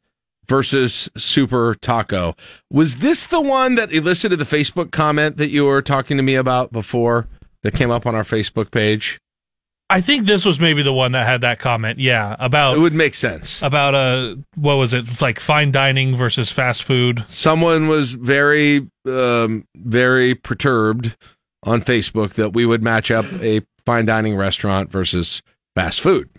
versus 0.52 1.10
Super 1.16 1.76
Taco. 1.76 2.36
Was 2.70 2.98
this 2.98 3.26
the 3.26 3.40
one 3.40 3.76
that 3.76 3.94
elicited 3.94 4.38
the 4.38 4.44
Facebook 4.46 4.92
comment 4.92 5.38
that 5.38 5.50
you 5.50 5.64
were 5.66 5.82
talking 5.82 6.18
to 6.18 6.24
me 6.24 6.36
about 6.36 6.74
before 6.74 7.30
that 7.64 7.74
came 7.74 7.90
up 7.90 8.06
on 8.06 8.16
our 8.16 8.24
Facebook 8.24 8.70
page? 8.70 9.18
I 9.90 10.02
think 10.02 10.26
this 10.26 10.44
was 10.44 10.60
maybe 10.60 10.84
the 10.84 10.92
one 10.92 11.14
that 11.14 11.26
had 11.26 11.40
that 11.42 11.60
comment. 11.60 12.00
Yeah, 12.00 12.36
about 12.38 12.76
It 12.76 12.82
would 12.82 12.94
make 12.94 13.16
sense. 13.16 13.62
about 13.62 13.96
uh 13.96 14.36
what 14.56 14.76
was 14.76 14.92
it 14.94 15.22
like 15.22 15.40
fine 15.40 15.72
dining 15.72 16.18
versus 16.18 16.52
fast 16.52 16.84
food. 16.84 17.24
someone 17.28 17.88
was 17.88 18.12
very 18.14 18.90
um 19.06 19.64
very 19.78 20.36
perturbed 20.36 21.16
on 21.64 21.82
Facebook 21.82 22.34
that 22.34 22.52
we 22.52 22.66
would 22.66 22.84
match 22.84 23.10
up 23.10 23.26
a 23.42 23.62
fine 23.86 24.06
dining 24.06 24.36
restaurant 24.36 24.92
versus 24.92 25.42
fast 25.76 26.02
food. 26.02 26.30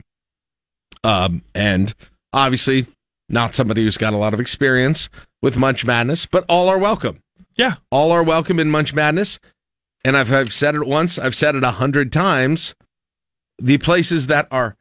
Um, 1.03 1.43
and 1.55 1.95
obviously, 2.33 2.87
not 3.33 3.55
somebody 3.55 3.83
who's 3.83 3.97
got 3.97 4.13
a 4.13 4.19
lot 4.19 4.35
of 4.35 4.41
experience 4.41 5.09
with 5.41 5.57
Munch 5.57 5.85
Madness, 5.85 6.27
but 6.27 6.45
all 6.49 6.69
are 6.69 6.79
welcome. 6.79 7.23
Yeah. 7.57 7.77
All 7.91 8.13
are 8.13 8.23
welcome 8.23 8.61
in 8.61 8.71
Munch 8.71 8.95
Madness. 8.95 9.41
And 10.05 10.17
I've, 10.17 10.33
I've 10.33 10.53
said 10.53 10.75
it 10.75 10.87
once, 10.87 11.19
I've 11.19 11.35
said 11.35 11.55
it 11.55 11.65
a 11.65 11.73
hundred 11.73 12.13
times. 12.13 12.75
The 13.59 13.79
places 13.79 14.27
that 14.27 14.49
are 14.51 14.77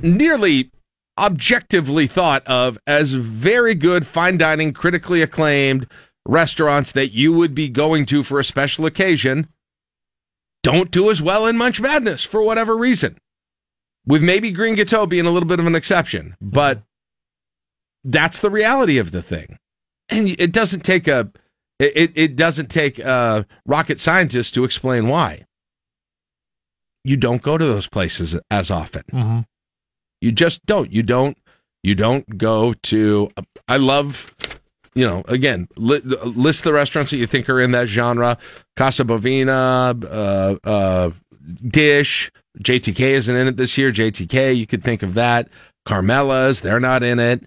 nearly 0.00 0.70
objectively 1.18 2.06
thought 2.06 2.46
of 2.46 2.78
as 2.86 3.12
very 3.12 3.74
good, 3.74 4.06
fine 4.06 4.36
dining, 4.36 4.72
critically 4.72 5.22
acclaimed 5.22 5.86
restaurants 6.26 6.92
that 6.92 7.12
you 7.12 7.32
would 7.32 7.54
be 7.54 7.68
going 7.68 8.06
to 8.06 8.22
for 8.22 8.38
a 8.38 8.44
special 8.44 8.86
occasion 8.86 9.48
don't 10.62 10.90
do 10.90 11.10
as 11.10 11.20
well 11.20 11.46
in 11.46 11.58
Munch 11.58 11.78
Madness 11.78 12.24
for 12.24 12.42
whatever 12.42 12.74
reason. 12.76 13.18
With 14.06 14.22
maybe 14.22 14.50
Green 14.50 14.74
Gateau 14.74 15.06
being 15.06 15.26
a 15.26 15.30
little 15.30 15.48
bit 15.48 15.60
of 15.60 15.66
an 15.66 15.74
exception, 15.74 16.36
but 16.40 16.82
that's 18.04 18.40
the 18.40 18.50
reality 18.50 18.98
of 18.98 19.10
the 19.10 19.22
thing. 19.22 19.58
And 20.08 20.28
it 20.38 20.52
doesn't 20.52 20.80
take 20.80 21.08
a 21.08 21.30
it, 21.80 22.12
it 22.14 22.36
doesn't 22.36 22.68
take 22.68 22.98
a 22.98 23.46
rocket 23.66 24.00
scientist 24.00 24.54
to 24.54 24.64
explain 24.64 25.08
why. 25.08 25.44
You 27.02 27.16
don't 27.16 27.42
go 27.42 27.58
to 27.58 27.64
those 27.64 27.88
places 27.88 28.38
as 28.50 28.70
often. 28.70 29.02
Mm-hmm. 29.12 29.40
You 30.20 30.32
just 30.32 30.64
don't. 30.66 30.90
You 30.92 31.02
don't. 31.02 31.36
You 31.82 31.94
don't 31.94 32.38
go 32.38 32.72
to. 32.72 33.30
I 33.68 33.76
love, 33.76 34.34
you 34.94 35.06
know, 35.06 35.22
again, 35.28 35.68
li- 35.76 36.00
list 36.00 36.64
the 36.64 36.72
restaurants 36.72 37.10
that 37.10 37.18
you 37.18 37.26
think 37.26 37.50
are 37.50 37.60
in 37.60 37.72
that 37.72 37.88
genre: 37.88 38.38
Casa 38.76 39.04
Bovina, 39.04 40.02
uh, 40.04 40.68
uh, 40.68 41.10
Dish. 41.66 42.30
JTK 42.60 43.00
isn't 43.00 43.36
in 43.36 43.48
it 43.48 43.56
this 43.56 43.76
year. 43.76 43.90
JTK, 43.92 44.56
you 44.56 44.66
could 44.66 44.84
think 44.84 45.02
of 45.02 45.14
that. 45.14 45.48
Carmela's, 45.84 46.60
they're 46.60 46.80
not 46.80 47.02
in 47.02 47.18
it. 47.18 47.44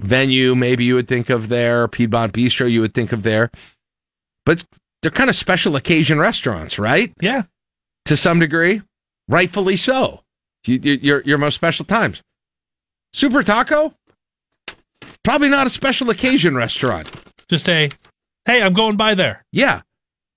Venue, 0.00 0.54
maybe 0.54 0.84
you 0.84 0.94
would 0.94 1.08
think 1.08 1.28
of 1.28 1.48
there. 1.48 1.88
Piedmont 1.88 2.32
Bistro, 2.32 2.70
you 2.70 2.80
would 2.80 2.94
think 2.94 3.12
of 3.12 3.22
there. 3.22 3.50
But 4.46 4.64
they're 5.02 5.10
kind 5.10 5.30
of 5.30 5.36
special 5.36 5.76
occasion 5.76 6.18
restaurants, 6.18 6.78
right? 6.78 7.12
Yeah. 7.20 7.42
To 8.06 8.16
some 8.16 8.38
degree, 8.38 8.82
rightfully 9.28 9.76
so. 9.76 10.22
You, 10.66 10.80
you, 10.82 10.98
your 11.00 11.22
your 11.22 11.38
most 11.38 11.54
special 11.54 11.84
times. 11.84 12.22
Super 13.12 13.42
Taco, 13.42 13.94
probably 15.24 15.48
not 15.48 15.66
a 15.66 15.70
special 15.70 16.10
occasion 16.10 16.54
restaurant. 16.56 17.10
Just 17.48 17.68
a, 17.68 17.90
hey, 18.44 18.62
I'm 18.62 18.74
going 18.74 18.96
by 18.96 19.14
there. 19.14 19.44
Yeah, 19.52 19.82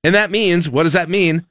and 0.03 0.15
that 0.15 0.31
means 0.31 0.69
what 0.69 0.83
does 0.83 0.93
that 0.93 1.09
mean? 1.09 1.45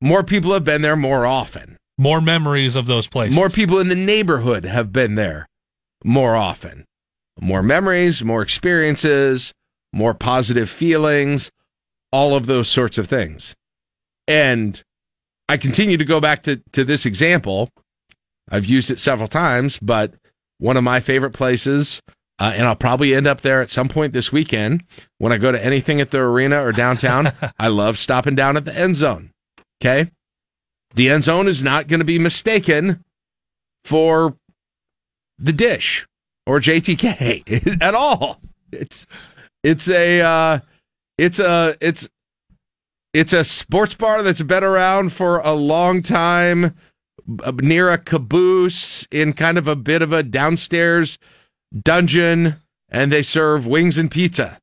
More 0.00 0.22
people 0.22 0.52
have 0.52 0.64
been 0.64 0.82
there 0.82 0.96
more 0.96 1.26
often. 1.26 1.76
More 1.98 2.20
memories 2.20 2.76
of 2.76 2.86
those 2.86 3.08
places. 3.08 3.34
More 3.34 3.50
people 3.50 3.80
in 3.80 3.88
the 3.88 3.96
neighborhood 3.96 4.64
have 4.64 4.92
been 4.92 5.16
there 5.16 5.48
more 6.04 6.36
often. 6.36 6.84
More 7.40 7.62
memories, 7.62 8.24
more 8.24 8.42
experiences, 8.42 9.52
more 9.92 10.14
positive 10.14 10.68
feelings, 10.68 11.50
all 12.12 12.34
of 12.34 12.46
those 12.46 12.68
sorts 12.68 12.98
of 12.98 13.06
things. 13.06 13.54
And 14.26 14.82
I 15.48 15.56
continue 15.56 15.96
to 15.96 16.04
go 16.04 16.20
back 16.20 16.42
to, 16.44 16.60
to 16.72 16.84
this 16.84 17.06
example. 17.06 17.70
I've 18.50 18.66
used 18.66 18.90
it 18.90 18.98
several 18.98 19.28
times, 19.28 19.78
but 19.80 20.14
one 20.58 20.76
of 20.76 20.84
my 20.84 21.00
favorite 21.00 21.32
places, 21.32 22.02
uh, 22.38 22.52
and 22.54 22.66
I'll 22.66 22.76
probably 22.76 23.14
end 23.14 23.26
up 23.26 23.40
there 23.40 23.60
at 23.60 23.70
some 23.70 23.88
point 23.88 24.12
this 24.12 24.32
weekend 24.32 24.84
when 25.18 25.32
I 25.32 25.38
go 25.38 25.52
to 25.52 25.64
anything 25.64 26.00
at 26.00 26.10
the 26.10 26.18
arena 26.18 26.64
or 26.64 26.72
downtown. 26.72 27.32
I 27.58 27.68
love 27.68 27.98
stopping 27.98 28.34
down 28.34 28.56
at 28.56 28.64
the 28.64 28.78
end 28.78 28.96
zone. 28.96 29.30
Okay. 29.80 30.10
The 30.94 31.10
end 31.10 31.24
zone 31.24 31.48
is 31.48 31.62
not 31.62 31.86
going 31.86 32.00
to 32.00 32.06
be 32.06 32.18
mistaken 32.18 33.04
for 33.84 34.36
the 35.38 35.52
dish 35.52 36.06
or 36.48 36.60
JTK 36.60 37.78
at 37.82 37.94
all. 37.94 38.40
It's 38.72 39.06
it's 39.62 39.88
a 39.88 40.20
uh, 40.20 40.60
it's 41.18 41.38
a 41.38 41.76
it's 41.80 42.08
it's 43.12 43.32
a 43.32 43.44
sports 43.44 43.94
bar 43.94 44.22
that's 44.22 44.42
been 44.42 44.64
around 44.64 45.12
for 45.12 45.38
a 45.40 45.52
long 45.52 46.02
time 46.02 46.74
uh, 47.44 47.52
near 47.56 47.90
a 47.90 47.98
caboose 47.98 49.06
in 49.12 49.34
kind 49.34 49.58
of 49.58 49.68
a 49.68 49.76
bit 49.76 50.00
of 50.00 50.12
a 50.12 50.22
downstairs 50.22 51.18
dungeon 51.84 52.56
and 52.88 53.12
they 53.12 53.22
serve 53.22 53.66
wings 53.66 53.98
and 53.98 54.10
pizza 54.10 54.58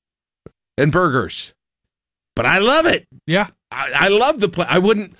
and 0.77 0.91
burgers. 0.91 1.53
But 2.35 2.47
I 2.47 2.57
love 2.57 2.85
it. 2.87 3.07
Yeah. 3.27 3.47
I, 3.71 3.91
I 3.93 4.07
love 4.07 4.39
the 4.39 4.49
place. 4.49 4.67
I 4.69 4.79
wouldn't 4.79 5.15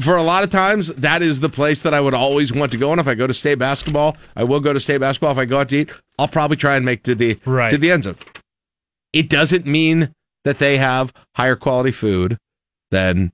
for 0.00 0.16
a 0.16 0.22
lot 0.22 0.42
of 0.44 0.50
times 0.50 0.88
that 0.88 1.22
is 1.22 1.40
the 1.40 1.48
place 1.48 1.82
that 1.82 1.94
I 1.94 2.00
would 2.00 2.14
always 2.14 2.52
want 2.52 2.72
to 2.72 2.78
go. 2.78 2.92
And 2.92 3.00
if 3.00 3.06
I 3.06 3.14
go 3.14 3.26
to 3.26 3.34
state 3.34 3.58
basketball, 3.58 4.16
I 4.36 4.44
will 4.44 4.60
go 4.60 4.72
to 4.72 4.80
state 4.80 4.98
basketball. 4.98 5.32
If 5.32 5.38
I 5.38 5.44
go 5.44 5.60
out 5.60 5.68
to 5.70 5.78
eat, 5.78 5.92
I'll 6.18 6.28
probably 6.28 6.56
try 6.56 6.76
and 6.76 6.84
make 6.84 7.02
to 7.04 7.14
the 7.14 7.38
right. 7.44 7.70
to 7.70 7.78
the 7.78 7.90
end 7.90 8.04
zone. 8.04 8.16
It 9.12 9.28
doesn't 9.28 9.66
mean 9.66 10.14
that 10.44 10.58
they 10.58 10.78
have 10.78 11.12
higher 11.34 11.56
quality 11.56 11.90
food 11.90 12.38
than 12.90 13.32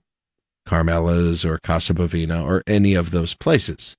Carmela's 0.66 1.44
or 1.44 1.58
Casa 1.58 1.94
Bovina 1.94 2.44
or 2.44 2.62
any 2.66 2.94
of 2.94 3.10
those 3.10 3.34
places. 3.34 3.96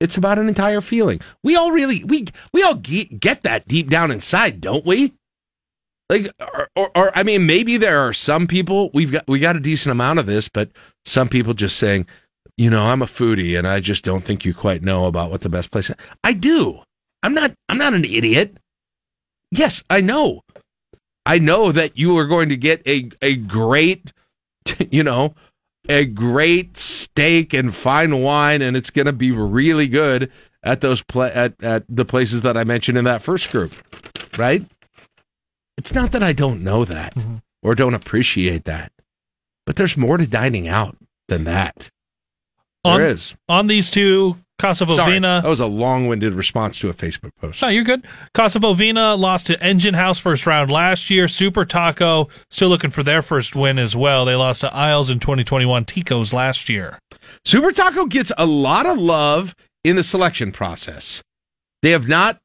It's 0.00 0.16
about 0.16 0.38
an 0.38 0.48
entire 0.48 0.80
feeling. 0.80 1.20
We 1.44 1.56
all 1.56 1.72
really 1.72 2.02
we 2.04 2.26
we 2.52 2.62
all 2.62 2.74
get 2.74 3.42
that 3.42 3.68
deep 3.68 3.90
down 3.90 4.10
inside, 4.10 4.60
don't 4.60 4.86
we? 4.86 5.12
Like, 6.10 6.28
or, 6.40 6.68
or, 6.74 6.90
or, 6.96 7.16
I 7.16 7.22
mean, 7.22 7.46
maybe 7.46 7.76
there 7.76 8.00
are 8.00 8.12
some 8.12 8.48
people 8.48 8.90
we've 8.92 9.12
got 9.12 9.28
we 9.28 9.38
got 9.38 9.54
a 9.54 9.60
decent 9.60 9.92
amount 9.92 10.18
of 10.18 10.26
this, 10.26 10.48
but 10.48 10.72
some 11.04 11.28
people 11.28 11.54
just 11.54 11.76
saying, 11.76 12.08
you 12.56 12.68
know, 12.68 12.82
I'm 12.82 13.00
a 13.00 13.06
foodie 13.06 13.56
and 13.56 13.66
I 13.66 13.78
just 13.78 14.04
don't 14.04 14.24
think 14.24 14.44
you 14.44 14.52
quite 14.52 14.82
know 14.82 15.06
about 15.06 15.30
what 15.30 15.42
the 15.42 15.48
best 15.48 15.70
place. 15.70 15.88
Is. 15.88 15.94
I 16.24 16.32
do. 16.32 16.80
I'm 17.22 17.32
not. 17.32 17.52
I'm 17.68 17.78
not 17.78 17.94
an 17.94 18.04
idiot. 18.04 18.56
Yes, 19.52 19.84
I 19.88 20.00
know. 20.00 20.40
I 21.24 21.38
know 21.38 21.70
that 21.70 21.96
you 21.96 22.18
are 22.18 22.26
going 22.26 22.48
to 22.48 22.56
get 22.56 22.82
a 22.88 23.08
a 23.22 23.36
great, 23.36 24.12
you 24.90 25.04
know, 25.04 25.36
a 25.88 26.06
great 26.06 26.76
steak 26.76 27.54
and 27.54 27.72
fine 27.72 28.20
wine, 28.20 28.62
and 28.62 28.76
it's 28.76 28.90
going 28.90 29.06
to 29.06 29.12
be 29.12 29.30
really 29.30 29.86
good 29.86 30.32
at 30.64 30.80
those 30.80 31.02
pla- 31.02 31.30
at 31.32 31.54
at 31.62 31.84
the 31.88 32.04
places 32.04 32.42
that 32.42 32.56
I 32.56 32.64
mentioned 32.64 32.98
in 32.98 33.04
that 33.04 33.22
first 33.22 33.52
group, 33.52 33.72
right? 34.36 34.66
It's 35.80 35.94
not 35.94 36.12
that 36.12 36.22
I 36.22 36.34
don't 36.34 36.62
know 36.62 36.84
that 36.84 37.14
mm-hmm. 37.14 37.36
or 37.62 37.74
don't 37.74 37.94
appreciate 37.94 38.64
that, 38.64 38.92
but 39.64 39.76
there's 39.76 39.96
more 39.96 40.18
to 40.18 40.26
dining 40.26 40.68
out 40.68 40.94
than 41.28 41.44
that. 41.44 41.90
On, 42.84 43.00
there 43.00 43.08
is. 43.08 43.34
On 43.48 43.66
these 43.66 43.88
two, 43.88 44.36
Casa 44.58 44.84
Bovina. 44.84 44.96
Sorry, 44.96 45.20
that 45.20 45.46
was 45.46 45.60
a 45.60 45.66
long 45.66 46.06
winded 46.06 46.34
response 46.34 46.78
to 46.80 46.90
a 46.90 46.92
Facebook 46.92 47.30
post. 47.40 47.62
No, 47.62 47.68
you're 47.68 47.84
good. 47.84 48.06
Casa 48.34 48.60
Bovina 48.60 49.18
lost 49.18 49.46
to 49.46 49.62
Engine 49.64 49.94
House 49.94 50.18
first 50.18 50.44
round 50.44 50.70
last 50.70 51.08
year. 51.08 51.28
Super 51.28 51.64
Taco 51.64 52.28
still 52.50 52.68
looking 52.68 52.90
for 52.90 53.02
their 53.02 53.22
first 53.22 53.56
win 53.56 53.78
as 53.78 53.96
well. 53.96 54.26
They 54.26 54.34
lost 54.34 54.60
to 54.60 54.74
Isles 54.74 55.08
in 55.08 55.18
2021 55.18 55.86
Ticos 55.86 56.34
last 56.34 56.68
year. 56.68 56.98
Super 57.46 57.72
Taco 57.72 58.04
gets 58.04 58.32
a 58.36 58.44
lot 58.44 58.84
of 58.84 58.98
love 58.98 59.56
in 59.82 59.96
the 59.96 60.04
selection 60.04 60.52
process. 60.52 61.22
They 61.80 61.92
have 61.92 62.06
not 62.06 62.38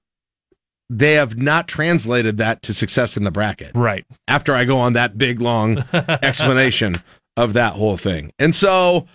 they 0.89 1.13
have 1.13 1.37
not 1.37 1.67
translated 1.67 2.37
that 2.37 2.61
to 2.63 2.73
success 2.73 3.17
in 3.17 3.23
the 3.23 3.31
bracket. 3.31 3.71
Right. 3.73 4.05
After 4.27 4.53
I 4.53 4.65
go 4.65 4.77
on 4.77 4.93
that 4.93 5.17
big 5.17 5.41
long 5.41 5.83
explanation 5.93 7.01
of 7.37 7.53
that 7.53 7.73
whole 7.73 7.97
thing. 7.97 8.31
And 8.39 8.55
so 8.55 9.07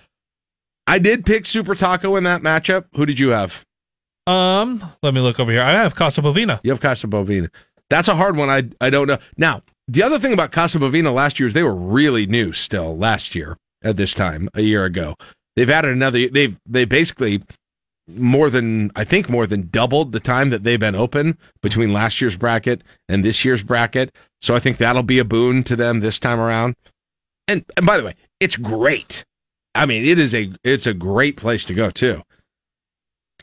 I 0.86 0.98
did 0.98 1.24
pick 1.24 1.46
Super 1.46 1.74
Taco 1.74 2.16
in 2.16 2.24
that 2.24 2.42
matchup. 2.42 2.86
Who 2.96 3.06
did 3.06 3.18
you 3.18 3.30
have? 3.30 3.64
Um, 4.26 4.82
let 5.02 5.14
me 5.14 5.20
look 5.20 5.40
over 5.40 5.50
here. 5.50 5.62
I 5.62 5.72
have 5.72 5.94
Casa 5.94 6.20
Bovina. 6.20 6.60
You 6.62 6.70
have 6.70 6.80
Casa 6.80 7.06
Bovina. 7.06 7.48
That's 7.88 8.08
a 8.08 8.14
hard 8.14 8.36
one. 8.36 8.48
I 8.48 8.68
I 8.80 8.90
don't 8.90 9.08
know. 9.08 9.18
Now, 9.36 9.62
the 9.88 10.02
other 10.02 10.18
thing 10.18 10.32
about 10.32 10.52
Casa 10.52 10.78
Bovina 10.78 11.12
last 11.12 11.40
year 11.40 11.48
is 11.48 11.54
they 11.54 11.62
were 11.62 11.74
really 11.74 12.26
new 12.26 12.52
still 12.52 12.96
last 12.96 13.34
year 13.34 13.56
at 13.82 13.96
this 13.96 14.12
time, 14.12 14.48
a 14.54 14.60
year 14.60 14.84
ago. 14.84 15.16
They've 15.56 15.70
added 15.70 15.92
another 15.92 16.28
they've 16.28 16.56
they 16.66 16.84
basically 16.84 17.42
more 18.16 18.50
than 18.50 18.90
I 18.96 19.04
think 19.04 19.28
more 19.28 19.46
than 19.46 19.68
doubled 19.70 20.12
the 20.12 20.20
time 20.20 20.50
that 20.50 20.64
they've 20.64 20.80
been 20.80 20.94
open 20.94 21.38
between 21.62 21.92
last 21.92 22.20
year's 22.20 22.36
bracket 22.36 22.82
and 23.08 23.24
this 23.24 23.44
year's 23.44 23.62
bracket. 23.62 24.14
So 24.40 24.54
I 24.54 24.58
think 24.58 24.78
that'll 24.78 25.02
be 25.02 25.18
a 25.18 25.24
boon 25.24 25.62
to 25.64 25.76
them 25.76 26.00
this 26.00 26.18
time 26.18 26.40
around. 26.40 26.76
And, 27.48 27.64
and 27.76 27.84
by 27.84 27.98
the 27.98 28.04
way, 28.04 28.14
it's 28.38 28.56
great. 28.56 29.24
I 29.74 29.86
mean, 29.86 30.04
it 30.04 30.18
is 30.18 30.34
a 30.34 30.52
it's 30.64 30.86
a 30.86 30.94
great 30.94 31.36
place 31.36 31.64
to 31.64 31.74
go 31.74 31.90
too. 31.90 32.22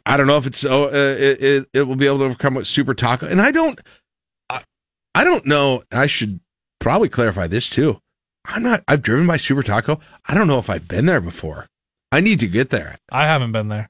I 0.05 0.17
don't 0.17 0.27
know 0.27 0.37
if 0.37 0.45
it's 0.45 0.63
oh 0.63 0.85
uh, 0.85 1.15
it, 1.19 1.43
it, 1.43 1.69
it 1.73 1.81
will 1.83 1.95
be 1.95 2.07
able 2.07 2.19
to 2.19 2.25
overcome 2.25 2.53
with 2.55 2.67
Super 2.67 2.93
Taco, 2.93 3.27
and 3.27 3.41
I 3.41 3.51
don't 3.51 3.79
I, 4.49 4.63
I 5.15 5.23
don't 5.23 5.45
know. 5.45 5.83
I 5.91 6.07
should 6.07 6.39
probably 6.79 7.09
clarify 7.09 7.47
this 7.47 7.69
too. 7.69 7.99
I'm 8.45 8.63
not. 8.63 8.83
I've 8.87 9.01
driven 9.01 9.27
by 9.27 9.37
Super 9.37 9.63
Taco. 9.63 9.99
I 10.25 10.33
don't 10.33 10.47
know 10.47 10.59
if 10.59 10.69
I've 10.69 10.87
been 10.87 11.05
there 11.05 11.21
before. 11.21 11.67
I 12.11 12.21
need 12.21 12.39
to 12.39 12.47
get 12.47 12.69
there. 12.69 12.97
I 13.11 13.27
haven't 13.27 13.51
been 13.51 13.67
there. 13.67 13.89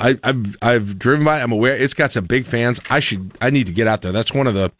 I, 0.00 0.18
have 0.24 0.56
I've 0.62 0.98
driven 0.98 1.24
by. 1.24 1.40
I'm 1.42 1.52
aware 1.52 1.76
it's 1.76 1.94
got 1.94 2.12
some 2.12 2.24
big 2.24 2.46
fans. 2.46 2.80
I 2.90 3.00
should. 3.00 3.32
I 3.40 3.50
need 3.50 3.66
to 3.66 3.72
get 3.72 3.86
out 3.86 4.02
there. 4.02 4.12
That's 4.12 4.32
one 4.32 4.46
of 4.46 4.54
the 4.54 4.72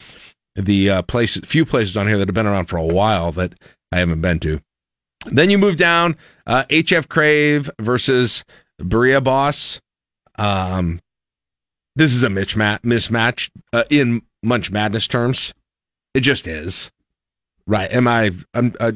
the 0.57 0.91
uh, 0.91 1.03
places, 1.03 1.43
few 1.45 1.65
places 1.65 1.97
on 1.97 2.09
here 2.09 2.19
that 2.19 2.27
have 2.29 2.35
been 2.35 2.47
around 2.47 2.67
for 2.67 2.77
a 2.77 2.85
while 2.85 3.31
that 3.33 3.55
I 3.93 3.99
haven't 3.99 4.21
been 4.21 4.41
to. 4.41 4.61
Then 5.27 5.51
you 5.51 5.59
move 5.59 5.77
down 5.77 6.17
uh, 6.47 6.65
HF 6.65 7.09
Crave 7.09 7.71
versus 7.79 8.45
Birria 8.81 9.23
Boss. 9.23 9.81
Um, 10.39 11.01
this 11.97 12.13
is 12.13 12.23
a 12.23 12.29
mismatch, 12.29 12.81
mismatch 12.81 13.51
uh, 13.73 13.85
in 13.91 14.23
Munch 14.43 14.71
Madness 14.71 15.07
terms. 15.07 15.53
It 16.15 16.21
just 16.21 16.47
is. 16.49 16.91
Right? 17.67 17.93
Am 17.93 18.09
I? 18.09 18.33
I'm. 18.55 18.75
Uh, 18.81 18.93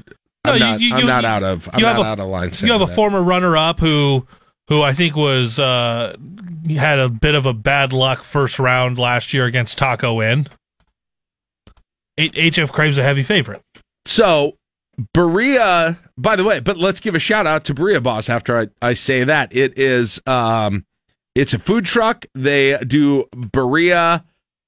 I'm 0.46 0.58
No, 0.58 0.66
not. 0.72 0.80
you- 0.80 0.88
you- 0.88 0.94
I'm 0.94 1.04
you- 1.04 1.10
out 1.10 1.42
of. 1.42 1.68
I'm 1.72 1.80
not 1.82 2.00
a- 2.00 2.04
out 2.04 2.18
of 2.20 2.26
line. 2.28 2.50
You 2.60 2.72
have 2.72 2.82
a 2.82 2.86
that. 2.86 2.94
former 2.94 3.22
runner-up 3.22 3.80
who, 3.80 4.26
who 4.68 4.82
I 4.82 4.92
think 4.94 5.16
was 5.16 5.58
uh, 5.58 6.16
had 6.68 6.98
a 6.98 7.08
bit 7.08 7.34
of 7.34 7.46
a 7.46 7.52
bad 7.52 7.92
luck 7.92 8.24
first 8.24 8.58
round 8.58 8.98
last 8.98 9.32
year 9.32 9.44
against 9.46 9.78
Taco 9.78 10.22
Inn. 10.22 10.48
HF 12.18 12.70
Crave's 12.70 12.98
a 12.98 13.02
heavy 13.02 13.22
favorite. 13.22 13.62
So 14.06 14.56
Birria, 15.14 15.98
by 16.16 16.36
the 16.36 16.44
way, 16.44 16.60
but 16.60 16.76
let's 16.76 17.00
give 17.00 17.14
a 17.14 17.18
shout 17.18 17.46
out 17.46 17.64
to 17.64 17.74
Birria 17.74 18.02
Boss 18.02 18.28
after 18.28 18.56
I, 18.56 18.68
I 18.80 18.94
say 18.94 19.24
that. 19.24 19.54
It 19.54 19.78
is 19.78 20.20
um 20.26 20.84
it's 21.34 21.52
a 21.52 21.58
food 21.58 21.84
truck. 21.84 22.26
They 22.34 22.78
do 22.78 23.24
Birria 23.34 24.24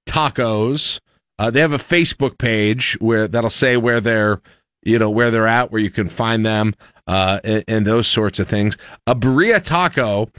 tacos. 0.09 0.99
Uh, 1.39 1.51
they 1.51 1.61
have 1.61 1.73
a 1.73 1.79
Facebook 1.79 2.39
page 2.39 2.97
where 3.01 3.29
that'll 3.29 3.51
say 3.51 3.77
where 3.77 4.01
they're 4.01 4.41
you 4.87 4.99
know 4.99 5.11
where 5.11 5.31
they're 5.31 5.47
at, 5.47 5.71
where 5.71 5.81
you 5.81 5.91
can 5.91 6.09
find 6.09 6.45
them, 6.45 6.75
uh, 7.07 7.41
and, 7.45 7.65
and 7.69 7.87
those 7.87 8.07
sorts 8.07 8.39
of 8.39 8.49
things. 8.49 8.77
A 9.07 9.15
Birria 9.15 9.63
taco, 9.63 10.31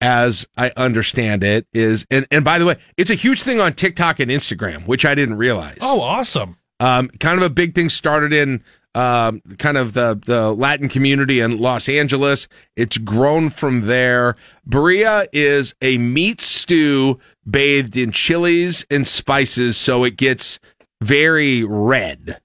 as 0.00 0.46
I 0.56 0.72
understand 0.76 1.42
it, 1.42 1.66
is 1.72 2.06
and 2.10 2.26
and 2.30 2.44
by 2.44 2.58
the 2.58 2.66
way, 2.66 2.76
it's 2.96 3.10
a 3.10 3.14
huge 3.14 3.42
thing 3.42 3.60
on 3.60 3.74
TikTok 3.74 4.20
and 4.20 4.30
Instagram, 4.30 4.86
which 4.86 5.04
I 5.04 5.14
didn't 5.14 5.36
realize. 5.36 5.78
Oh, 5.80 6.00
awesome! 6.00 6.56
Um, 6.80 7.08
kind 7.20 7.36
of 7.36 7.42
a 7.42 7.50
big 7.50 7.74
thing 7.74 7.88
started 7.88 8.32
in 8.32 8.62
um, 8.94 9.40
kind 9.58 9.76
of 9.76 9.92
the, 9.92 10.20
the 10.26 10.52
Latin 10.52 10.88
community 10.88 11.40
in 11.40 11.58
Los 11.58 11.88
Angeles. 11.88 12.48
It's 12.76 12.98
grown 12.98 13.50
from 13.50 13.86
there. 13.86 14.36
Birria 14.68 15.28
is 15.32 15.74
a 15.80 15.98
meat 15.98 16.40
stew 16.40 17.18
bathed 17.48 17.96
in 17.96 18.12
chilies 18.12 18.84
and 18.90 19.06
spices, 19.06 19.76
so 19.76 20.04
it 20.04 20.16
gets 20.16 20.58
very 21.00 21.64
red. 21.64 22.40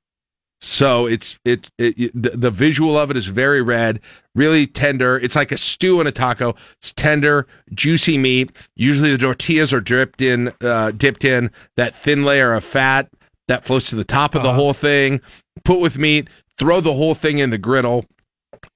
So 0.65 1.07
it's 1.07 1.38
it, 1.44 1.69
it, 1.77 2.14
the, 2.14 2.30
the 2.30 2.49
visual 2.49 2.98
of 2.98 3.11
it 3.11 3.18
is 3.18 3.26
very 3.26 3.61
red, 3.61 3.99
really 4.34 4.65
tender. 4.65 5.18
It's 5.18 5.35
like 5.35 5.52
a 5.52 5.57
stew 5.57 5.99
and 5.99 6.07
a 6.07 6.11
taco. 6.11 6.56
It's 6.81 6.94
tender, 6.94 7.48
juicy 7.73 8.18
meat. 8.18 8.49
Usually 8.77 9.11
the 9.11 9.18
tortillas 9.18 9.73
are 9.73 9.81
dripped 9.81 10.22
in, 10.22 10.53
uh, 10.61 10.91
dipped 10.91 11.26
in 11.26 11.52
that 11.76 11.94
thin 11.94 12.23
layer 12.23 12.53
of 12.53 12.64
fat 12.64 13.10
that 13.49 13.65
floats 13.65 13.90
to 13.90 13.98
the 13.98 14.06
top 14.06 14.35
of 14.35 14.44
the 14.44 14.53
whole 14.53 14.72
thing. 14.72 15.19
Put 15.65 15.81
with 15.81 15.98
meat, 15.98 16.30
throw 16.57 16.80
the 16.80 16.94
whole 16.94 17.14
thing 17.14 17.40
in 17.40 17.49
the 17.49 17.57
griddle, 17.57 18.06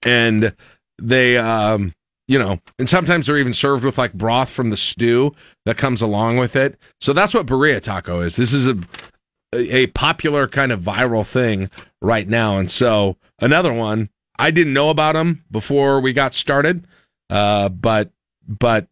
and 0.04 0.54
they, 1.02 1.38
um, 1.38 1.94
you 2.28 2.38
know, 2.38 2.60
and 2.78 2.90
sometimes 2.90 3.28
they're 3.28 3.38
even 3.38 3.54
served 3.54 3.86
with 3.86 3.98
like 3.98 4.12
broth 4.12 4.50
from 4.50 4.72
the 4.72 4.78
stew 4.78 5.34
that 5.66 5.78
comes 5.78 6.02
along 6.02 6.36
with 6.36 6.58
it. 6.58 6.78
So 7.00 7.14
that's 7.14 7.34
what 7.34 7.46
Birria 7.46 7.82
taco 7.82 8.20
is. 8.20 8.36
This 8.36 8.52
is 8.52 8.68
a 8.68 8.78
a 9.54 9.88
popular 9.88 10.48
kind 10.48 10.72
of 10.72 10.82
viral 10.82 11.26
thing 11.26 11.70
right 12.02 12.28
now. 12.28 12.58
And 12.58 12.70
so 12.70 13.18
another 13.40 13.74
one, 13.74 14.10
I 14.40 14.52
didn't 14.52 14.74
know 14.74 14.90
about 14.90 15.14
them 15.14 15.44
before 15.50 16.00
we 16.00 16.14
got 16.14 16.34
started, 16.34 16.86
uh, 17.30 17.70
but 17.70 18.12
but 18.48 18.88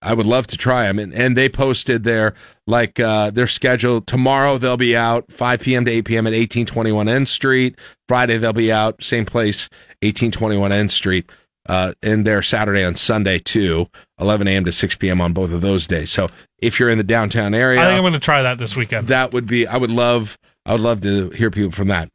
I 0.00 0.14
would 0.14 0.26
love 0.26 0.46
to 0.48 0.56
try 0.56 0.84
them. 0.84 0.98
And, 0.98 1.12
and 1.12 1.36
they 1.36 1.48
posted 1.48 2.04
their 2.04 2.34
like 2.66 3.00
uh, 3.00 3.30
their 3.30 3.46
schedule 3.46 4.00
tomorrow. 4.00 4.58
They'll 4.58 4.76
be 4.76 4.96
out 4.96 5.30
5 5.32 5.60
p.m. 5.60 5.84
to 5.84 5.90
8 5.90 6.04
p.m. 6.04 6.26
at 6.26 6.30
1821 6.30 7.08
N 7.08 7.26
Street. 7.26 7.78
Friday 8.06 8.38
they'll 8.38 8.52
be 8.52 8.72
out 8.72 9.02
same 9.02 9.24
place, 9.24 9.68
1821 10.02 10.72
N 10.72 10.88
Street. 10.88 11.30
Uh, 11.68 11.92
and 12.02 12.26
Saturday 12.42 12.82
and 12.82 12.96
Sunday 12.96 13.38
too, 13.38 13.86
11 14.20 14.48
a.m. 14.48 14.64
to 14.64 14.72
6 14.72 14.94
p.m. 14.96 15.20
on 15.20 15.32
both 15.32 15.52
of 15.52 15.60
those 15.60 15.86
days. 15.86 16.10
So 16.10 16.28
if 16.58 16.78
you're 16.80 16.90
in 16.90 16.98
the 16.98 17.04
downtown 17.04 17.54
area, 17.54 17.80
I 17.80 17.84
think 17.84 17.96
I'm 17.96 18.02
going 18.02 18.12
to 18.14 18.18
try 18.18 18.42
that 18.42 18.58
this 18.58 18.74
weekend. 18.76 19.08
that 19.08 19.32
would 19.32 19.46
be 19.46 19.66
I 19.66 19.76
would 19.76 19.90
love 19.90 20.38
I 20.66 20.72
would 20.72 20.80
love 20.80 21.00
to 21.02 21.30
hear 21.30 21.50
people 21.50 21.72
from 21.72 21.88
that. 21.88 22.10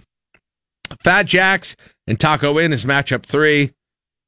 Fat 1.01 1.23
Jacks 1.23 1.75
and 2.07 2.19
Taco 2.19 2.59
Inn 2.59 2.73
is 2.73 2.85
matchup 2.85 3.25
three. 3.25 3.73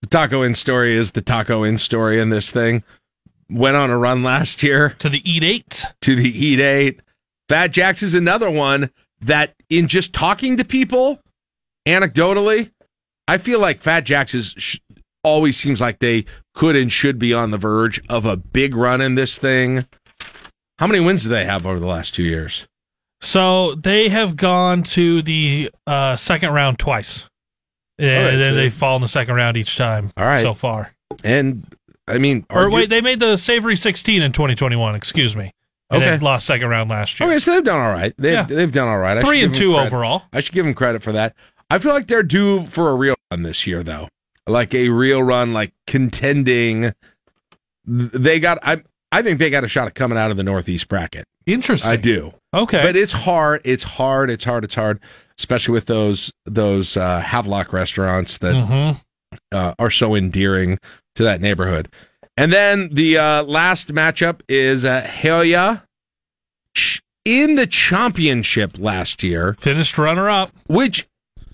The 0.01 0.07
Taco 0.07 0.43
Inn 0.43 0.55
story 0.55 0.95
is 0.95 1.11
the 1.11 1.21
Taco 1.21 1.63
Inn 1.65 1.77
story 1.77 2.19
in 2.19 2.29
this 2.29 2.51
thing. 2.51 2.83
Went 3.49 3.75
on 3.75 3.89
a 3.91 3.97
run 3.97 4.23
last 4.23 4.63
year 4.63 4.89
to 4.99 5.09
the 5.09 5.21
Eat 5.29 5.43
Eight. 5.43 5.83
To 6.01 6.15
the 6.15 6.29
Eat 6.29 6.59
Eight. 6.59 7.01
Fat 7.49 7.67
Jacks 7.67 8.01
is 8.01 8.13
another 8.15 8.49
one 8.49 8.89
that 9.21 9.53
in 9.69 9.87
just 9.87 10.13
talking 10.13 10.57
to 10.57 10.65
people, 10.65 11.19
anecdotally, 11.87 12.71
I 13.27 13.37
feel 13.37 13.59
like 13.59 13.81
Fat 13.81 14.01
Jacks 14.01 14.33
is 14.33 14.53
sh- 14.57 14.77
always 15.25 15.57
seems 15.57 15.81
like 15.81 15.99
they 15.99 16.25
could 16.53 16.75
and 16.75 16.91
should 16.91 17.19
be 17.19 17.33
on 17.33 17.51
the 17.51 17.57
verge 17.57 17.99
of 18.07 18.25
a 18.25 18.37
big 18.37 18.75
run 18.75 19.01
in 19.01 19.15
this 19.15 19.37
thing. 19.37 19.85
How 20.79 20.87
many 20.87 20.99
wins 21.03 21.23
do 21.23 21.29
they 21.29 21.45
have 21.45 21.65
over 21.65 21.79
the 21.79 21.85
last 21.87 22.13
two 22.15 22.23
years? 22.23 22.67
So 23.21 23.75
they 23.75 24.09
have 24.09 24.35
gone 24.37 24.83
to 24.83 25.21
the 25.21 25.71
uh, 25.87 26.15
second 26.15 26.51
round 26.51 26.79
twice. 26.79 27.25
And 27.97 28.39
then 28.41 28.51
so- 28.51 28.55
they 28.55 28.69
fall 28.69 28.95
in 28.97 29.01
the 29.01 29.07
second 29.07 29.35
round 29.35 29.57
each 29.57 29.77
time. 29.77 30.11
All 30.17 30.25
right. 30.25 30.41
So 30.43 30.53
far. 30.53 30.93
And 31.23 31.65
I 32.07 32.17
mean, 32.19 32.45
Or 32.49 32.69
wait, 32.69 32.89
they 32.89 33.01
made 33.01 33.19
the 33.19 33.37
Savory 33.37 33.75
16 33.77 34.21
in 34.21 34.31
2021. 34.31 34.95
Excuse 34.95 35.35
me. 35.35 35.51
And 35.89 36.03
Okay. 36.03 36.17
lost 36.17 36.45
second 36.45 36.67
round 36.67 36.89
last 36.89 37.19
year. 37.19 37.29
Okay, 37.29 37.39
so 37.39 37.51
they've 37.53 37.63
done 37.63 37.79
all 37.79 37.91
right. 37.93 38.13
They've 38.17 38.33
Yeah. 38.33 38.43
they've 38.43 38.71
done 38.71 38.87
all 38.87 38.97
right. 38.97 39.17
I 39.17 39.21
Three 39.21 39.43
and 39.43 39.53
two 39.55 39.73
credit. 39.73 39.87
overall. 39.87 40.23
I 40.33 40.41
should 40.41 40.53
give 40.53 40.65
them 40.65 40.73
credit 40.73 41.01
for 41.03 41.11
that. 41.13 41.35
I 41.69 41.79
feel 41.79 41.93
like 41.93 42.07
they're 42.07 42.23
due 42.23 42.65
for 42.67 42.89
a 42.89 42.95
real 42.95 43.15
run 43.31 43.43
this 43.43 43.65
year, 43.65 43.81
though. 43.83 44.09
Like 44.47 44.73
a 44.75 44.89
real 44.89 45.23
run, 45.23 45.53
like 45.53 45.73
contending. 45.87 46.93
They 47.85 48.39
got. 48.39 48.59
I 48.61 48.83
I 49.11 49.21
think 49.21 49.39
they 49.39 49.49
got 49.49 49.63
a 49.63 49.67
shot 49.67 49.87
at 49.87 49.95
coming 49.95 50.17
out 50.17 50.31
of 50.31 50.37
the 50.37 50.43
Northeast 50.43 50.87
bracket. 50.87 51.25
Interesting. 51.45 51.91
I 51.91 51.95
do. 51.95 52.33
Okay. 52.53 52.81
but 52.83 52.95
it's 52.95 53.11
hard. 53.11 53.61
It's 53.63 53.83
hard. 53.83 54.29
It's 54.29 54.43
hard. 54.43 54.63
It's 54.63 54.75
hard, 54.75 54.99
especially 55.37 55.73
with 55.73 55.85
those 55.87 56.31
those 56.45 56.95
uh, 56.97 57.19
Havelock 57.21 57.73
restaurants 57.73 58.37
that 58.39 58.55
Mhm. 58.55 59.01
uh, 59.51 59.73
are 59.79 59.91
so 59.91 60.15
endearing 60.15 60.79
to 61.15 61.23
that 61.23 61.41
neighborhood. 61.41 61.87
And 62.37 62.51
then 62.51 62.89
the 62.91 63.17
uh, 63.17 63.43
last 63.43 63.93
matchup 63.93 64.41
is 64.49 64.83
uh, 64.85 65.01
Helia 65.03 65.83
in 67.23 67.55
the 67.55 67.67
championship 67.67 68.77
last 68.77 69.23
year. 69.23 69.55
Finished 69.59 69.97
runner 69.97 70.29
up. 70.29 70.51
Which, 70.67 71.07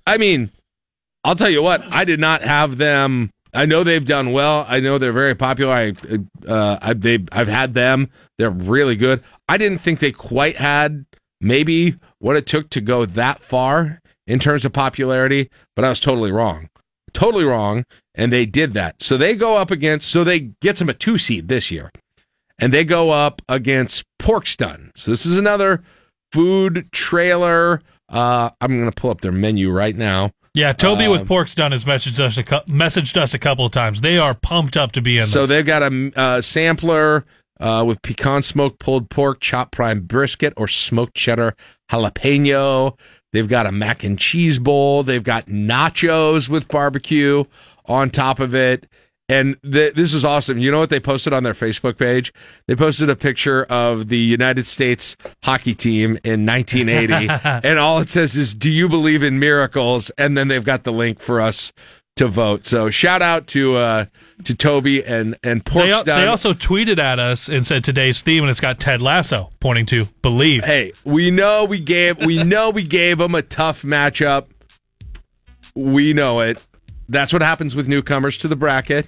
I 0.07 0.17
mean, 0.17 0.51
I'll 1.23 1.35
tell 1.35 1.49
you 1.49 1.61
what, 1.61 1.83
I 1.93 2.05
did 2.05 2.19
not 2.19 2.41
have 2.41 2.77
them. 2.77 3.29
I 3.53 3.65
know 3.65 3.83
they've 3.83 4.05
done 4.05 4.31
well. 4.31 4.65
I 4.67 4.79
know 4.79 4.97
they're 4.97 5.11
very 5.11 5.35
popular. 5.35 5.73
I, 5.73 5.93
uh, 6.47 6.79
I 6.81 6.93
they 6.93 7.19
I've 7.31 7.49
had 7.49 7.73
them. 7.73 8.09
They're 8.37 8.49
really 8.49 8.95
good. 8.95 9.23
I 9.49 9.57
didn't 9.57 9.79
think 9.79 9.99
they 9.99 10.11
quite 10.11 10.55
had 10.55 11.05
maybe 11.41 11.95
what 12.19 12.37
it 12.37 12.45
took 12.45 12.69
to 12.71 12.81
go 12.81 13.05
that 13.05 13.41
far 13.41 13.99
in 14.25 14.39
terms 14.39 14.63
of 14.63 14.71
popularity, 14.71 15.49
but 15.75 15.83
I 15.83 15.89
was 15.89 15.99
totally 15.99 16.31
wrong. 16.31 16.69
Totally 17.13 17.43
wrong. 17.43 17.83
And 18.15 18.31
they 18.31 18.45
did 18.45 18.73
that. 18.73 19.01
So 19.01 19.17
they 19.17 19.35
go 19.35 19.57
up 19.57 19.71
against, 19.71 20.09
so 20.09 20.23
they 20.23 20.51
get 20.61 20.77
them 20.77 20.89
a 20.89 20.93
two 20.93 21.17
seed 21.17 21.47
this 21.47 21.71
year. 21.71 21.91
And 22.59 22.73
they 22.73 22.85
go 22.85 23.09
up 23.09 23.41
against 23.49 24.03
Pork 24.19 24.43
Pork's 24.43 24.55
Done. 24.55 24.91
So 24.95 25.11
this 25.11 25.25
is 25.25 25.37
another 25.37 25.81
food 26.31 26.87
trailer. 26.91 27.81
Uh, 28.07 28.51
I'm 28.61 28.77
going 28.77 28.89
to 28.89 28.95
pull 28.95 29.09
up 29.09 29.21
their 29.21 29.31
menu 29.31 29.71
right 29.71 29.95
now. 29.95 30.31
Yeah, 30.53 30.73
Toby 30.73 31.07
with 31.07 31.21
Um, 31.21 31.27
Pork's 31.27 31.55
Done 31.55 31.71
has 31.71 31.85
messaged 31.85 32.19
us 32.19 32.35
a 32.37 32.43
cou- 32.43 32.63
messaged 32.67 33.15
us 33.15 33.33
a 33.33 33.39
couple 33.39 33.65
of 33.65 33.71
times. 33.71 34.01
They 34.01 34.17
are 34.17 34.33
pumped 34.33 34.75
up 34.75 34.91
to 34.93 35.01
be 35.01 35.17
in. 35.17 35.25
So 35.25 35.41
this. 35.41 35.49
they've 35.49 35.65
got 35.65 35.81
a 35.83 36.11
uh, 36.15 36.41
sampler 36.41 37.25
uh, 37.59 37.83
with 37.87 38.01
pecan 38.01 38.43
smoked 38.43 38.79
pulled 38.79 39.09
pork, 39.09 39.39
chopped 39.39 39.71
prime 39.71 40.01
brisket, 40.01 40.53
or 40.57 40.67
smoked 40.67 41.15
cheddar 41.15 41.55
jalapeno. 41.89 42.97
They've 43.31 43.47
got 43.47 43.65
a 43.65 43.71
mac 43.71 44.03
and 44.03 44.19
cheese 44.19 44.59
bowl. 44.59 45.03
They've 45.03 45.23
got 45.23 45.45
nachos 45.45 46.49
with 46.49 46.67
barbecue 46.67 47.45
on 47.85 48.09
top 48.09 48.39
of 48.39 48.53
it. 48.53 48.87
And 49.31 49.55
th- 49.63 49.93
this 49.93 50.13
is 50.13 50.25
awesome. 50.25 50.57
You 50.57 50.71
know 50.71 50.79
what 50.79 50.89
they 50.89 50.99
posted 50.99 51.31
on 51.31 51.43
their 51.43 51.53
Facebook 51.53 51.97
page? 51.97 52.33
They 52.67 52.75
posted 52.75 53.09
a 53.09 53.15
picture 53.15 53.63
of 53.63 54.09
the 54.09 54.17
United 54.17 54.67
States 54.67 55.15
hockey 55.43 55.73
team 55.73 56.19
in 56.23 56.45
1980. 56.45 57.29
and 57.67 57.79
all 57.79 57.99
it 57.99 58.09
says 58.09 58.35
is, 58.35 58.53
Do 58.53 58.69
you 58.69 58.89
believe 58.89 59.23
in 59.23 59.39
miracles? 59.39 60.09
And 60.17 60.37
then 60.37 60.49
they've 60.49 60.65
got 60.65 60.83
the 60.83 60.91
link 60.91 61.19
for 61.19 61.39
us 61.39 61.71
to 62.17 62.27
vote. 62.27 62.65
So 62.65 62.89
shout 62.89 63.21
out 63.21 63.47
to 63.47 63.77
uh, 63.77 64.05
to 64.43 64.53
Toby 64.53 65.03
and 65.03 65.37
and 65.43 65.61
They, 65.61 65.71
Pork's 65.71 65.91
al- 65.91 66.03
they 66.03 66.27
also 66.27 66.53
tweeted 66.53 66.99
at 66.99 67.19
us 67.19 67.47
and 67.47 67.65
said 67.65 67.83
today's 67.83 68.21
theme, 68.21 68.43
and 68.43 68.51
it's 68.51 68.59
got 68.59 68.79
Ted 68.81 69.01
Lasso 69.01 69.49
pointing 69.61 69.85
to 69.87 70.05
believe. 70.21 70.65
Hey, 70.65 70.91
we 71.05 71.31
know 71.31 71.63
we 71.63 71.79
gave 71.79 72.17
we 72.17 72.43
know 72.43 72.69
we 72.69 72.83
gave 72.83 73.17
them 73.17 73.33
a 73.33 73.41
tough 73.41 73.83
matchup. 73.83 74.47
We 75.73 76.11
know 76.11 76.41
it. 76.41 76.65
That's 77.07 77.31
what 77.31 77.41
happens 77.41 77.75
with 77.75 77.87
newcomers 77.87 78.37
to 78.39 78.47
the 78.47 78.55
bracket. 78.57 79.07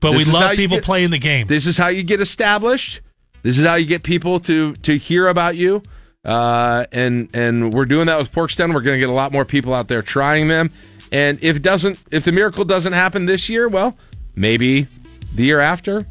But 0.00 0.12
we 0.12 0.18
This 0.18 0.28
is 0.28 0.34
how 0.34 0.40
love 0.46 0.56
people 0.56 0.76
get- 0.76 0.84
playing 0.84 1.10
the 1.10 1.18
game. 1.18 1.46
This 1.46 1.66
is 1.66 1.76
how 1.76 1.88
you 1.88 2.02
get 2.02 2.20
established. 2.20 3.00
This 3.42 3.58
is 3.58 3.66
how 3.66 3.74
you 3.76 3.86
get 3.86 4.02
people 4.02 4.40
to 4.40 4.74
to 4.74 4.96
hear 4.96 5.28
about 5.28 5.56
you. 5.56 5.82
Uh, 6.24 6.84
and 6.92 7.28
and 7.34 7.72
we're 7.72 7.86
doing 7.86 8.06
that 8.06 8.18
with 8.18 8.30
Pork's 8.32 8.54
Done. 8.56 8.72
We're 8.74 8.80
going 8.82 8.96
to 8.96 9.00
get 9.00 9.08
a 9.08 9.12
lot 9.12 9.32
more 9.32 9.44
people 9.44 9.72
out 9.74 9.88
there 9.88 10.02
trying 10.02 10.48
them. 10.48 10.70
And 11.10 11.38
if 11.42 11.56
it 11.56 11.62
doesn't, 11.62 11.98
if 12.10 12.24
the 12.24 12.32
miracle 12.32 12.64
doesn't 12.64 12.92
happen 12.92 13.26
this 13.26 13.48
year, 13.48 13.66
well, 13.68 13.96
maybe 14.36 14.86
the 15.34 15.44
year 15.44 15.60
after, 15.60 16.04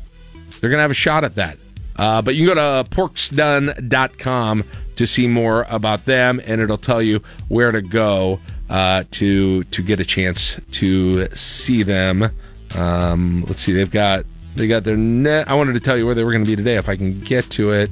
they're 0.60 0.70
going 0.70 0.78
to 0.80 0.82
have 0.82 0.92
a 0.92 0.96
shot 0.96 1.24
at 1.24 1.36
that. 1.36 1.58
Uh, 1.98 2.22
but 2.22 2.36
you 2.36 2.48
can 2.48 2.56
go 2.56 2.84
to 2.84 2.90
porksdone.com 2.90 4.64
to 4.96 5.08
see 5.08 5.28
more 5.28 5.66
about 5.70 6.06
them, 6.06 6.42
and 6.46 6.62
it'll 6.62 6.78
tell 6.78 7.02
you 7.02 7.22
where 7.48 7.72
to 7.72 7.82
go 7.82 8.40
uh, 8.70 9.04
to 9.12 9.64
to 9.66 9.82
get 9.84 10.00
a 10.00 10.06
chance 10.06 10.60
to 10.72 11.28
see 11.36 11.84
them. 11.84 12.32
Um, 12.76 13.44
let's 13.48 13.62
see, 13.62 13.74
they've 13.74 13.90
got 13.90 14.26
they 14.56 14.68
got 14.68 14.84
their 14.84 14.98
net. 14.98 15.48
I 15.48 15.56
wanted 15.56 15.74
to 15.74 15.80
tell 15.80 15.98
you 15.98 16.06
where 16.06 16.16
they 16.16 16.24
were 16.24 16.32
going 16.32 16.44
to 16.44 16.50
be 16.50 16.56
today 16.56 16.76
if 16.76 16.90
I 16.90 16.96
can 16.96 17.20
get 17.22 17.50
to 17.52 17.72
it 17.72 17.92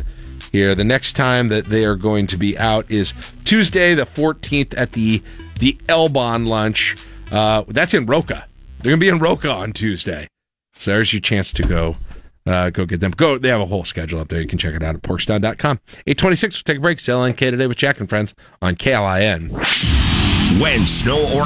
here. 0.51 0.73
The 0.73 0.83
next 0.83 1.13
time 1.13 1.49
that 1.49 1.65
they 1.65 1.85
are 1.85 1.95
going 1.95 2.27
to 2.27 2.37
be 2.37 2.57
out 2.57 2.89
is 2.89 3.13
Tuesday, 3.43 3.93
the 3.93 4.05
14th, 4.05 4.77
at 4.77 4.93
the 4.93 5.21
the 5.59 5.77
Elbon 5.87 6.45
lunch. 6.45 6.95
Uh, 7.31 7.63
that's 7.67 7.93
in 7.93 8.05
Roca. 8.05 8.47
They're 8.79 8.91
going 8.91 8.99
to 8.99 9.03
be 9.03 9.09
in 9.09 9.19
Roca 9.19 9.49
on 9.51 9.73
Tuesday. 9.73 10.27
So 10.75 10.91
there's 10.91 11.13
your 11.13 11.21
chance 11.21 11.51
to 11.53 11.63
go 11.63 11.95
uh, 12.45 12.69
go 12.69 12.85
get 12.85 12.99
them. 12.99 13.11
Go. 13.11 13.37
They 13.37 13.49
have 13.49 13.61
a 13.61 13.65
whole 13.65 13.85
schedule 13.85 14.19
up 14.19 14.29
there. 14.29 14.41
You 14.41 14.47
can 14.47 14.57
check 14.57 14.75
it 14.75 14.83
out 14.83 14.95
at 14.95 15.01
porksdone.com. 15.01 15.79
826, 16.07 16.55
we'll 16.55 16.63
take 16.63 16.77
a 16.77 16.81
break. 16.81 16.99
It's 16.99 17.07
LNK 17.07 17.37
today 17.37 17.67
with 17.67 17.77
Jack 17.77 17.99
and 17.99 18.07
Friends 18.07 18.35
on 18.61 18.75
KLIN. 18.75 19.51
When 20.61 20.85
snow 20.85 21.17
or 21.35 21.45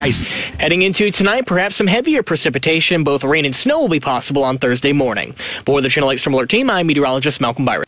Heading 0.00 0.82
into 0.82 1.10
tonight, 1.10 1.44
perhaps 1.44 1.74
some 1.74 1.88
heavier 1.88 2.22
precipitation, 2.22 3.02
both 3.02 3.24
rain 3.24 3.44
and 3.44 3.54
snow 3.54 3.80
will 3.80 3.88
be 3.88 3.98
possible 3.98 4.44
on 4.44 4.56
Thursday 4.56 4.92
morning. 4.92 5.32
For 5.66 5.82
the 5.82 5.88
Channel 5.88 6.10
Extreme 6.10 6.34
Alert 6.34 6.50
team, 6.50 6.70
I'm 6.70 6.86
meteorologist 6.86 7.40
Malcolm 7.40 7.64
Byron. 7.64 7.84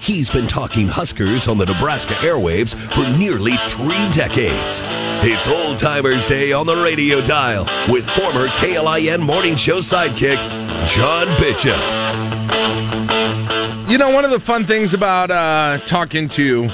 He's 0.00 0.28
been 0.28 0.48
talking 0.48 0.88
Huskers 0.88 1.46
on 1.46 1.56
the 1.56 1.66
Nebraska 1.66 2.14
airwaves 2.14 2.74
for 2.92 3.08
nearly 3.16 3.56
three 3.56 4.10
decades. 4.10 4.82
It's 5.24 5.46
Old 5.46 5.78
Timers 5.78 6.26
Day 6.26 6.52
on 6.52 6.66
the 6.66 6.76
radio 6.76 7.20
dial 7.24 7.64
with 7.88 8.08
former 8.10 8.48
KLIN 8.48 9.22
morning 9.22 9.54
show 9.54 9.78
sidekick, 9.78 10.38
John 10.88 11.26
Bishop. 11.38 11.78
You 13.88 13.98
know, 13.98 14.10
one 14.10 14.24
of 14.24 14.32
the 14.32 14.40
fun 14.40 14.66
things 14.66 14.94
about 14.94 15.30
uh, 15.30 15.78
talking 15.86 16.28
to 16.30 16.68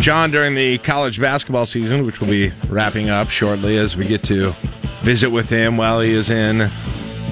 John 0.00 0.30
during 0.30 0.54
the 0.54 0.78
college 0.78 1.20
basketball 1.20 1.66
season, 1.66 2.06
which 2.06 2.20
will 2.20 2.28
be 2.28 2.52
wrapping 2.68 3.10
up 3.10 3.30
shortly 3.30 3.76
as 3.76 3.96
we 3.96 4.06
get 4.06 4.22
to 4.24 4.52
visit 5.02 5.30
with 5.30 5.48
him 5.48 5.76
while 5.76 6.00
he 6.00 6.12
is 6.12 6.30
in 6.30 6.68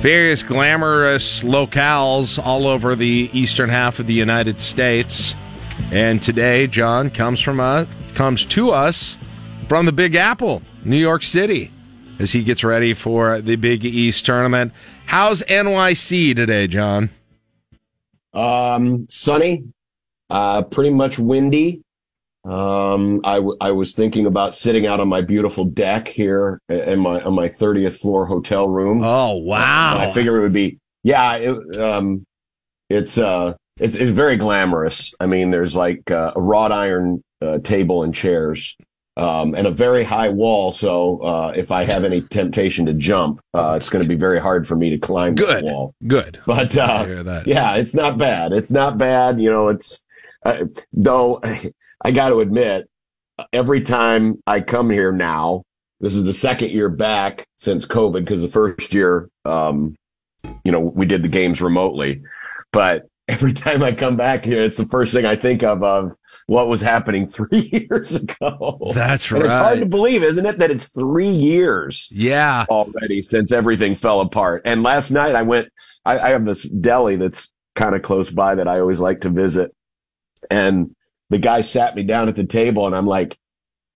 various 0.00 0.42
glamorous 0.42 1.42
locales 1.42 2.44
all 2.44 2.66
over 2.66 2.96
the 2.96 3.30
eastern 3.32 3.68
half 3.68 4.00
of 4.00 4.06
the 4.06 4.14
United 4.14 4.60
States. 4.60 5.36
And 5.92 6.20
today, 6.20 6.66
John 6.66 7.10
comes 7.10 7.40
from 7.40 7.60
uh, 7.60 7.84
comes 8.14 8.44
to 8.46 8.70
us 8.70 9.16
from 9.68 9.86
the 9.86 9.92
Big 9.92 10.14
Apple, 10.14 10.62
New 10.84 10.96
York 10.96 11.22
City, 11.22 11.70
as 12.18 12.32
he 12.32 12.42
gets 12.42 12.64
ready 12.64 12.94
for 12.94 13.40
the 13.40 13.56
Big 13.56 13.84
East 13.84 14.26
tournament. 14.26 14.72
How's 15.06 15.42
NYC 15.42 16.34
today, 16.34 16.66
John? 16.66 17.10
Um, 18.32 19.06
sunny, 19.08 19.64
uh, 20.28 20.62
pretty 20.62 20.90
much 20.90 21.18
windy. 21.18 21.84
Um, 22.44 23.20
I, 23.24 23.36
w- 23.36 23.56
I 23.60 23.70
was 23.70 23.94
thinking 23.94 24.26
about 24.26 24.54
sitting 24.54 24.86
out 24.86 25.00
on 25.00 25.08
my 25.08 25.22
beautiful 25.22 25.64
deck 25.64 26.08
here 26.08 26.60
in 26.68 27.00
my 27.00 27.20
on 27.22 27.34
my 27.34 27.48
thirtieth 27.48 27.96
floor 27.96 28.26
hotel 28.26 28.68
room. 28.68 29.00
Oh 29.02 29.36
wow! 29.36 29.98
I 29.98 30.12
figure 30.12 30.38
it 30.38 30.42
would 30.42 30.52
be 30.52 30.78
yeah. 31.02 31.36
It, 31.36 31.76
um, 31.78 32.24
it's 32.90 33.16
uh, 33.16 33.54
it's 33.78 33.96
it's 33.96 34.10
very 34.10 34.36
glamorous. 34.36 35.14
I 35.20 35.26
mean, 35.26 35.50
there's 35.50 35.74
like 35.74 36.10
uh, 36.10 36.32
a 36.36 36.40
wrought 36.40 36.70
iron 36.72 37.22
uh, 37.40 37.58
table 37.58 38.02
and 38.02 38.14
chairs. 38.14 38.76
Um, 39.16 39.54
and 39.54 39.68
a 39.68 39.70
very 39.70 40.02
high 40.02 40.28
wall. 40.28 40.72
So, 40.72 41.18
uh, 41.22 41.52
if 41.54 41.70
I 41.70 41.84
have 41.84 42.02
any 42.02 42.20
temptation 42.30 42.84
to 42.86 42.92
jump, 42.92 43.40
uh, 43.54 43.74
it's 43.76 43.88
going 43.88 44.02
to 44.02 44.08
be 44.08 44.16
very 44.16 44.40
hard 44.40 44.66
for 44.66 44.74
me 44.74 44.90
to 44.90 44.98
climb 44.98 45.36
Good. 45.36 45.62
the 45.62 45.72
wall. 45.72 45.94
Good. 46.04 46.40
But, 46.46 46.76
uh, 46.76 47.42
yeah, 47.46 47.76
it's 47.76 47.94
not 47.94 48.18
bad. 48.18 48.52
It's 48.52 48.72
not 48.72 48.98
bad. 48.98 49.40
You 49.40 49.52
know, 49.52 49.68
it's, 49.68 50.02
uh, 50.44 50.64
though 50.92 51.40
I 52.04 52.10
got 52.10 52.30
to 52.30 52.40
admit, 52.40 52.88
every 53.52 53.80
time 53.80 54.42
I 54.46 54.60
come 54.60 54.90
here 54.90 55.12
now, 55.12 55.62
this 56.00 56.14
is 56.14 56.24
the 56.24 56.34
second 56.34 56.70
year 56.70 56.88
back 56.90 57.46
since 57.56 57.86
COVID 57.86 58.20
because 58.20 58.42
the 58.42 58.48
first 58.48 58.92
year, 58.94 59.28
um, 59.44 59.96
you 60.64 60.72
know, 60.72 60.80
we 60.80 61.06
did 61.06 61.22
the 61.22 61.28
games 61.28 61.60
remotely, 61.60 62.22
but 62.72 63.06
every 63.28 63.54
time 63.54 63.82
I 63.82 63.92
come 63.92 64.16
back 64.16 64.44
here, 64.44 64.58
it's 64.58 64.76
the 64.76 64.86
first 64.86 65.14
thing 65.14 65.24
I 65.24 65.36
think 65.36 65.62
of 65.62 65.82
of 65.82 66.12
what 66.46 66.68
was 66.68 66.82
happening 66.82 67.26
three 67.28 67.86
years 67.90 68.16
ago. 68.16 68.92
That's 68.94 69.30
And 69.30 69.42
it's 69.42 69.54
hard 69.54 69.78
to 69.78 69.86
believe, 69.86 70.22
isn't 70.22 70.44
it, 70.44 70.58
that 70.58 70.70
it's 70.70 70.88
three 70.88 71.28
years 71.28 72.08
Yeah. 72.10 72.66
already 72.68 73.22
since 73.22 73.50
everything 73.50 73.94
fell 73.94 74.20
apart. 74.20 74.62
And 74.66 74.82
last 74.82 75.10
night 75.10 75.34
I 75.34 75.42
went, 75.42 75.68
I, 76.04 76.18
I 76.18 76.28
have 76.30 76.44
this 76.44 76.64
deli 76.64 77.16
that's 77.16 77.50
kind 77.74 77.94
of 77.94 78.02
close 78.02 78.30
by 78.30 78.56
that 78.56 78.68
I 78.68 78.80
always 78.80 79.00
like 79.00 79.22
to 79.22 79.30
visit. 79.30 79.74
And 80.50 80.94
the 81.30 81.38
guy 81.38 81.60
sat 81.62 81.96
me 81.96 82.02
down 82.02 82.28
at 82.28 82.36
the 82.36 82.44
table 82.44 82.86
and 82.86 82.94
I'm 82.94 83.06
like, 83.06 83.36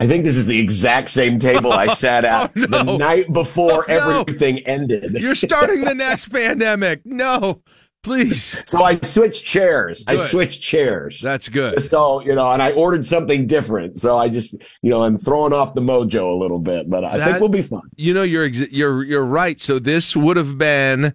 I 0.01 0.07
think 0.07 0.25
this 0.25 0.37
is 0.37 0.47
the 0.47 0.59
exact 0.61 1.09
same 1.11 1.39
table 1.41 1.73
I 1.73 1.93
sat 1.95 2.25
at 2.25 2.53
Oh, 2.57 2.61
no. 2.61 2.67
the 2.85 2.97
night 2.99 3.33
before 3.33 3.91
Oh, 3.91 3.99
no. 3.99 4.21
everything 4.21 4.61
ended. 4.61 5.13
You're 5.21 5.35
starting 5.35 5.83
the 5.85 5.95
next 5.95 6.29
pandemic. 6.29 7.01
No, 7.05 7.63
please. 8.05 8.63
So 8.67 8.85
I 8.85 8.97
switched 9.01 9.45
chairs. 9.45 10.05
I 10.07 10.17
switched 10.29 10.63
chairs. 10.63 11.21
That's 11.21 11.49
good. 11.49 11.83
So, 11.83 12.21
you 12.21 12.35
know, 12.37 12.49
and 12.53 12.63
I 12.63 12.71
ordered 12.73 13.07
something 13.07 13.49
different. 13.49 13.99
So 13.99 14.17
I 14.17 14.29
just, 14.29 14.55
you 14.83 14.91
know, 14.91 15.03
I'm 15.03 15.19
throwing 15.19 15.53
off 15.53 15.75
the 15.75 15.81
mojo 15.81 16.33
a 16.33 16.39
little 16.41 16.61
bit, 16.61 16.89
but 16.89 17.05
I 17.05 17.19
That- 17.19 17.25
think 17.27 17.41
we'll 17.41 17.49
be 17.49 17.63
fine. 17.63 17.83
You 17.97 18.15
know, 18.15 18.23
you're 18.23 18.45
ex- 18.45 18.71
you're 18.71 19.03
you're 19.03 19.25
right. 19.27 19.61
So 19.61 19.81
this 19.81 20.15
would 20.15 20.37
have 20.37 20.57
been 20.59 21.13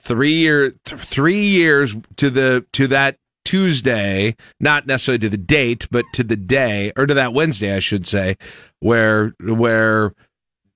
three 0.00 0.32
year 0.32 0.70
th- 0.86 1.00
three 1.02 1.44
years 1.44 1.94
to 2.16 2.30
the 2.30 2.64
to 2.72 2.86
that 2.88 3.18
Tuesday, 3.44 4.36
not 4.60 4.86
necessarily 4.86 5.18
to 5.20 5.28
the 5.28 5.36
date, 5.36 5.88
but 5.90 6.04
to 6.14 6.24
the 6.24 6.36
day 6.36 6.92
or 6.96 7.06
to 7.06 7.14
that 7.14 7.32
Wednesday, 7.32 7.74
I 7.74 7.80
should 7.80 8.06
say, 8.06 8.36
where 8.80 9.34
where 9.40 10.14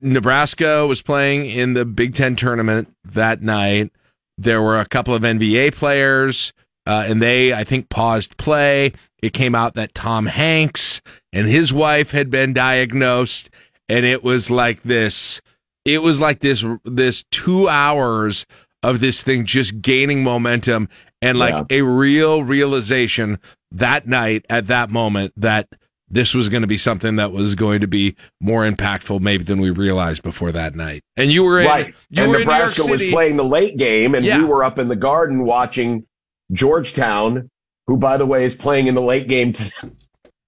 Nebraska 0.01 0.86
was 0.86 1.02
playing 1.02 1.51
in 1.51 1.74
the 1.74 1.84
Big 1.84 2.14
Ten 2.14 2.36
tournament 2.36 2.94
that 3.05 3.43
night. 3.43 3.93
There 4.38 4.60
were 4.60 4.78
a 4.78 4.86
couple 4.86 5.14
of 5.14 5.22
NBA 5.22 5.74
players, 5.74 6.52
uh, 6.86 7.05
and 7.06 7.22
they, 7.22 7.52
I 7.52 7.64
think, 7.64 7.88
paused 7.88 8.36
play. 8.36 8.93
It 9.22 9.32
came 9.32 9.55
out 9.55 9.74
that 9.74 9.94
Tom 9.94 10.26
Hanks 10.26 11.01
and 11.32 11.47
his 11.47 11.72
wife 11.72 12.10
had 12.10 12.30
been 12.30 12.52
diagnosed, 12.52 13.48
and 13.88 14.05
it 14.05 14.22
was 14.22 14.51
like 14.51 14.82
this. 14.82 15.40
It 15.84 16.02
was 16.02 16.20
like 16.20 16.40
this 16.40 16.64
this 16.84 17.24
two 17.30 17.68
hours 17.68 18.44
of 18.82 19.01
this 19.01 19.22
thing 19.22 19.47
just 19.47 19.80
gaining 19.80 20.22
momentum 20.22 20.88
and 21.26 21.38
like 21.38 21.64
a 21.70 21.82
real 21.82 22.42
realization 22.44 23.38
that 23.72 24.06
night 24.06 24.44
at 24.48 24.66
that 24.68 24.90
moment 24.90 25.32
that 25.36 25.68
this 26.08 26.34
was 26.34 26.48
going 26.48 26.60
to 26.62 26.68
be 26.68 26.76
something 26.76 27.16
that 27.16 27.32
was 27.32 27.54
going 27.54 27.80
to 27.80 27.88
be 27.88 28.14
more 28.40 28.68
impactful 28.68 29.20
maybe 29.20 29.42
than 29.42 29.60
we 29.60 29.70
realized 29.70 30.22
before 30.22 30.52
that 30.52 30.74
night. 30.74 31.02
And 31.16 31.32
you 31.32 31.42
were 31.42 31.60
in, 31.60 31.66
right. 31.66 31.94
you 32.10 32.22
and 32.22 32.30
were 32.30 32.36
in 32.36 32.40
Nebraska 32.42 32.86
was 32.86 33.02
playing 33.10 33.36
the 33.36 33.44
late 33.44 33.76
game, 33.76 34.14
and 34.14 34.24
Yeah. 34.24 34.38
we 34.38 34.44
were 34.44 34.62
up 34.62 34.78
in 34.78 34.88
the 34.88 34.96
garden 34.96 35.44
watching 35.44 36.06
Georgetown, 36.52 37.50
who, 37.86 37.96
by 37.96 38.16
the 38.16 38.26
way, 38.26 38.44
is 38.44 38.54
playing 38.54 38.86
in 38.86 38.94
the 38.94 39.02
late 39.02 39.28
game 39.28 39.52
tonight. 39.52 39.96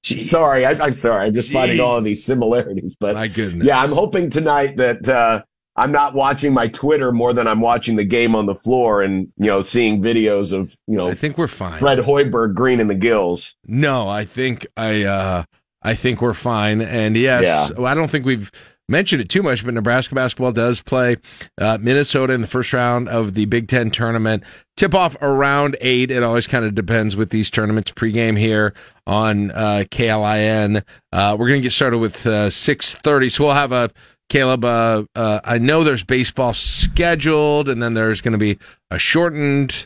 sorry, 0.05 0.65
I, 0.65 0.73
am 0.73 0.93
sorry. 0.95 1.27
I'm 1.27 1.35
just 1.35 1.51
Jeez. 1.51 1.55
finding 1.55 1.81
all 1.81 1.97
of 1.97 2.05
these 2.05 2.25
similarities. 2.25 2.97
But 2.99 3.15
my 3.15 3.29
goodness, 3.29 3.67
yeah, 3.67 3.81
I'm 3.81 3.93
hoping 3.93 4.31
tonight 4.31 4.77
that 4.77 5.09
uh, 5.09 5.43
I'm 5.79 5.93
not 5.93 6.15
watching 6.15 6.53
my 6.53 6.69
Twitter 6.69 7.13
more 7.13 7.33
than 7.33 7.47
I'm 7.47 7.61
watching 7.61 7.97
the 7.97 8.05
game 8.05 8.35
on 8.35 8.47
the 8.47 8.55
floor 8.55 9.03
and 9.03 9.33
you 9.37 9.47
know 9.47 9.63
seeing 9.63 10.03
videos 10.03 10.53
of 10.53 10.77
you 10.87 10.97
know. 10.97 11.09
I 11.09 11.15
think 11.15 11.39
we're 11.39 11.49
fine. 11.49 11.79
Fred 11.79 11.99
Hoiberg 11.99 12.55
green 12.55 12.81
in 12.81 12.89
the 12.89 12.95
gills. 12.95 13.55
No, 13.65 14.09
I 14.09 14.25
think 14.25 14.67
I 14.77 15.05
uh 15.05 15.45
I 15.83 15.95
think 15.95 16.21
we're 16.21 16.35
fine. 16.35 16.81
And 16.81 17.17
yes, 17.17 17.71
yeah. 17.77 17.85
I 17.85 17.95
don't 17.95 18.11
think 18.11 18.27
we've 18.27 18.51
mentioned 18.89 19.21
it 19.21 19.29
too 19.29 19.43
much, 19.43 19.65
but 19.65 19.75
Nebraska 19.75 20.15
basketball 20.15 20.53
does 20.53 20.81
play 20.81 21.17
uh, 21.59 21.79
Minnesota 21.81 22.33
in 22.33 22.41
the 22.41 22.47
first 22.47 22.73
round 22.73 23.09
of 23.09 23.35
the 23.35 23.45
Big 23.45 23.69
Ten 23.69 23.91
tournament. 23.91 24.43
Tip 24.77 24.95
off 24.95 25.17
around 25.21 25.77
eight. 25.81 26.11
It 26.11 26.23
always 26.23 26.47
kind 26.47 26.65
of 26.65 26.75
depends 26.75 27.15
with 27.15 27.31
these 27.31 27.51
tournaments. 27.51 27.93
Pregame 27.93 28.39
here 28.39 28.75
on 29.07 29.51
uh, 29.51 29.85
KLIN. 29.91 30.83
Uh, 31.13 31.37
we're 31.39 31.49
going 31.49 31.61
to 31.61 31.67
get 31.67 31.73
started 31.73 31.99
with 31.99 32.27
uh, 32.27 32.51
six 32.51 32.95
thirty, 32.95 33.29
so 33.29 33.45
we'll 33.45 33.55
have 33.55 33.73
a 33.73 33.91
Caleb. 34.29 34.65
Uh, 34.65 35.05
uh, 35.15 35.41
I 35.45 35.59
know 35.59 35.85
there's 35.85 36.05
baseball 36.05 36.55
scheduled, 36.55 37.69
and 37.69 37.83
then 37.83 37.95
there's 37.95 38.21
going 38.21 38.33
to 38.33 38.39
be 38.39 38.59
a 38.91 38.99
shortened. 38.99 39.85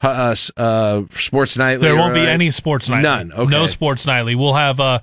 Uh, 0.00 0.34
uh, 0.56 1.02
sports 1.12 1.56
nightly. 1.56 1.86
There 1.86 1.96
won't 1.96 2.12
right? 2.12 2.24
be 2.24 2.28
any 2.28 2.50
sports 2.50 2.88
nightly. 2.88 3.02
None. 3.02 3.32
Okay. 3.32 3.50
No 3.50 3.68
sports 3.68 4.04
nightly. 4.04 4.34
We'll 4.34 4.54
have 4.54 4.80
uh, 4.80 4.98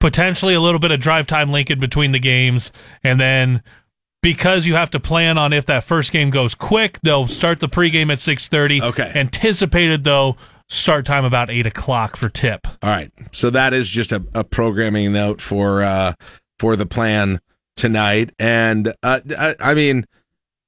potentially 0.00 0.52
a 0.52 0.60
little 0.60 0.78
bit 0.78 0.90
of 0.90 1.00
drive 1.00 1.26
time 1.26 1.50
linkage 1.50 1.80
between 1.80 2.12
the 2.12 2.18
games, 2.18 2.70
and 3.02 3.18
then 3.18 3.62
because 4.22 4.66
you 4.66 4.74
have 4.74 4.90
to 4.90 5.00
plan 5.00 5.38
on 5.38 5.52
if 5.52 5.64
that 5.66 5.84
first 5.84 6.12
game 6.12 6.30
goes 6.30 6.54
quick, 6.54 6.98
they'll 7.02 7.28
start 7.28 7.60
the 7.60 7.68
pregame 7.68 8.12
at 8.12 8.20
six 8.20 8.48
thirty. 8.48 8.82
Okay. 8.82 9.12
Anticipated 9.14 10.04
though, 10.04 10.36
start 10.68 11.06
time 11.06 11.24
about 11.24 11.48
eight 11.48 11.66
o'clock 11.66 12.16
for 12.16 12.28
tip. 12.28 12.66
All 12.82 12.90
right. 12.90 13.10
So 13.30 13.48
that 13.50 13.72
is 13.72 13.88
just 13.88 14.12
a, 14.12 14.22
a 14.34 14.44
programming 14.44 15.12
note 15.12 15.40
for 15.40 15.82
uh, 15.82 16.12
for 16.58 16.76
the 16.76 16.86
plan 16.86 17.40
tonight, 17.76 18.30
and 18.38 18.94
uh, 19.02 19.20
I, 19.38 19.54
I 19.60 19.74
mean 19.74 20.06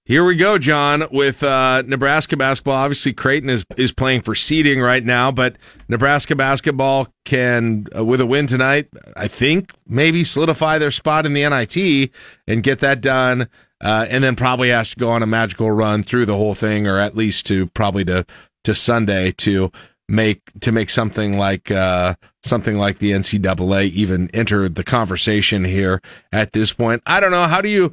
here 0.06 0.24
we 0.24 0.36
go, 0.36 0.56
John, 0.56 1.04
with 1.10 1.42
uh, 1.42 1.82
Nebraska 1.84 2.36
basketball. 2.36 2.76
Obviously, 2.76 3.12
Creighton 3.12 3.50
is 3.50 3.64
is 3.76 3.90
playing 3.90 4.22
for 4.22 4.36
seeding 4.36 4.80
right 4.80 5.04
now, 5.04 5.32
but 5.32 5.56
Nebraska 5.88 6.36
basketball 6.36 7.08
can, 7.24 7.88
uh, 7.94 8.04
with 8.04 8.20
a 8.20 8.26
win 8.26 8.46
tonight, 8.46 8.88
I 9.16 9.26
think 9.26 9.72
maybe 9.84 10.22
solidify 10.22 10.78
their 10.78 10.92
spot 10.92 11.26
in 11.26 11.32
the 11.32 11.42
NIT 11.48 12.10
and 12.46 12.62
get 12.62 12.78
that 12.80 13.00
done, 13.00 13.48
uh, 13.82 14.06
and 14.08 14.22
then 14.22 14.36
probably 14.36 14.68
has 14.68 14.90
to 14.90 14.96
go 14.96 15.10
on 15.10 15.24
a 15.24 15.26
magical 15.26 15.72
run 15.72 16.04
through 16.04 16.26
the 16.26 16.36
whole 16.36 16.54
thing, 16.54 16.86
or 16.86 16.98
at 17.00 17.16
least 17.16 17.44
to 17.46 17.66
probably 17.66 18.04
to 18.04 18.24
to 18.62 18.76
Sunday 18.76 19.32
to 19.32 19.72
make 20.08 20.40
to 20.60 20.70
make 20.70 20.88
something 20.88 21.36
like 21.36 21.72
uh, 21.72 22.14
something 22.46 22.78
like 22.78 22.98
the 22.98 23.12
NCAA 23.12 23.90
even 23.90 24.30
enter 24.32 24.68
the 24.68 24.84
conversation 24.84 25.64
here 25.64 26.00
at 26.32 26.52
this 26.52 26.72
point. 26.72 27.02
I 27.06 27.20
don't 27.20 27.30
know. 27.30 27.46
How 27.46 27.60
do 27.60 27.68
you? 27.68 27.92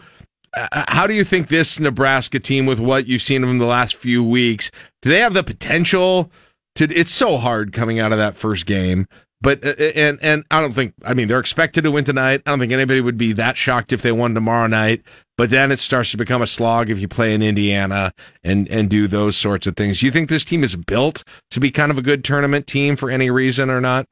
Uh, 0.55 0.85
how 0.87 1.07
do 1.07 1.15
you 1.15 1.23
think 1.23 1.47
this 1.47 1.79
Nebraska 1.79 2.39
team, 2.39 2.67
with 2.67 2.79
what 2.79 3.07
you've 3.07 3.23
seen 3.23 3.41
them 3.41 3.57
the 3.57 3.65
last 3.65 3.95
few 3.95 4.23
weeks, 4.23 4.69
do 5.01 5.09
they 5.09 5.19
have 5.19 5.33
the 5.33 5.43
potential 5.43 6.31
to? 6.75 6.83
It's 6.93 7.11
so 7.11 7.37
hard 7.37 7.73
coming 7.73 7.99
out 7.99 8.11
of 8.11 8.19
that 8.19 8.37
first 8.37 8.67
game, 8.67 9.07
but 9.41 9.65
uh, 9.65 9.69
uh, 9.79 9.91
and 9.95 10.19
and 10.21 10.45
I 10.51 10.61
don't 10.61 10.73
think. 10.73 10.93
I 11.03 11.13
mean, 11.13 11.27
they're 11.27 11.39
expected 11.39 11.83
to 11.83 11.91
win 11.91 12.05
tonight. 12.05 12.43
I 12.45 12.51
don't 12.51 12.59
think 12.59 12.71
anybody 12.71 13.01
would 13.01 13.17
be 13.17 13.33
that 13.33 13.57
shocked 13.57 13.91
if 13.91 14.01
they 14.01 14.11
won 14.11 14.33
tomorrow 14.33 14.67
night. 14.67 15.01
But 15.37 15.49
then 15.49 15.71
it 15.71 15.79
starts 15.79 16.11
to 16.11 16.17
become 16.17 16.41
a 16.41 16.47
slog 16.47 16.89
if 16.89 16.99
you 16.99 17.07
play 17.07 17.33
in 17.33 17.41
Indiana 17.41 18.13
and 18.43 18.69
and 18.69 18.89
do 18.89 19.07
those 19.07 19.35
sorts 19.35 19.65
of 19.65 19.75
things. 19.75 19.99
Do 19.99 20.05
you 20.05 20.11
think 20.11 20.29
this 20.29 20.45
team 20.45 20.63
is 20.63 20.75
built 20.75 21.23
to 21.51 21.59
be 21.59 21.71
kind 21.71 21.91
of 21.91 21.97
a 21.97 22.03
good 22.03 22.23
tournament 22.23 22.67
team 22.67 22.95
for 22.95 23.09
any 23.09 23.29
reason 23.29 23.69
or 23.69 23.81
not? 23.81 24.07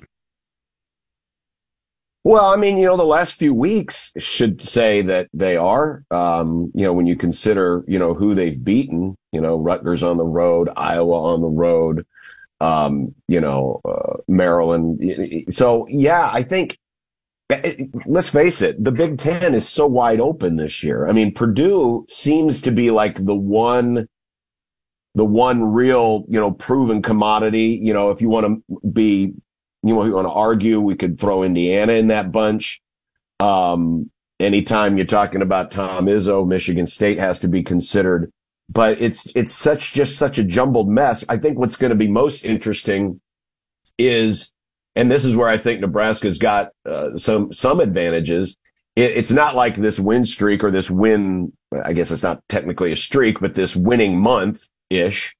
Well, 2.23 2.45
I 2.45 2.55
mean, 2.55 2.77
you 2.77 2.85
know, 2.85 2.97
the 2.97 3.03
last 3.03 3.39
few 3.39 3.53
weeks 3.53 4.11
should 4.17 4.61
say 4.61 5.01
that 5.01 5.27
they 5.33 5.57
are. 5.57 6.03
Um, 6.11 6.71
you 6.75 6.83
know, 6.83 6.93
when 6.93 7.07
you 7.07 7.15
consider, 7.15 7.83
you 7.87 7.97
know, 7.97 8.13
who 8.13 8.35
they've 8.35 8.63
beaten, 8.63 9.17
you 9.31 9.41
know, 9.41 9.57
Rutgers 9.57 10.03
on 10.03 10.17
the 10.17 10.25
road, 10.25 10.69
Iowa 10.75 11.33
on 11.33 11.41
the 11.41 11.47
road, 11.47 12.05
um, 12.59 13.15
you 13.27 13.41
know, 13.41 13.81
uh, 13.85 14.17
Maryland. 14.27 15.01
So, 15.49 15.87
yeah, 15.87 16.29
I 16.31 16.43
think, 16.43 16.77
it, 17.49 17.89
let's 18.05 18.29
face 18.29 18.61
it, 18.61 18.81
the 18.83 18.91
Big 18.91 19.17
Ten 19.17 19.55
is 19.55 19.67
so 19.67 19.87
wide 19.87 20.19
open 20.19 20.57
this 20.57 20.83
year. 20.83 21.07
I 21.07 21.13
mean, 21.13 21.33
Purdue 21.33 22.05
seems 22.07 22.61
to 22.61 22.71
be 22.71 22.91
like 22.91 23.25
the 23.25 23.35
one, 23.35 24.07
the 25.15 25.25
one 25.25 25.63
real, 25.63 26.23
you 26.29 26.39
know, 26.39 26.51
proven 26.51 27.01
commodity. 27.01 27.79
You 27.81 27.93
know, 27.93 28.11
if 28.11 28.21
you 28.21 28.29
want 28.29 28.63
to 28.69 28.79
be 28.91 29.33
you 29.83 29.95
want 29.95 30.27
to 30.27 30.31
argue, 30.31 30.79
we 30.79 30.95
could 30.95 31.19
throw 31.19 31.43
Indiana 31.43 31.93
in 31.93 32.07
that 32.07 32.31
bunch. 32.31 32.81
Um, 33.39 34.11
anytime 34.39 34.97
you're 34.97 35.05
talking 35.05 35.41
about 35.41 35.71
Tom 35.71 36.05
Izzo, 36.05 36.47
Michigan 36.47 36.87
State 36.87 37.19
has 37.19 37.39
to 37.39 37.47
be 37.47 37.63
considered. 37.63 38.31
But 38.69 39.01
it's 39.01 39.27
it's 39.35 39.53
such 39.53 39.93
just 39.93 40.17
such 40.17 40.37
a 40.37 40.43
jumbled 40.43 40.89
mess. 40.89 41.25
I 41.27 41.37
think 41.37 41.57
what's 41.57 41.75
going 41.75 41.89
to 41.89 41.95
be 41.95 42.07
most 42.07 42.45
interesting 42.45 43.19
is, 43.97 44.53
and 44.95 45.11
this 45.11 45.25
is 45.25 45.35
where 45.35 45.49
I 45.49 45.57
think 45.57 45.81
Nebraska's 45.81 46.37
got 46.37 46.69
uh, 46.85 47.17
some 47.17 47.51
some 47.51 47.81
advantages. 47.81 48.55
It, 48.95 49.11
it's 49.17 49.31
not 49.31 49.55
like 49.55 49.75
this 49.75 49.99
win 49.99 50.25
streak 50.25 50.63
or 50.63 50.71
this 50.71 50.89
win. 50.89 51.51
I 51.83 51.91
guess 51.91 52.11
it's 52.11 52.23
not 52.23 52.43
technically 52.47 52.93
a 52.93 52.97
streak, 52.97 53.41
but 53.41 53.55
this 53.55 53.75
winning 53.75 54.17
month 54.17 54.67
ish 54.89 55.35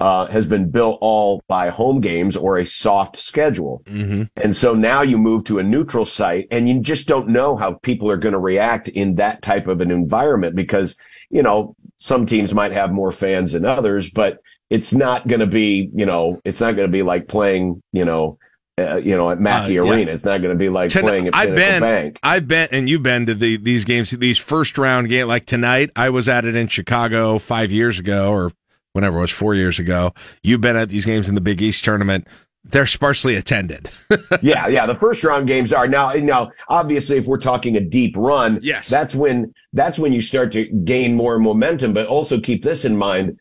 uh, 0.00 0.26
has 0.26 0.46
been 0.46 0.70
built 0.70 0.98
all 1.02 1.42
by 1.46 1.68
home 1.68 2.00
games 2.00 2.36
or 2.36 2.56
a 2.56 2.64
soft 2.64 3.18
schedule. 3.18 3.82
Mm-hmm. 3.84 4.24
And 4.36 4.56
so 4.56 4.74
now 4.74 5.02
you 5.02 5.18
move 5.18 5.44
to 5.44 5.58
a 5.58 5.62
neutral 5.62 6.06
site 6.06 6.48
and 6.50 6.68
you 6.68 6.80
just 6.80 7.06
don't 7.06 7.28
know 7.28 7.56
how 7.56 7.74
people 7.74 8.10
are 8.10 8.16
going 8.16 8.32
to 8.32 8.38
react 8.38 8.88
in 8.88 9.16
that 9.16 9.42
type 9.42 9.68
of 9.68 9.82
an 9.82 9.90
environment 9.90 10.56
because, 10.56 10.96
you 11.28 11.42
know, 11.42 11.76
some 11.98 12.24
teams 12.24 12.54
might 12.54 12.72
have 12.72 12.90
more 12.90 13.12
fans 13.12 13.52
than 13.52 13.66
others, 13.66 14.10
but 14.10 14.38
it's 14.70 14.94
not 14.94 15.28
going 15.28 15.40
to 15.40 15.46
be, 15.46 15.90
you 15.94 16.06
know, 16.06 16.40
it's 16.44 16.60
not 16.60 16.76
going 16.76 16.88
to 16.88 16.92
be 16.92 17.02
like 17.02 17.28
playing, 17.28 17.82
you 17.92 18.06
know, 18.06 18.38
uh, 18.78 18.96
you 18.96 19.14
know, 19.14 19.30
at 19.30 19.38
Mackey 19.38 19.78
uh, 19.78 19.84
yeah. 19.84 19.90
Arena. 19.90 20.12
It's 20.12 20.24
not 20.24 20.38
going 20.38 20.56
to 20.56 20.58
be 20.58 20.70
like 20.70 20.90
Ten- 20.90 21.02
playing 21.02 21.26
at 21.26 21.34
I've 21.34 21.54
been, 21.54 21.80
Bank. 21.80 22.18
I've 22.22 22.48
been, 22.48 22.68
and 22.72 22.88
you've 22.88 23.02
been 23.02 23.26
to 23.26 23.34
the, 23.34 23.58
these 23.58 23.84
games, 23.84 24.12
these 24.12 24.38
first 24.38 24.78
round 24.78 25.10
games. 25.10 25.28
Like 25.28 25.44
tonight, 25.44 25.90
I 25.94 26.08
was 26.08 26.26
at 26.26 26.46
it 26.46 26.56
in 26.56 26.68
Chicago 26.68 27.38
five 27.38 27.70
years 27.70 27.98
ago, 27.98 28.32
or 28.32 28.52
whenever 28.92 29.18
it 29.18 29.22
was 29.22 29.30
four 29.30 29.54
years 29.54 29.78
ago. 29.78 30.12
You've 30.42 30.60
been 30.60 30.76
at 30.76 30.88
these 30.88 31.04
games 31.04 31.28
in 31.28 31.34
the 31.34 31.40
Big 31.40 31.62
East 31.62 31.84
tournament. 31.84 32.26
They're 32.62 32.86
sparsely 32.86 33.36
attended. 33.36 33.88
yeah, 34.42 34.68
yeah. 34.68 34.84
The 34.86 34.94
first 34.94 35.24
round 35.24 35.46
games 35.46 35.72
are 35.72 35.88
now. 35.88 36.12
Now, 36.12 36.50
obviously, 36.68 37.16
if 37.16 37.26
we're 37.26 37.38
talking 37.38 37.76
a 37.76 37.80
deep 37.80 38.14
run, 38.16 38.60
yes, 38.62 38.88
that's 38.88 39.14
when 39.14 39.54
that's 39.72 39.98
when 39.98 40.12
you 40.12 40.20
start 40.20 40.52
to 40.52 40.66
gain 40.66 41.14
more 41.14 41.38
momentum. 41.38 41.94
But 41.94 42.06
also 42.06 42.38
keep 42.38 42.62
this 42.62 42.84
in 42.84 42.98
mind: 42.98 43.40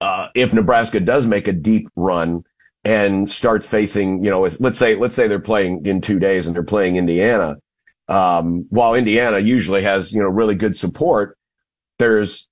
uh, 0.00 0.28
if 0.34 0.54
Nebraska 0.54 1.00
does 1.00 1.26
make 1.26 1.48
a 1.48 1.52
deep 1.52 1.88
run 1.96 2.44
and 2.82 3.30
starts 3.30 3.66
facing, 3.66 4.24
you 4.24 4.30
know, 4.30 4.48
let's 4.58 4.78
say 4.78 4.94
let's 4.94 5.14
say 5.16 5.28
they're 5.28 5.38
playing 5.38 5.84
in 5.84 6.00
two 6.00 6.18
days 6.18 6.46
and 6.46 6.56
they're 6.56 6.62
playing 6.62 6.96
Indiana. 6.96 7.56
Um, 8.08 8.66
while 8.70 8.94
Indiana 8.94 9.38
usually 9.38 9.82
has 9.82 10.12
you 10.12 10.20
know 10.20 10.28
really 10.28 10.54
good 10.54 10.78
support, 10.78 11.36
there's 11.98 12.48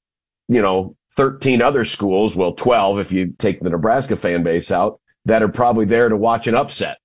you 0.49 0.61
know 0.61 0.97
13 1.17 1.63
other 1.63 1.85
schools, 1.85 2.35
well, 2.35 2.53
12 2.53 2.99
if 2.99 3.13
you 3.13 3.35
take 3.39 3.61
the 3.61 3.71
Nebraska 3.71 4.17
fan 4.17 4.43
base 4.43 4.71
out, 4.71 5.01
that 5.25 5.43
are 5.43 5.49
probably 5.49 5.85
there 5.85 6.09
to 6.09 6.17
watch 6.17 6.47
an 6.47 6.55
upset, 6.55 6.99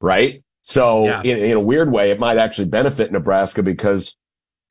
right? 0.00 0.42
So 0.62 1.04
yeah. 1.04 1.22
in, 1.22 1.38
in, 1.38 1.56
a 1.56 1.60
weird 1.60 1.92
way, 1.92 2.10
it 2.10 2.20
might 2.20 2.36
actually 2.36 2.68
benefit 2.68 3.10
Nebraska 3.10 3.62
because 3.62 4.16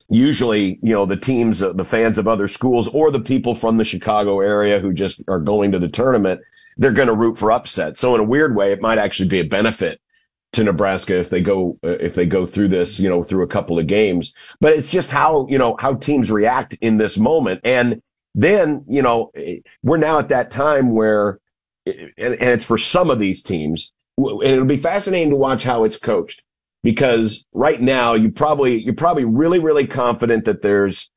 usually, 0.08 0.78
you 0.82 0.92
know, 0.92 1.06
the 1.06 1.16
teams, 1.16 1.58
the 1.58 1.84
fans 1.84 2.18
of 2.18 2.28
other 2.28 2.48
schools 2.48 2.88
or 2.88 3.10
the 3.10 3.20
people 3.20 3.54
from 3.54 3.76
the 3.76 3.84
Chicago 3.84 4.40
area 4.40 4.80
who 4.80 4.92
just 4.92 5.22
are 5.28 5.40
going 5.40 5.72
to 5.72 5.78
the 5.78 5.88
tournament, 5.88 6.40
they're 6.76 6.92
going 6.92 7.08
to 7.08 7.14
root 7.14 7.38
for 7.38 7.52
upset. 7.52 7.98
So 7.98 8.14
in 8.14 8.20
a 8.20 8.24
weird 8.24 8.54
way, 8.54 8.72
it 8.72 8.80
might 8.80 8.98
actually 8.98 9.28
be 9.28 9.40
a 9.40 9.44
benefit 9.44 10.00
to 10.52 10.64
Nebraska 10.64 11.18
if 11.18 11.28
they 11.28 11.42
go 11.42 11.78
if 11.82 12.14
they 12.14 12.24
go 12.24 12.46
through 12.46 12.68
this, 12.68 12.98
you 12.98 13.08
know, 13.08 13.22
through 13.22 13.42
a 13.42 13.48
couple 13.48 13.78
of 13.78 13.86
games. 13.86 14.32
But 14.60 14.74
it's 14.74 14.90
just 14.90 15.10
how, 15.10 15.46
you 15.50 15.58
know, 15.58 15.76
how 15.78 15.94
teams 15.94 16.30
react 16.30 16.74
in 16.80 16.96
this 16.96 17.18
moment. 17.18 17.60
And 17.64 18.00
then, 18.40 18.84
you 18.88 19.02
know, 19.02 19.32
we're 19.82 19.96
now 19.96 20.20
at 20.20 20.28
that 20.28 20.50
time 20.50 20.94
where, 20.94 21.40
and, 21.84 22.12
it's 22.16 22.64
for 22.64 22.78
some 22.78 23.10
of 23.10 23.18
these 23.18 23.42
teams, 23.42 23.92
and 24.16 24.42
it'll 24.42 24.64
be 24.64 24.76
fascinating 24.76 25.30
to 25.30 25.36
watch 25.36 25.64
how 25.64 25.82
it's 25.82 25.98
coached 25.98 26.42
because 26.84 27.44
right 27.52 27.80
now 27.80 28.14
you 28.14 28.30
probably, 28.30 28.80
you're 28.80 28.94
probably 28.94 29.24
really, 29.24 29.58
really 29.58 29.86
confident 29.88 30.44
that 30.44 30.62
there's, 30.62 31.10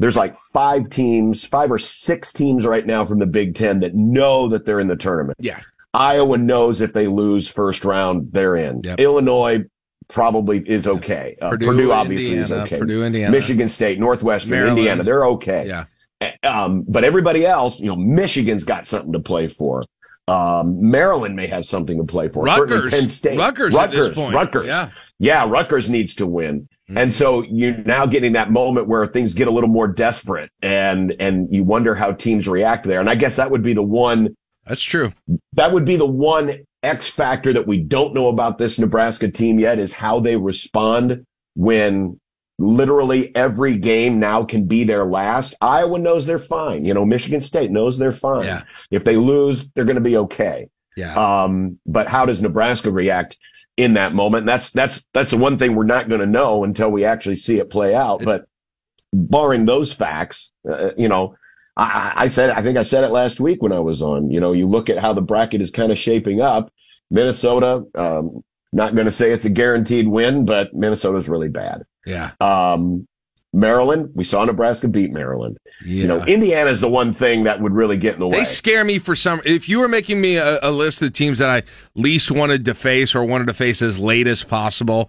there's 0.00 0.16
like 0.16 0.34
five 0.52 0.90
teams, 0.90 1.44
five 1.44 1.70
or 1.70 1.78
six 1.78 2.32
teams 2.32 2.66
right 2.66 2.84
now 2.84 3.04
from 3.04 3.20
the 3.20 3.26
Big 3.26 3.54
Ten 3.54 3.78
that 3.80 3.94
know 3.94 4.48
that 4.48 4.66
they're 4.66 4.80
in 4.80 4.88
the 4.88 4.96
tournament. 4.96 5.38
Yeah. 5.40 5.60
Iowa 5.92 6.38
knows 6.38 6.80
if 6.80 6.92
they 6.92 7.06
lose 7.06 7.46
first 7.46 7.84
round, 7.84 8.32
they're 8.32 8.56
in. 8.56 8.82
Yep. 8.82 8.98
Illinois 8.98 9.64
probably 10.08 10.58
is 10.68 10.88
okay. 10.88 11.36
Uh, 11.40 11.50
Purdue, 11.50 11.66
Purdue, 11.66 11.92
obviously 11.92 12.36
Indiana, 12.36 12.44
is 12.44 12.50
okay. 12.66 12.78
Purdue, 12.80 13.04
Indiana. 13.04 13.30
Michigan 13.30 13.68
State, 13.68 14.00
Northwestern, 14.00 14.50
Maryland. 14.50 14.78
Indiana, 14.78 15.04
they're 15.04 15.26
okay. 15.26 15.68
Yeah. 15.68 15.84
Um, 16.42 16.84
but 16.86 17.04
everybody 17.04 17.46
else, 17.46 17.80
you 17.80 17.86
know, 17.86 17.96
Michigan's 17.96 18.64
got 18.64 18.86
something 18.86 19.12
to 19.12 19.20
play 19.20 19.48
for. 19.48 19.84
Um, 20.26 20.90
Maryland 20.90 21.36
may 21.36 21.46
have 21.48 21.66
something 21.66 21.98
to 21.98 22.04
play 22.04 22.28
for. 22.28 22.44
Rutgers. 22.44 22.68
Certainly 22.68 22.90
Penn 22.90 23.08
State. 23.08 23.38
Rutgers 23.38 23.74
at 23.74 23.90
this 23.90 24.16
Rutgers. 24.16 24.34
Rutgers. 24.34 24.66
Yeah. 24.66 24.90
Yeah, 25.18 25.48
Rutgers 25.48 25.90
needs 25.90 26.14
to 26.16 26.26
win. 26.26 26.68
And 26.88 27.14
so 27.14 27.42
you're 27.42 27.78
now 27.78 28.04
getting 28.04 28.32
that 28.32 28.50
moment 28.50 28.88
where 28.88 29.06
things 29.06 29.32
get 29.32 29.48
a 29.48 29.50
little 29.50 29.70
more 29.70 29.88
desperate 29.88 30.50
and, 30.60 31.14
and 31.18 31.48
you 31.50 31.64
wonder 31.64 31.94
how 31.94 32.12
teams 32.12 32.46
react 32.46 32.84
there. 32.84 33.00
And 33.00 33.08
I 33.08 33.14
guess 33.14 33.36
that 33.36 33.50
would 33.50 33.62
be 33.62 33.72
the 33.72 33.82
one. 33.82 34.36
That's 34.66 34.82
true. 34.82 35.12
That 35.54 35.72
would 35.72 35.86
be 35.86 35.96
the 35.96 36.06
one 36.06 36.64
X 36.82 37.08
factor 37.08 37.52
that 37.54 37.66
we 37.66 37.78
don't 37.78 38.12
know 38.12 38.28
about 38.28 38.58
this 38.58 38.78
Nebraska 38.78 39.30
team 39.30 39.58
yet 39.58 39.78
is 39.78 39.92
how 39.92 40.20
they 40.20 40.36
respond 40.36 41.24
when 41.54 42.20
literally 42.58 43.34
every 43.34 43.76
game 43.76 44.20
now 44.20 44.44
can 44.44 44.66
be 44.66 44.84
their 44.84 45.04
last. 45.04 45.54
Iowa 45.60 45.98
knows 45.98 46.26
they're 46.26 46.38
fine. 46.38 46.84
You 46.84 46.94
know, 46.94 47.04
Michigan 47.04 47.40
State 47.40 47.70
knows 47.70 47.98
they're 47.98 48.12
fine. 48.12 48.44
Yeah. 48.44 48.62
If 48.90 49.04
they 49.04 49.16
lose, 49.16 49.68
they're 49.70 49.84
going 49.84 49.96
to 49.96 50.00
be 50.00 50.16
okay. 50.18 50.68
Yeah. 50.96 51.14
Um, 51.14 51.80
but 51.84 52.08
how 52.08 52.26
does 52.26 52.40
Nebraska 52.40 52.90
react 52.90 53.36
in 53.76 53.94
that 53.94 54.14
moment? 54.14 54.42
And 54.42 54.48
that's, 54.48 54.70
that's, 54.70 55.04
that's 55.12 55.32
the 55.32 55.36
one 55.36 55.58
thing 55.58 55.74
we're 55.74 55.84
not 55.84 56.08
going 56.08 56.20
to 56.20 56.26
know 56.26 56.62
until 56.62 56.90
we 56.90 57.04
actually 57.04 57.36
see 57.36 57.58
it 57.58 57.70
play 57.70 57.94
out. 57.94 58.22
But 58.22 58.46
barring 59.12 59.64
those 59.64 59.92
facts, 59.92 60.52
uh, 60.68 60.90
you 60.96 61.08
know, 61.08 61.36
I, 61.76 62.12
I 62.14 62.26
said, 62.28 62.50
I 62.50 62.62
think 62.62 62.78
I 62.78 62.84
said 62.84 63.02
it 63.02 63.10
last 63.10 63.40
week 63.40 63.60
when 63.60 63.72
I 63.72 63.80
was 63.80 64.00
on, 64.00 64.30
you 64.30 64.38
know, 64.38 64.52
you 64.52 64.68
look 64.68 64.88
at 64.88 64.98
how 64.98 65.12
the 65.12 65.20
bracket 65.20 65.60
is 65.60 65.72
kind 65.72 65.90
of 65.90 65.98
shaping 65.98 66.40
up. 66.40 66.72
Minnesota, 67.10 67.84
um, 67.96 68.44
not 68.72 68.94
going 68.94 69.06
to 69.06 69.12
say 69.12 69.32
it's 69.32 69.44
a 69.44 69.50
guaranteed 69.50 70.06
win, 70.06 70.44
but 70.44 70.72
Minnesota's 70.72 71.28
really 71.28 71.48
bad. 71.48 71.82
Yeah. 72.06 72.32
Um, 72.40 73.06
Maryland, 73.52 74.10
we 74.14 74.24
saw 74.24 74.44
Nebraska 74.44 74.88
beat 74.88 75.12
Maryland. 75.12 75.56
You 75.84 76.06
know, 76.06 76.16
Yeah. 76.18 76.34
Indiana's 76.34 76.80
the 76.80 76.88
one 76.88 77.12
thing 77.12 77.44
that 77.44 77.60
would 77.60 77.72
really 77.72 77.96
get 77.96 78.14
in 78.14 78.20
the 78.20 78.26
way. 78.26 78.38
They 78.38 78.44
scare 78.44 78.84
me 78.84 78.98
for 78.98 79.14
some. 79.14 79.40
If 79.44 79.68
you 79.68 79.78
were 79.78 79.88
making 79.88 80.20
me 80.20 80.36
a, 80.36 80.58
a 80.62 80.70
list 80.72 81.00
of 81.02 81.08
the 81.08 81.12
teams 81.12 81.38
that 81.38 81.50
I 81.50 81.62
least 81.94 82.30
wanted 82.30 82.64
to 82.64 82.74
face 82.74 83.14
or 83.14 83.24
wanted 83.24 83.46
to 83.46 83.54
face 83.54 83.80
as 83.80 83.98
late 83.98 84.26
as 84.26 84.42
possible, 84.42 85.08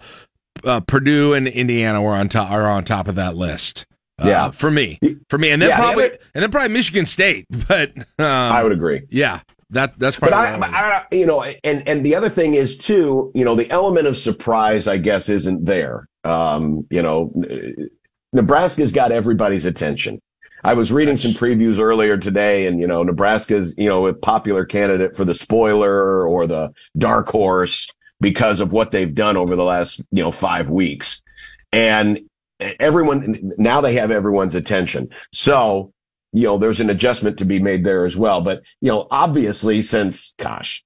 uh, 0.64 0.80
Purdue 0.82 1.34
and 1.34 1.48
Indiana 1.48 2.02
were 2.02 2.14
on 2.14 2.30
top 2.30 2.52
are 2.52 2.68
on 2.68 2.84
top 2.84 3.08
of 3.08 3.16
that 3.16 3.36
list. 3.36 3.86
Uh, 4.24 4.28
Yeah. 4.28 4.52
for 4.52 4.70
me, 4.72 4.98
for 5.30 5.38
me, 5.38 5.50
and 5.50 5.62
then 5.62 5.70
Yeah, 5.70 5.78
the 5.78 5.82
probably 5.84 6.06
other- 6.06 6.18
and 6.36 6.44
then 6.44 6.52
probably 6.52 6.70
Michigan 6.70 7.06
State. 7.06 7.46
But 7.68 7.92
um, 7.98 8.06
I 8.20 8.64
would 8.64 8.72
agree. 8.72 9.02
Yeah, 9.10 9.40
that 9.72 9.98
that's 9.98 10.18
But 10.20 10.30
probably. 10.30 10.68
I, 10.68 10.70
I, 10.70 10.98
I- 10.98 11.06
you 11.12 11.26
know, 11.26 11.44
and 11.44 11.88
and 11.88 12.06
the 12.06 12.16
other 12.16 12.30
thing 12.30 12.56
is 12.56 12.78
too, 12.78 13.32
you 13.36 13.44
know, 13.46 13.56
the 13.56 13.70
element 13.72 14.08
of 14.08 14.18
surprise, 14.18 14.88
I 14.88 14.98
guess, 14.98 15.30
isn't 15.30 15.66
there. 15.66 16.08
Um, 16.24 16.86
you 16.90 17.02
know, 17.02 17.32
Nebraska's 18.34 18.92
got 18.92 19.12
everybody's 19.12 19.66
attention. 19.66 20.20
I 20.64 20.74
was 20.74 20.92
reading 20.92 21.18
some 21.18 21.32
previews 21.32 21.80
earlier 21.80 22.18
today, 22.18 22.66
and 22.66 22.80
you 22.80 22.88
know, 22.88 23.04
Nebraska's 23.04 23.74
you 23.78 23.88
know 23.88 24.08
a 24.08 24.14
popular 24.14 24.66
candidate 24.66 25.16
for 25.16 25.24
the 25.26 25.36
spoiler 25.36 26.28
or 26.28 26.48
the 26.48 26.72
dark 26.98 27.30
horse 27.30 27.90
because 28.20 28.60
of 28.60 28.72
what 28.72 28.92
they've 28.92 29.14
done 29.14 29.38
over 29.38 29.56
the 29.56 29.64
last 29.64 30.00
you 30.12 30.24
know 30.24 30.32
five 30.32 30.70
weeks, 30.70 31.22
and 31.72 32.20
everyone 32.60 33.36
now 33.58 33.82
they 33.82 33.94
have 33.96 34.10
everyone's 34.12 34.56
attention. 34.56 35.10
So 35.32 35.94
you 36.36 36.44
know, 36.44 36.58
there's 36.58 36.82
an 36.82 36.90
adjustment 36.90 37.38
to 37.40 37.46
be 37.46 37.60
made 37.60 37.86
there 37.86 38.06
as 38.06 38.18
well. 38.18 38.42
But 38.42 38.62
you 38.82 38.92
know, 38.92 39.08
obviously, 39.10 39.82
since 39.82 40.34
gosh, 40.38 40.84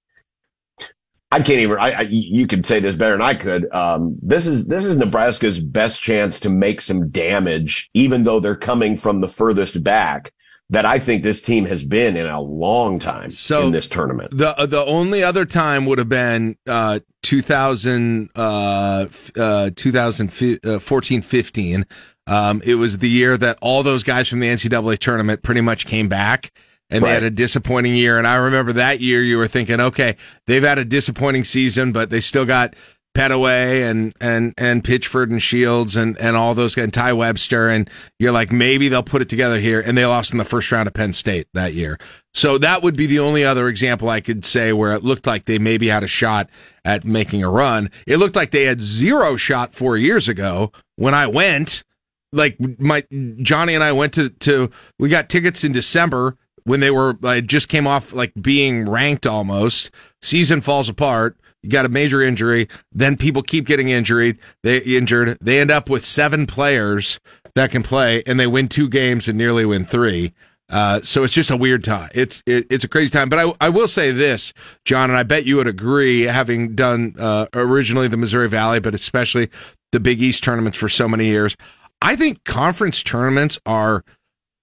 I 1.32 1.42
can't 1.42 1.60
even. 1.60 1.78
I, 1.78 1.92
I 1.92 2.02
you 2.02 2.46
could 2.46 2.66
say 2.66 2.80
this 2.80 2.96
better 2.96 3.14
than 3.14 3.22
I 3.22 3.34
could. 3.34 3.72
Um, 3.74 4.18
this 4.22 4.46
is 4.46 4.68
this 4.68 4.86
is 4.86 4.96
Nebraska's 4.96 5.60
best 5.60 6.02
chance 6.02 6.40
to 6.42 6.50
make 6.50 6.82
some 6.82 7.10
damage, 7.10 7.90
even 7.94 8.24
though 8.24 8.40
they're 8.40 8.56
coming 8.56 8.96
from 8.96 9.22
the 9.22 9.28
furthest 9.28 9.84
back 9.84 10.32
that 10.72 10.86
I 10.86 11.00
think 11.00 11.24
this 11.24 11.42
team 11.42 11.66
has 11.66 11.84
been 11.84 12.16
in 12.16 12.28
a 12.28 12.40
long 12.40 13.00
time 13.00 13.32
in 13.66 13.72
this 13.72 13.88
tournament. 13.88 14.38
The 14.38 14.58
uh, 14.58 14.66
the 14.66 14.86
only 14.86 15.24
other 15.24 15.46
time 15.46 15.86
would 15.88 15.98
have 15.98 16.10
been 16.10 16.58
uh, 16.68 17.00
2000 17.24 18.30
uh, 18.36 19.08
uh, 19.36 19.70
2014 19.76 21.22
15. 21.22 21.86
Um, 22.30 22.62
it 22.64 22.76
was 22.76 23.00
the 23.00 23.10
year 23.10 23.38
that 23.38 23.58
all 23.62 23.84
those 23.84 24.04
guys 24.04 24.30
from 24.30 24.40
the 24.40 24.48
NCAA 24.48 25.00
tournament 25.00 25.42
pretty 25.42 25.62
much 25.62 25.86
came 25.86 26.08
back. 26.08 26.52
And 26.92 27.04
they 27.04 27.10
had 27.10 27.24
a 27.24 27.30
disappointing 27.30 27.96
year. 27.96 28.18
And 28.18 28.26
I 28.26 28.36
remember 28.36 28.74
that 28.74 29.00
year 29.00 29.22
you 29.22 29.38
were 29.38 29.48
thinking, 29.48 29.80
okay, 29.80 30.16
they've 30.48 30.64
had 30.64 30.80
a 30.80 30.86
disappointing 30.86 31.44
season, 31.44 31.92
but 31.92 32.10
they 32.10 32.20
still 32.20 32.46
got 32.46 32.74
Petteway 33.16 33.90
and 33.90 34.14
and 34.22 34.54
and 34.58 34.84
Pitchford 34.84 35.32
and 35.32 35.42
Shields 35.42 35.96
and 35.96 36.18
and 36.20 36.38
all 36.38 36.54
those 36.54 36.76
guys, 36.76 36.84
and 36.84 36.94
Tai 36.94 37.14
Webster, 37.14 37.68
and 37.68 37.90
you're 38.20 38.32
like 38.32 38.52
maybe 38.52 38.88
they'll 38.88 39.04
put 39.04 39.22
it 39.22 39.30
together 39.30 39.60
here, 39.60 39.82
and 39.82 39.98
they 39.98 40.06
lost 40.06 40.32
in 40.32 40.38
the 40.38 40.46
first 40.46 40.72
round 40.72 40.88
of 40.88 40.94
Penn 40.94 41.14
State 41.14 41.48
that 41.54 41.74
year. 41.74 41.98
So 42.34 42.58
that 42.60 42.84
would 42.84 42.96
be 42.96 43.08
the 43.08 43.20
only 43.20 43.44
other 43.44 43.68
example 43.68 44.10
I 44.10 44.22
could 44.22 44.46
say 44.46 44.74
where 44.74 44.94
it 44.94 45.04
looked 45.04 45.26
like 45.26 45.46
they 45.46 45.58
maybe 45.58 45.88
had 45.88 46.04
a 46.04 46.08
shot 46.08 46.50
at 46.86 47.04
making 47.04 47.44
a 47.44 47.50
run. 47.50 47.90
It 48.06 48.18
looked 48.18 48.36
like 48.36 48.52
they 48.52 48.66
had 48.66 48.82
zero 48.82 49.36
shot 49.36 49.74
four 49.74 49.98
years 49.98 50.28
ago 50.28 50.72
when 50.96 51.14
I 51.14 51.28
went. 51.28 51.84
Like 52.32 52.58
my 52.80 53.04
Johnny 53.42 53.74
and 53.76 53.84
I 53.84 53.92
went 53.92 54.14
to 54.14 54.30
to 54.30 54.70
we 54.98 55.10
got 55.10 55.30
tickets 55.30 55.64
in 55.64 55.72
December 55.72 56.38
when 56.64 56.80
they 56.80 56.92
were 56.92 57.14
just 57.42 57.70
came 57.70 57.88
off 57.88 58.14
like 58.14 58.32
being 58.40 58.88
ranked 58.88 59.26
almost. 59.26 59.92
Season 60.22 60.62
falls 60.62 60.90
apart. 60.90 61.38
You 61.64 61.70
got 61.70 61.86
a 61.86 61.90
major 61.90 62.22
injury. 62.22 62.70
Then 62.92 63.18
people 63.18 63.42
keep 63.42 63.66
getting 63.66 63.90
injured. 63.90 64.38
They 64.64 64.78
injured. 64.78 65.38
They 65.42 65.60
end 65.60 65.72
up 65.72 65.90
with 65.90 66.06
seven 66.06 66.46
players 66.46 67.20
that 67.56 67.72
can 67.72 67.84
play, 67.84 68.24
and 68.26 68.40
they 68.40 68.48
win 68.48 68.68
two 68.68 68.88
games 68.88 69.28
and 69.28 69.38
nearly 69.38 69.66
win 69.66 69.86
three. 69.86 70.34
Uh, 70.70 71.02
so 71.02 71.24
it's 71.24 71.34
just 71.34 71.50
a 71.50 71.58
weird 71.58 71.84
time. 71.84 72.10
It's 72.14 72.44
it, 72.46 72.68
it's 72.70 72.84
a 72.84 72.88
crazy 72.88 73.10
time. 73.10 73.28
But 73.28 73.40
I 73.40 73.66
I 73.66 73.70
will 73.70 73.88
say 73.88 74.12
this, 74.12 74.54
John, 74.86 75.10
and 75.10 75.18
I 75.18 75.24
bet 75.24 75.46
you 75.46 75.58
would 75.58 75.68
agree, 75.68 76.22
having 76.22 76.76
done 76.76 77.16
uh, 77.20 77.48
originally 77.54 78.08
the 78.08 78.18
Missouri 78.18 78.48
Valley, 78.48 78.80
but 78.80 78.94
especially 78.94 79.50
the 79.92 80.00
Big 80.00 80.22
East 80.22 80.44
tournaments 80.44 80.78
for 80.78 80.88
so 80.88 81.08
many 81.08 81.26
years. 81.26 81.56
I 82.02 82.16
think 82.16 82.44
conference 82.44 83.04
tournaments 83.04 83.60
are 83.66 84.04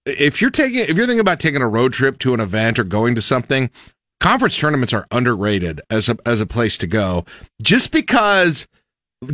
if 0.04 0.40
you're 0.40 0.50
taking 0.50 0.80
if 0.80 0.96
you're 0.96 1.06
thinking 1.06 1.20
about 1.20 1.40
taking 1.40 1.62
a 1.62 1.68
road 1.68 1.92
trip 1.92 2.18
to 2.20 2.34
an 2.34 2.40
event 2.40 2.78
or 2.78 2.84
going 2.84 3.14
to 3.14 3.22
something, 3.22 3.70
conference 4.20 4.56
tournaments 4.56 4.92
are 4.92 5.06
underrated 5.10 5.80
as 5.90 6.08
a 6.08 6.16
as 6.24 6.40
a 6.40 6.46
place 6.46 6.78
to 6.78 6.86
go. 6.86 7.24
Just 7.60 7.90
because 7.90 8.66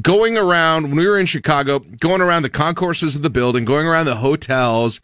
going 0.00 0.36
around 0.36 0.84
when 0.84 0.96
we 0.96 1.06
were 1.06 1.18
in 1.18 1.26
Chicago, 1.26 1.80
going 1.80 2.20
around 2.20 2.42
the 2.42 2.50
concourses 2.50 3.14
of 3.14 3.22
the 3.22 3.30
building, 3.30 3.64
going 3.64 3.86
around 3.86 4.06
the 4.06 4.16
hotels, 4.16 5.00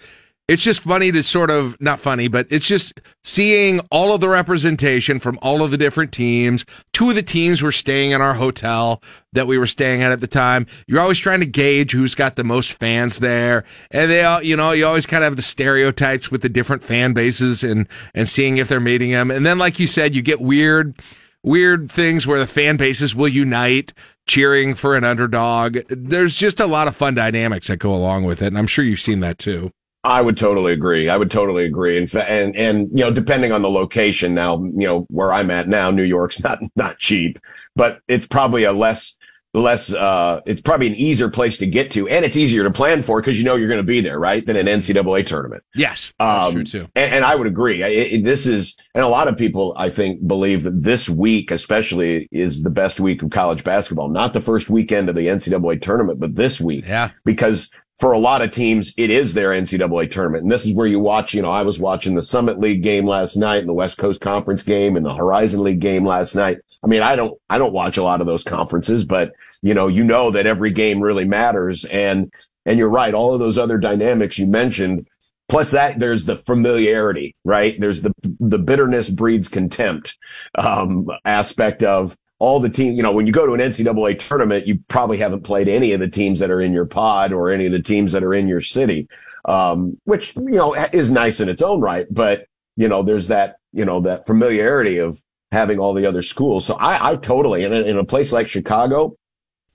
it's 0.49 0.63
just 0.63 0.83
funny 0.83 1.13
to 1.13 1.23
sort 1.23 1.51
of 1.51 1.79
not 1.79 2.01
funny, 2.01 2.27
but 2.27 2.47
it's 2.51 2.67
just 2.67 3.01
seeing 3.23 3.81
all 3.91 4.15
of 4.15 4.23
the 4.23 4.31
representation 4.31 5.21
from 5.21 5.39
all 5.43 5.63
of 5.63 5.71
the 5.71 5.77
different 5.77 6.11
teams. 6.11 6.65
Two 6.95 7.11
of 7.11 7.15
the 7.15 7.23
teams 7.23 7.61
were 7.61 7.71
staying 7.71 8.13
in 8.13 8.23
our 8.23 8.33
hotel 8.33 9.03
that 9.35 9.47
we 9.47 9.59
were 9.59 9.67
staying 9.67 10.03
at 10.03 10.11
at 10.11 10.21
the 10.21 10.27
time. 10.27 10.67
You're 10.87 11.01
always 11.01 11.19
trying 11.19 11.41
to 11.41 11.47
gauge 11.47 11.93
who's 11.93 12.15
got 12.15 12.37
the 12.37 12.45
most 12.45 12.73
fans 12.73 13.19
there, 13.19 13.65
and 13.91 14.11
they 14.11 14.25
all, 14.25 14.43
you 14.43 14.57
know, 14.57 14.73
you 14.73 14.87
always 14.87 15.05
kind 15.05 15.23
of 15.23 15.29
have 15.29 15.37
the 15.37 15.43
stereotypes 15.43 16.31
with 16.31 16.41
the 16.41 16.49
different 16.49 16.83
fan 16.83 17.13
bases 17.13 17.63
and 17.63 17.87
and 18.15 18.27
seeing 18.27 18.57
if 18.57 18.69
they're 18.69 18.81
meeting 18.81 19.11
them. 19.11 19.31
And 19.31 19.45
then, 19.45 19.59
like 19.59 19.79
you 19.79 19.87
said, 19.87 20.17
you 20.17 20.23
get 20.23 20.41
weird 20.41 20.99
weird 21.45 21.91
things 21.91 22.27
where 22.27 22.39
the 22.39 22.47
fan 22.47 22.77
bases 22.77 23.15
will 23.15 23.29
unite 23.29 23.93
cheering 24.27 24.75
for 24.75 24.97
an 24.97 25.05
underdog. 25.05 25.79
There's 25.89 26.35
just 26.35 26.59
a 26.59 26.67
lot 26.67 26.89
of 26.89 26.97
fun 26.97 27.15
dynamics 27.15 27.69
that 27.69 27.79
go 27.79 27.95
along 27.95 28.25
with 28.25 28.43
it, 28.43 28.49
and 28.49 28.59
I'm 28.59 28.67
sure 28.67 28.85
you've 28.85 29.01
seen 29.01 29.21
that 29.21 29.39
too. 29.39 29.73
I 30.05 30.21
would 30.23 30.37
totally 30.39 30.73
agree. 30.73 31.09
I 31.09 31.17
would 31.17 31.31
totally 31.31 31.65
agree. 31.65 31.99
And 31.99 32.15
and 32.15 32.57
and 32.57 32.89
you 32.93 33.05
know, 33.05 33.11
depending 33.11 33.53
on 33.53 33.63
the 33.63 33.71
location 33.71 34.35
now, 34.35 34.57
you 34.59 34.87
know, 34.87 35.07
where 35.11 35.33
I'm 35.33 35.51
at 35.51 35.69
now, 35.69 35.91
New 35.91 36.03
York's 36.05 36.41
not 36.45 36.61
not 36.77 36.99
cheap, 36.99 37.39
but 37.77 38.01
it's 38.09 38.27
probably 38.27 38.65
a 38.65 38.73
less 38.73 39.15
less 39.55 39.91
uh 39.93 40.41
it's 40.45 40.61
probably 40.61 40.87
an 40.87 40.95
easier 40.95 41.31
place 41.31 41.57
to 41.57 41.67
get 41.67 41.91
to 41.91 42.07
and 42.07 42.23
it's 42.23 42.37
easier 42.37 42.63
to 42.63 42.71
plan 42.71 43.03
for 43.03 43.19
because 43.21 43.39
you 43.39 43.45
know 43.45 43.57
you're 43.57 43.67
going 43.67 43.79
to 43.79 43.83
be 43.83 44.01
there, 44.03 44.19
right? 44.21 44.47
Than 44.47 44.57
an 44.57 44.67
NCAA 44.67 45.27
tournament. 45.27 45.65
Yes, 45.75 46.13
that's 46.19 46.49
Um, 46.49 46.53
true 46.53 46.65
too. 46.65 46.89
And, 46.95 47.15
and 47.15 47.25
I 47.25 47.35
would 47.35 47.47
agree. 47.47 47.83
I- 47.83 47.87
it- 47.89 48.25
this 48.25 48.47
is, 48.47 48.77
and 48.95 49.03
a 49.03 49.09
lot 49.09 49.27
of 49.27 49.39
people, 49.39 49.75
I 49.77 49.89
think, 49.89 50.25
believe 50.27 50.65
that 50.65 50.83
this 50.83 51.09
week, 51.09 51.51
especially, 51.51 52.29
is 52.31 52.63
the 52.63 52.71
best 52.71 53.01
week 53.01 53.23
of 53.23 53.31
college 53.31 53.65
basketball. 53.65 54.11
Not 54.11 54.35
the 54.35 54.41
first 54.43 54.69
weekend 54.69 55.09
of 55.09 55.15
the 55.17 55.27
NCAA 55.29 55.81
tournament, 55.81 56.21
but 56.21 56.37
this 56.37 56.61
week. 56.61 56.85
Yeah. 56.87 57.11
Because 57.25 57.71
for 57.99 58.13
a 58.13 58.19
lot 58.19 58.43
of 58.43 58.53
teams, 58.53 58.95
it 58.97 59.11
is 59.11 59.35
their 59.35 59.51
NCAA 59.51 60.11
tournament. 60.11 60.43
And 60.43 60.51
this 60.51 60.65
is 60.65 60.73
where 60.73 60.87
you 60.87 61.01
watch, 61.01 61.35
you 61.35 61.43
know, 61.43 61.51
I 61.51 61.63
was 61.63 61.81
watching 61.81 62.15
the 62.15 62.23
Summit 62.23 62.61
League 62.61 62.83
game 62.83 63.07
last 63.07 63.37
night 63.37 63.59
and 63.59 63.69
the 63.69 63.75
West 63.75 63.99
Coast 63.99 64.21
Conference 64.21 64.63
game 64.63 64.97
and 64.97 65.05
the 65.05 65.15
Horizon 65.15 65.63
League 65.65 65.81
game 65.81 66.07
last 66.07 66.37
night. 66.37 66.59
I 66.83 66.87
mean, 66.87 67.03
I 67.03 67.17
don't, 67.17 67.37
I 67.51 67.59
don't 67.59 67.73
watch 67.73 67.97
a 67.97 68.05
lot 68.05 68.21
of 68.21 68.29
those 68.29 68.45
conferences, 68.45 69.05
but 69.05 69.33
you 69.63 69.75
know, 69.75 69.89
you 69.89 70.05
know 70.05 70.31
that 70.31 70.47
every 70.47 70.71
game 70.71 71.01
really 71.01 71.25
matters. 71.25 71.85
And, 71.87 72.33
and 72.65 72.79
you're 72.79 72.89
right. 72.89 73.15
All 73.15 73.35
of 73.35 73.41
those 73.41 73.59
other 73.59 73.79
dynamics 73.79 74.39
you 74.39 74.47
mentioned, 74.47 75.09
plus 75.49 75.73
that 75.73 75.99
there's 75.99 76.25
the 76.25 76.37
familiarity, 76.37 77.35
right? 77.45 77.75
There's 77.81 78.03
the, 78.03 78.13
the 78.39 78.61
bitterness 78.61 79.09
breeds 79.09 79.49
contempt, 79.49 80.17
um, 80.55 81.11
aspect 81.25 81.83
of 81.83 82.17
all 82.41 82.61
the 82.61 82.69
team, 82.69 82.95
you 82.95 83.03
know, 83.03 83.11
when 83.13 83.27
you 83.27 83.33
go 83.33 83.47
to 83.47 83.55
an 83.55 83.61
NCAA 83.61 84.19
tournament, 84.19 84.67
you 84.67 84.79
probably 84.89 85.19
haven't 85.19 85.43
played 85.43 85.67
any 85.69 85.93
of 85.93 86.01
the 86.01 86.09
teams 86.09 86.39
that 86.39 86.51
are 86.51 86.61
in 86.61 86.73
your 86.73 86.85
pod 86.87 87.33
or 87.33 87.51
any 87.51 87.67
of 87.67 87.73
the 87.73 87.83
teams 87.83 88.13
that 88.13 88.23
are 88.23 88.33
in 88.35 88.47
your 88.49 88.61
city. 88.61 89.09
Um, 89.45 89.99
which, 90.05 90.35
you 90.37 90.51
know, 90.53 90.75
is 90.93 91.11
nice 91.11 91.41
in 91.41 91.49
its 91.49 91.63
own 91.63 91.81
right, 91.81 92.07
but 92.11 92.47
you 92.77 92.87
know, 92.87 93.03
there's 93.03 93.29
that, 93.29 93.57
you 93.73 93.85
know, 93.85 94.01
that 94.03 94.27
familiarity 94.27 94.99
of 94.99 95.21
having 95.51 95.79
all 95.79 95.95
the 95.95 96.05
other 96.07 96.23
schools. 96.23 96.67
So 96.67 96.75
I, 96.75 97.11
I 97.13 97.17
totally, 97.17 97.65
in 97.65 97.73
a, 97.73 97.81
in 97.81 97.97
a 97.99 98.05
place 98.05 98.31
like 98.31 98.49
Chicago, 98.49 99.17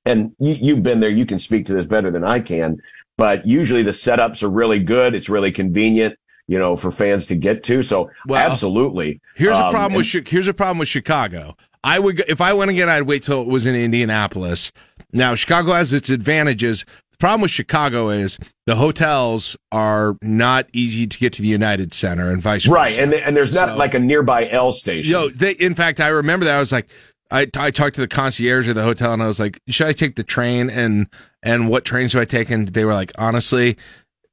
and 0.06 0.34
you, 0.40 0.56
you've 0.62 0.84
been 0.84 1.00
there, 1.00 1.10
you 1.10 1.26
can 1.26 1.40
speak 1.40 1.66
to 1.66 1.74
this 1.74 1.88
better 1.88 2.12
than 2.12 2.24
I 2.24 2.40
can, 2.40 2.78
but 3.18 3.46
usually 3.48 3.84
the 3.84 3.92
setups 3.92 4.44
are 4.44 4.50
really 4.50 4.80
good. 4.80 5.16
It's 5.16 5.28
really 5.28 5.52
convenient, 5.52 6.18
you 6.48 6.60
know, 6.60 6.76
for 6.76 6.92
fans 6.92 7.26
to 7.28 7.36
get 7.36 7.64
to. 7.64 7.82
So 7.84 8.10
Well, 8.28 8.40
absolutely. 8.52 9.22
Here's 9.36 9.58
a 9.58 9.66
Um, 9.66 9.72
problem 9.72 9.98
with 9.98 10.14
and- 10.14 10.28
here's 10.28 10.48
a 10.48 10.54
problem 10.54 10.78
with 10.78 10.88
Chicago. 10.88 11.58
I 11.84 12.00
would 12.00 12.20
if 12.28 12.42
I 12.42 12.54
went 12.54 12.72
again, 12.72 12.90
I'd 12.90 13.04
wait 13.04 13.24
till 13.24 13.42
it 13.42 13.48
was 13.48 13.66
in 13.66 13.76
Indianapolis. 13.76 14.72
Now 15.12 15.36
Chicago 15.36 15.74
has 15.74 15.94
its 15.94 16.10
advantages. 16.10 16.86
The 17.12 17.18
problem 17.18 17.42
with 17.42 17.52
Chicago 17.52 18.10
is 18.10 18.38
the 18.66 18.76
hotels 18.76 19.56
are 19.72 20.16
not 20.22 20.68
easy 20.74 21.06
to 21.08 21.18
get 21.18 21.34
to 21.34 21.42
the 21.42 21.48
United 21.48 21.94
Center 21.94 22.32
and 22.32 22.42
vice 22.42 22.64
versa. 22.64 22.74
Right. 22.74 22.98
And, 22.98 23.14
and 23.14 23.36
there's 23.36 23.54
not 23.54 23.78
like 23.78 23.94
a 23.94 24.00
nearby 24.00 24.50
L 24.50 24.74
station. 24.74 25.12
Yo, 25.12 25.30
they, 25.30 25.52
in 25.52 25.76
fact, 25.76 26.00
I 26.00 26.08
remember 26.08 26.46
that 26.46 26.58
I 26.58 26.60
was 26.60 26.72
like, 26.72 26.90
I, 27.32 27.48
I 27.56 27.72
talked 27.72 27.96
to 27.96 28.02
the 28.02 28.08
concierge 28.08 28.68
of 28.68 28.76
the 28.76 28.84
hotel 28.84 29.14
and 29.14 29.22
I 29.22 29.28
was 29.28 29.40
like, 29.40 29.60
should 29.70 29.88
I 29.88 29.94
take 29.94 30.16
the 30.16 30.24
train 30.24 30.70
and 30.70 31.08
and 31.42 31.70
what 31.70 31.84
trains 31.84 32.14
do 32.14 32.20
I 32.20 32.26
take? 32.26 32.50
And 32.50 32.70
they 32.70 32.86
were 32.86 32.94
like, 32.94 33.12
honestly, 33.18 33.78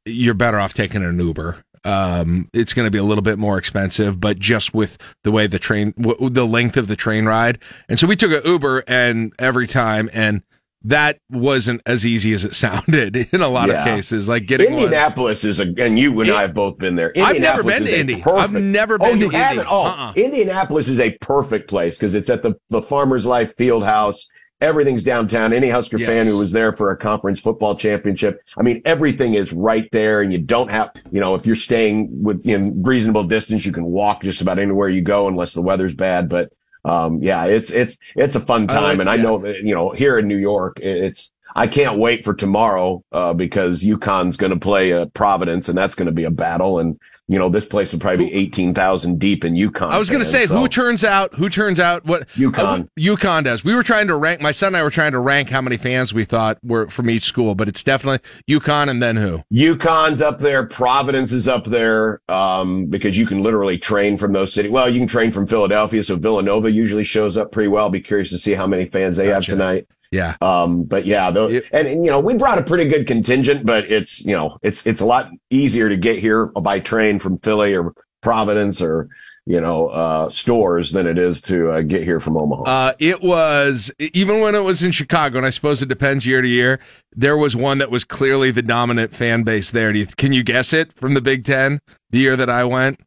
you're 0.05 0.35
better 0.35 0.59
off 0.59 0.75
taking 0.75 1.05
an 1.05 1.19
Uber. 1.19 1.65
Um, 1.85 2.49
it's 2.53 2.75
going 2.75 2.87
to 2.87 2.91
be 2.91 2.99
a 2.99 3.03
little 3.03 3.23
bit 3.23 3.39
more 3.39 3.57
expensive, 3.59 4.21
but 4.21 4.39
just 4.39 4.75
with 4.75 4.99
the 5.25 5.31
way 5.33 5.47
the 5.47 5.59
train, 5.59 5.95
w- 5.99 6.29
the 6.29 6.47
length 6.47 6.77
of 6.77 6.89
the 6.89 6.97
train 6.97 7.25
ride, 7.25 7.59
and 7.89 7.99
so 7.99 8.07
we 8.07 8.17
took 8.17 8.31
an 8.33 8.43
Uber 8.45 8.85
and 8.87 9.33
every 9.39 9.67
time, 9.67 10.11
and 10.13 10.43
that 10.83 11.19
wasn't 11.31 11.81
as 11.87 12.05
easy 12.07 12.33
as 12.33 12.45
it 12.45 12.55
sounded 12.67 13.17
in 13.17 13.41
a 13.41 13.49
lot 13.49 13.71
of 13.71 13.77
cases. 13.85 14.29
Like 14.29 14.47
getting 14.47 14.73
one- 14.75 14.85
Indianapolis 14.85 15.45
is 15.45 15.59
a, 15.61 15.73
and 15.79 15.99
you 15.99 16.21
and 16.21 16.31
I 16.31 16.43
have 16.43 16.55
both 16.55 16.79
been 16.79 16.97
there. 16.97 17.13
I've 17.17 17.41
never 17.41 17.63
been 17.63 17.85
to 17.85 17.99
Indy. 17.99 18.17
perfect- 18.21 18.39
I've 18.57 18.63
never 18.63 18.95
oh, 18.95 18.99
been 18.99 19.13
to 19.15 19.19
you 19.19 19.25
Indy. 19.27 19.37
haven't? 19.37 19.67
Oh, 19.71 19.85
Uh-uh. 19.85 20.13
Indianapolis 20.17 20.89
is 20.89 21.01
a 21.01 21.17
perfect 21.21 21.69
place 21.69 21.97
because 21.97 22.15
it's 22.15 22.29
at 22.31 22.43
the 22.43 22.55
the 22.69 22.83
Farmers 22.83 23.25
Life 23.27 23.55
Field 23.57 23.85
House. 23.85 24.27
Everything's 24.61 25.03
downtown. 25.03 25.53
Any 25.53 25.71
Husker 25.71 25.97
Yes. 25.99 26.07
fan 26.09 26.27
who 26.27 26.37
was 26.37 26.53
there 26.53 26.73
for 26.73 26.91
a 26.91 26.97
conference 26.97 27.41
football 27.41 27.75
championship, 27.75 28.43
I 28.59 28.63
mean, 28.63 28.83
everything 28.85 29.35
is 29.35 29.53
right 29.53 29.89
there, 29.91 30.21
and 30.21 30.31
you 30.33 30.39
don't 30.39 30.71
have, 30.71 30.93
you 31.11 31.21
know, 31.21 31.35
if 31.35 31.47
you're 31.47 31.57
staying 31.57 32.23
within 32.23 32.83
reasonable 32.83 33.25
distance, 33.25 33.65
you 33.65 33.73
can 33.73 33.85
walk 33.87 34.23
just 34.23 34.41
about 34.43 34.59
anywhere 34.59 34.89
you 34.89 35.01
go, 35.03 35.29
unless 35.29 35.55
the 35.55 35.63
weather's 35.63 35.95
bad. 35.95 36.29
But 36.29 36.53
um, 36.85 37.23
yeah, 37.23 37.45
it's 37.45 37.71
it's 37.71 37.97
it's 38.17 38.37
a 38.37 38.41
fun 38.41 38.65
I 38.65 38.67
time, 38.75 38.83
like- 38.83 39.01
and 39.01 39.11
I 39.11 39.15
yeah. 39.17 39.23
know 39.23 39.47
you 39.47 39.75
know 39.75 39.91
here 39.91 40.19
in 40.19 40.29
New 40.29 40.37
York, 40.39 40.79
it's 40.81 41.31
I 41.55 41.67
can't 41.67 41.99
wait 41.99 42.25
for 42.25 42.35
tomorrow 42.35 43.03
uh, 43.13 43.33
because 43.33 43.83
UConn's 43.83 44.37
going 44.37 44.53
to 44.53 44.59
play 44.59 44.93
uh, 44.93 45.07
Providence, 45.07 45.69
and 45.69 45.77
that's 45.77 45.95
going 45.95 46.07
to 46.07 46.13
be 46.13 46.25
a 46.25 46.31
battle. 46.31 46.79
And 46.79 46.99
you 47.27 47.39
know 47.39 47.49
this 47.49 47.65
place 47.65 47.93
will 47.93 48.01
probably 48.01 48.27
be 48.27 48.35
eighteen 48.35 48.75
thousand 48.75 49.19
deep 49.19 49.45
in 49.45 49.55
UConn. 49.55 49.91
I 49.91 49.99
was 49.99 50.11
going 50.11 50.23
to 50.23 50.29
say 50.29 50.47
so- 50.47 50.57
who 50.57 50.69
turns 50.69 51.05
out 51.05 51.35
who 51.35 51.49
turns 51.49 51.79
out 51.79 52.05
what 52.05 52.29
UConn. 52.31 52.83
uh, 52.83 52.85
UConn 52.99 53.45
does. 53.45 53.63
We 53.65 53.75
were 53.75 53.83
trying 53.83 54.09
to 54.09 54.17
rank. 54.17 54.41
My 54.41 54.53
son 54.53 54.69
and 54.69 54.77
I 54.77 54.83
were 54.83 54.91
trying 54.91 55.13
to 55.13 55.21
rank 55.21 55.49
how 55.49 55.61
many 55.63 55.77
fans 55.77 56.13
we 56.13 56.25
thought 56.25 56.59
were 56.63 56.89
from 56.89 57.09
each 57.09 57.25
school, 57.25 57.55
but 57.55 57.69
it's 57.69 57.85
definitely 57.85 58.29
UConn 58.49 58.89
and 58.89 59.03
then 59.03 59.17
who? 59.17 59.43
UConn's 59.53 60.21
up 60.21 60.39
there. 60.39 60.67
Providence 60.67 61.33
is 61.33 61.47
up 61.47 61.65
there 61.65 62.21
um, 62.29 62.87
because 62.87 63.17
you 63.17 63.27
can 63.27 63.43
literally 63.43 63.79
train 63.79 64.19
from 64.19 64.33
those 64.33 64.53
cities. 64.53 64.73
Well, 64.73 64.89
you 64.89 64.99
can 64.99 65.09
train 65.09 65.31
from 65.31 65.47
Philadelphia, 65.47 66.03
so 66.03 66.17
Villanova 66.17 66.71
usually 66.71 67.05
shows 67.05 67.37
up 67.37 67.53
pretty 67.53 67.69
well. 67.69 67.91
Be 67.91 68.01
curious 68.01 68.31
to 68.31 68.39
see 68.39 68.55
how 68.55 68.67
many 68.67 68.87
fans 68.87 69.17
they 69.17 69.29
have 69.29 69.45
tonight. 69.45 69.87
Yeah. 70.11 70.37
Um, 70.41 70.85
but 70.85 71.07
yeah, 71.07 71.29
and, 71.29 71.63
and, 71.73 72.05
you 72.05 72.11
know, 72.11 72.19
we 72.19 72.35
brought 72.35 72.59
a 72.59 72.63
pretty 72.63 72.87
good 72.87 73.07
contingent, 73.07 73.65
but 73.65 73.91
it's, 73.91 74.25
you 74.25 74.37
know, 74.37 74.59
it's, 74.63 74.85
it's 74.85 75.01
a 75.01 75.07
lot 75.07 75.31
easier 75.51 75.89
to 75.89 75.97
get 75.97 76.19
here 76.19 76.47
by 76.47 76.81
train 76.81 77.19
from 77.19 77.39
Philly 77.39 77.77
or 77.77 77.95
Providence 78.21 78.83
or, 78.83 79.09
you 79.47 79.61
know, 79.61 79.89
uh, 79.89 80.29
Storrs 80.29 80.93
than 80.93 81.07
it 81.07 81.17
is 81.17 81.41
to 81.43 81.71
uh, 81.71 81.81
get 81.83 82.03
here 82.03 82.21
from 82.21 82.37
Omaha. 82.37 82.63
Uh, 82.65 82.93
it 82.99 83.23
was 83.23 83.91
even 83.99 84.41
when 84.41 84.55
it 84.55 84.61
was 84.61 84.83
in 84.83 84.93
Chicago, 84.93 85.39
and 85.39 85.47
I 85.47 85.51
suppose 85.51 85.81
it 85.81 85.89
depends 85.89 86.27
year 86.27 86.43
to 86.43 86.49
year. 86.49 86.79
There 87.15 87.37
was 87.37 87.57
one 87.57 87.79
that 87.79 87.91
was 87.91 88.05
clearly 88.05 88.51
the 88.51 88.63
dominant 88.63 89.15
fan 89.15 89.43
base 89.43 89.71
there. 89.71 89.93
Do 89.93 90.01
you, 90.01 90.07
can 90.07 90.33
you 90.33 90.43
guess 90.43 90.73
it 90.73 90.93
from 90.93 91.15
the 91.15 91.23
Big 91.23 91.45
Ten? 91.45 91.81
The 92.11 92.19
year 92.19 92.37
that 92.37 92.51
I 92.51 92.65
went, 92.65 93.01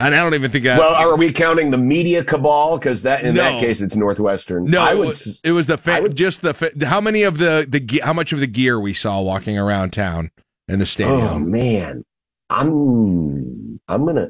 and 0.00 0.14
I 0.14 0.18
don't 0.22 0.34
even 0.34 0.50
think 0.50 0.66
I. 0.66 0.78
well, 0.78 0.94
are 0.94 1.16
we 1.16 1.30
counting 1.32 1.70
the 1.70 1.78
media 1.78 2.24
cabal? 2.24 2.78
Cause 2.78 3.02
that, 3.02 3.22
in 3.24 3.34
No. 3.34 3.42
that 3.42 3.60
case, 3.60 3.80
it's 3.80 3.94
Northwestern. 3.94 4.64
no, 4.64 4.80
I 4.80 4.92
it 4.92 4.98
would, 4.98 5.08
was, 5.08 5.40
it 5.44 5.52
was 5.52 5.66
the 5.66 5.78
fa- 5.78 6.08
just 6.08 6.42
the 6.42 6.54
fa- 6.54 6.72
how 6.86 7.00
many 7.00 7.22
of 7.22 7.38
the 7.38 7.66
the 7.68 7.80
ge- 7.80 8.00
how 8.00 8.12
much 8.12 8.32
of 8.32 8.40
the 8.40 8.46
gear 8.46 8.80
we 8.80 8.92
saw 8.94 9.20
walking 9.20 9.58
around 9.58 9.92
town 9.92 10.30
in 10.68 10.78
the 10.78 10.86
stadium. 10.86 11.20
Oh 11.20 11.38
man, 11.38 12.04
I'm 12.48 13.80
I'm 13.88 14.04
gonna 14.06 14.28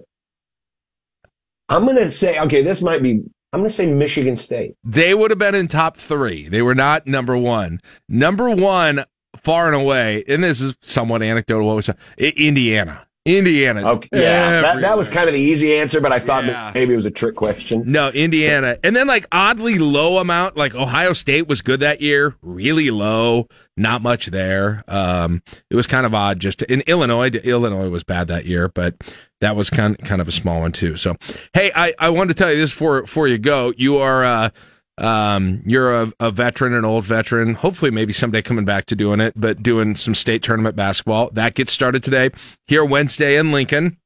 I'm 1.68 1.86
gonna 1.86 2.10
say 2.10 2.38
okay. 2.40 2.62
This 2.62 2.82
might 2.82 3.02
be. 3.02 3.22
I'm 3.52 3.60
gonna 3.60 3.70
say 3.70 3.86
Michigan 3.86 4.36
State. 4.36 4.74
They 4.84 5.14
would 5.14 5.30
have 5.30 5.38
been 5.38 5.54
in 5.54 5.68
top 5.68 5.96
three. 5.96 6.48
They 6.48 6.62
were 6.62 6.74
not 6.74 7.06
number 7.06 7.36
one. 7.36 7.80
Number 8.08 8.48
one, 8.50 9.04
far 9.42 9.66
and 9.66 9.74
away, 9.74 10.22
and 10.28 10.42
this 10.44 10.60
is 10.60 10.74
somewhat 10.82 11.22
anecdotal. 11.22 11.66
What 11.66 11.76
was 11.76 11.90
Indiana? 12.16 13.06
Indiana. 13.38 13.86
Okay, 13.92 14.08
yeah, 14.12 14.60
that, 14.60 14.80
that 14.80 14.98
was 14.98 15.10
kind 15.10 15.28
of 15.28 15.34
the 15.34 15.40
easy 15.40 15.76
answer, 15.76 16.00
but 16.00 16.12
I 16.12 16.18
thought 16.18 16.44
maybe 16.74 16.92
it 16.92 16.96
was 16.96 17.06
a 17.06 17.10
trick 17.10 17.36
question. 17.36 17.82
No, 17.86 18.10
Indiana. 18.10 18.78
And 18.82 18.94
then 18.94 19.06
like 19.06 19.26
oddly 19.32 19.78
low 19.78 20.18
amount, 20.18 20.56
like 20.56 20.74
Ohio 20.74 21.12
State 21.12 21.48
was 21.48 21.62
good 21.62 21.80
that 21.80 22.00
year, 22.00 22.34
really 22.42 22.90
low, 22.90 23.48
not 23.76 24.02
much 24.02 24.26
there. 24.26 24.84
Um, 24.88 25.42
it 25.70 25.76
was 25.76 25.86
kind 25.86 26.06
of 26.06 26.14
odd 26.14 26.40
just 26.40 26.60
to, 26.60 26.72
in 26.72 26.82
Illinois, 26.82 27.30
Illinois 27.30 27.88
was 27.88 28.02
bad 28.02 28.28
that 28.28 28.46
year, 28.46 28.68
but 28.68 28.94
that 29.40 29.56
was 29.56 29.70
kind 29.70 29.98
kind 30.04 30.20
of 30.20 30.28
a 30.28 30.32
small 30.32 30.60
one 30.60 30.72
too. 30.72 30.96
So, 30.96 31.16
hey, 31.54 31.72
I, 31.74 31.94
I 31.98 32.10
wanted 32.10 32.36
to 32.36 32.42
tell 32.42 32.52
you 32.52 32.58
this 32.58 32.70
before, 32.70 33.02
before 33.02 33.28
you 33.28 33.38
go. 33.38 33.72
You 33.76 33.98
are, 33.98 34.24
uh, 34.24 34.50
um, 35.00 35.62
you're 35.64 35.92
a, 35.94 36.12
a 36.20 36.30
veteran, 36.30 36.74
an 36.74 36.84
old 36.84 37.04
veteran, 37.04 37.54
hopefully 37.54 37.90
maybe 37.90 38.12
someday 38.12 38.42
coming 38.42 38.64
back 38.64 38.86
to 38.86 38.96
doing 38.96 39.20
it, 39.20 39.32
but 39.36 39.62
doing 39.62 39.96
some 39.96 40.14
state 40.14 40.42
tournament 40.42 40.76
basketball. 40.76 41.30
That 41.32 41.54
gets 41.54 41.72
started 41.72 42.02
today 42.02 42.30
here 42.66 42.84
Wednesday 42.84 43.36
in 43.36 43.50
Lincoln. 43.52 43.96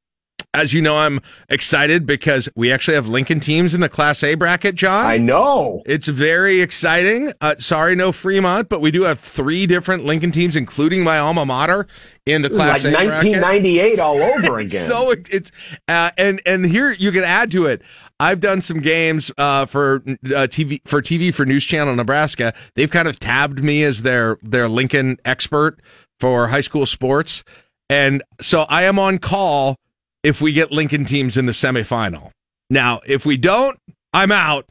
As 0.53 0.73
you 0.73 0.81
know, 0.81 0.97
I'm 0.97 1.21
excited 1.49 2.07
because 2.07 2.49
we 2.55 2.71
actually 2.73 2.95
have 2.95 3.09
Lincoln 3.09 3.41
teams 3.41 3.75
in 3.75 3.81
the 3.81 3.89
Class 3.89 4.23
A 4.23 4.37
bracket, 4.37 4.77
John. 4.77 5.05
I 5.05 5.19
know. 5.19 5.83
It's 5.85 6.07
very 6.07 6.61
exciting. 6.61 7.33
Uh, 7.41 7.57
sorry, 7.59 7.97
no 7.97 8.13
Fremont, 8.13 8.69
but 8.69 8.81
we 8.81 8.93
do 8.93 9.03
have 9.03 9.19
three 9.19 9.67
different 9.67 10.05
Lincoln 10.05 10.31
teams, 10.31 10.55
including 10.55 11.03
my 11.03 11.19
alma 11.19 11.45
mater, 11.45 11.89
in 12.25 12.43
the 12.43 12.51
Class 12.51 12.85
like 12.85 12.95
A 12.95 13.07
bracket. 13.09 13.33
1998 13.43 13.99
all 13.99 14.23
over 14.23 14.59
again. 14.61 14.85
so 14.87 15.11
it's 15.11 15.51
uh, 15.89 16.13
and 16.17 16.41
and 16.47 16.65
here 16.65 16.93
you 16.93 17.11
can 17.11 17.25
add 17.25 17.51
to 17.51 17.67
it. 17.67 17.83
I've 18.21 18.41
done 18.41 18.63
some 18.63 18.81
games 18.81 19.31
uh, 19.39 19.67
for 19.67 19.97
uh, 19.97 20.47
TV 20.47 20.81
for 20.87 21.03
TV 21.03 21.35
for 21.35 21.45
News 21.45 21.65
Channel 21.65 21.97
Nebraska. 21.97 22.55
They've 22.77 22.91
kind 22.91 23.09
of 23.09 23.19
tabbed 23.19 23.63
me 23.63 23.83
as 23.83 24.03
their 24.03 24.39
their 24.43 24.69
Lincoln 24.69 25.19
expert 25.25 25.81
for 26.21 26.49
high 26.49 26.61
school 26.61 26.87
sports, 26.87 27.43
and 27.89 28.23
so 28.41 28.63
I 28.63 28.85
am 28.85 28.99
on 28.99 29.19
call 29.19 29.77
if 30.23 30.41
we 30.41 30.53
get 30.53 30.71
Lincoln 30.71 31.05
teams 31.05 31.37
in 31.37 31.47
the 31.47 31.53
semifinal. 31.53 32.31
Now, 32.71 33.01
if 33.07 33.27
we 33.27 33.37
don't, 33.37 33.79
I'm 34.15 34.31
out. 34.31 34.67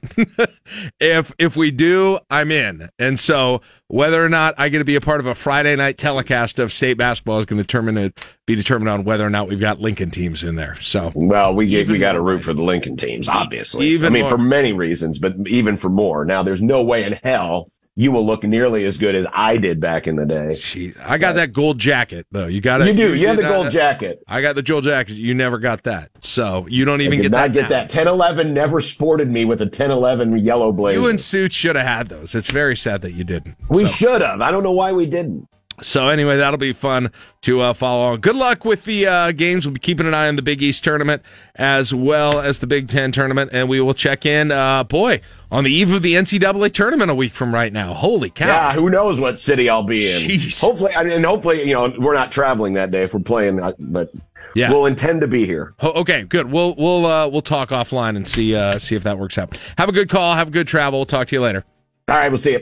if 1.01 1.33
if 1.37 1.57
we 1.57 1.69
do, 1.69 2.17
I'm 2.29 2.49
in. 2.49 2.89
And 2.97 3.19
so 3.19 3.61
whether 3.87 4.23
or 4.23 4.29
not 4.29 4.55
I 4.57 4.69
get 4.69 4.79
to 4.79 4.85
be 4.85 4.95
a 4.95 5.01
part 5.01 5.19
of 5.19 5.25
a 5.25 5.35
Friday 5.35 5.75
night 5.75 5.97
telecast 5.97 6.59
of 6.59 6.71
state 6.71 6.97
basketball 6.97 7.39
is 7.39 7.45
going 7.45 7.57
to 7.57 7.63
determine 7.63 7.97
it 7.97 8.25
be 8.47 8.55
determined 8.55 8.89
on 8.89 9.03
whether 9.03 9.25
or 9.25 9.29
not 9.29 9.49
we've 9.49 9.59
got 9.59 9.81
Lincoln 9.81 10.11
teams 10.11 10.43
in 10.43 10.55
there. 10.55 10.77
So 10.79 11.11
Well, 11.13 11.53
we 11.53 11.65
we 11.83 11.97
got 11.99 12.13
to 12.13 12.21
root 12.21 12.43
for 12.43 12.53
the 12.53 12.63
Lincoln 12.63 12.95
teams, 12.95 13.27
obviously. 13.27 13.87
Even 13.87 14.07
I 14.07 14.09
mean, 14.09 14.23
more. 14.23 14.31
for 14.31 14.37
many 14.37 14.71
reasons, 14.71 15.19
but 15.19 15.35
even 15.45 15.75
for 15.75 15.89
more. 15.89 16.23
Now, 16.23 16.41
there's 16.41 16.61
no 16.61 16.81
way 16.81 17.03
in 17.03 17.13
hell 17.23 17.67
you 17.95 18.11
will 18.11 18.25
look 18.25 18.43
nearly 18.43 18.85
as 18.85 18.97
good 18.97 19.13
as 19.13 19.25
I 19.33 19.57
did 19.57 19.79
back 19.79 20.07
in 20.07 20.15
the 20.15 20.25
day. 20.25 20.93
I 21.03 21.17
got 21.17 21.31
uh, 21.31 21.33
that 21.33 21.53
gold 21.53 21.77
jacket 21.77 22.25
though. 22.31 22.47
You 22.47 22.59
got 22.59 22.81
it. 22.81 22.87
You 22.87 22.93
do. 22.93 23.13
You 23.15 23.27
have 23.27 23.37
the 23.37 23.43
gold 23.43 23.69
jacket. 23.69 24.23
I 24.27 24.41
got 24.41 24.55
the 24.55 24.63
gold 24.63 24.83
jacket. 24.83 25.13
You 25.13 25.35
never 25.35 25.59
got 25.59 25.83
that. 25.83 26.09
So 26.21 26.65
you 26.69 26.85
don't 26.85 27.01
even 27.01 27.21
get 27.21 27.31
that. 27.31 27.43
I 27.43 27.47
did 27.47 27.53
get 27.53 27.61
not 27.63 27.69
that. 27.69 27.89
get 27.89 27.95
now. 27.95 28.03
that. 28.03 28.07
1011 28.07 28.53
never 28.53 28.81
sported 28.81 29.29
me 29.29 29.45
with 29.45 29.61
a 29.61 29.65
1011 29.65 30.37
yellow 30.39 30.71
blazer. 30.71 30.99
You 30.99 31.07
and 31.07 31.21
Suits 31.21 31.55
should 31.55 31.75
have 31.75 31.85
had 31.85 32.09
those. 32.09 32.33
It's 32.33 32.49
very 32.49 32.75
sad 32.75 33.01
that 33.03 33.13
you 33.13 33.23
didn't. 33.23 33.55
we 33.69 33.85
So- 33.85 33.91
should 33.91 34.21
have. 34.21 34.41
I 34.41 34.49
don't 34.51 34.63
know 34.63 34.71
why 34.71 34.91
we 34.91 35.05
didn't. 35.05 35.47
So 35.81 36.07
anyway, 36.09 36.37
that'll 36.37 36.59
be 36.59 36.71
fun 36.73 37.11
to 37.41 37.59
uh, 37.61 37.73
follow 37.73 38.03
on. 38.13 38.19
Good 38.19 38.35
luck 38.35 38.63
with 38.63 38.85
the 38.85 39.07
uh, 39.07 39.31
games. 39.31 39.65
We'll 39.65 39.73
be 39.73 39.79
keeping 39.79 40.05
an 40.07 40.13
eye 40.13 40.27
on 40.27 40.35
the 40.35 40.41
Big 40.41 40.61
East 40.61 40.83
tournament 40.83 41.21
as 41.55 41.93
well 41.93 42.39
as 42.39 42.59
the 42.59 42.67
Big 42.67 42.87
Ten 42.87 43.11
tournament, 43.11 43.49
and 43.53 43.67
we 43.67 43.81
will 43.81 43.93
check 43.95 44.25
in. 44.25 44.51
Uh, 44.51 44.83
boy, 44.83 45.19
on 45.51 45.63
the 45.63 45.73
eve 45.73 45.91
of 45.91 46.01
the 46.03 46.13
NCAA 46.13 46.71
tournament 46.73 47.09
a 47.09 47.15
week 47.15 47.33
from 47.33 47.53
right 47.53 47.73
now. 47.73 47.93
Holy 47.93 48.29
cow! 48.29 48.47
Yeah, 48.47 48.73
who 48.73 48.89
knows 48.89 49.19
what 49.19 49.39
city 49.39 49.67
I'll 49.69 49.83
be 49.83 50.11
in? 50.11 50.21
Jeez. 50.29 50.61
Hopefully, 50.61 50.93
I 50.95 51.03
mean, 51.03 51.13
and 51.13 51.25
hopefully, 51.25 51.67
you 51.67 51.73
know, 51.73 51.93
we're 51.97 52.13
not 52.13 52.31
traveling 52.31 52.73
that 52.75 52.91
day 52.91 53.03
if 53.03 53.13
we're 53.13 53.19
playing, 53.21 53.59
uh, 53.59 53.73
but 53.79 54.11
Yeah. 54.55 54.69
we'll 54.71 54.85
intend 54.85 55.21
to 55.21 55.27
be 55.27 55.45
here. 55.45 55.73
Okay, 55.83 56.23
good. 56.23 56.51
We'll 56.51 56.75
we'll 56.75 57.05
uh, 57.05 57.27
we'll 57.27 57.41
talk 57.41 57.69
offline 57.69 58.15
and 58.15 58.27
see 58.27 58.55
uh, 58.55 58.77
see 58.77 58.95
if 58.95 59.03
that 59.03 59.17
works 59.17 59.37
out. 59.37 59.57
Have 59.77 59.89
a 59.89 59.93
good 59.93 60.09
call. 60.09 60.35
Have 60.35 60.49
a 60.49 60.51
good 60.51 60.67
travel. 60.67 60.99
We'll 60.99 61.05
talk 61.07 61.27
to 61.29 61.35
you 61.35 61.41
later. 61.41 61.65
All 62.09 62.17
right, 62.17 62.29
we'll 62.29 62.37
see 62.37 62.51
you. 62.51 62.59